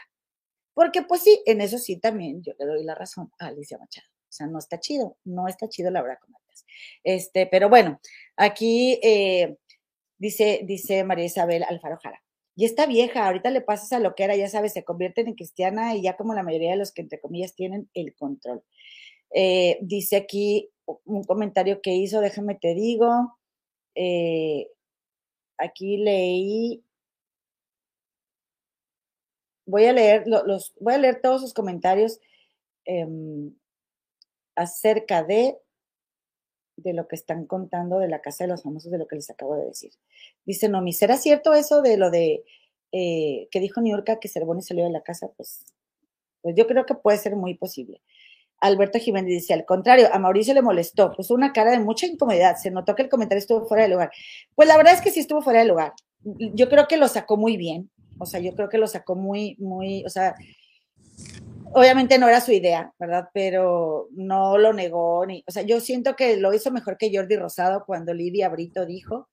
Porque 0.77 1.01
pues 1.01 1.23
sí, 1.23 1.41
en 1.47 1.59
eso 1.59 1.79
sí 1.79 1.97
también 1.97 2.43
yo 2.43 2.53
le 2.59 2.67
doy 2.67 2.83
la 2.83 2.93
razón 2.93 3.31
a 3.39 3.47
Alicia 3.47 3.79
Machado. 3.79 4.05
O 4.09 4.31
sea, 4.31 4.45
no 4.45 4.59
está 4.59 4.79
chido, 4.79 5.17
no 5.23 5.47
está 5.47 5.67
chido 5.67 5.89
la 5.89 6.03
verdad, 6.03 6.19
comadres. 6.21 6.67
Este, 7.03 7.47
pero 7.47 7.67
bueno, 7.67 7.99
aquí 8.35 8.99
eh, 9.01 9.57
dice, 10.19 10.61
dice 10.65 11.03
María 11.03 11.25
Isabel 11.25 11.63
Alfaro 11.63 11.97
Jara. 11.97 12.21
Y 12.55 12.65
esta 12.65 12.85
vieja, 12.85 13.25
ahorita 13.25 13.49
le 13.49 13.61
pasas 13.61 13.91
a 13.91 13.99
lo 13.99 14.13
que 14.13 14.25
era, 14.25 14.35
ya 14.35 14.49
sabes, 14.49 14.73
se 14.73 14.83
convierte 14.83 15.21
en 15.21 15.33
cristiana 15.33 15.95
y 15.95 16.03
ya 16.03 16.15
como 16.15 16.35
la 16.35 16.43
mayoría 16.43 16.69
de 16.73 16.77
los 16.77 16.91
que 16.91 17.01
entre 17.01 17.19
comillas 17.19 17.55
tienen 17.55 17.89
el 17.95 18.13
control. 18.13 18.61
Eh, 19.31 19.79
dice 19.81 20.15
aquí 20.15 20.69
un 21.05 21.23
comentario 21.23 21.81
que 21.81 21.95
hizo, 21.95 22.21
déjame 22.21 22.53
te 22.53 22.75
digo. 22.75 23.39
Eh, 23.95 24.67
aquí 25.57 25.97
leí. 25.97 26.83
Voy 29.67 29.85
a 29.85 29.93
leer 29.93 30.23
los, 30.25 30.73
voy 30.79 30.95
a 30.95 30.97
leer 30.97 31.21
todos 31.21 31.41
sus 31.41 31.53
comentarios 31.53 32.19
em, 32.85 33.53
acerca 34.55 35.23
de 35.23 35.59
de 36.77 36.93
lo 36.93 37.07
que 37.07 37.15
están 37.15 37.45
contando 37.45 37.99
de 37.99 38.07
la 38.07 38.21
casa 38.21 38.43
de 38.43 38.49
los 38.49 38.63
famosos, 38.63 38.91
de 38.91 38.99
lo 38.99 39.07
que 39.07 39.15
les 39.15 39.29
acabo 39.29 39.55
de 39.55 39.65
decir. 39.65 39.91
Dice 40.45 40.69
Nomi, 40.69 40.93
¿será 40.93 41.17
cierto 41.17 41.53
eso 41.53 41.81
de 41.81 41.97
lo 41.97 42.11
de 42.11 42.45
eh, 42.91 43.47
que 43.51 43.59
dijo 43.59 43.81
Niurka 43.81 44.19
que 44.19 44.29
Cervoni 44.29 44.61
salió 44.61 44.85
de 44.85 44.91
la 44.91 45.01
casa? 45.01 45.29
Pues, 45.35 45.65
pues 46.41 46.55
yo 46.55 46.67
creo 46.67 46.85
que 46.85 46.93
puede 46.93 47.17
ser 47.17 47.35
muy 47.35 47.55
posible. 47.55 48.01
Alberto 48.59 48.99
Jiménez 48.99 49.29
dice, 49.29 49.53
al 49.53 49.65
contrario, 49.65 50.07
a 50.11 50.17
Mauricio 50.17 50.53
le 50.53 50.61
molestó, 50.61 51.11
puso 51.11 51.33
una 51.33 51.53
cara 51.53 51.71
de 51.71 51.79
mucha 51.79 52.07
incomodidad, 52.07 52.55
se 52.57 52.71
notó 52.71 52.95
que 52.95 53.03
el 53.03 53.09
comentario 53.09 53.39
estuvo 53.39 53.65
fuera 53.67 53.83
de 53.83 53.89
lugar. 53.89 54.11
Pues 54.55 54.67
la 54.67 54.77
verdad 54.77 54.93
es 54.93 55.01
que 55.01 55.11
sí 55.11 55.19
estuvo 55.19 55.41
fuera 55.41 55.59
de 55.59 55.67
lugar. 55.67 55.93
Yo 56.23 56.69
creo 56.69 56.87
que 56.87 56.97
lo 56.97 57.07
sacó 57.07 57.37
muy 57.37 57.57
bien, 57.57 57.91
o 58.19 58.25
sea, 58.25 58.39
yo 58.39 58.53
creo 58.55 58.69
que 58.69 58.77
lo 58.77 58.87
sacó 58.87 59.15
muy, 59.15 59.55
muy, 59.59 60.03
o 60.05 60.09
sea, 60.09 60.35
obviamente 61.73 62.17
no 62.17 62.27
era 62.27 62.41
su 62.41 62.51
idea, 62.51 62.93
¿verdad? 62.99 63.29
Pero 63.33 64.07
no 64.11 64.57
lo 64.57 64.73
negó 64.73 65.25
ni, 65.25 65.43
o 65.47 65.51
sea, 65.51 65.63
yo 65.63 65.79
siento 65.79 66.15
que 66.15 66.37
lo 66.37 66.53
hizo 66.53 66.71
mejor 66.71 66.97
que 66.97 67.11
Jordi 67.13 67.35
Rosado 67.35 67.83
cuando 67.85 68.13
Lidia 68.13 68.49
Brito 68.49 68.85
dijo 68.85 69.29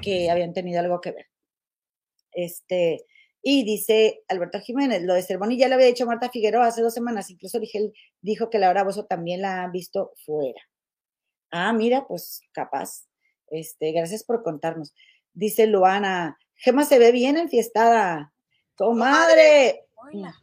que 0.00 0.30
habían 0.30 0.52
tenido 0.52 0.80
algo 0.80 1.00
que 1.00 1.12
ver. 1.12 1.26
Este, 2.32 3.04
y 3.42 3.64
dice 3.64 4.22
Alberto 4.28 4.60
Jiménez, 4.60 5.02
lo 5.02 5.14
de 5.14 5.22
Cervoni 5.22 5.56
ya 5.56 5.68
le 5.68 5.74
había 5.74 5.86
dicho 5.86 6.06
Marta 6.06 6.30
Figueroa 6.30 6.66
hace 6.66 6.82
dos 6.82 6.94
semanas, 6.94 7.30
incluso 7.30 7.60
dije, 7.60 7.92
dijo 8.20 8.50
que 8.50 8.58
Laura 8.58 8.84
Bozo 8.84 9.06
también 9.06 9.40
la 9.40 9.62
ha 9.62 9.68
visto 9.68 10.12
fuera. 10.24 10.60
Ah, 11.50 11.72
mira, 11.72 12.06
pues 12.06 12.42
capaz. 12.52 13.06
Este, 13.48 13.92
gracias 13.92 14.24
por 14.24 14.42
contarnos. 14.42 14.94
Dice 15.32 15.66
Luana, 15.66 16.36
Gema 16.56 16.84
se 16.84 16.98
ve 16.98 17.12
bien 17.12 17.36
enfiestada. 17.36 18.32
¡Comadre! 18.76 19.86
Hola. 19.94 20.34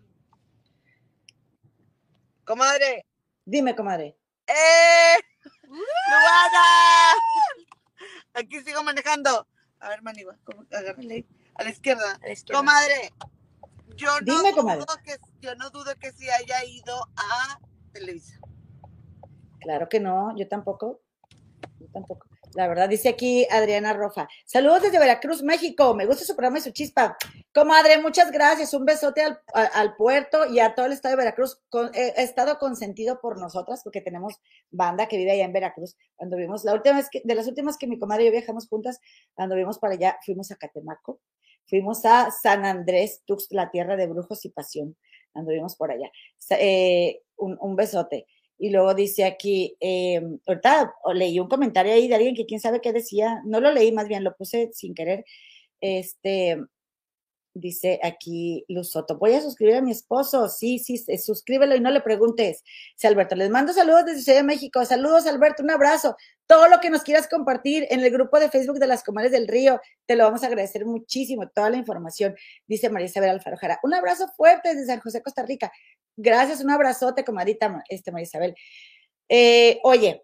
Comadre. 2.45 3.06
Dime, 3.45 3.76
comadre. 3.76 4.18
¡Eh! 4.48 5.18
¡Luana! 5.65 7.14
Aquí 8.34 8.61
sigo 8.61 8.84
manejando. 8.84 9.48
A 9.80 9.90
ver, 9.90 10.02
Maniva, 10.02 10.38
agárrale 10.72 11.26
a 11.56 11.64
la 11.64 11.69
izquierda. 11.69 12.19
Comadre, 12.52 13.11
yo 13.95 14.19
no, 14.22 14.41
dudo 14.41 14.88
Que, 15.03 15.18
yo 15.41 15.56
no 15.56 15.69
dudo 15.69 15.94
que 15.99 16.11
sí 16.14 16.30
haya 16.30 16.64
ido 16.65 16.95
a 17.15 17.60
Televisa. 17.91 18.40
Claro 19.60 19.90
que 19.90 19.99
no, 19.99 20.35
yo 20.38 20.48
tampoco. 20.48 21.02
tampoco. 21.91 22.27
La 22.56 22.68
verdad, 22.68 22.88
dice 22.88 23.10
aquí 23.10 23.48
Adriana 23.50 23.94
Rofa. 23.94 24.28
Saludos 24.46 24.84
desde 24.84 25.00
Veracruz, 25.00 25.42
México. 25.42 25.96
Me 25.96 26.06
gusta 26.06 26.24
su 26.24 26.36
programa 26.36 26.60
y 26.60 26.62
su 26.62 26.72
chispa. 26.72 27.18
Comadre, 27.54 28.00
muchas 28.00 28.32
gracias. 28.32 28.74
Un 28.76 28.86
besote 28.86 29.24
al, 29.24 29.96
puerto 29.96 30.46
y 30.46 30.60
a 30.60 30.76
todo 30.76 30.86
el 30.86 30.92
estado 30.92 31.14
de 31.14 31.24
Veracruz. 31.24 31.60
he, 31.94 32.22
estado 32.22 32.60
consentido 32.60 33.20
por 33.22 33.40
nosotras 33.40 33.82
porque 33.84 34.02
tenemos 34.02 34.40
banda 34.70 35.08
que 35.08 35.18
vive 35.18 35.32
allá 35.32 35.46
en 35.46 35.54
Veracruz. 35.54 35.98
Cuando 36.16 36.38
vimos, 36.38 36.64
la 36.64 36.74
última 36.74 36.98
vez 36.98 37.10
que, 37.10 37.22
de 37.24 37.34
las 37.34 37.48
últimas 37.48 37.78
que 37.78 37.88
mi 37.88 37.98
comadre 37.98 38.24
y 38.24 38.26
yo 38.28 38.32
viajamos 38.32 38.68
juntas, 38.68 39.00
cuando 39.34 39.56
vimos 39.56 39.80
para 39.80 39.96
allá, 39.96 40.20
fuimos 40.24 40.52
a 40.52 40.56
Catemaco, 40.56 41.22
fuimos 41.66 42.06
a 42.06 42.30
San 42.30 42.66
Andrés, 42.66 43.24
Tux, 43.26 43.48
la 43.50 43.72
tierra 43.72 43.96
de 43.96 44.06
brujos 44.06 44.46
y 44.46 44.50
pasión. 44.50 44.96
Anduvimos 45.34 45.76
por 45.76 45.90
allá. 45.90 46.12
Eh, 46.52 47.24
un, 47.38 47.58
un 47.60 47.76
besote. 47.76 48.28
Y 48.58 48.70
luego 48.70 48.94
dice 48.94 49.26
aquí, 49.26 49.76
eh, 49.80 50.22
ahorita 50.48 50.94
leí 51.14 51.40
un 51.40 51.48
comentario 51.48 51.94
ahí 51.94 52.08
de 52.08 52.16
alguien 52.16 52.36
que 52.36 52.46
quién 52.46 52.60
sabe 52.60 52.82
qué 52.82 52.94
decía, 52.94 53.42
no 53.46 53.60
lo 53.60 53.72
leí, 53.72 53.92
más 53.92 54.08
bien 54.08 54.24
lo 54.24 54.36
puse 54.36 54.70
sin 54.74 54.94
querer. 54.94 55.26
Este, 55.82 56.58
dice 57.54 58.00
aquí 58.04 58.66
Luz 58.68 58.92
Soto, 58.92 59.18
voy 59.18 59.34
a 59.34 59.42
suscribir 59.42 59.76
a 59.76 59.82
mi 59.82 59.92
esposo. 59.92 60.48
Sí, 60.50 60.80
sí, 60.80 60.98
suscríbelo 61.18 61.76
y 61.76 61.80
no 61.80 61.92
le 61.92 62.02
preguntes. 62.02 62.64
Dice 62.96 63.08
Alberto, 63.08 63.36
les 63.36 63.50
mando 63.50 63.74
saludos 63.74 64.06
desde 64.06 64.22
Ciudad 64.22 64.40
de 64.40 64.44
México. 64.44 64.84
Saludos, 64.86 65.26
Alberto, 65.28 65.64
un 65.64 65.72
abrazo. 65.72 66.16
Todo 66.48 66.68
lo 66.68 66.80
que 66.80 66.90
nos 66.90 67.04
quieras 67.04 67.28
compartir 67.28 67.88
en 67.90 68.02
el 68.02 68.12
grupo 68.12 68.40
de 68.40 68.50
Facebook 68.50 68.80
de 68.80 68.88
las 68.88 69.04
Comares 69.04 69.32
del 69.32 69.48
Río, 69.48 69.80
te 70.06 70.16
lo 70.16 70.26
vamos 70.26 70.44
a 70.44 70.48
agradecer 70.48 70.86
muchísimo, 70.86 71.48
toda 71.50 71.70
la 71.70 71.78
información, 71.78 72.36
dice 72.68 72.90
María 72.90 73.08
Isabel 73.08 73.30
Alfaro 73.30 73.58
Jara. 73.58 73.80
Un 73.84 73.94
abrazo 73.94 74.28
fuerte 74.36 74.70
desde 74.70 74.88
San 74.88 75.00
José, 75.00 75.22
Costa 75.22 75.44
Rica. 75.44 75.72
Gracias, 76.15 76.61
un 76.61 76.69
abrazote, 76.69 77.23
comadita 77.23 77.84
este, 77.90 78.11
María 78.11 78.23
Isabel. 78.23 78.56
Eh, 79.30 79.80
oye, 79.84 80.23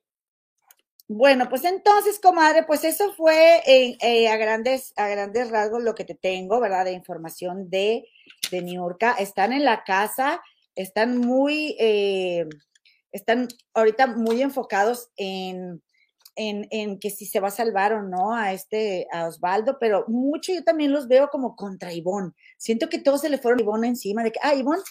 bueno, 1.12 1.50
pues 1.50 1.64
entonces, 1.64 2.20
comadre, 2.20 2.64
pues 2.64 2.84
eso 2.84 3.12
fue 3.14 3.64
eh, 3.66 4.28
a, 4.30 4.38
grandes, 4.38 4.94
a 4.96 5.08
grandes 5.08 5.50
rasgos 5.50 5.82
lo 5.82 5.96
que 5.96 6.06
te 6.06 6.14
tengo, 6.14 6.60
¿verdad? 6.60 6.86
De 6.86 6.92
información 6.92 7.68
de, 7.72 8.06
de 8.52 8.62
Niurka. 8.62 9.14
Están 9.14 9.52
en 9.52 9.66
la 9.66 9.84
casa, 9.84 10.40
están 10.76 11.18
muy, 11.18 11.76
eh, 11.80 12.46
están 13.12 13.48
ahorita 13.74 14.06
muy 14.06 14.44
enfocados 14.44 15.10
en, 15.18 15.82
en, 16.36 16.68
en, 16.70 17.00
que 17.00 17.10
si 17.10 17.26
se 17.26 17.40
va 17.40 17.48
a 17.48 17.52
salvar 17.52 17.94
o 17.94 18.04
no 18.04 18.36
a 18.36 18.54
este, 18.54 19.08
a 19.12 19.28
Osvaldo, 19.28 19.78
pero 19.80 20.06
mucho 20.08 20.54
yo 20.54 20.64
también 20.64 20.92
los 20.92 21.08
veo 21.08 21.30
como 21.30 21.56
contra 21.56 21.92
Ivonne. 21.92 22.34
Siento 22.60 22.88
que 22.88 23.00
todos 23.00 23.22
se 23.22 23.30
le 23.30 23.40
fueron 23.40 23.60
a 23.60 23.64
Ivonne 23.64 23.88
encima 23.88 24.22
de 24.22 24.32
que, 24.32 24.40
ah, 24.44 24.54
Ivonne, 24.54 24.84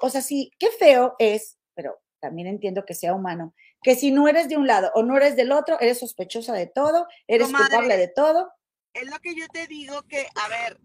o 0.00 0.10
sea, 0.10 0.20
sí, 0.22 0.50
qué 0.58 0.68
feo 0.78 1.14
es, 1.18 1.58
pero 1.74 2.00
también 2.20 2.46
entiendo 2.46 2.84
que 2.84 2.94
sea 2.94 3.14
humano, 3.14 3.54
que 3.82 3.96
si 3.96 4.12
no 4.12 4.28
eres 4.28 4.48
de 4.48 4.56
un 4.56 4.66
lado 4.66 4.90
o 4.94 5.02
no 5.02 5.16
eres 5.16 5.36
del 5.36 5.52
otro, 5.52 5.78
eres 5.80 5.98
sospechosa 5.98 6.52
de 6.52 6.66
todo, 6.66 7.06
eres 7.26 7.48
culpable 7.48 7.96
de 7.96 8.08
todo. 8.08 8.52
Es 8.94 9.10
lo 9.10 9.18
que 9.18 9.34
yo 9.34 9.46
te 9.52 9.66
digo 9.66 10.02
que, 10.02 10.26
a 10.36 10.48
ver, 10.48 10.78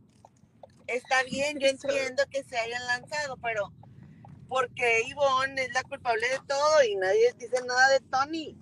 está 0.88 1.23
bien, 1.23 1.59
yo 1.59 1.67
entiendo 1.67 2.23
que 2.31 2.43
se 2.43 2.57
hayan 2.57 2.85
lanzado, 2.88 3.38
pero 3.38 3.71
porque 4.47 5.01
Ivonne 5.07 5.61
es 5.61 5.73
la 5.73 5.84
culpable 5.84 6.27
de 6.27 6.39
todo 6.47 6.84
y 6.89 6.95
nadie 6.95 7.34
dice 7.38 7.57
nada 7.65 7.89
de 7.89 7.99
Tony. 7.99 8.57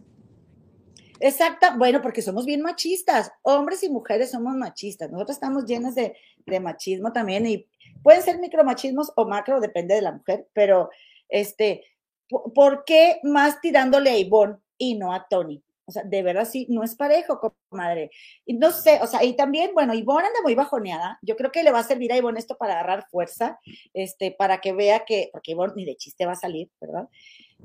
Exacto, 1.20 1.68
bueno, 1.78 2.02
porque 2.02 2.22
somos 2.22 2.46
bien 2.46 2.62
machistas, 2.62 3.32
hombres 3.42 3.84
y 3.84 3.90
mujeres 3.90 4.32
somos 4.32 4.54
machistas, 4.56 5.10
nosotros 5.12 5.38
estamos 5.38 5.66
llenos 5.66 5.96
de, 5.96 6.18
de 6.46 6.60
machismo 6.60 7.14
también 7.14 7.46
y 7.46 7.70
pueden 8.06 8.22
ser 8.22 8.38
micromachismos 8.38 9.12
o 9.16 9.26
macro, 9.26 9.60
depende 9.60 9.96
de 9.96 10.04
la 10.04 10.12
mujer, 10.12 10.48
pero 10.54 10.92
este, 11.28 11.84
¿por 12.30 12.86
qué 12.86 13.20
más 13.24 13.60
tirándole 13.62 14.12
a 14.12 14.18
Ivonne 14.20 14.58
y 14.78 14.94
no 14.94 15.12
a 15.12 15.28
Tony? 15.28 15.64
O 15.88 15.92
sea, 15.92 16.04
de 16.04 16.22
verdad 16.22 16.46
sí, 16.46 16.68
no 16.70 16.84
es 16.84 16.94
parejo, 16.94 17.40
comadre. 17.70 18.12
Y 18.46 18.54
no 18.54 18.70
sé, 18.70 19.00
o 19.02 19.08
sea, 19.08 19.24
y 19.24 19.36
también, 19.36 19.72
bueno, 19.74 19.96
Ivonne 19.96 20.28
anda 20.28 20.40
muy 20.44 20.54
bajoneada. 20.54 21.18
Yo 21.24 21.36
creo 21.36 21.52
que 21.52 21.64
le 21.64 21.72
va 21.72 21.80
a 21.80 21.84
servir 21.84 22.14
a 22.14 22.18
Ivonne 22.18 22.38
esto 22.38 22.58
para 22.58 22.74
agarrar 22.74 23.08
fuerza, 23.10 23.60
este, 23.96 24.30
para 24.30 24.62
que 24.62 24.74
vea 24.74 25.04
que, 25.04 25.30
porque 25.32 25.54
Ivonne 25.54 25.74
ni 25.76 25.86
de 25.86 25.96
chiste 25.96 26.28
va 26.28 26.34
a 26.34 26.36
salir, 26.36 26.70
¿verdad? 26.80 27.10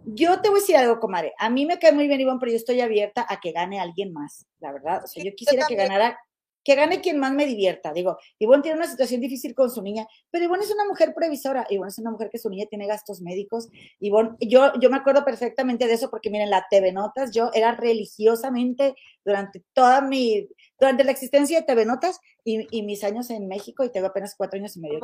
Yo 0.07 0.41
te 0.41 0.49
voy 0.49 0.59
a 0.59 0.61
decir 0.63 0.77
algo, 0.77 1.01
comadre. 1.01 1.35
A 1.39 1.51
mí 1.51 1.67
me 1.67 1.79
cae 1.79 1.93
muy 1.93 2.09
bien 2.09 2.23
Ivonne, 2.23 2.41
pero 2.41 2.53
yo 2.53 2.57
estoy 2.57 2.81
abierta 2.81 3.27
a 3.29 3.41
que 3.41 3.53
gane 3.53 3.79
alguien 3.79 4.15
más, 4.15 4.47
la 4.59 4.73
verdad. 4.73 5.05
O 5.05 5.07
sea, 5.07 5.23
yo 5.23 5.35
quisiera 5.35 5.67
que 5.67 5.75
ganara 5.75 6.19
que 6.63 6.75
gane 6.75 7.01
quien 7.01 7.19
más 7.19 7.33
me 7.33 7.47
divierta. 7.47 7.93
Digo, 7.93 8.19
Ivonne 8.39 8.63
tiene 8.63 8.79
una 8.79 8.87
situación 8.87 9.21
difícil 9.21 9.55
con 9.55 9.71
su 9.71 9.83
niña, 9.83 10.07
pero 10.31 10.45
Ivonne 10.45 10.65
es 10.65 10.71
una 10.71 10.85
mujer 10.85 11.15
previsora. 11.15 11.67
Ivonne 11.71 11.89
es 11.89 11.99
una 11.99 12.11
mujer 12.11 12.29
que 12.31 12.39
su 12.39 12.51
niña 12.51 12.67
tiene 12.69 12.87
gastos 12.87 13.23
médicos. 13.23 13.69
Ivonne, 13.99 14.37
yo, 14.41 14.73
yo 14.81 14.91
me 14.91 14.99
acuerdo 14.99 15.25
perfectamente 15.25 15.87
de 15.87 15.95
eso 15.95 16.11
porque 16.11 16.31
miren, 16.31 16.51
la 16.51 16.67
TV 16.71 16.93
Notas, 16.93 17.33
yo 17.33 17.51
era 17.55 17.73
religiosamente 17.73 18.95
durante 19.25 19.63
toda 19.73 20.01
mi, 20.03 20.49
durante 20.79 21.05
la 21.05 21.13
existencia 21.13 21.61
de 21.61 21.67
TV 21.67 21.87
Notas 21.87 22.21
y, 22.45 22.83
mis 22.83 23.05
años 23.05 23.31
en 23.31 23.47
México 23.49 23.85
y 23.85 23.93
tengo 23.93 24.09
apenas 24.09 24.35
cuatro 24.37 24.59
años 24.59 24.77
y 24.77 24.81
medio. 24.81 25.01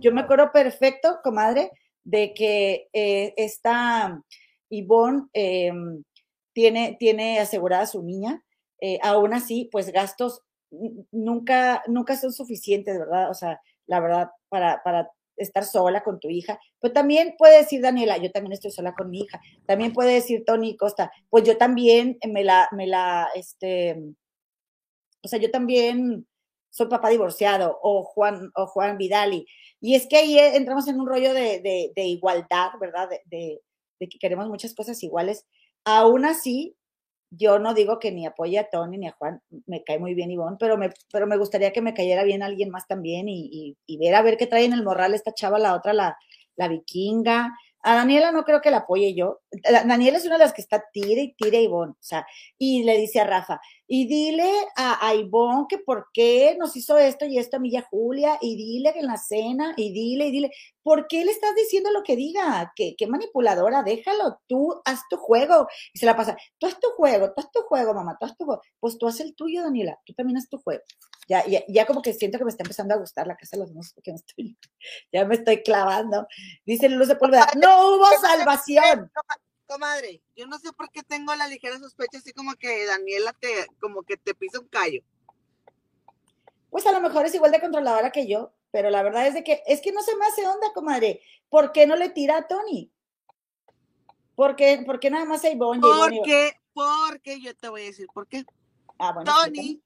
yo 0.00 0.12
me 0.12 0.22
acuerdo 0.22 0.50
perfecto, 0.52 1.20
comadre, 1.22 1.70
de 2.04 2.34
que 2.34 2.88
eh, 2.92 3.34
esta 3.36 4.22
Ivonne 4.70 5.26
em, 5.32 6.02
tiene, 6.52 6.96
tiene 6.98 7.38
asegurada 7.38 7.82
a 7.84 7.86
su 7.86 8.02
niña. 8.02 8.42
Eh, 8.80 8.98
aún 9.02 9.34
así, 9.34 9.68
pues 9.70 9.92
gastos 9.92 10.42
nunca, 11.10 11.82
nunca 11.86 12.16
son 12.16 12.32
suficientes, 12.32 12.98
¿verdad? 12.98 13.30
O 13.30 13.34
sea, 13.34 13.60
la 13.86 14.00
verdad, 14.00 14.30
para, 14.48 14.82
para 14.82 15.10
estar 15.36 15.64
sola 15.64 16.02
con 16.02 16.20
tu 16.20 16.28
hija. 16.28 16.58
Pero 16.80 16.92
también 16.92 17.34
puede 17.38 17.58
decir 17.58 17.80
Daniela, 17.80 18.18
yo 18.18 18.30
también 18.30 18.52
estoy 18.52 18.70
sola 18.70 18.94
con 18.94 19.10
mi 19.10 19.20
hija. 19.20 19.40
También 19.66 19.92
puede 19.92 20.14
decir 20.14 20.44
Tony 20.44 20.76
Costa, 20.76 21.10
pues 21.28 21.44
yo 21.44 21.56
también 21.56 22.18
me 22.28 22.44
la, 22.44 22.68
me 22.72 22.86
la, 22.86 23.28
este, 23.34 24.00
o 25.22 25.28
sea, 25.28 25.38
yo 25.38 25.50
también 25.50 26.26
soy 26.70 26.86
papá 26.86 27.08
divorciado, 27.08 27.78
o 27.82 28.04
Juan, 28.04 28.50
o 28.54 28.66
Juan 28.66 28.96
Vidali. 28.96 29.46
Y 29.80 29.94
es 29.94 30.06
que 30.06 30.18
ahí 30.18 30.38
entramos 30.38 30.86
en 30.88 31.00
un 31.00 31.06
rollo 31.06 31.34
de, 31.34 31.92
de, 31.94 32.04
igualdad, 32.04 32.70
¿verdad? 32.80 33.08
De, 33.08 33.60
de, 33.98 34.08
que 34.08 34.18
queremos 34.18 34.48
muchas 34.48 34.74
cosas 34.74 35.02
iguales. 35.02 35.46
Aún 35.84 36.24
así, 36.24 36.76
yo 37.30 37.58
no 37.58 37.74
digo 37.74 37.98
que 37.98 38.10
ni 38.12 38.26
apoye 38.26 38.58
a 38.58 38.68
Tony 38.68 38.98
ni 38.98 39.08
a 39.08 39.12
Juan, 39.12 39.40
me 39.66 39.82
cae 39.84 39.98
muy 39.98 40.14
bien 40.14 40.30
Ivonne, 40.30 40.56
pero 40.58 40.76
me, 40.76 40.90
pero 41.12 41.26
me 41.26 41.36
gustaría 41.36 41.72
que 41.72 41.80
me 41.80 41.94
cayera 41.94 42.24
bien 42.24 42.42
alguien 42.42 42.70
más 42.70 42.86
también 42.86 43.28
y, 43.28 43.76
y, 43.86 43.96
ver 43.98 44.14
a 44.14 44.22
ver 44.22 44.36
qué 44.36 44.46
trae 44.46 44.64
en 44.64 44.72
el 44.72 44.82
morral 44.82 45.14
esta 45.14 45.32
chava, 45.32 45.58
la 45.58 45.74
otra, 45.74 45.92
la, 45.92 46.18
la 46.56 46.68
vikinga, 46.68 47.54
a 47.82 47.94
Daniela 47.94 48.30
no 48.32 48.44
creo 48.44 48.60
que 48.60 48.70
la 48.70 48.78
apoye 48.78 49.14
yo. 49.14 49.40
Daniela 49.86 50.18
es 50.18 50.26
una 50.26 50.36
de 50.36 50.44
las 50.44 50.52
que 50.52 50.60
está 50.60 50.84
tire 50.92 51.22
y 51.22 51.32
tire 51.34 51.58
a 51.58 51.62
Ivonne, 51.62 51.92
o 51.92 52.02
sea, 52.02 52.26
y 52.58 52.82
le 52.82 52.98
dice 52.98 53.20
a 53.20 53.24
Rafa, 53.24 53.60
y 53.92 54.06
dile 54.06 54.48
a, 54.76 55.04
a 55.04 55.16
Ivonne 55.16 55.66
que 55.68 55.78
por 55.78 56.10
qué 56.14 56.54
nos 56.56 56.76
hizo 56.76 56.96
esto 56.96 57.24
y 57.24 57.38
esto 57.38 57.56
a 57.56 57.58
Milla 57.58 57.84
Julia, 57.90 58.38
y 58.40 58.54
dile 58.54 58.92
que 58.92 59.00
en 59.00 59.08
la 59.08 59.16
cena, 59.16 59.74
y 59.76 59.92
dile, 59.92 60.28
y 60.28 60.30
dile, 60.30 60.52
¿por 60.80 61.08
qué 61.08 61.24
le 61.24 61.32
estás 61.32 61.56
diciendo 61.56 61.90
lo 61.90 62.04
que 62.04 62.14
diga? 62.14 62.72
¿Qué, 62.76 62.94
qué 62.96 63.08
manipuladora? 63.08 63.82
Déjalo, 63.82 64.38
tú 64.46 64.80
haz 64.84 65.00
tu 65.10 65.16
juego. 65.16 65.66
Y 65.92 65.98
se 65.98 66.06
la 66.06 66.14
pasa, 66.14 66.36
tú 66.58 66.68
haz 66.68 66.78
tu 66.78 66.90
juego, 66.90 67.32
tú 67.34 67.40
haz 67.40 67.50
tu 67.50 67.62
juego, 67.62 67.92
mamá, 67.92 68.16
tú 68.20 68.26
haz 68.26 68.36
tu 68.36 68.44
juego. 68.44 68.62
Pues 68.78 68.96
tú 68.96 69.08
haz 69.08 69.18
el 69.18 69.34
tuyo, 69.34 69.64
Daniela, 69.64 69.98
tú 70.06 70.14
también 70.14 70.38
haz 70.38 70.48
tu 70.48 70.58
juego. 70.58 70.84
Ya, 71.28 71.44
ya, 71.48 71.64
ya 71.66 71.84
como 71.84 72.00
que 72.00 72.12
siento 72.12 72.38
que 72.38 72.44
me 72.44 72.50
está 72.50 72.62
empezando 72.62 72.94
a 72.94 72.98
gustar 72.98 73.26
la 73.26 73.36
casa 73.36 73.56
de 73.56 73.62
los 73.62 73.72
monstruos 73.72 73.94
porque 73.94 74.12
estoy, 74.12 74.56
ya 75.12 75.24
me 75.24 75.34
estoy 75.34 75.64
clavando. 75.64 76.28
Dice 76.64 76.88
Luz 76.88 77.08
de 77.08 77.16
Polveda, 77.16 77.48
no 77.60 77.96
hubo 77.96 78.06
salvación 78.20 79.10
comadre, 79.70 80.20
yo 80.34 80.46
no 80.48 80.58
sé 80.58 80.72
por 80.72 80.90
qué 80.90 81.02
tengo 81.04 81.34
la 81.36 81.46
ligera 81.46 81.78
sospecha, 81.78 82.18
así 82.18 82.32
como 82.32 82.54
que 82.56 82.86
Daniela 82.86 83.32
te, 83.34 83.66
como 83.80 84.02
que 84.02 84.16
te 84.16 84.34
pisa 84.34 84.58
un 84.58 84.66
callo. 84.66 85.00
Pues 86.70 86.86
a 86.86 86.92
lo 86.92 87.00
mejor 87.00 87.26
es 87.26 87.34
igual 87.34 87.52
de 87.52 87.60
controladora 87.60 88.10
que 88.10 88.26
yo, 88.26 88.52
pero 88.72 88.90
la 88.90 89.02
verdad 89.02 89.28
es 89.28 89.34
de 89.34 89.44
que, 89.44 89.62
es 89.66 89.80
que 89.80 89.92
no 89.92 90.02
se 90.02 90.16
me 90.16 90.26
hace 90.26 90.46
onda, 90.46 90.72
comadre. 90.74 91.22
¿Por 91.48 91.70
qué 91.70 91.86
no 91.86 91.94
le 91.94 92.08
tira 92.08 92.38
a 92.38 92.48
Tony? 92.48 92.90
¿Por 94.34 94.56
qué, 94.56 94.82
¿Por 94.84 94.98
qué 94.98 95.10
nada 95.10 95.24
más 95.24 95.44
hay 95.44 95.52
Ivonne? 95.52 95.80
Porque, 95.80 96.52
porque 96.72 97.40
yo 97.40 97.54
te 97.54 97.68
voy 97.68 97.82
a 97.82 97.84
decir 97.84 98.08
por 98.12 98.26
qué. 98.26 98.44
Ah, 98.98 99.12
bueno, 99.12 99.32
Tony, 99.32 99.80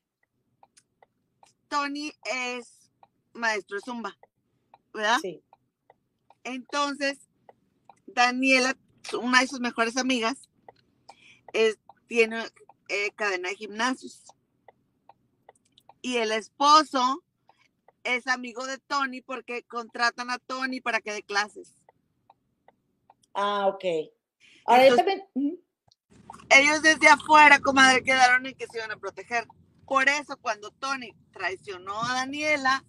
Tony 1.68 2.12
es 2.24 2.90
maestro 3.34 3.76
de 3.76 3.82
Zumba, 3.82 4.16
¿verdad? 4.94 5.18
Sí. 5.20 5.42
Entonces, 6.42 7.18
Daniela 8.06 8.76
una 9.12 9.40
de 9.40 9.46
sus 9.46 9.60
mejores 9.60 9.96
amigas 9.96 10.48
tiene 12.06 12.44
eh, 12.88 13.10
cadena 13.14 13.48
de 13.48 13.56
gimnasios. 13.56 14.22
Y 16.02 16.16
el 16.18 16.32
esposo 16.32 17.22
es 18.02 18.26
amigo 18.26 18.66
de 18.66 18.78
Tony 18.78 19.20
porque 19.22 19.62
contratan 19.62 20.30
a 20.30 20.38
Tony 20.38 20.80
para 20.80 21.00
que 21.00 21.12
dé 21.12 21.22
clases. 21.22 21.76
Ah, 23.32 23.66
ok. 23.66 23.84
Ellos 26.50 26.82
desde 26.82 27.08
afuera, 27.08 27.58
comadre, 27.60 28.02
quedaron 28.02 28.46
en 28.46 28.54
que 28.54 28.66
se 28.66 28.78
iban 28.78 28.92
a 28.92 28.96
proteger. 28.96 29.46
Por 29.86 30.08
eso, 30.08 30.36
cuando 30.36 30.70
Tony 30.70 31.14
traicionó 31.32 32.00
a 32.02 32.14
Daniela, 32.14 32.84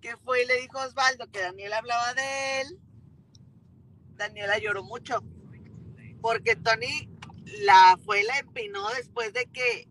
que 0.00 0.16
fue 0.18 0.42
y 0.42 0.46
le 0.46 0.60
dijo 0.60 0.78
a 0.78 0.86
Osvaldo 0.86 1.30
que 1.30 1.40
Daniela 1.40 1.78
hablaba 1.78 2.14
de 2.14 2.60
él, 2.60 2.78
Daniela 4.16 4.58
lloró 4.58 4.82
mucho 4.84 5.22
porque 6.24 6.56
Tony 6.56 7.06
la 7.60 7.98
fue 8.02 8.22
la 8.22 8.38
empinó 8.38 8.88
después 8.94 9.34
de 9.34 9.44
que 9.44 9.86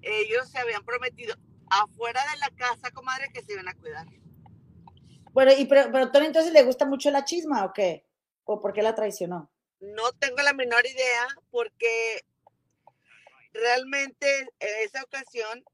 ellos 0.00 0.48
se 0.48 0.60
habían 0.60 0.84
prometido 0.84 1.34
afuera 1.68 2.22
de 2.30 2.38
la 2.38 2.50
casa, 2.50 2.92
comadre, 2.92 3.32
que 3.34 3.42
se 3.42 3.54
iban 3.54 3.66
a 3.66 3.74
cuidar. 3.74 4.06
Bueno, 5.32 5.50
y 5.58 5.64
pero, 5.64 5.90
pero 5.90 6.12
Tony 6.12 6.26
entonces 6.26 6.52
le 6.52 6.62
gusta 6.62 6.84
mucho 6.84 7.10
la 7.10 7.24
chisma 7.24 7.64
o 7.64 7.72
qué? 7.72 8.06
¿O 8.44 8.60
por 8.60 8.72
qué 8.72 8.80
la 8.80 8.94
traicionó? 8.94 9.50
No 9.80 10.12
tengo 10.12 10.40
la 10.42 10.52
menor 10.52 10.86
idea 10.86 11.26
porque 11.50 12.24
realmente 13.52 14.42
en 14.60 14.84
esa 14.84 15.02
ocasión 15.02 15.64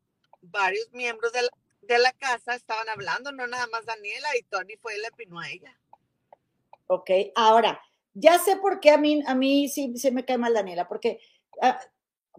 varios 0.41 0.91
miembros 0.93 1.35
de 1.35 1.43
la, 1.43 1.51
de 1.83 1.99
la 1.99 2.13
casa 2.13 2.55
estaban 2.55 2.89
hablando, 2.89 3.31
no 3.31 3.47
nada 3.47 3.67
más 3.67 3.85
Daniela 3.85 4.29
y 4.39 4.43
Tony 4.45 4.79
fue 4.79 4.97
y 4.97 5.03
le 5.03 5.11
pinó 5.11 5.39
a 5.39 5.51
ella. 5.51 5.79
Ok, 6.87 7.11
ahora, 7.35 7.79
ya 8.19 8.39
sé 8.39 8.57
por 8.57 8.81
qué 8.81 8.91
a 8.91 8.99
mí, 8.99 9.23
a 9.27 9.35
mí 9.35 9.69
sí, 9.69 9.97
se 9.97 10.11
me 10.11 10.25
cae 10.25 10.39
mal 10.39 10.55
Daniela, 10.55 10.89
porque 10.89 11.21
ah, 11.63 11.79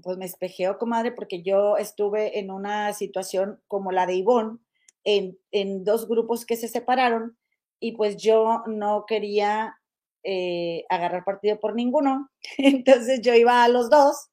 pues 0.04 0.18
me 0.18 0.26
espejeo, 0.26 0.78
comadre, 0.78 1.12
porque 1.12 1.42
yo 1.42 1.78
estuve 1.78 2.40
en 2.40 2.52
una 2.52 2.94
situación 2.94 3.62
como 3.68 3.92
la 3.92 4.06
de 4.06 4.16
Ivonne, 4.16 4.60
en, 5.04 5.38
en 5.52 5.84
dos 5.84 6.08
grupos 6.08 6.46
que 6.46 6.58
se 6.58 6.68
separaron, 6.68 7.38
y 7.80 7.94
pues 7.94 8.18
yo 8.18 8.64
no 8.68 9.06
quería 9.08 9.80
eh, 10.24 10.86
agarrar 10.90 11.24
partido 11.24 11.60
por 11.60 11.76
ninguno, 11.76 12.30
entonces 12.58 13.22
yo 13.22 13.34
iba 13.34 13.64
a 13.64 13.70
los 13.70 13.90
dos 13.90 14.30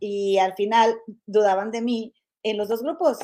y 0.00 0.38
al 0.38 0.54
final 0.54 0.96
dudaban 1.26 1.70
de 1.70 1.82
mí 1.82 2.14
en 2.42 2.56
los 2.56 2.68
dos 2.68 2.82
grupos. 2.82 3.18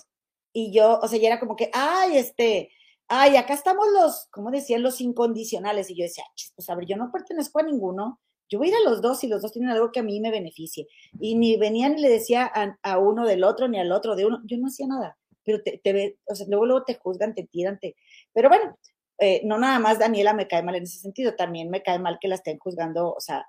Y 0.53 0.73
yo, 0.73 0.99
o 1.01 1.09
sea, 1.09 1.19
ya 1.19 1.29
era 1.29 1.41
como 1.41 1.57
que, 1.57 1.71
ay, 1.75 2.17
este, 2.17 2.71
ay, 3.09 3.37
acá 3.37 3.55
estamos 3.55 3.87
los, 3.93 4.29
como 4.31 4.51
decían, 4.51 4.83
los 4.83 5.01
incondicionales. 5.01 5.91
Y 5.91 5.97
yo 5.97 6.05
decía, 6.05 6.25
pues 6.55 6.69
a 6.71 6.75
ver, 6.75 6.87
yo 6.87 6.97
no 6.97 7.11
pertenezco 7.13 7.61
a 7.61 7.63
ninguno, 7.63 8.21
yo 8.49 8.59
voy 8.59 8.69
a 8.69 8.71
ir 8.71 8.77
a 8.77 8.91
los 8.91 9.03
dos 9.03 9.23
y 9.25 9.29
los 9.29 9.43
dos 9.43 9.53
tienen 9.53 9.71
algo 9.71 9.91
que 9.93 10.01
a 10.01 10.05
mí 10.05 10.21
me 10.21 10.31
beneficie. 10.31 10.87
Y 11.21 11.35
ni 11.37 11.57
venía 11.57 11.89
ni 11.89 12.01
le 12.01 12.09
decía 12.09 12.51
a, 12.83 12.99
uno 12.99 13.27
del 13.27 13.45
otro, 13.45 13.69
ni 13.69 13.79
al 13.79 13.93
otro 13.93 14.17
de 14.17 14.27
uno, 14.27 14.41
yo 14.45 14.59
no 14.59 14.69
hacía 14.69 14.87
nada. 14.87 15.19
Pero 15.45 15.63
te, 15.63 15.79
te 15.79 16.19
o 16.27 16.35
sea, 16.35 16.47
luego, 16.49 16.67
luego 16.67 16.85
te 16.85 16.95
juzgan, 16.95 17.35
te 17.35 17.45
tiran, 17.45 17.79
te... 17.79 17.97
Pero 18.33 18.49
bueno, 18.49 18.77
eh, 19.19 19.41
no 19.45 19.59
nada 19.59 19.79
más 19.79 19.99
Daniela 19.99 20.35
me 20.35 20.47
cae 20.47 20.63
mal 20.63 20.75
en 20.75 20.85
ese 20.85 20.99
sentido, 20.99 21.35
también 21.35 21.71
me 21.71 21.83
cae 21.83 21.99
mal 21.99 22.19
que 22.21 22.29
la 22.29 22.35
estén 22.35 22.59
juzgando, 22.59 23.15
o 23.15 23.21
sea, 23.21 23.47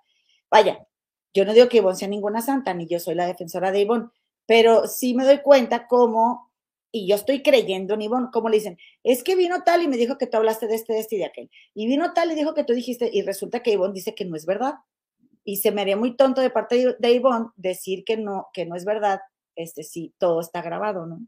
vaya, 0.49 0.87
yo 1.33 1.45
no 1.45 1.53
digo 1.53 1.67
que 1.67 1.77
Ivonne 1.77 1.97
sea 1.97 2.07
ninguna 2.07 2.41
santa, 2.41 2.73
ni 2.73 2.87
yo 2.87 2.99
soy 2.99 3.15
la 3.15 3.27
defensora 3.27 3.71
de 3.71 3.81
Ivonne, 3.81 4.07
pero 4.45 4.87
sí 4.87 5.13
me 5.13 5.25
doy 5.25 5.39
cuenta 5.41 5.87
cómo, 5.87 6.46
y 6.91 7.07
yo 7.07 7.15
estoy 7.15 7.43
creyendo 7.43 7.93
en 7.93 8.01
Ivonne, 8.01 8.29
como 8.31 8.49
le 8.49 8.57
dicen, 8.57 8.77
es 9.03 9.23
que 9.23 9.35
vino 9.35 9.63
tal 9.63 9.83
y 9.83 9.87
me 9.87 9.97
dijo 9.97 10.17
que 10.17 10.27
tú 10.27 10.37
hablaste 10.37 10.67
de 10.67 10.75
este, 10.75 10.93
de 10.93 10.99
este 10.99 11.15
y 11.15 11.19
de 11.19 11.25
aquel, 11.25 11.51
y 11.73 11.87
vino 11.87 12.13
tal 12.13 12.31
y 12.31 12.35
dijo 12.35 12.53
que 12.53 12.63
tú 12.63 12.73
dijiste, 12.73 13.09
y 13.11 13.21
resulta 13.21 13.61
que 13.61 13.71
Ivonne 13.71 13.93
dice 13.93 14.15
que 14.15 14.25
no 14.25 14.35
es 14.35 14.45
verdad. 14.45 14.75
Y 15.43 15.57
se 15.57 15.71
me 15.71 15.81
haría 15.81 15.95
muy 15.95 16.17
tonto 16.17 16.41
de 16.41 16.49
parte 16.49 16.97
de 16.99 17.11
Ivonne 17.11 17.47
decir 17.55 18.03
que 18.03 18.17
no, 18.17 18.47
que 18.53 18.65
no 18.65 18.75
es 18.75 18.83
verdad, 18.83 19.21
este 19.55 19.83
sí, 19.83 20.13
todo 20.17 20.41
está 20.41 20.61
grabado, 20.61 21.05
¿no? 21.05 21.19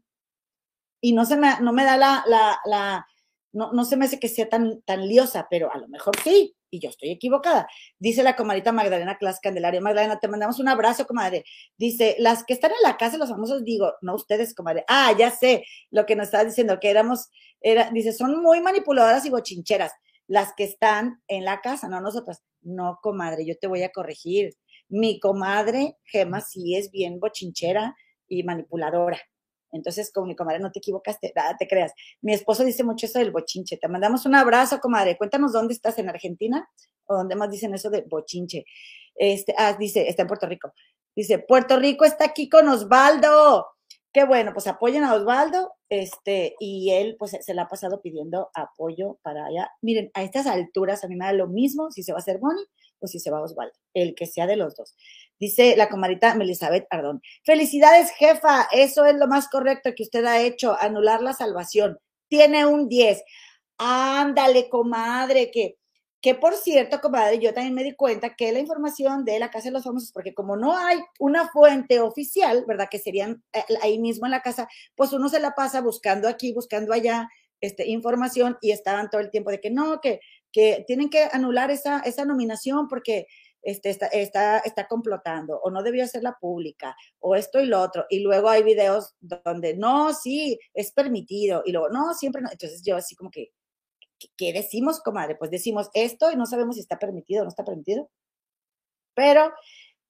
Y 1.00 1.12
no 1.14 1.24
se 1.24 1.36
me, 1.36 1.60
no 1.60 1.72
me 1.72 1.84
da 1.84 1.96
la, 1.96 2.22
la, 2.26 2.58
la 2.66 3.06
no, 3.52 3.72
no 3.72 3.84
se 3.84 3.96
me 3.96 4.04
hace 4.04 4.20
que 4.20 4.28
sea 4.28 4.48
tan, 4.48 4.82
tan 4.82 5.08
liosa, 5.08 5.46
pero 5.50 5.72
a 5.72 5.78
lo 5.78 5.88
mejor 5.88 6.14
sí, 6.22 6.54
y 6.70 6.80
yo 6.80 6.88
estoy 6.88 7.10
equivocada. 7.10 7.68
Dice 7.98 8.22
la 8.22 8.36
comadita 8.36 8.72
Magdalena 8.72 9.18
Clas 9.18 9.40
Candelario. 9.40 9.80
Magdalena, 9.80 10.18
te 10.18 10.28
mandamos 10.28 10.58
un 10.58 10.68
abrazo, 10.68 11.06
comadre. 11.06 11.44
Dice, 11.76 12.16
las 12.18 12.44
que 12.44 12.52
están 12.52 12.70
en 12.70 12.82
la 12.82 12.96
casa, 12.96 13.18
los 13.18 13.30
famosos, 13.30 13.64
digo, 13.64 13.94
no 14.02 14.14
ustedes, 14.14 14.54
comadre. 14.54 14.84
Ah, 14.88 15.14
ya 15.18 15.30
sé 15.30 15.64
lo 15.90 16.06
que 16.06 16.16
nos 16.16 16.26
estaba 16.26 16.44
diciendo, 16.44 16.78
que 16.80 16.90
éramos, 16.90 17.28
era, 17.60 17.90
dice, 17.90 18.12
son 18.12 18.40
muy 18.42 18.60
manipuladoras 18.60 19.24
y 19.26 19.30
bochincheras. 19.30 19.92
Las 20.26 20.52
que 20.54 20.64
están 20.64 21.20
en 21.26 21.44
la 21.44 21.60
casa, 21.60 21.88
no 21.88 22.00
nosotras. 22.00 22.42
No, 22.62 22.98
comadre, 23.02 23.44
yo 23.46 23.58
te 23.58 23.66
voy 23.66 23.82
a 23.82 23.90
corregir. 23.90 24.54
Mi 24.88 25.18
comadre, 25.18 25.96
Gema, 26.04 26.40
sí 26.40 26.76
es 26.76 26.90
bien 26.90 27.20
bochinchera 27.20 27.96
y 28.28 28.42
manipuladora. 28.44 29.18
Entonces, 29.72 30.12
con 30.12 30.26
mi 30.26 30.36
comadre, 30.36 30.60
no 30.60 30.72
te 30.72 30.78
equivocaste, 30.78 31.32
nada 31.34 31.56
te 31.56 31.66
creas. 31.68 31.92
Mi 32.20 32.32
esposo 32.32 32.64
dice 32.64 32.84
mucho 32.84 33.06
eso 33.06 33.18
del 33.18 33.30
bochinche. 33.30 33.76
Te 33.76 33.88
mandamos 33.88 34.26
un 34.26 34.34
abrazo, 34.34 34.80
comadre. 34.80 35.16
Cuéntanos 35.16 35.52
dónde 35.52 35.74
estás, 35.74 35.98
en 35.98 36.08
Argentina 36.08 36.68
o 37.06 37.16
dónde 37.16 37.36
más 37.36 37.50
dicen 37.50 37.74
eso 37.74 37.90
de 37.90 38.02
bochinche. 38.02 38.64
Este, 39.14 39.54
ah, 39.56 39.76
dice, 39.78 40.08
está 40.08 40.22
en 40.22 40.28
Puerto 40.28 40.46
Rico. 40.46 40.72
Dice, 41.14 41.38
Puerto 41.38 41.78
Rico 41.78 42.04
está 42.04 42.24
aquí 42.26 42.48
con 42.48 42.68
Osvaldo. 42.68 43.66
Qué 44.12 44.24
bueno, 44.24 44.52
pues 44.52 44.66
apoyen 44.66 45.04
a 45.04 45.14
Osvaldo, 45.14 45.72
este, 45.88 46.56
y 46.58 46.90
él 46.90 47.14
pues 47.16 47.30
se 47.40 47.54
le 47.54 47.60
ha 47.60 47.68
pasado 47.68 48.00
pidiendo 48.00 48.50
apoyo 48.54 49.18
para 49.22 49.46
allá. 49.46 49.70
Miren, 49.82 50.10
a 50.14 50.24
estas 50.24 50.46
alturas 50.46 51.04
a 51.04 51.08
mí 51.08 51.14
me 51.14 51.26
da 51.26 51.32
lo 51.32 51.46
mismo 51.46 51.92
si 51.92 52.02
se 52.02 52.12
va 52.12 52.18
a 52.18 52.20
hacer 52.20 52.38
Bonnie 52.38 52.66
o 53.00 53.06
si 53.06 53.18
se 53.18 53.30
va 53.30 53.40
Osvaldo, 53.40 53.74
el 53.94 54.14
que 54.14 54.26
sea 54.26 54.46
de 54.46 54.56
los 54.56 54.76
dos. 54.76 54.94
Dice 55.38 55.74
la 55.76 55.88
comadita 55.88 56.34
Melizabeth 56.34 56.86
Ardón. 56.90 57.22
Felicidades, 57.44 58.10
jefa. 58.12 58.68
Eso 58.72 59.06
es 59.06 59.14
lo 59.16 59.26
más 59.26 59.48
correcto 59.48 59.90
que 59.96 60.02
usted 60.02 60.24
ha 60.26 60.40
hecho, 60.40 60.76
anular 60.78 61.22
la 61.22 61.32
salvación. 61.32 61.98
Tiene 62.28 62.66
un 62.66 62.88
10. 62.88 63.22
Ándale, 63.78 64.68
comadre, 64.68 65.50
que, 65.50 65.78
que 66.20 66.34
por 66.34 66.54
cierto, 66.54 67.00
comadre, 67.00 67.38
yo 67.38 67.54
también 67.54 67.74
me 67.74 67.82
di 67.82 67.94
cuenta 67.94 68.34
que 68.36 68.52
la 68.52 68.58
información 68.58 69.24
de 69.24 69.38
la 69.38 69.50
Casa 69.50 69.68
de 69.68 69.72
los 69.72 69.84
Famosos, 69.84 70.12
porque 70.12 70.34
como 70.34 70.56
no 70.56 70.76
hay 70.76 71.00
una 71.18 71.48
fuente 71.48 72.00
oficial, 72.00 72.64
¿verdad? 72.68 72.88
Que 72.90 72.98
serían 72.98 73.42
eh, 73.54 73.64
ahí 73.80 73.98
mismo 73.98 74.26
en 74.26 74.32
la 74.32 74.42
casa, 74.42 74.68
pues 74.94 75.14
uno 75.14 75.30
se 75.30 75.40
la 75.40 75.54
pasa 75.54 75.80
buscando 75.80 76.28
aquí, 76.28 76.52
buscando 76.52 76.92
allá, 76.92 77.30
este, 77.62 77.86
información 77.88 78.58
y 78.60 78.72
estaban 78.72 79.10
todo 79.10 79.20
el 79.20 79.30
tiempo 79.30 79.50
de 79.50 79.60
que 79.60 79.70
no, 79.70 80.00
que, 80.00 80.20
que 80.52 80.84
tienen 80.86 81.10
que 81.10 81.28
anular 81.32 81.70
esa, 81.70 82.00
esa 82.00 82.24
nominación 82.24 82.88
porque 82.88 83.26
este, 83.62 83.90
está, 83.90 84.06
está, 84.06 84.58
está 84.60 84.86
complotando 84.88 85.60
o 85.62 85.70
no 85.70 85.82
debió 85.82 86.04
hacerla 86.04 86.38
pública 86.40 86.96
o 87.18 87.34
esto 87.34 87.60
y 87.60 87.66
lo 87.66 87.80
otro. 87.80 88.06
Y 88.08 88.20
luego 88.20 88.48
hay 88.48 88.62
videos 88.62 89.14
donde 89.20 89.76
no, 89.76 90.14
sí, 90.14 90.58
es 90.74 90.92
permitido 90.92 91.62
y 91.66 91.72
luego 91.72 91.88
no, 91.90 92.14
siempre 92.14 92.42
no. 92.42 92.50
Entonces 92.50 92.82
yo 92.84 92.96
así 92.96 93.14
como 93.14 93.30
que, 93.30 93.52
¿qué 94.36 94.52
decimos, 94.52 95.00
comadre? 95.00 95.36
Pues 95.36 95.50
decimos 95.50 95.90
esto 95.94 96.30
y 96.30 96.36
no 96.36 96.46
sabemos 96.46 96.76
si 96.76 96.82
está 96.82 96.98
permitido 96.98 97.42
o 97.42 97.44
no 97.44 97.50
está 97.50 97.64
permitido. 97.64 98.10
Pero 99.14 99.52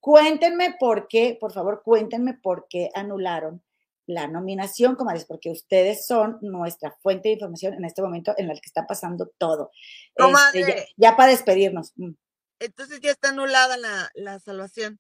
cuéntenme 0.00 0.76
por 0.78 1.08
qué, 1.08 1.36
por 1.40 1.52
favor, 1.52 1.82
cuéntenme 1.84 2.34
por 2.34 2.66
qué 2.68 2.90
anularon 2.94 3.62
la 4.10 4.26
nominación, 4.26 4.96
comadres, 4.96 5.24
porque 5.24 5.50
ustedes 5.50 6.06
son 6.06 6.38
nuestra 6.42 6.96
fuente 7.00 7.28
de 7.28 7.34
información 7.34 7.74
en 7.74 7.84
este 7.84 8.02
momento 8.02 8.34
en 8.36 8.50
el 8.50 8.60
que 8.60 8.66
está 8.66 8.86
pasando 8.86 9.30
todo. 9.38 9.70
Este, 10.52 10.88
ya, 10.96 11.16
para 11.16 11.30
despedirnos. 11.30 11.92
Mm. 11.96 12.10
Entonces 12.58 13.00
ya 13.00 13.12
está 13.12 13.28
anulada 13.28 13.76
la, 14.14 14.38
salvación. 14.40 14.98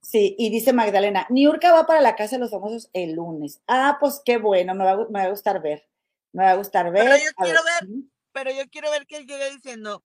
Sí, 0.00 0.34
y 0.38 0.50
dice 0.50 0.72
Magdalena, 0.72 1.26
Niurka 1.30 1.72
va 1.72 1.86
para 1.86 2.00
la 2.00 2.16
casa 2.16 2.36
de 2.36 2.40
los 2.40 2.50
famosos 2.50 2.90
el 2.92 3.12
lunes. 3.12 3.60
Ah, 3.66 3.98
pues 4.00 4.20
qué 4.24 4.38
bueno, 4.38 4.74
me 4.74 4.84
va, 4.84 5.24
a 5.24 5.28
gustar 5.28 5.62
ver. 5.62 5.86
Me 6.32 6.44
va 6.44 6.52
a 6.52 6.56
gustar 6.56 6.90
ver. 6.92 7.04
Pero 7.04 7.16
yo 7.16 7.32
quiero 7.36 7.60
ver, 7.62 7.88
pero 8.32 8.50
yo 8.50 8.70
quiero 8.70 8.90
ver 8.90 9.06
que 9.06 9.18
él 9.18 9.26
llegue 9.26 9.50
diciendo, 9.50 10.02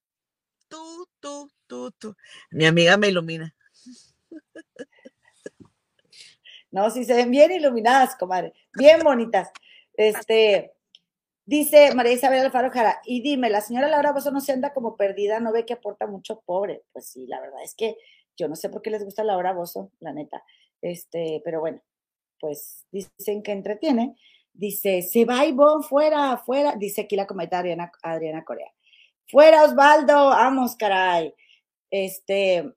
tú, 0.68 1.08
tú, 1.20 1.50
tú, 1.68 1.91
tú. 1.98 2.16
Mi 2.52 2.66
amiga 2.66 2.98
me 2.98 3.08
ilumina. 3.08 3.56
No, 6.72 6.90
sí 6.90 7.04
se 7.06 7.16
ven 7.16 7.32
bien 7.32 7.52
iluminadas, 7.52 8.16
comadre, 8.16 8.54
bien 8.74 9.02
bonitas. 9.04 9.50
Este, 9.94 10.74
Dice 11.50 11.96
María 11.96 12.12
Isabel 12.12 12.41
Alfaro 12.41 12.70
Jara, 12.70 13.02
y 13.04 13.24
dime, 13.24 13.50
la 13.50 13.62
señora 13.62 13.88
Laura 13.88 14.12
Bozo 14.12 14.30
no 14.30 14.40
se 14.40 14.52
anda 14.52 14.72
como 14.72 14.96
perdida, 14.96 15.40
no 15.40 15.52
ve 15.52 15.66
que 15.66 15.74
aporta 15.74 16.06
mucho 16.06 16.44
pobre. 16.46 16.84
Pues 16.94 17.08
sí, 17.10 17.26
la 17.26 17.41
verdad 17.41 17.64
es 17.64 17.74
que 17.74 17.98
yo 18.38 18.48
no 18.48 18.56
sé 18.56 18.70
por 18.70 18.84
qué 18.84 18.91
les 18.91 19.04
gusta 19.04 19.24
Laura 19.24 19.52
Bozo, 19.54 19.91
la 20.00 20.14
neta. 20.14 20.44
Este, 20.80 21.41
pero 21.44 21.60
bueno, 21.60 21.82
pues 22.40 22.86
dicen 22.91 23.41
que 23.41 23.52
entretiene. 23.52 24.16
Dice, 24.54 25.02
se 25.02 25.26
va 25.26 25.44
Ivonne, 25.44 25.84
fuera, 25.84 26.38
fuera. 26.38 26.76
Dice 26.76 27.02
aquí 27.02 27.16
la 27.16 27.26
comentaria 27.26 27.74
Adriana, 27.74 27.91
Adriana 28.04 28.46
Corea. 28.46 28.72
Fuera, 29.28 29.64
Osvaldo, 29.64 30.30
vamos, 30.30 30.76
caray. 30.76 31.34
Este, 31.90 32.76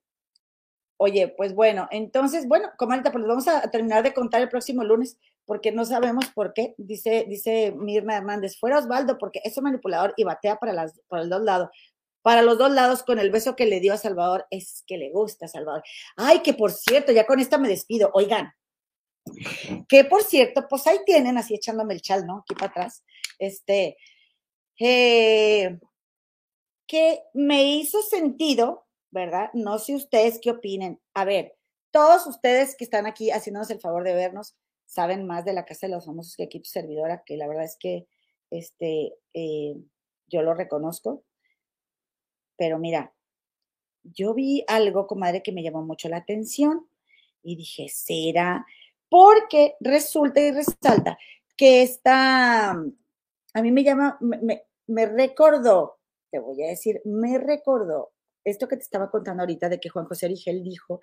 oye, 1.03 1.35
pues 1.37 1.53
bueno, 1.53 1.89
entonces, 1.91 2.47
bueno, 2.47 2.71
comadita, 2.79 3.11
pues 3.11 3.25
vamos 3.27 3.49
a 3.49 3.69
terminar 3.71 4.05
de 4.05 4.15
contar 4.15 4.41
el 4.41 4.49
próximo 4.49 4.85
lunes 4.85 5.19
porque 5.45 5.73
no 5.73 5.85
sabemos 5.85 6.27
por 6.33 6.55
qué, 6.55 6.75
dice, 6.79 7.27
dice 7.29 7.73
Mirna 7.77 8.17
Hernández, 8.17 8.57
fuera 8.57 8.79
Osvaldo, 8.79 9.19
porque 9.19 9.41
es 9.43 9.57
un 9.59 9.65
manipulador 9.65 10.15
y 10.17 10.23
batea 10.23 10.57
para, 10.57 10.73
las, 10.73 11.01
para 11.09 11.23
los 11.23 11.31
dos 11.31 11.43
lados. 11.43 11.71
Para 12.23 12.43
los 12.43 12.57
dos 12.57 12.71
lados, 12.71 13.03
con 13.03 13.19
el 13.19 13.33
beso 13.33 13.57
que 13.57 13.67
le 13.67 13.81
dio 13.81 13.93
a 13.93 13.97
Salvador, 13.97 14.47
es 14.51 14.85
que 14.87 14.97
le 14.97 15.11
gusta 15.11 15.47
a 15.47 15.49
Salvador. 15.49 15.83
Ay, 16.17 16.39
que 16.39 16.55
por 16.55 16.71
cierto, 16.71 17.11
ya 17.11 17.27
con 17.27 17.41
esta 17.41 17.59
me 17.59 17.69
despido. 17.69 18.13
Oigan, 18.15 18.53
que 19.89 20.05
por 20.05 20.23
cierto, 20.23 20.69
pues 20.71 20.87
ahí 20.87 20.99
tienen, 21.05 21.37
así 21.37 21.57
echándome 21.57 21.95
el 21.95 22.01
chal, 22.01 22.25
¿no? 22.25 22.39
Aquí 22.39 22.55
para 22.55 22.71
atrás. 22.71 23.03
Este, 23.41 23.97
eh, 24.79 25.81
que 26.87 27.23
me 27.35 27.65
hizo 27.75 28.03
sentido, 28.03 28.87
¿verdad? 29.13 29.51
No 29.53 29.79
sé 29.79 29.95
ustedes 29.95 30.41
qué 30.43 30.51
opinen. 30.51 31.01
A 31.15 31.25
ver, 31.25 31.57
todos 31.93 32.27
ustedes 32.27 32.75
que 32.75 32.85
están 32.85 33.07
aquí 33.07 33.31
haciéndonos 33.31 33.71
el 33.71 33.81
favor 33.81 34.03
de 34.03 34.15
vernos, 34.15 34.57
saben 34.87 35.27
más 35.27 35.45
de 35.45 35.53
la 35.53 35.65
Casa 35.65 35.87
de 35.87 35.93
los 35.93 36.07
Famosos 36.07 36.35
que 36.37 36.45
aquí 36.45 36.59
tu 36.59 36.69
servidora, 36.69 37.23
que 37.25 37.37
la 37.37 37.47
verdad 37.47 37.65
es 37.65 37.77
que 37.79 38.09
este, 38.51 39.15
eh, 39.35 39.77
yo 40.27 40.43
lo 40.43 40.55
reconozco. 40.55 41.23
Pero 42.57 42.79
mira, 42.79 43.15
yo 44.03 44.35
vi 44.35 44.65
algo, 44.67 45.07
comadre, 45.07 45.43
que 45.43 45.53
me 45.53 45.63
llamó 45.63 45.83
mucho 45.83 46.09
la 46.09 46.19
atención. 46.19 46.89
Y 47.43 47.57
dije, 47.57 47.89
¿será? 47.89 48.65
Porque 49.09 49.77
resulta 49.81 50.41
y 50.41 50.53
resalta 50.53 51.19
que 51.57 51.83
esta, 51.83 52.71
a 52.71 53.63
mí 53.63 53.71
me 53.71 53.85
llama, 53.85 54.17
me, 54.21 54.65
me 54.87 55.07
recordó, 55.07 55.99
te 56.31 56.39
voy 56.39 56.63
a 56.63 56.69
decir, 56.69 57.03
me 57.05 57.39
recordó 57.39 58.12
esto 58.45 58.69
que 58.69 58.77
te 58.77 58.83
estaba 58.83 59.11
contando 59.11 59.43
ahorita 59.43 59.69
de 59.69 59.81
que 59.81 59.89
Juan 59.89 60.07
José 60.07 60.27
Origel 60.27 60.63
dijo 60.63 61.01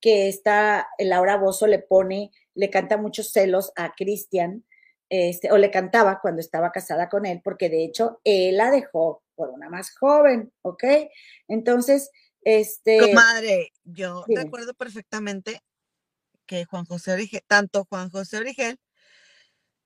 que 0.00 0.28
esta 0.28 0.88
Laura 0.98 1.36
Bozo 1.36 1.66
le 1.66 1.78
pone, 1.78 2.30
le 2.54 2.70
canta 2.70 2.96
muchos 2.96 3.32
celos 3.32 3.72
a 3.76 3.92
Cristian, 3.94 4.64
este, 5.08 5.50
o 5.50 5.58
le 5.58 5.70
cantaba 5.70 6.20
cuando 6.20 6.40
estaba 6.40 6.70
casada 6.70 7.08
con 7.08 7.26
él, 7.26 7.40
porque 7.42 7.68
de 7.68 7.84
hecho 7.84 8.20
él 8.24 8.56
la 8.56 8.70
dejó 8.70 9.22
por 9.34 9.50
una 9.50 9.68
más 9.68 9.94
joven, 9.96 10.52
¿ok? 10.62 10.84
Entonces, 11.48 12.10
este. 12.42 12.98
Comadre, 12.98 13.72
yo 13.84 14.24
recuerdo 14.28 14.74
perfectamente 14.74 15.60
que 16.46 16.64
Juan 16.64 16.84
José 16.84 17.12
Origel, 17.12 17.42
tanto 17.46 17.86
Juan 17.88 18.10
José 18.10 18.38
Origel 18.38 18.78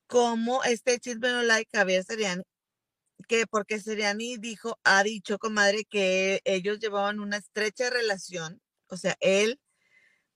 como 0.07 0.63
este 0.65 0.99
chisme 0.99 1.29
no 1.29 1.43
like 1.43 1.71
Javier 1.73 2.05
Seriani, 2.05 2.43
que 3.29 3.47
porque 3.47 3.81
Seriani 3.81 4.37
dijo, 4.39 4.79
ha 4.85 5.03
dicho, 5.03 5.39
comadre, 5.39 5.85
que 5.85 6.41
ellos 6.45 6.79
llevaban 6.81 7.21
una 7.21 7.37
estrecha 7.37 7.91
relación, 7.91 8.61
o 8.89 8.97
sea, 8.97 9.17
él 9.21 9.61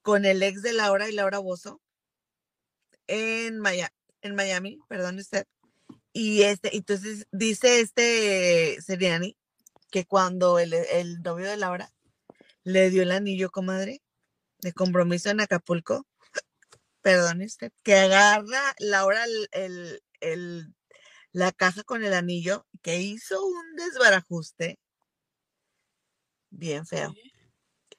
con 0.02 0.24
el 0.24 0.42
ex 0.42 0.62
de 0.62 0.72
Laura 0.72 1.08
y 1.08 1.12
Laura 1.12 1.38
Bozo 1.38 1.80
en 3.06 3.58
Miami, 3.58 3.92
en 4.22 4.34
Miami, 4.34 4.78
perdón 4.88 5.18
usted. 5.18 5.46
Y 6.12 6.42
este, 6.42 6.76
entonces 6.76 7.26
dice 7.32 7.80
este 7.80 8.78
Seriani 8.82 9.36
que 9.90 10.06
cuando 10.06 10.58
el, 10.58 10.74
el 10.74 11.22
novio 11.22 11.48
de 11.48 11.56
Laura 11.56 11.92
le 12.64 12.90
dio 12.90 13.02
el 13.02 13.12
anillo, 13.12 13.50
comadre, 13.50 14.02
de 14.60 14.72
compromiso 14.72 15.30
en 15.30 15.40
Acapulco, 15.40 16.06
perdón 17.02 17.42
usted, 17.42 17.72
que 17.82 17.94
agarra 17.94 18.74
Laura 18.78 19.24
el, 19.52 20.02
el, 20.20 20.74
la 21.32 21.52
caja 21.52 21.82
con 21.84 22.04
el 22.04 22.14
anillo, 22.14 22.66
que 22.82 23.00
hizo 23.00 23.44
un 23.44 23.76
desbarajuste 23.76 24.78
bien 26.50 26.86
feo. 26.86 27.14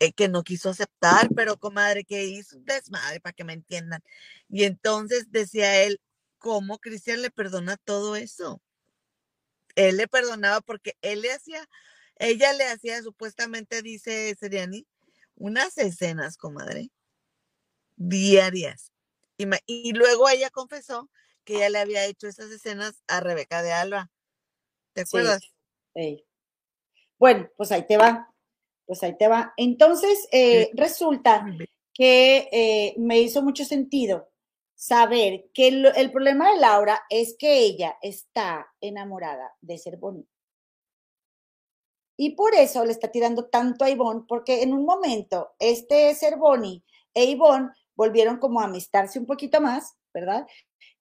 Eh, 0.02 0.14
que 0.14 0.30
no 0.30 0.44
quiso 0.44 0.70
aceptar, 0.70 1.30
pero 1.36 1.60
comadre, 1.60 2.06
que 2.06 2.24
hizo 2.26 2.58
un 2.58 2.64
desmadre 2.64 3.20
para 3.20 3.34
que 3.34 3.44
me 3.44 3.54
entiendan. 3.54 4.02
Y 4.48 4.64
entonces 4.64 5.30
decía 5.30 5.84
él, 5.84 6.00
¿cómo 6.38 6.80
Cristian 6.80 7.22
le 7.22 7.32
perdona 7.32 7.76
todo 7.76 8.16
eso? 8.16 8.62
Él 9.76 9.98
le 9.98 10.08
perdonaba 10.08 10.62
porque 10.62 10.98
él 11.02 11.22
le 11.22 11.34
hacía, 11.34 11.68
ella 12.16 12.54
le 12.54 12.66
hacía 12.66 13.02
supuestamente, 13.04 13.82
dice 13.82 14.36
Seriani, 14.40 14.88
unas 15.36 15.78
escenas, 15.78 16.38
comadre, 16.38 16.92
diarias. 17.98 18.94
Y, 19.38 19.48
y 19.66 19.92
luego 19.94 20.30
ella 20.30 20.50
confesó 20.50 21.10
que 21.50 21.56
ella 21.56 21.70
le 21.72 21.80
había 21.80 22.06
hecho 22.06 22.28
esas 22.28 22.52
escenas 22.52 23.02
a 23.08 23.22
Rebeca 23.22 23.64
de 23.64 23.72
Alba. 23.72 24.12
¿Te 24.94 25.02
acuerdas? 25.02 25.42
Sí. 25.96 26.24
Bueno, 27.18 27.50
pues 27.58 27.72
ahí 27.72 27.88
te 27.88 27.98
va. 27.98 28.32
Pues 28.86 29.02
ahí 29.02 29.18
te 29.18 29.28
va. 29.28 29.52
Entonces, 29.58 30.28
eh, 30.32 30.70
resulta 30.76 31.44
que 31.92 32.50
eh, 32.52 32.94
me 33.00 33.20
hizo 33.20 33.42
mucho 33.42 33.66
sentido 33.66 34.30
saber 34.76 35.50
que 35.52 35.70
el, 35.70 36.12
problema 36.12 36.52
de 36.52 36.60
Laura 36.60 37.02
es 37.10 37.36
que 37.38 37.58
ella 37.62 37.98
está 38.00 38.68
enamorada 38.80 39.56
de 39.60 39.80
ser 39.80 39.98
bonita. 39.98 40.30
Y 42.16 42.36
por 42.36 42.54
eso 42.54 42.86
le 42.86 42.92
está 42.92 43.10
tirando 43.12 43.46
tanto 43.46 43.86
a 43.86 43.90
Ivonne, 43.90 44.26
porque 44.28 44.62
en 44.62 44.74
un 44.74 44.86
momento 44.86 45.56
este 45.58 46.14
ser 46.14 46.38
Bonnie 46.38 46.84
e 47.16 47.26
Ivonne 47.26 47.72
volvieron 47.96 48.38
como 48.38 48.62
a 48.62 48.66
amistarse 48.66 49.18
un 49.18 49.26
poquito 49.26 49.60
más, 49.62 49.96
¿verdad? 50.14 50.46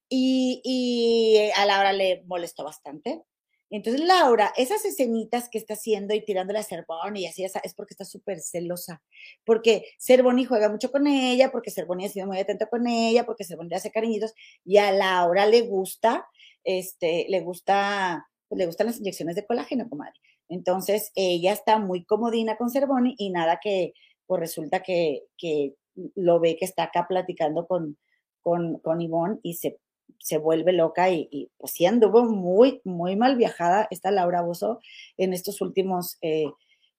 Y, 0.09 1.51
a 1.57 1.67
Laura 1.67 1.93
le 1.93 2.23
molestó 2.27 2.65
bastante. 2.65 3.23
Entonces, 3.71 4.01
Laura, 4.03 4.53
esas 4.57 4.85
escenitas 4.87 5.51
que 5.51 5.59
está 5.59 5.75
haciendo 5.75 6.15
y 6.15 6.25
tirándole 6.25 6.59
a 6.59 6.63
Cervoni 6.63 7.21
y 7.23 7.27
así, 7.27 7.45
es 7.45 7.75
porque 7.75 7.93
está 7.93 8.05
súper 8.07 8.41
celosa. 8.41 9.03
Porque 9.45 9.85
Cervoni 9.99 10.47
juega 10.47 10.71
mucho 10.71 10.91
con 10.91 11.07
ella, 11.07 11.51
porque 11.53 11.71
Cervoni 11.71 12.07
ha 12.07 12.09
sido 12.09 12.27
muy 12.27 12.39
atento 12.39 12.67
con 12.69 12.87
ella, 12.87 13.27
porque 13.27 13.45
Cervoni 13.45 13.69
le 13.69 13.77
hace 13.77 13.91
cariñitos 13.91 14.33
y 14.65 14.79
a 14.79 14.91
Laura 14.93 15.47
le 15.47 15.63
gusta, 15.63 16.27
este, 16.65 17.27
le 17.29 17.41
gusta, 17.41 18.27
pues, 18.49 18.59
le 18.59 18.67
gustan 18.67 18.87
las 18.87 18.99
inyecciones 18.99 19.37
de 19.37 19.47
colágeno, 19.47 19.89
comadre. 19.89 20.19
Entonces, 20.49 21.13
ella 21.15 21.53
está 21.53 21.79
muy 21.79 22.05
comodina 22.05 22.57
con 22.57 22.71
Cervoni 22.71 23.15
y 23.19 23.31
nada 23.31 23.61
que, 23.63 23.93
pues 24.27 24.41
resulta 24.41 24.83
que, 24.83 25.25
que 25.37 25.75
lo 26.15 26.41
ve 26.41 26.57
que 26.57 26.65
está 26.65 26.85
acá 26.85 27.07
platicando 27.09 27.67
con, 27.67 27.99
con, 28.41 28.79
con 28.79 29.01
Ivonne 29.03 29.39
y 29.43 29.55
se 29.55 29.79
se 30.19 30.39
vuelve 30.39 30.73
loca 30.73 31.11
y, 31.11 31.51
pues 31.59 31.73
sí 31.73 31.87
anduvo 31.87 32.25
muy, 32.25 32.81
muy 32.85 33.17
mal 33.17 33.37
viajada 33.37 33.89
esta 33.91 34.11
Laura 34.11 34.43
Bozo 34.43 34.81
en 35.17 35.33
estos 35.33 35.61
últimos 35.61 36.19
eh, 36.23 36.51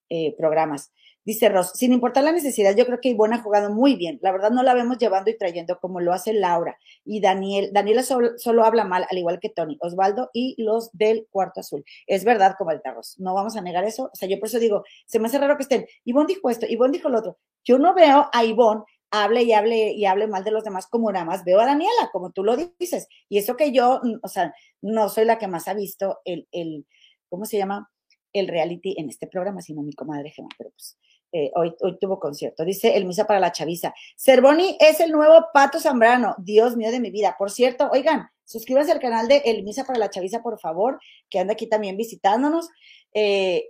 eh, 0.10 0.36
programas. 0.38 0.91
Dice 1.30 1.48
Ross, 1.49 1.73
sin 1.76 1.94
importar 1.94 2.23
la 2.23 2.31
necesidad, 2.31 2.76
yo 2.76 2.88
creo 2.88 2.99
que 2.99 3.10
Ivonne 3.10 3.36
ha 3.36 3.44
jugado 3.44 3.69
muy 3.69 3.95
bien. 3.95 4.18
La 4.23 4.31
verdad 4.31 4.49
no 4.49 4.64
la 4.64 4.73
vemos 4.73 4.98
llevando 4.98 5.30
y 5.30 5.38
trayendo 5.38 5.77
como 5.80 5.99
lo 5.99 6.11
hace 6.11 6.34
Laura. 6.34 6.77
Y 7.06 7.22
Daniel, 7.22 7.69
Daniela 7.72 8.02
solo, 8.02 8.65
habla 8.65 8.84
mal, 8.84 9.06
al 9.07 9.18
igual 9.18 9.40
que 9.40 9.49
Tony, 9.49 9.77
Osvaldo 9.81 10.31
y 10.34 10.56
los 10.57 10.90
del 10.91 11.27
cuarto 11.30 11.60
azul. 11.60 11.86
Es 12.07 12.23
verdad, 12.23 12.56
como 12.57 12.72
Ross. 12.72 13.15
No 13.19 13.36
vamos 13.36 13.56
a 13.57 13.61
negar 13.61 13.84
eso. 13.84 14.06
O 14.11 14.15
sea, 14.15 14.27
yo 14.27 14.40
por 14.40 14.48
eso 14.48 14.57
digo, 14.57 14.84
se 15.06 15.19
me 15.19 15.27
hace 15.27 15.38
raro 15.38 15.56
que 15.56 15.64
estén. 15.64 15.86
Ivonne 16.03 16.34
dijo 16.34 16.49
esto, 16.49 16.65
Ivonne 16.68 16.94
dijo 16.94 17.10
lo 17.10 17.19
otro. 17.19 17.38
Yo 17.64 17.77
no 17.77 17.94
veo 17.94 18.27
a 18.34 18.44
Ivonne 18.44 18.84
hable 19.11 19.44
y 19.44 19.53
hable 19.53 19.91
y 19.91 20.06
hable 20.06 20.27
mal 20.27 20.44
de 20.44 20.52
los 20.52 20.64
demás 20.64 20.88
como 20.88 21.11
nada 21.11 21.26
más 21.26 21.44
veo 21.44 21.60
a 21.60 21.65
Daniela, 21.65 22.10
como 22.11 22.31
tú 22.31 22.44
lo 22.44 22.56
dices. 22.56 23.07
Y 23.27 23.38
eso 23.38 23.56
que 23.56 23.72
yo, 23.72 23.99
mm, 24.03 24.19
o 24.22 24.27
sea, 24.27 24.53
no 24.81 25.10
soy 25.10 25.26
la 25.26 25.38
que 25.38 25.48
más 25.48 25.68
ha 25.68 25.73
visto 25.73 26.19
el, 26.26 26.48
el 26.52 26.86
¿cómo 27.30 27.45
se 27.45 27.57
llama? 27.57 27.90
El 28.34 28.48
reality 28.48 28.95
en 28.98 29.10
este 29.10 29.27
programa, 29.27 29.61
sino 29.61 29.81
mi 29.81 29.94
comadre 29.94 30.30
Gemma, 30.30 30.49
pero 30.57 30.72
pues 30.72 30.98
eh, 31.31 31.52
hoy, 31.56 31.76
hoy 31.81 31.98
tuvo 31.99 32.19
concierto. 32.19 32.65
Dice 32.65 32.95
el 32.95 33.06
Misa 33.06 33.26
para 33.26 33.40
la 33.40 33.52
Chaviza. 33.52 33.94
Cervoni 34.18 34.77
es 34.80 34.99
el 34.99 35.11
nuevo 35.11 35.48
Pato 35.53 35.80
Zambrano. 35.80 36.36
Dios 36.40 36.76
mío 36.76 36.91
de 36.91 36.99
mi 36.99 37.11
vida. 37.11 37.36
Por 37.38 37.52
cierto, 37.52 37.90
oigan, 37.91 38.30
suscríbanse 38.45 38.91
al 38.91 38.99
canal 38.99 39.27
de 39.27 39.38
El 39.45 39.64
Misa 39.64 39.84
para 39.84 39.99
la 39.99 40.10
Chaviza, 40.10 40.41
por 40.41 40.60
favor, 40.60 40.99
que 41.30 41.40
anda 41.40 41.53
aquí 41.53 41.68
también 41.68 41.98
visitándonos. 41.98 42.69
Eh, 43.14 43.69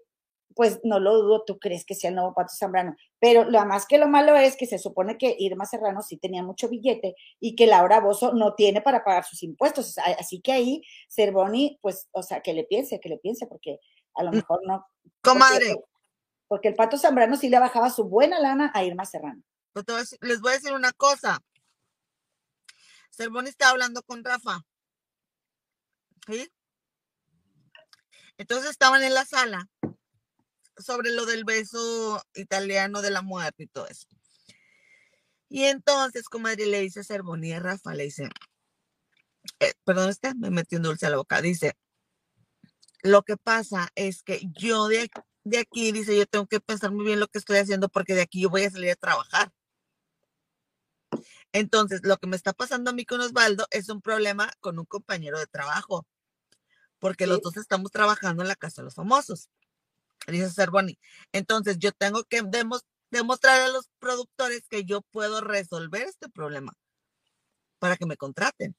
pues 0.56 0.80
no 0.84 1.00
lo 1.00 1.22
dudo, 1.22 1.44
tú 1.46 1.60
crees 1.60 1.86
que 1.86 1.96
sea 1.96 2.10
el 2.10 2.16
nuevo 2.16 2.34
Pato 2.34 2.54
Zambrano. 2.56 2.96
Pero 3.20 3.46
lo 3.50 3.64
más 3.66 3.86
que 3.86 3.98
lo 3.98 4.08
malo 4.08 4.36
es 4.36 4.56
que 4.56 4.66
se 4.66 4.80
supone 4.80 5.18
que 5.18 5.36
Irma 5.40 5.66
Serrano 5.66 6.02
sí 6.02 6.18
tenía 6.18 6.44
mucho 6.44 6.70
billete 6.70 7.16
y 7.40 7.56
que 7.56 7.68
Laura 7.68 8.00
Bozo 8.00 8.34
no 8.34 8.56
tiene 8.56 8.82
para 8.82 9.04
pagar 9.04 9.26
sus 9.26 9.44
impuestos. 9.44 9.98
así 9.98 10.42
que 10.42 10.52
ahí 10.52 10.84
Cervoni, 11.10 11.80
pues, 11.82 12.10
o 12.12 12.24
sea, 12.24 12.42
que 12.42 12.54
le 12.54 12.64
piense, 12.64 13.00
que 13.00 13.10
le 13.10 13.18
piense, 13.18 13.48
porque 13.48 13.80
a 14.16 14.24
lo 14.24 14.32
mm, 14.32 14.36
mejor 14.36 14.60
no. 14.66 14.86
Comadre. 15.22 15.76
Porque, 16.48 16.70
el 16.70 16.76
Pato 16.76 16.98
Zambrano 16.98 17.38
sí 17.38 17.48
le 17.48 17.60
bajaba 17.60 17.92
su 17.92 18.06
buena 18.06 18.40
lana 18.40 18.72
a 18.74 18.84
Irma 18.84 19.06
Serrano. 19.06 19.44
Les 20.22 20.42
voy 20.42 20.52
a 20.52 20.56
decir 20.56 20.74
una 20.74 20.92
cosa. 20.94 21.40
Cervoni 23.12 23.50
está 23.50 23.70
hablando 23.70 24.02
con 24.02 24.24
Rafa. 24.24 24.66
¿Sí? 26.26 26.50
Entonces 28.38 28.72
estaban 28.72 29.04
en 29.04 29.14
la 29.14 29.26
sala 29.26 29.70
sobre 30.80 31.12
lo 31.12 31.26
del 31.26 31.44
beso 31.44 32.22
italiano 32.34 33.02
de 33.02 33.12
la 33.12 33.22
muerte 33.22 33.64
y 33.64 33.68
todo 33.68 33.88
eso. 33.88 34.08
Y 35.50 35.64
entonces, 35.64 36.30
comadre, 36.30 36.68
le 36.68 36.82
dice 36.82 37.02
a 37.02 37.04
Cervoni 37.04 37.54
a 37.54 37.60
Rafa, 37.60 37.94
le 37.96 38.04
dice, 38.06 38.30
eh, 39.60 39.74
perdón, 39.84 40.14
me 40.38 40.52
metió 40.52 40.78
un 40.78 40.84
dulce 40.84 41.08
a 41.08 41.10
la 41.10 41.18
boca, 41.18 41.42
dice, 41.42 41.76
lo 43.02 43.24
que 43.24 43.38
pasa 43.38 43.90
es 43.96 44.22
que 44.22 44.42
yo 44.52 44.88
de, 44.88 45.10
de 45.44 45.58
aquí, 45.58 45.92
dice, 45.92 46.16
yo 46.16 46.26
tengo 46.28 46.46
que 46.48 46.60
pensar 46.60 46.92
muy 46.92 47.06
bien 47.06 47.20
lo 47.20 47.28
que 47.28 47.40
estoy 47.40 47.58
haciendo 47.58 47.90
porque 47.90 48.14
de 48.14 48.22
aquí 48.22 48.42
yo 48.42 48.50
voy 48.50 48.64
a 48.64 48.70
salir 48.70 48.92
a 48.92 48.96
trabajar. 48.96 49.52
Entonces, 51.52 52.02
lo 52.04 52.18
que 52.18 52.28
me 52.28 52.36
está 52.36 52.54
pasando 52.54 52.92
a 52.92 52.94
mí 52.94 53.06
con 53.06 53.22
Osvaldo 53.22 53.66
es 53.72 53.90
un 53.90 54.02
problema 54.02 54.52
con 54.60 54.78
un 54.78 54.86
compañero 54.86 55.40
de 55.40 55.48
trabajo, 55.48 56.06
porque 57.00 57.26
los 57.26 57.42
dos 57.42 57.58
estamos 57.58 57.92
trabajando 57.92 58.44
en 58.44 58.50
la 58.50 58.56
casa 58.56 58.82
de 58.82 58.86
los 58.86 58.96
famosos 58.96 59.50
dice 60.28 60.50
Cervoni. 60.50 60.98
Entonces 61.32 61.78
yo 61.80 61.92
tengo 61.92 62.24
que 62.24 62.42
demostrar 63.12 63.62
a 63.62 63.70
los 63.70 63.90
productores 64.00 64.62
que 64.70 64.86
yo 64.86 65.02
puedo 65.02 65.42
resolver 65.42 66.04
este 66.04 66.30
problema 66.30 66.74
para 67.80 67.98
que 67.98 68.06
me 68.06 68.18
contraten. 68.18 68.76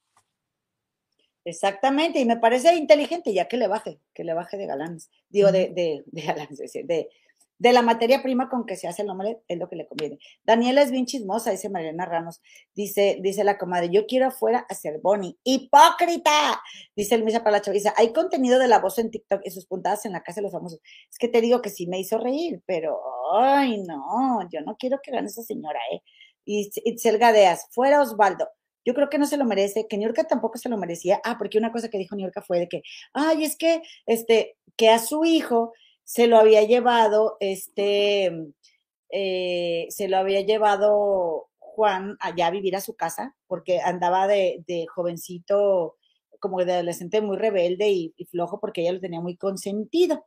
Exactamente, 1.45 2.21
y 2.21 2.27
me 2.27 2.37
parece 2.37 2.75
inteligente 2.75 3.33
ya 3.33 3.49
que 3.49 3.57
le 3.57 3.67
baje, 3.67 3.99
que 4.15 4.25
le 4.25 4.35
baje 4.35 4.59
de 4.59 4.67
galanes, 4.67 5.11
digo, 5.31 5.51
de, 5.51 5.71
de, 5.71 6.03
de 6.07 6.23
galanes, 6.23 6.59
de, 6.85 7.09
de 7.61 7.74
la 7.74 7.82
materia 7.82 8.23
prima 8.23 8.49
con 8.49 8.65
que 8.65 8.74
se 8.74 8.89
hace 8.89 9.03
el 9.03 9.11
omelet, 9.11 9.45
es 9.47 9.59
lo 9.59 9.69
que 9.69 9.77
le 9.77 9.87
conviene. 9.87 10.19
Daniela 10.45 10.81
es 10.81 10.91
bien 10.91 11.05
chismosa, 11.05 11.51
dice 11.51 11.69
Mariana 11.69 12.07
Ramos. 12.07 12.41
Dice, 12.74 13.19
dice 13.20 13.45
la 13.45 13.59
comadre, 13.59 13.91
yo 13.91 14.07
quiero 14.07 14.28
afuera 14.28 14.65
hacer 14.70 14.99
Bonnie. 15.03 15.37
¡Hipócrita! 15.45 16.62
Dice 16.97 17.16
el 17.16 17.23
Misa 17.23 17.41
para 17.41 17.59
la 17.59 17.61
chaviza. 17.61 17.93
Hay 17.99 18.15
contenido 18.15 18.59
de 18.59 18.66
la 18.66 18.78
voz 18.78 18.99
en 18.99 19.11
TikTok 19.11 19.43
y 19.45 19.51
sus 19.51 19.66
puntadas 19.66 20.07
en 20.07 20.12
la 20.12 20.23
casa 20.23 20.41
de 20.41 20.45
los 20.45 20.53
famosos. 20.53 20.81
Es 21.11 21.19
que 21.19 21.28
te 21.28 21.43
digo 21.43 21.61
que 21.61 21.69
sí 21.69 21.87
me 21.87 22.01
hizo 22.01 22.16
reír, 22.16 22.62
pero 22.65 22.99
ay 23.39 23.82
no, 23.82 24.41
yo 24.51 24.62
no 24.62 24.77
quiero 24.78 24.99
que 25.03 25.11
gane 25.11 25.27
esa 25.27 25.43
señora, 25.43 25.81
¿eh? 25.93 26.01
Y 26.47 26.70
Itzel 26.85 27.19
Gadeas, 27.19 27.66
fuera 27.73 28.01
Osvaldo. 28.01 28.49
Yo 28.87 28.95
creo 28.95 29.11
que 29.11 29.19
no 29.19 29.27
se 29.27 29.37
lo 29.37 29.45
merece, 29.45 29.87
que 29.87 29.99
Niurka 29.99 30.24
tampoco 30.24 30.57
se 30.57 30.70
lo 30.70 30.78
merecía. 30.78 31.20
Ah, 31.24 31.37
porque 31.39 31.59
una 31.59 31.73
cosa 31.73 31.91
que 31.91 31.99
dijo 31.99 32.16
Niurka 32.16 32.41
fue 32.41 32.59
de 32.59 32.69
que, 32.69 32.81
ay, 33.12 33.45
es 33.45 33.57
que, 33.59 33.82
este, 34.07 34.57
que 34.78 34.89
a 34.89 34.99
su 34.99 35.27
hijo 35.27 35.74
se 36.05 36.27
lo 36.27 36.39
había 36.39 36.64
llevado, 36.64 37.36
este, 37.40 38.52
eh, 39.10 39.86
se 39.90 40.09
lo 40.09 40.18
había 40.18 40.40
llevado 40.43 41.48
Juan 41.59 42.16
allá 42.20 42.48
a 42.48 42.51
vivir 42.51 42.77
a 42.77 42.81
su 42.81 42.94
casa, 42.94 43.36
porque 43.47 43.81
andaba 43.81 44.27
de, 44.27 44.86
jovencito, 44.94 45.97
como 46.40 46.64
de 46.64 46.72
adolescente 46.74 47.20
muy 47.20 47.36
rebelde 47.36 47.90
y, 47.90 48.14
flojo, 48.31 48.60
porque 48.60 48.82
ella 48.82 48.93
lo 48.93 49.01
tenía 49.01 49.20
muy 49.20 49.36
consentido. 49.36 50.27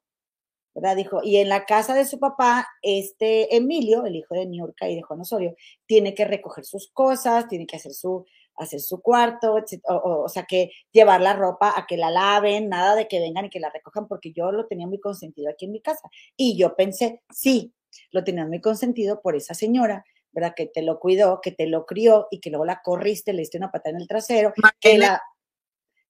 ¿verdad? 0.75 0.95
Dijo, 0.95 1.21
y 1.23 1.37
en 1.37 1.49
la 1.49 1.65
casa 1.65 1.93
de 1.93 2.05
su 2.05 2.19
papá, 2.19 2.67
este 2.81 3.55
Emilio, 3.55 4.05
el 4.05 4.15
hijo 4.15 4.33
de 4.33 4.47
Niurka 4.47 4.89
y 4.89 4.95
de 4.95 5.03
Juan 5.03 5.21
Osorio, 5.21 5.55
tiene 5.85 6.15
que 6.15 6.25
recoger 6.25 6.65
sus 6.65 6.89
cosas, 6.91 7.47
tiene 7.47 7.67
que 7.67 7.75
hacer 7.75 7.93
su, 7.93 8.25
hacer 8.57 8.80
su 8.80 9.01
cuarto, 9.01 9.55
o, 9.55 10.23
o, 10.23 10.30
sea, 10.30 10.43
que 10.43 10.71
llevar 10.91 11.21
la 11.21 11.34
ropa 11.34 11.73
a 11.75 11.85
que 11.88 11.97
la 11.97 12.11
laven, 12.11 12.69
nada 12.69 12.95
de 12.95 13.07
que 13.07 13.19
vengan 13.19 13.45
y 13.45 13.49
que 13.49 13.59
la 13.59 13.69
recojan, 13.69 14.07
porque 14.07 14.31
yo 14.31 14.51
lo 14.51 14.67
tenía 14.67 14.88
muy 14.88 14.99
consentido 14.99 15.49
aquí 15.49 15.65
en 15.65 15.71
mi 15.71 15.81
casa. 15.81 16.09
Y 16.38 16.57
yo 16.57 16.75
pensé, 16.75 17.21
sí, 17.30 17.73
lo 18.11 18.23
tenías 18.23 18.47
muy 18.47 18.61
consentido 18.61 19.21
por 19.21 19.35
esa 19.35 19.53
señora, 19.53 20.05
¿verdad? 20.31 20.53
Que 20.55 20.65
te 20.65 20.81
lo 20.81 20.99
cuidó, 20.99 21.41
que 21.41 21.51
te 21.51 21.67
lo 21.67 21.85
crió 21.85 22.27
y 22.31 22.39
que 22.39 22.49
luego 22.49 22.65
la 22.65 22.81
corriste, 22.81 23.34
le 23.34 23.39
diste 23.39 23.57
una 23.57 23.71
patada 23.71 23.95
en 23.95 24.01
el 24.01 24.07
trasero, 24.07 24.53
que 24.80 24.97
la, 24.97 25.21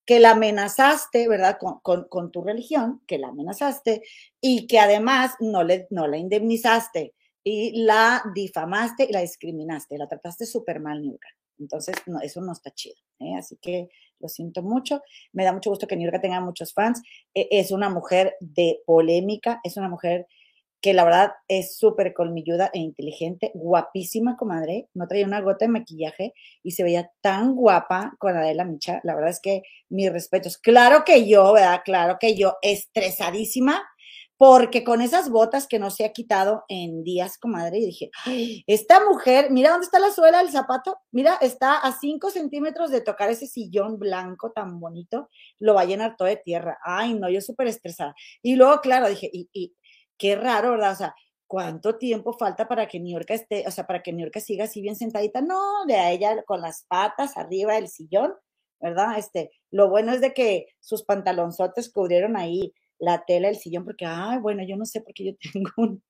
que 0.06 0.20
la 0.20 0.32
amenazaste, 0.32 1.28
¿verdad? 1.28 1.58
Con, 1.60 2.08
con, 2.08 2.32
tu 2.32 2.42
religión, 2.42 3.02
que 3.08 3.18
la 3.18 3.30
amenazaste 3.30 4.04
y 4.42 4.68
que 4.68 4.80
además 4.80 5.36
no, 5.40 5.64
le, 5.64 5.88
no 5.90 6.08
la 6.08 6.18
indemnizaste 6.18 7.14
y 7.44 7.84
la 7.84 8.24
difamaste 8.34 9.06
y 9.10 9.12
la 9.12 9.20
discriminaste, 9.20 9.98
la 9.98 10.08
trataste 10.08 10.46
súper 10.46 10.80
mal, 10.80 11.02
Niurka. 11.02 11.28
Entonces, 11.64 11.96
no, 12.06 12.20
eso 12.22 12.42
no 12.42 12.52
está 12.52 12.72
chido. 12.72 12.96
¿eh? 13.20 13.36
Así 13.38 13.58
que 13.62 13.90
lo 14.20 14.28
siento 14.30 14.62
mucho. 14.62 15.02
Me 15.32 15.44
da 15.44 15.54
mucho 15.54 15.70
gusto 15.70 15.88
que 15.88 15.96
Niurka 15.96 16.22
tenga 16.22 16.40
muchos 16.42 16.74
fans. 16.74 17.02
E, 17.34 17.48
es 17.52 17.72
una 17.72 17.90
mujer 17.90 18.36
de 18.40 18.82
polémica, 18.86 19.60
es 19.64 19.78
una 19.78 19.90
mujer 19.90 20.28
que 20.84 20.94
la 20.94 21.06
verdad 21.06 21.32
es 21.48 21.78
súper 21.78 22.14
colmilluda 22.14 22.70
e 22.74 22.80
inteligente, 22.80 23.52
guapísima, 23.54 24.36
comadre, 24.36 24.90
no 24.94 25.08
traía 25.08 25.26
una 25.26 25.40
gota 25.40 25.64
de 25.64 25.72
maquillaje 25.72 26.34
y 26.62 26.72
se 26.72 26.84
veía 26.84 27.10
tan 27.22 27.56
guapa 27.56 28.14
con 28.20 28.36
Adela 28.36 28.66
Micha, 28.66 29.00
la 29.04 29.16
verdad 29.16 29.30
es 29.30 29.40
que 29.40 29.64
mis 29.88 30.12
respetos. 30.12 30.58
Claro 30.58 31.06
que 31.06 31.26
yo, 31.26 31.54
¿verdad? 31.54 31.80
Claro 31.86 32.18
que 32.20 32.36
yo, 32.36 32.58
estresadísima, 32.62 33.82
porque 34.38 34.84
con 34.84 35.02
esas 35.02 35.30
botas 35.30 35.68
que 35.68 35.80
no 35.80 35.90
se 35.90 36.06
ha 36.06 36.12
quitado 36.12 36.64
en 36.68 37.04
días, 37.04 37.38
comadre, 37.38 37.80
y 37.80 37.86
dije, 37.86 38.12
esta 38.68 39.06
mujer, 39.06 39.52
mira 39.52 39.72
dónde 39.72 39.86
está 39.86 40.00
la 40.00 40.12
suela 40.12 40.40
del 40.40 40.52
zapato, 40.52 40.98
mira, 41.12 41.38
está 41.42 41.78
a 41.78 41.98
cinco 41.98 42.30
centímetros 42.30 42.92
de 42.92 43.02
tocar 43.02 43.30
ese 43.30 43.48
sillón 43.48 44.00
blanco 44.00 44.52
tan 44.52 44.80
bonito, 44.80 45.30
lo 45.60 45.76
va 45.76 45.82
a 45.82 45.86
llenar 45.86 46.16
todo 46.18 46.28
de 46.28 46.38
tierra. 46.38 46.78
Ay, 46.84 47.14
no, 47.14 47.30
yo 47.30 47.42
súper 47.42 47.68
estresada. 47.68 48.16
Y 48.42 48.56
luego, 48.56 48.82
claro, 48.82 49.08
dije, 49.08 49.30
y, 49.32 49.50
y 49.54 49.76
qué 50.18 50.36
raro, 50.36 50.72
¿verdad? 50.72 50.94
O 50.94 50.96
sea, 50.96 51.16
¿cuánto 51.48 51.98
tiempo 51.98 52.34
falta 52.34 52.68
para 52.68 52.88
que 52.88 53.00
New 53.00 53.14
York 53.14 53.30
esté, 53.30 53.64
o 53.68 53.72
sea, 53.72 53.86
para 53.86 54.02
que 54.02 54.12
New 54.12 54.26
York 54.26 54.40
siga 54.40 54.66
así 54.66 54.82
bien 54.82 54.96
sentadita? 54.96 55.42
No, 55.42 55.86
de 55.86 55.96
a 55.96 56.12
ella 56.12 56.44
con 56.44 56.62
las 56.62 56.86
patas 56.88 57.38
arriba 57.38 57.76
del 57.76 57.88
sillón, 57.88 58.34
¿verdad? 58.82 59.18
Este, 59.18 59.52
lo 59.72 59.90
bueno 59.90 60.12
es 60.12 60.22
de 60.22 60.34
que 60.34 60.68
sus 60.80 61.04
pantalonzotes 61.04 61.92
cubrieron 61.92 62.36
ahí 62.36 62.74
la 63.00 63.24
tela 63.26 63.48
del 63.48 63.58
sillón, 63.58 63.86
porque, 63.86 64.06
ay, 64.06 64.40
bueno, 64.40 64.64
yo 64.68 64.76
no 64.78 64.86
sé 64.86 65.02
por 65.02 65.14
qué 65.14 65.26
yo 65.26 65.32
tengo 65.54 65.72
un, 65.78 66.04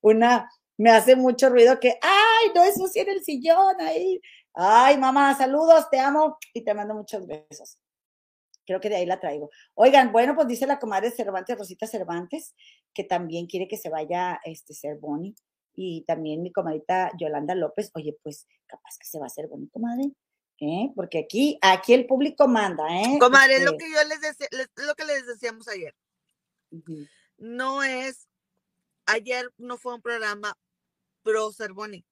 una, 0.00 0.48
me 0.78 0.90
hace 0.90 1.16
mucho 1.16 1.50
ruido 1.50 1.78
que, 1.80 1.98
ay, 2.00 2.48
no, 2.54 2.62
eso 2.64 2.86
sí 2.86 3.00
en 3.00 3.10
el 3.10 3.22
sillón 3.22 3.80
ahí. 3.80 4.20
Ay, 4.54 4.96
mamá, 4.96 5.36
saludos, 5.36 5.88
te 5.90 5.98
amo 5.98 6.38
y 6.54 6.62
te 6.62 6.74
mando 6.74 6.94
muchos 6.94 7.26
besos. 7.26 7.78
Creo 8.64 8.80
que 8.80 8.88
de 8.88 8.96
ahí 8.96 9.06
la 9.06 9.18
traigo. 9.18 9.50
Oigan, 9.74 10.12
bueno, 10.12 10.34
pues 10.34 10.46
dice 10.46 10.66
la 10.66 10.78
comadre 10.78 11.10
Cervantes, 11.10 11.56
Rosita 11.56 11.86
Cervantes, 11.86 12.54
que 12.92 13.02
también 13.02 13.46
quiere 13.46 13.66
que 13.66 13.78
se 13.78 13.88
vaya 13.88 14.40
este 14.44 14.74
ser 14.74 14.98
Boni. 14.98 15.34
Y 15.74 16.04
también 16.06 16.42
mi 16.42 16.52
comadita 16.52 17.10
Yolanda 17.18 17.54
López, 17.54 17.90
oye, 17.94 18.18
pues 18.22 18.46
capaz 18.66 18.98
que 18.98 19.06
se 19.06 19.18
va 19.18 19.24
a 19.24 19.28
hacer 19.28 19.46
Boni, 19.48 19.68
comadre. 19.68 20.10
¿Eh? 20.60 20.90
Porque 20.94 21.20
aquí, 21.20 21.58
aquí 21.62 21.94
el 21.94 22.06
público 22.06 22.48
manda, 22.48 22.84
¿eh? 22.90 23.16
Comadre, 23.20 23.56
es 23.56 23.64
lo 23.64 23.72
este 23.72 23.84
que 23.84 23.90
yo 23.92 24.08
les 24.08 24.20
decía, 24.20 24.48
lo 24.86 24.94
que 24.94 25.04
les 25.04 25.26
decíamos 25.26 25.68
ayer. 25.68 25.94
No 27.36 27.82
es, 27.82 28.28
ayer 29.06 29.52
no 29.58 29.78
fue 29.78 29.94
un 29.94 30.02
programa 30.02 30.56
pro 31.22 31.52
ser 31.52 31.72
Boni, 31.72 32.04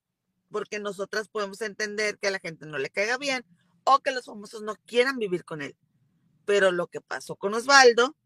porque 0.50 0.78
nosotras 0.78 1.28
podemos 1.28 1.60
entender 1.60 2.18
que 2.18 2.28
a 2.28 2.30
la 2.30 2.38
gente 2.38 2.66
no 2.66 2.78
le 2.78 2.90
caiga 2.90 3.18
bien 3.18 3.44
o 3.84 4.00
que 4.00 4.10
los 4.10 4.26
famosos 4.26 4.62
no 4.62 4.76
quieran 4.86 5.18
vivir 5.18 5.44
con 5.44 5.62
él 5.62 5.76
pero 6.46 6.72
lo 6.72 6.86
que 6.86 7.02
pasó 7.02 7.36
con 7.36 7.52
Osvaldo 7.52 8.16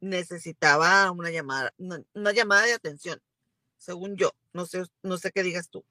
necesitaba 0.00 1.10
una 1.10 1.30
llamada, 1.30 1.72
una, 1.78 2.32
llamada 2.32 2.66
de 2.66 2.74
atención, 2.74 3.22
según 3.78 4.16
yo. 4.16 4.32
No 4.52 4.66
sé, 4.66 4.84
no 5.02 5.16
sé 5.16 5.30
qué 5.32 5.42
digas 5.42 5.70
tú. 5.70 5.84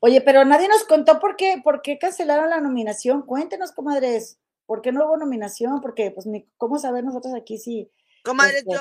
Oye, 0.00 0.20
pero 0.20 0.44
nadie 0.44 0.68
nos 0.68 0.84
contó 0.84 1.20
por 1.20 1.36
qué, 1.36 1.60
por 1.62 1.82
qué 1.82 1.98
cancelaron 1.98 2.50
la 2.50 2.60
nominación. 2.60 3.22
Cuéntenos, 3.22 3.72
comadres, 3.72 4.38
¿por 4.66 4.80
qué 4.80 4.90
no 4.90 5.06
hubo 5.06 5.16
nominación? 5.16 5.80
Porque, 5.80 6.10
pues, 6.10 6.26
ni 6.26 6.46
cómo 6.56 6.78
saber 6.78 7.04
nosotros 7.04 7.34
aquí 7.34 7.58
si. 7.58 7.90
Comadres, 8.24 8.58
este, 8.58 8.74
yo. 8.74 8.80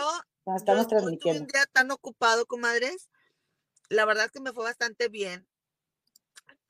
Estamos 0.56 0.88
transmitiendo. 0.88 1.42
un 1.42 1.48
día 1.48 1.66
tan 1.72 1.92
ocupado, 1.92 2.46
comadres. 2.46 3.10
La 3.90 4.06
verdad 4.06 4.26
es 4.26 4.32
que 4.32 4.40
me 4.40 4.54
fue 4.54 4.64
bastante 4.64 5.10
bien. 5.10 5.48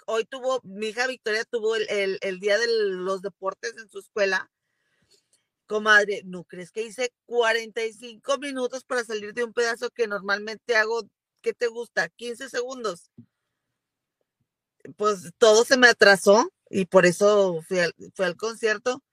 Hoy 0.05 0.25
tuvo, 0.25 0.61
mi 0.63 0.87
hija 0.87 1.07
Victoria 1.07 1.43
tuvo 1.45 1.75
el, 1.75 2.17
el 2.21 2.39
día 2.39 2.57
de 2.57 2.67
los 2.67 3.21
deportes 3.21 3.75
en 3.77 3.89
su 3.89 3.99
escuela 3.99 4.49
Comadre, 5.67 6.21
¿no 6.23 6.45
crees 6.45 6.71
que 6.71 6.83
hice 6.83 7.13
45 7.25 8.37
minutos 8.37 8.85
para 8.85 9.03
salir 9.03 9.33
de 9.33 9.43
un 9.43 9.51
pedazo 9.51 9.89
que 9.89 10.07
normalmente 10.07 10.77
hago, 10.77 11.03
¿qué 11.41 11.53
te 11.53 11.67
gusta? 11.67 12.07
15 12.07 12.49
segundos. 12.49 13.11
Pues 14.95 15.31
todo 15.37 15.65
se 15.65 15.77
me 15.77 15.89
atrasó 15.89 16.49
y 16.69 16.85
por 16.85 17.05
eso 17.05 17.61
fui 17.67 17.79
al, 17.79 17.93
al 18.17 18.37
concierto. 18.37 19.03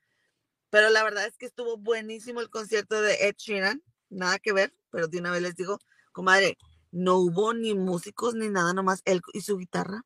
Pero 0.71 0.91
la 0.91 1.03
verdad 1.03 1.27
es 1.27 1.37
que 1.37 1.47
estuvo 1.47 1.77
buenísimo 1.77 2.41
el 2.41 2.51
concierto 2.51 3.03
de 3.03 3.29
Ed 3.29 3.35
Sheeran. 3.37 3.83
Nada 4.11 4.39
que 4.39 4.53
ver, 4.53 4.75
pero 4.91 5.09
de 5.09 5.19
una 5.19 5.31
vez 5.31 5.43
les 5.43 5.57
digo, 5.57 5.79
comadre, 6.13 6.57
no 6.93 7.17
hubo 7.17 7.55
ni 7.55 7.75
músicos 7.75 8.35
ni 8.35 8.49
nada, 8.49 8.73
nomás 8.73 9.03
él 9.05 9.21
y 9.33 9.41
su 9.41 9.59
guitarra. 9.59 10.03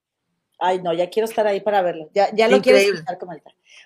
Ay, 0.59 0.83
no, 0.83 0.93
ya 0.93 1.09
quiero 1.11 1.29
estar 1.29 1.47
ahí 1.47 1.61
para 1.61 1.83
verlo. 1.83 2.11
Ya, 2.15 2.35
ya 2.35 2.49
lo 2.49 2.61
quiero 2.61 2.79
escuchar, 2.79 3.19
comadre. 3.19 3.43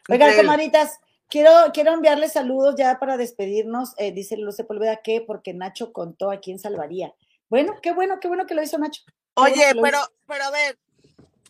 Oigan, 0.08 0.36
comadritas, 0.36 0.98
Quiero, 1.32 1.50
quiero 1.72 1.94
enviarle 1.94 2.28
saludos 2.28 2.74
ya 2.76 2.98
para 2.98 3.16
despedirnos. 3.16 3.94
Eh, 3.96 4.12
dice 4.12 4.36
Luz 4.36 4.56
Sepúlveda 4.56 5.00
que 5.00 5.22
porque 5.22 5.54
Nacho 5.54 5.90
contó 5.90 6.30
a 6.30 6.40
quién 6.40 6.58
salvaría. 6.58 7.14
Bueno, 7.48 7.72
qué 7.82 7.94
bueno, 7.94 8.20
qué 8.20 8.28
bueno 8.28 8.44
que 8.44 8.54
lo 8.54 8.62
hizo 8.62 8.76
Nacho. 8.76 9.00
Oye, 9.36 9.64
pero, 9.80 9.98
pero 10.26 10.44
a 10.44 10.50
ver, 10.50 10.78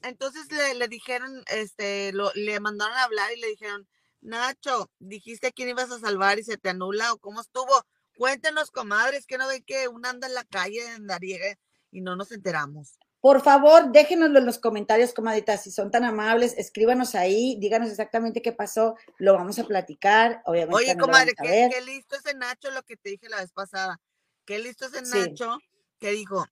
entonces 0.04 0.46
le, 0.78 0.86
dijeron, 0.86 1.42
este, 1.48 2.12
lo, 2.12 2.30
le 2.36 2.60
mandaron 2.60 2.96
a 2.96 3.02
hablar 3.02 3.32
y 3.32 3.40
le 3.40 3.48
dijeron, 3.48 3.88
Nacho, 4.20 4.88
dijiste 5.00 5.48
a 5.48 5.50
quién 5.50 5.70
ibas 5.70 5.90
a 5.90 5.98
salvar 5.98 6.38
y 6.38 6.44
se 6.44 6.58
te 6.58 6.68
anula 6.68 7.12
o 7.12 7.18
cómo 7.18 7.40
estuvo. 7.40 7.84
Cuéntenos, 8.16 8.70
comadres, 8.70 9.26
que 9.26 9.38
no 9.38 9.48
ven 9.48 9.62
que 9.64 9.88
una 9.88 10.10
anda 10.10 10.26
en 10.26 10.34
la 10.34 10.44
calle 10.44 10.84
en 10.94 11.06
Dariega 11.06 11.58
y 11.90 12.00
no 12.00 12.16
nos 12.16 12.32
enteramos. 12.32 12.98
Por 13.22 13.40
favor, 13.40 13.92
déjenoslo 13.92 14.40
en 14.40 14.46
los 14.46 14.58
comentarios, 14.58 15.12
comaditas, 15.12 15.62
si 15.62 15.70
son 15.70 15.92
tan 15.92 16.02
amables, 16.02 16.54
escríbanos 16.58 17.14
ahí, 17.14 17.56
díganos 17.60 17.88
exactamente 17.88 18.42
qué 18.42 18.50
pasó, 18.50 18.96
lo 19.18 19.34
vamos 19.34 19.60
a 19.60 19.64
platicar, 19.64 20.42
obviamente. 20.44 20.74
Oye, 20.74 20.96
comadre, 20.96 21.32
qué, 21.40 21.80
listo 21.86 22.16
ese 22.16 22.34
Nacho, 22.34 22.72
lo 22.72 22.82
que 22.82 22.96
te 22.96 23.10
dije 23.10 23.28
la 23.28 23.36
vez 23.36 23.52
pasada, 23.52 24.00
qué 24.44 24.58
listo 24.58 24.86
ese 24.86 25.02
Nacho 25.02 25.58
que 26.00 26.10
dijo, 26.10 26.44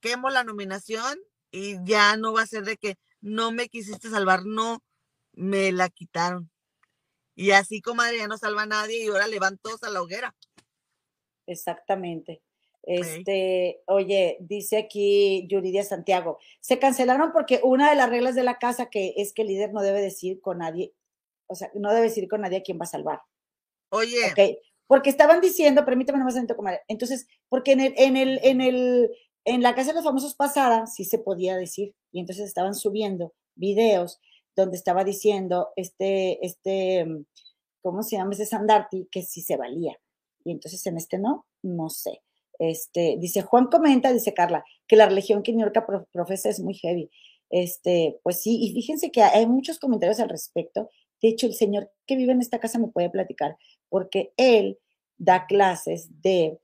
quemo 0.00 0.28
la 0.28 0.44
nominación 0.44 1.18
y 1.50 1.82
ya 1.84 2.18
no 2.18 2.34
va 2.34 2.42
a 2.42 2.46
ser 2.46 2.64
de 2.64 2.76
que 2.76 2.98
no 3.22 3.50
me 3.50 3.70
quisiste 3.70 4.10
salvar, 4.10 4.44
no, 4.44 4.82
me 5.32 5.72
la 5.72 5.88
quitaron. 5.88 6.49
Y 7.40 7.52
así, 7.52 7.80
comadre, 7.80 8.18
ya 8.18 8.28
no 8.28 8.36
salva 8.36 8.62
a 8.62 8.66
nadie 8.66 9.02
y 9.02 9.08
ahora 9.08 9.26
le 9.26 9.38
van 9.38 9.56
todos 9.56 9.82
a 9.82 9.88
la 9.88 10.02
hoguera. 10.02 10.36
Exactamente. 11.46 12.42
Este, 12.82 13.82
oye, 13.86 14.36
dice 14.40 14.76
aquí 14.76 15.46
Yuridia 15.48 15.82
Santiago, 15.82 16.38
se 16.60 16.78
cancelaron 16.78 17.32
porque 17.32 17.60
una 17.62 17.88
de 17.88 17.96
las 17.96 18.10
reglas 18.10 18.34
de 18.34 18.42
la 18.42 18.58
casa 18.58 18.90
que 18.90 19.14
es 19.16 19.32
que 19.32 19.42
el 19.42 19.48
líder 19.48 19.72
no 19.72 19.80
debe 19.80 20.02
decir 20.02 20.42
con 20.42 20.58
nadie, 20.58 20.92
o 21.46 21.54
sea, 21.54 21.70
no 21.74 21.90
debe 21.90 22.08
decir 22.08 22.28
con 22.28 22.42
nadie 22.42 22.58
a 22.58 22.62
quién 22.62 22.78
va 22.78 22.84
a 22.84 22.88
salvar. 22.88 23.22
Oye. 23.90 24.32
Okay. 24.32 24.58
Porque 24.86 25.08
estaban 25.08 25.40
diciendo, 25.40 25.86
permítame 25.86 26.18
nomás 26.18 26.36
comer. 26.54 26.82
Entonces, 26.88 27.26
porque 27.48 27.72
en 27.72 27.80
el, 27.80 27.94
en 27.96 28.16
el, 28.18 28.40
en 28.42 28.60
el, 28.60 29.10
en 29.46 29.62
la 29.62 29.74
casa 29.74 29.90
de 29.90 29.94
los 29.94 30.04
famosos 30.04 30.34
pasada 30.34 30.86
sí 30.86 31.04
se 31.06 31.18
podía 31.18 31.56
decir, 31.56 31.94
y 32.12 32.20
entonces 32.20 32.46
estaban 32.46 32.74
subiendo 32.74 33.32
videos 33.54 34.20
donde 34.60 34.76
estaba 34.76 35.04
diciendo 35.04 35.68
este, 35.76 36.44
este, 36.44 37.06
¿cómo 37.82 38.02
se 38.02 38.16
llama 38.16 38.32
ese 38.32 38.46
Sandarti? 38.46 39.08
Que 39.10 39.22
sí 39.22 39.42
se 39.42 39.56
valía. 39.56 39.96
Y 40.44 40.52
entonces 40.52 40.84
en 40.86 40.96
este 40.96 41.18
no, 41.18 41.46
no 41.62 41.90
sé. 41.90 42.22
Este, 42.58 43.16
dice 43.18 43.42
Juan 43.42 43.66
comenta, 43.66 44.12
dice 44.12 44.34
Carla, 44.34 44.64
que 44.86 44.96
la 44.96 45.06
religión 45.06 45.42
que 45.42 45.52
Niurka 45.52 45.86
profesa 46.12 46.48
es 46.48 46.60
muy 46.60 46.74
heavy. 46.74 47.10
Este, 47.50 48.20
pues 48.22 48.40
sí, 48.42 48.58
y 48.62 48.72
fíjense 48.72 49.10
que 49.10 49.22
hay 49.22 49.46
muchos 49.46 49.78
comentarios 49.78 50.20
al 50.20 50.28
respecto. 50.28 50.88
De 51.20 51.28
hecho, 51.28 51.46
el 51.46 51.54
señor 51.54 51.90
que 52.06 52.16
vive 52.16 52.32
en 52.32 52.40
esta 52.40 52.60
casa 52.60 52.78
me 52.78 52.88
puede 52.88 53.10
platicar, 53.10 53.56
porque 53.88 54.32
él 54.36 54.78
da 55.18 55.46
clases 55.46 56.08
de 56.22 56.58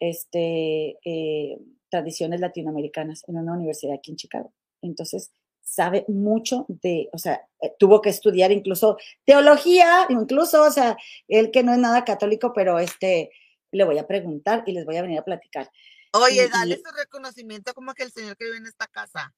este, 0.00 0.98
eh, 1.04 1.58
tradiciones 1.90 2.40
latinoamericanas 2.40 3.22
en 3.28 3.36
una 3.36 3.52
universidad 3.54 3.94
aquí 3.94 4.10
en 4.10 4.16
Chicago. 4.16 4.52
Entonces, 4.82 5.32
sabe 5.62 6.04
mucho 6.08 6.66
de, 6.68 7.08
o 7.12 7.18
sea, 7.18 7.40
eh, 7.60 7.72
tuvo 7.78 8.00
que 8.00 8.10
estudiar 8.10 8.52
incluso 8.52 8.98
teología, 9.24 10.06
incluso, 10.08 10.62
o 10.62 10.70
sea, 10.70 10.96
él 11.28 11.50
que 11.50 11.62
no 11.62 11.72
es 11.72 11.78
nada 11.78 12.04
católico, 12.04 12.52
pero 12.52 12.78
este, 12.78 13.30
le 13.70 13.84
voy 13.84 13.98
a 13.98 14.06
preguntar 14.06 14.64
y 14.66 14.72
les 14.72 14.84
voy 14.84 14.96
a 14.96 15.02
venir 15.02 15.18
a 15.18 15.24
platicar. 15.24 15.70
Oye, 16.12 16.48
dale 16.48 16.76
su 16.76 16.92
reconocimiento 16.94 17.72
como 17.74 17.94
que 17.94 18.02
el 18.02 18.12
señor 18.12 18.36
que 18.36 18.44
vive 18.44 18.58
en 18.58 18.66
esta 18.66 18.86
casa. 18.86 19.34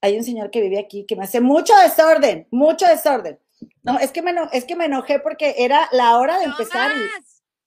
Hay 0.00 0.16
un 0.16 0.24
señor 0.24 0.50
que 0.50 0.60
vive 0.60 0.78
aquí 0.78 1.04
que 1.06 1.16
me 1.16 1.24
hace 1.24 1.40
mucho 1.40 1.72
desorden, 1.76 2.48
mucho 2.50 2.86
desorden. 2.86 3.38
No, 3.82 3.98
es 3.98 4.10
que 4.10 4.22
me, 4.22 4.32
es 4.52 4.64
que 4.64 4.76
me 4.76 4.86
enojé 4.86 5.20
porque 5.20 5.54
era 5.58 5.88
la 5.92 6.18
hora 6.18 6.38
de 6.38 6.44
empezar. 6.44 6.92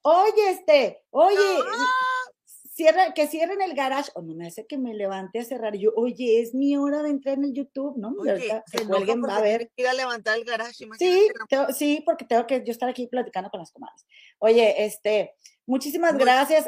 oye, 0.02 0.52
este, 0.52 1.03
oye, 1.11 1.38
cierra, 2.82 3.14
que 3.14 3.28
cierren 3.28 3.62
el 3.62 3.74
garage. 3.74 4.12
O 4.16 4.22
no 4.22 4.34
me 4.34 4.48
hace 4.48 4.66
que 4.66 4.78
me 4.78 4.94
levante 4.94 5.40
a 5.40 5.44
cerrar. 5.44 5.76
yo, 5.76 5.91
oye, 5.95 6.41
es 6.41 6.53
mi 6.53 6.76
hora 6.78 7.02
de 7.03 7.10
entrar 7.10 7.38
en 7.38 7.45
el 7.45 7.53
YouTube, 7.53 7.98
¿no? 7.98 8.14
Oye, 8.20 8.62
se 8.66 8.86
cuelguen, 8.86 9.24
va 9.24 9.38
a 9.38 9.41
ver. 9.41 9.72
Ir 9.76 9.88
a 9.88 9.94
levantar 9.94 10.38
el 10.38 10.45
garage. 10.45 10.86
Sí, 10.98 11.28
sí, 11.76 12.03
porque 12.06 12.26
tengo 12.26 12.48
que 12.48 12.64
yo 12.64 12.72
estar 12.72 12.90
aquí 12.90 13.08
platicando 13.08 13.49
con 13.49 13.60
las 13.60 13.72
comadres. 13.72 14.06
Oye, 14.40 14.86
este, 14.86 15.36
muchísimas 15.66 16.18
gracias 16.18 16.68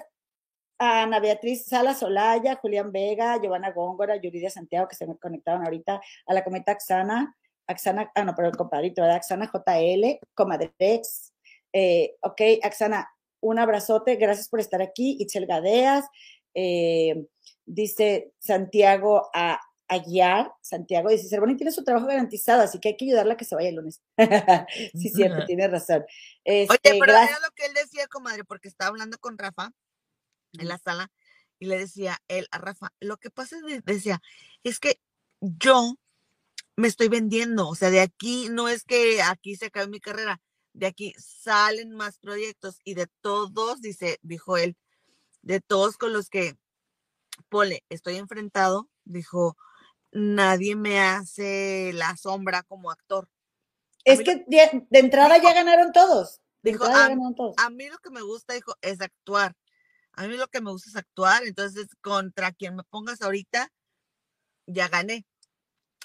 a 0.79 1.03
Ana 1.03 1.19
Beatriz 1.19 1.65
Sala 1.65 1.93
Solaya, 1.93 2.55
Julián 2.55 2.91
Vega, 2.91 3.39
Giovanna 3.41 3.71
Góngora, 3.71 4.15
Yuridia 4.17 4.49
Santiago, 4.49 4.87
que 4.87 4.95
se 4.95 5.07
me 5.07 5.17
conectaron 5.17 5.63
ahorita, 5.63 6.01
a 6.25 6.33
la 6.33 6.43
cometa 6.43 6.73
Axana, 6.73 7.35
Axana, 7.67 8.11
ah, 8.15 8.23
no, 8.23 8.35
pero 8.35 8.49
el 8.49 8.57
compadrito, 8.57 9.01
¿verdad? 9.01 9.17
Axana 9.17 9.49
JL, 9.51 10.19
Comadrex, 10.33 11.33
eh, 11.71 12.15
ok, 12.21 12.41
Axana, 12.61 13.09
un 13.43 13.59
abrazote, 13.59 14.15
gracias 14.15 14.47
por 14.47 14.59
estar 14.59 14.81
aquí, 14.81 15.17
Itzel 15.19 15.45
Gadeas, 15.45 16.05
eh, 16.53 17.25
dice 17.65 18.31
Santiago 18.39 19.29
a 19.33 19.59
Aguiar, 19.87 20.51
Santiago 20.61 21.09
dice, 21.09 21.27
Cervoni 21.27 21.57
tiene 21.57 21.71
su 21.71 21.83
trabajo 21.83 22.07
garantizado, 22.07 22.61
así 22.63 22.79
que 22.79 22.89
hay 22.89 22.97
que 22.97 23.05
ayudarla 23.05 23.33
a 23.33 23.37
que 23.37 23.45
se 23.45 23.55
vaya 23.55 23.69
el 23.69 23.75
lunes. 23.75 24.01
sí, 24.93 25.09
cierto, 25.09 25.45
tiene 25.45 25.67
razón. 25.67 26.05
Oye, 26.45 26.63
este, 26.63 26.97
pero 26.99 27.11
era 27.11 27.39
lo 27.41 27.51
que 27.53 27.65
él 27.65 27.73
decía, 27.73 28.07
comadre, 28.07 28.45
porque 28.45 28.69
estaba 28.69 28.89
hablando 28.89 29.17
con 29.17 29.37
Rafa 29.37 29.71
en 30.53 30.67
la 30.67 30.77
sala 30.77 31.11
y 31.59 31.65
le 31.65 31.77
decía 31.77 32.17
él 32.29 32.47
a 32.51 32.59
Rafa, 32.59 32.93
lo 33.01 33.17
que 33.17 33.29
pasa 33.29 33.57
es, 33.57 33.83
decía, 33.83 34.21
es 34.63 34.79
que 34.79 34.99
yo 35.41 35.95
me 36.77 36.87
estoy 36.87 37.09
vendiendo, 37.09 37.67
o 37.67 37.75
sea, 37.75 37.89
de 37.89 37.99
aquí 37.99 38.47
no 38.49 38.69
es 38.69 38.83
que 38.83 39.21
aquí 39.21 39.55
se 39.57 39.65
acabe 39.65 39.87
mi 39.87 39.99
carrera, 39.99 40.41
de 40.73 40.87
aquí 40.87 41.13
salen 41.17 41.91
más 41.91 42.17
proyectos 42.17 42.79
y 42.83 42.95
de 42.95 43.07
todos, 43.21 43.81
dice, 43.81 44.19
dijo 44.21 44.57
él, 44.57 44.75
de 45.41 45.61
todos 45.61 45.97
con 45.97 46.13
los 46.13 46.29
que, 46.29 46.57
Pole, 47.49 47.83
estoy 47.89 48.17
enfrentado, 48.17 48.89
dijo, 49.05 49.57
nadie 50.11 50.75
me 50.75 50.99
hace 50.99 51.91
la 51.93 52.15
sombra 52.17 52.63
como 52.63 52.91
actor. 52.91 53.29
Es 54.03 54.21
que 54.21 54.43
de, 54.47 54.87
entrada 54.91 55.37
ya 55.37 55.53
ganaron 55.53 55.91
todos. 55.91 56.41
dijo, 56.61 56.85
a, 56.85 57.05
a, 57.05 57.69
mí 57.69 57.89
lo 57.89 57.97
que 57.99 58.09
me 58.09 58.21
gusta, 58.21 58.53
dijo, 58.53 58.73
es 58.81 58.99
actuar. 59.01 59.55
A 60.13 60.27
mí 60.27 60.37
lo 60.37 60.47
que 60.47 60.61
me 60.61 60.71
gusta 60.71 60.89
es 60.89 60.95
actuar, 60.95 61.43
entonces 61.43 61.87
contra 62.01 62.51
quien 62.51 62.75
me 62.75 62.83
pongas 62.83 63.21
ahorita, 63.21 63.71
ya 64.67 64.87
gané, 64.87 65.25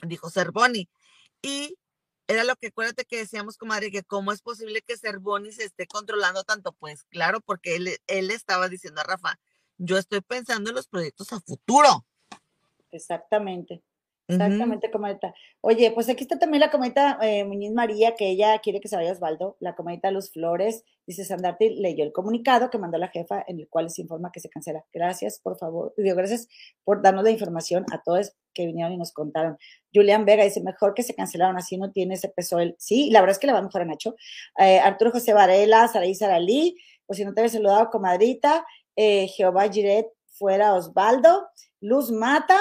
dijo 0.03 0.31
Cervoni. 0.31 0.89
Y 1.43 1.77
era 2.29 2.45
lo 2.45 2.55
que 2.57 2.69
acuérdate 2.69 3.07
que 3.07 3.17
decíamos, 3.17 3.57
comadre, 3.57 3.91
que 3.91 4.05
cómo 4.05 4.33
es 4.33 4.43
posible 4.43 4.83
que 4.83 4.99
Cervoni 4.99 5.51
se 5.51 5.65
esté 5.65 5.87
controlando 5.87 6.45
tanto. 6.45 6.73
Pues 6.73 7.05
claro, 7.05 7.41
porque 7.41 7.77
él, 7.77 7.97
él 8.07 8.31
estaba 8.31 8.69
diciendo 8.69 9.01
a 9.01 9.05
Rafa, 9.05 9.41
yo 9.79 9.97
estoy 9.97 10.21
pensando 10.21 10.71
en 10.71 10.77
los 10.77 10.89
proyectos 10.89 11.33
a 11.33 11.41
futuro. 11.41 12.07
Exactamente. 12.91 13.83
Exactamente, 14.29 14.91
comadita. 14.91 15.35
Oye, 15.63 15.91
pues 15.93 16.07
aquí 16.11 16.25
está 16.25 16.39
también 16.39 16.61
la 16.61 16.71
comadita 16.71 17.19
eh, 17.23 17.45
Muñiz 17.45 17.73
María, 17.73 18.15
que 18.15 18.29
ella 18.29 18.59
quiere 18.59 18.79
que 18.79 18.87
se 18.87 18.95
vaya 18.95 19.13
Osvaldo. 19.13 19.57
La 19.59 19.75
comadita 19.75 20.11
Luz 20.11 20.31
Flores 20.31 20.85
dice: 21.07 21.25
Sandarte 21.25 21.71
leyó 21.71 22.05
el 22.05 22.13
comunicado 22.13 22.69
que 22.69 22.77
mandó 22.77 22.99
la 22.99 23.09
jefa 23.09 23.43
en 23.49 23.59
el 23.59 23.69
cual 23.69 23.89
se 23.89 24.03
informa 24.03 24.31
que 24.31 24.41
se 24.41 24.51
cancela. 24.51 24.85
Gracias, 24.93 25.41
por 25.41 25.57
favor. 25.57 25.95
Digo, 25.97 26.15
gracias 26.15 26.47
por 26.85 27.01
darnos 27.01 27.25
la 27.25 27.31
información 27.31 27.87
a 27.91 28.03
todos 28.03 28.35
que 28.53 28.67
vinieron 28.67 28.93
y 28.93 28.99
nos 28.99 29.13
contaron. 29.13 29.57
Julián 29.95 30.27
Vega 30.27 30.45
dice: 30.45 30.61
Mejor 30.61 30.93
que 30.93 31.03
se 31.03 31.15
cancelaron, 31.15 31.57
así 31.57 31.79
no 31.79 31.91
tiene 31.91 32.15
ese 32.15 32.29
peso 32.29 32.59
él. 32.59 32.77
Sí, 32.79 33.09
la 33.11 33.21
verdad 33.21 33.33
es 33.33 33.39
que 33.39 33.47
le 33.47 33.55
va 33.55 33.63
mejor 33.63 33.81
a 33.81 33.85
Nacho. 33.87 34.15
Eh, 34.59 34.79
Arturo 34.79 35.11
José 35.11 35.33
Varela, 35.33 35.89
Saraí 35.89 36.15
Saralí, 36.15 36.77
pues 37.07 37.17
si 37.17 37.25
no 37.25 37.33
te 37.33 37.41
había 37.41 37.51
saludado, 37.51 37.89
comadrita. 37.89 38.67
Eh, 38.95 39.27
Jehová 39.29 39.71
Giret, 39.71 40.09
fuera 40.27 40.75
Osvaldo. 40.75 41.49
Luz 41.81 42.11
Mata. 42.11 42.59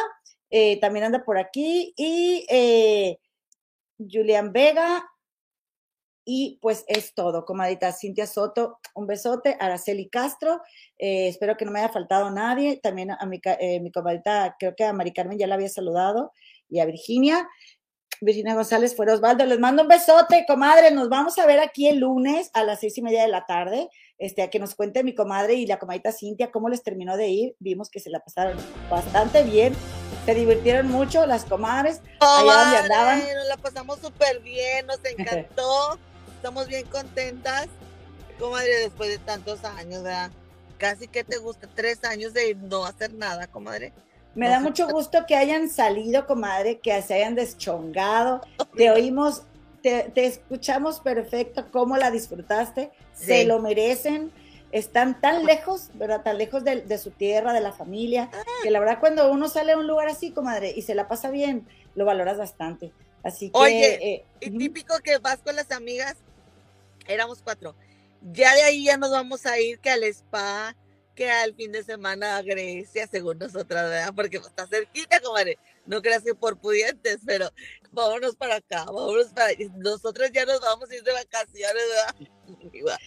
Eh, 0.50 0.80
también 0.80 1.06
anda 1.06 1.24
por 1.24 1.38
aquí, 1.38 1.94
y 1.98 2.46
eh, 2.50 3.20
Julián 3.98 4.54
Vega, 4.54 5.06
y 6.24 6.60
pues 6.62 6.84
es 6.88 7.14
todo, 7.14 7.46
comadita 7.46 7.92
Cintia 7.94 8.28
Soto, 8.28 8.80
un 8.96 9.08
besote, 9.08 9.56
Araceli 9.60 10.10
Castro, 10.10 10.62
eh, 10.98 11.28
espero 11.30 11.56
que 11.56 11.66
no 11.66 11.72
me 11.72 11.80
haya 11.80 11.90
faltado 11.90 12.30
nadie, 12.32 12.80
también 12.82 13.12
a 13.12 13.26
mi, 13.26 13.40
mi 13.82 13.92
comadita, 13.92 14.56
creo 14.60 14.76
que 14.76 14.84
a 14.84 14.94
Mari 14.94 15.14
Carmen 15.14 15.38
ya 15.38 15.48
la 15.48 15.56
había 15.56 15.70
saludado, 15.70 16.32
y 16.70 16.80
a 16.80 16.86
Virginia, 16.86 17.48
Virginia 18.20 18.56
González 18.56 18.96
fuera 18.96 19.14
Osvaldo, 19.14 19.46
les 19.46 19.60
mando 19.60 19.84
un 19.84 19.88
besote, 19.88 20.46
comadre, 20.48 20.92
nos 20.92 21.08
vamos 21.08 21.38
a 21.38 21.46
ver 21.46 21.60
aquí 21.60 21.88
el 21.88 22.00
lunes 22.00 22.50
a 22.54 22.64
las 22.64 22.80
seis 22.80 22.98
y 22.98 23.02
media 23.02 23.22
de 23.22 23.28
la 23.28 23.46
tarde, 23.46 23.90
este, 24.18 24.42
a 24.42 24.50
que 24.50 24.60
nos 24.60 24.76
cuente 24.76 25.04
mi 25.04 25.14
comadre 25.14 25.54
y 25.54 25.68
la 25.68 25.78
comadita 25.78 26.12
Cintia 26.12 26.52
cómo 26.52 26.70
les 26.70 26.84
terminó 26.84 27.16
de 27.16 27.28
ir, 27.28 27.56
vimos 27.60 27.90
que 27.90 28.00
se 28.00 28.10
la 28.10 28.20
pasaron 28.20 28.58
bastante 28.90 29.44
bien, 29.44 29.74
se 30.28 30.36
divirtieron 30.36 30.92
mucho 30.92 31.26
las 31.26 31.46
comadres. 31.46 32.02
allá 32.20 32.64
donde 32.64 32.78
andaban. 32.80 33.20
Nos 33.20 33.48
la 33.48 33.56
pasamos 33.56 34.00
súper 34.00 34.42
bien, 34.42 34.86
nos 34.86 35.00
encantó. 35.06 35.98
Estamos 36.36 36.68
bien 36.68 36.86
contentas. 36.88 37.68
Comadre, 38.38 38.78
después 38.82 39.10
de 39.10 39.20
tantos 39.20 39.64
años, 39.64 40.04
¿verdad? 40.04 40.30
Casi 40.78 41.08
que 41.08 41.24
te 41.24 41.38
gusta, 41.38 41.70
tres 41.74 42.04
años 42.04 42.34
de 42.34 42.56
no 42.56 42.86
hacer 42.86 43.14
nada, 43.14 43.48
comadre. 43.48 43.94
Me 44.36 44.50
da 44.50 44.60
mucho 44.60 44.90
gusto 44.90 45.26
que 45.26 45.34
hayan 45.34 45.70
salido, 45.70 46.28
comadre, 46.28 46.80
que 46.80 47.02
se 47.02 47.14
hayan 47.14 47.34
deschongado. 47.34 48.42
Te 48.76 48.92
oímos, 48.92 49.44
te, 49.82 50.12
escuchamos 50.14 51.00
perfecto, 51.00 51.66
cómo 51.72 51.96
la 51.96 52.12
disfrutaste. 52.12 52.92
Se 53.14 53.46
lo 53.46 53.60
merecen 53.60 54.34
están 54.72 55.20
tan 55.22 55.46
lejos, 55.46 55.90
¿verdad? 55.94 56.22
Tan 56.24 56.38
lejos 56.38 56.64
de, 56.64 56.98
su 56.98 57.12
tierra, 57.12 57.54
de 57.54 57.62
la 57.62 57.72
familia, 57.72 58.30
que 58.64 58.72
la 58.72 58.80
verdad 58.80 59.00
cuando 59.00 59.32
uno 59.32 59.48
sale 59.48 59.74
a 59.74 59.78
un 59.78 59.88
lugar 59.88 60.08
así, 60.08 60.32
comadre, 60.32 60.74
y 60.76 60.82
se 60.82 60.96
la 60.96 61.08
pasa 61.08 61.30
bien, 61.30 61.68
lo 61.96 62.06
valoras 62.06 62.38
bastante. 62.38 62.92
Así 63.24 63.50
que... 63.50 63.58
Oye, 63.58 64.14
eh, 64.14 64.26
y 64.40 64.58
típico 64.58 64.98
que 65.04 65.18
vas 65.18 65.40
con 65.40 65.56
las 65.56 65.72
amigas, 65.72 66.16
éramos 67.08 67.42
cuatro, 67.42 67.76
ya 68.22 68.54
de 68.56 68.64
ahí 68.64 68.86
ya 68.86 68.98
nos 68.98 69.12
vamos 69.12 69.46
a 69.46 69.60
ir 69.60 69.80
que 69.80 69.90
al 69.90 70.04
spa, 70.04 70.76
que 71.16 71.32
al 71.32 71.56
fin 71.56 71.72
de 71.72 71.84
semana 71.84 72.38
a 72.38 72.42
Grecia, 72.42 73.08
según 73.08 73.40
nosotras, 73.40 73.90
¿verdad? 73.90 74.14
Porque 74.16 74.38
está 74.38 74.68
cerquita, 74.68 75.20
comadre. 75.20 75.58
No 75.86 76.02
creas 76.02 76.24
que 76.24 76.36
por 76.36 76.60
pudientes, 76.60 77.20
pero 77.26 77.52
vámonos 77.92 78.36
para 78.36 78.58
acá, 78.58 78.86
vámonos 78.86 79.28
para 79.28 79.52
Nosotros 79.78 80.30
ya 80.32 80.46
nos 80.46 80.62
vamos 80.62 80.90
a 80.90 80.96
ir 80.96 81.04
de 81.04 81.14
vacaciones, 81.14 81.84
¿verdad? 81.90 82.16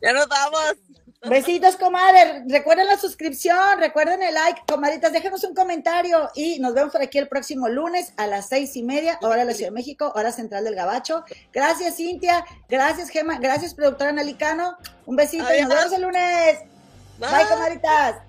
Ya 0.00 0.12
nos 0.12 0.28
vamos. 0.28 0.76
Besitos, 1.28 1.76
comadre. 1.76 2.44
Recuerden 2.48 2.86
la 2.86 2.96
suscripción, 2.96 3.78
recuerden 3.78 4.22
el 4.22 4.34
like. 4.34 4.62
Comadritas, 4.68 5.12
déjenos 5.12 5.42
un 5.44 5.54
comentario 5.54 6.30
y 6.34 6.60
nos 6.60 6.74
vemos 6.74 6.92
por 6.92 7.02
aquí 7.02 7.18
el 7.18 7.28
próximo 7.28 7.68
lunes 7.68 8.12
a 8.16 8.26
las 8.26 8.48
seis 8.48 8.76
y 8.76 8.82
media, 8.82 9.18
hora 9.22 9.38
de 9.38 9.46
la 9.46 9.54
Ciudad 9.54 9.70
de 9.70 9.74
México, 9.74 10.12
hora 10.14 10.30
central 10.30 10.64
del 10.64 10.76
Gabacho. 10.76 11.24
Gracias, 11.52 11.96
Cintia. 11.96 12.44
Gracias, 12.68 13.08
Gema. 13.08 13.38
Gracias, 13.38 13.74
productora 13.74 14.12
Nalicano. 14.12 14.76
Un 15.06 15.16
besito 15.16 15.52
y 15.52 15.62
nos 15.62 15.74
vemos 15.74 15.92
el 15.92 16.02
lunes. 16.02 16.58
Bye, 17.18 17.48
comadritas. 17.48 18.27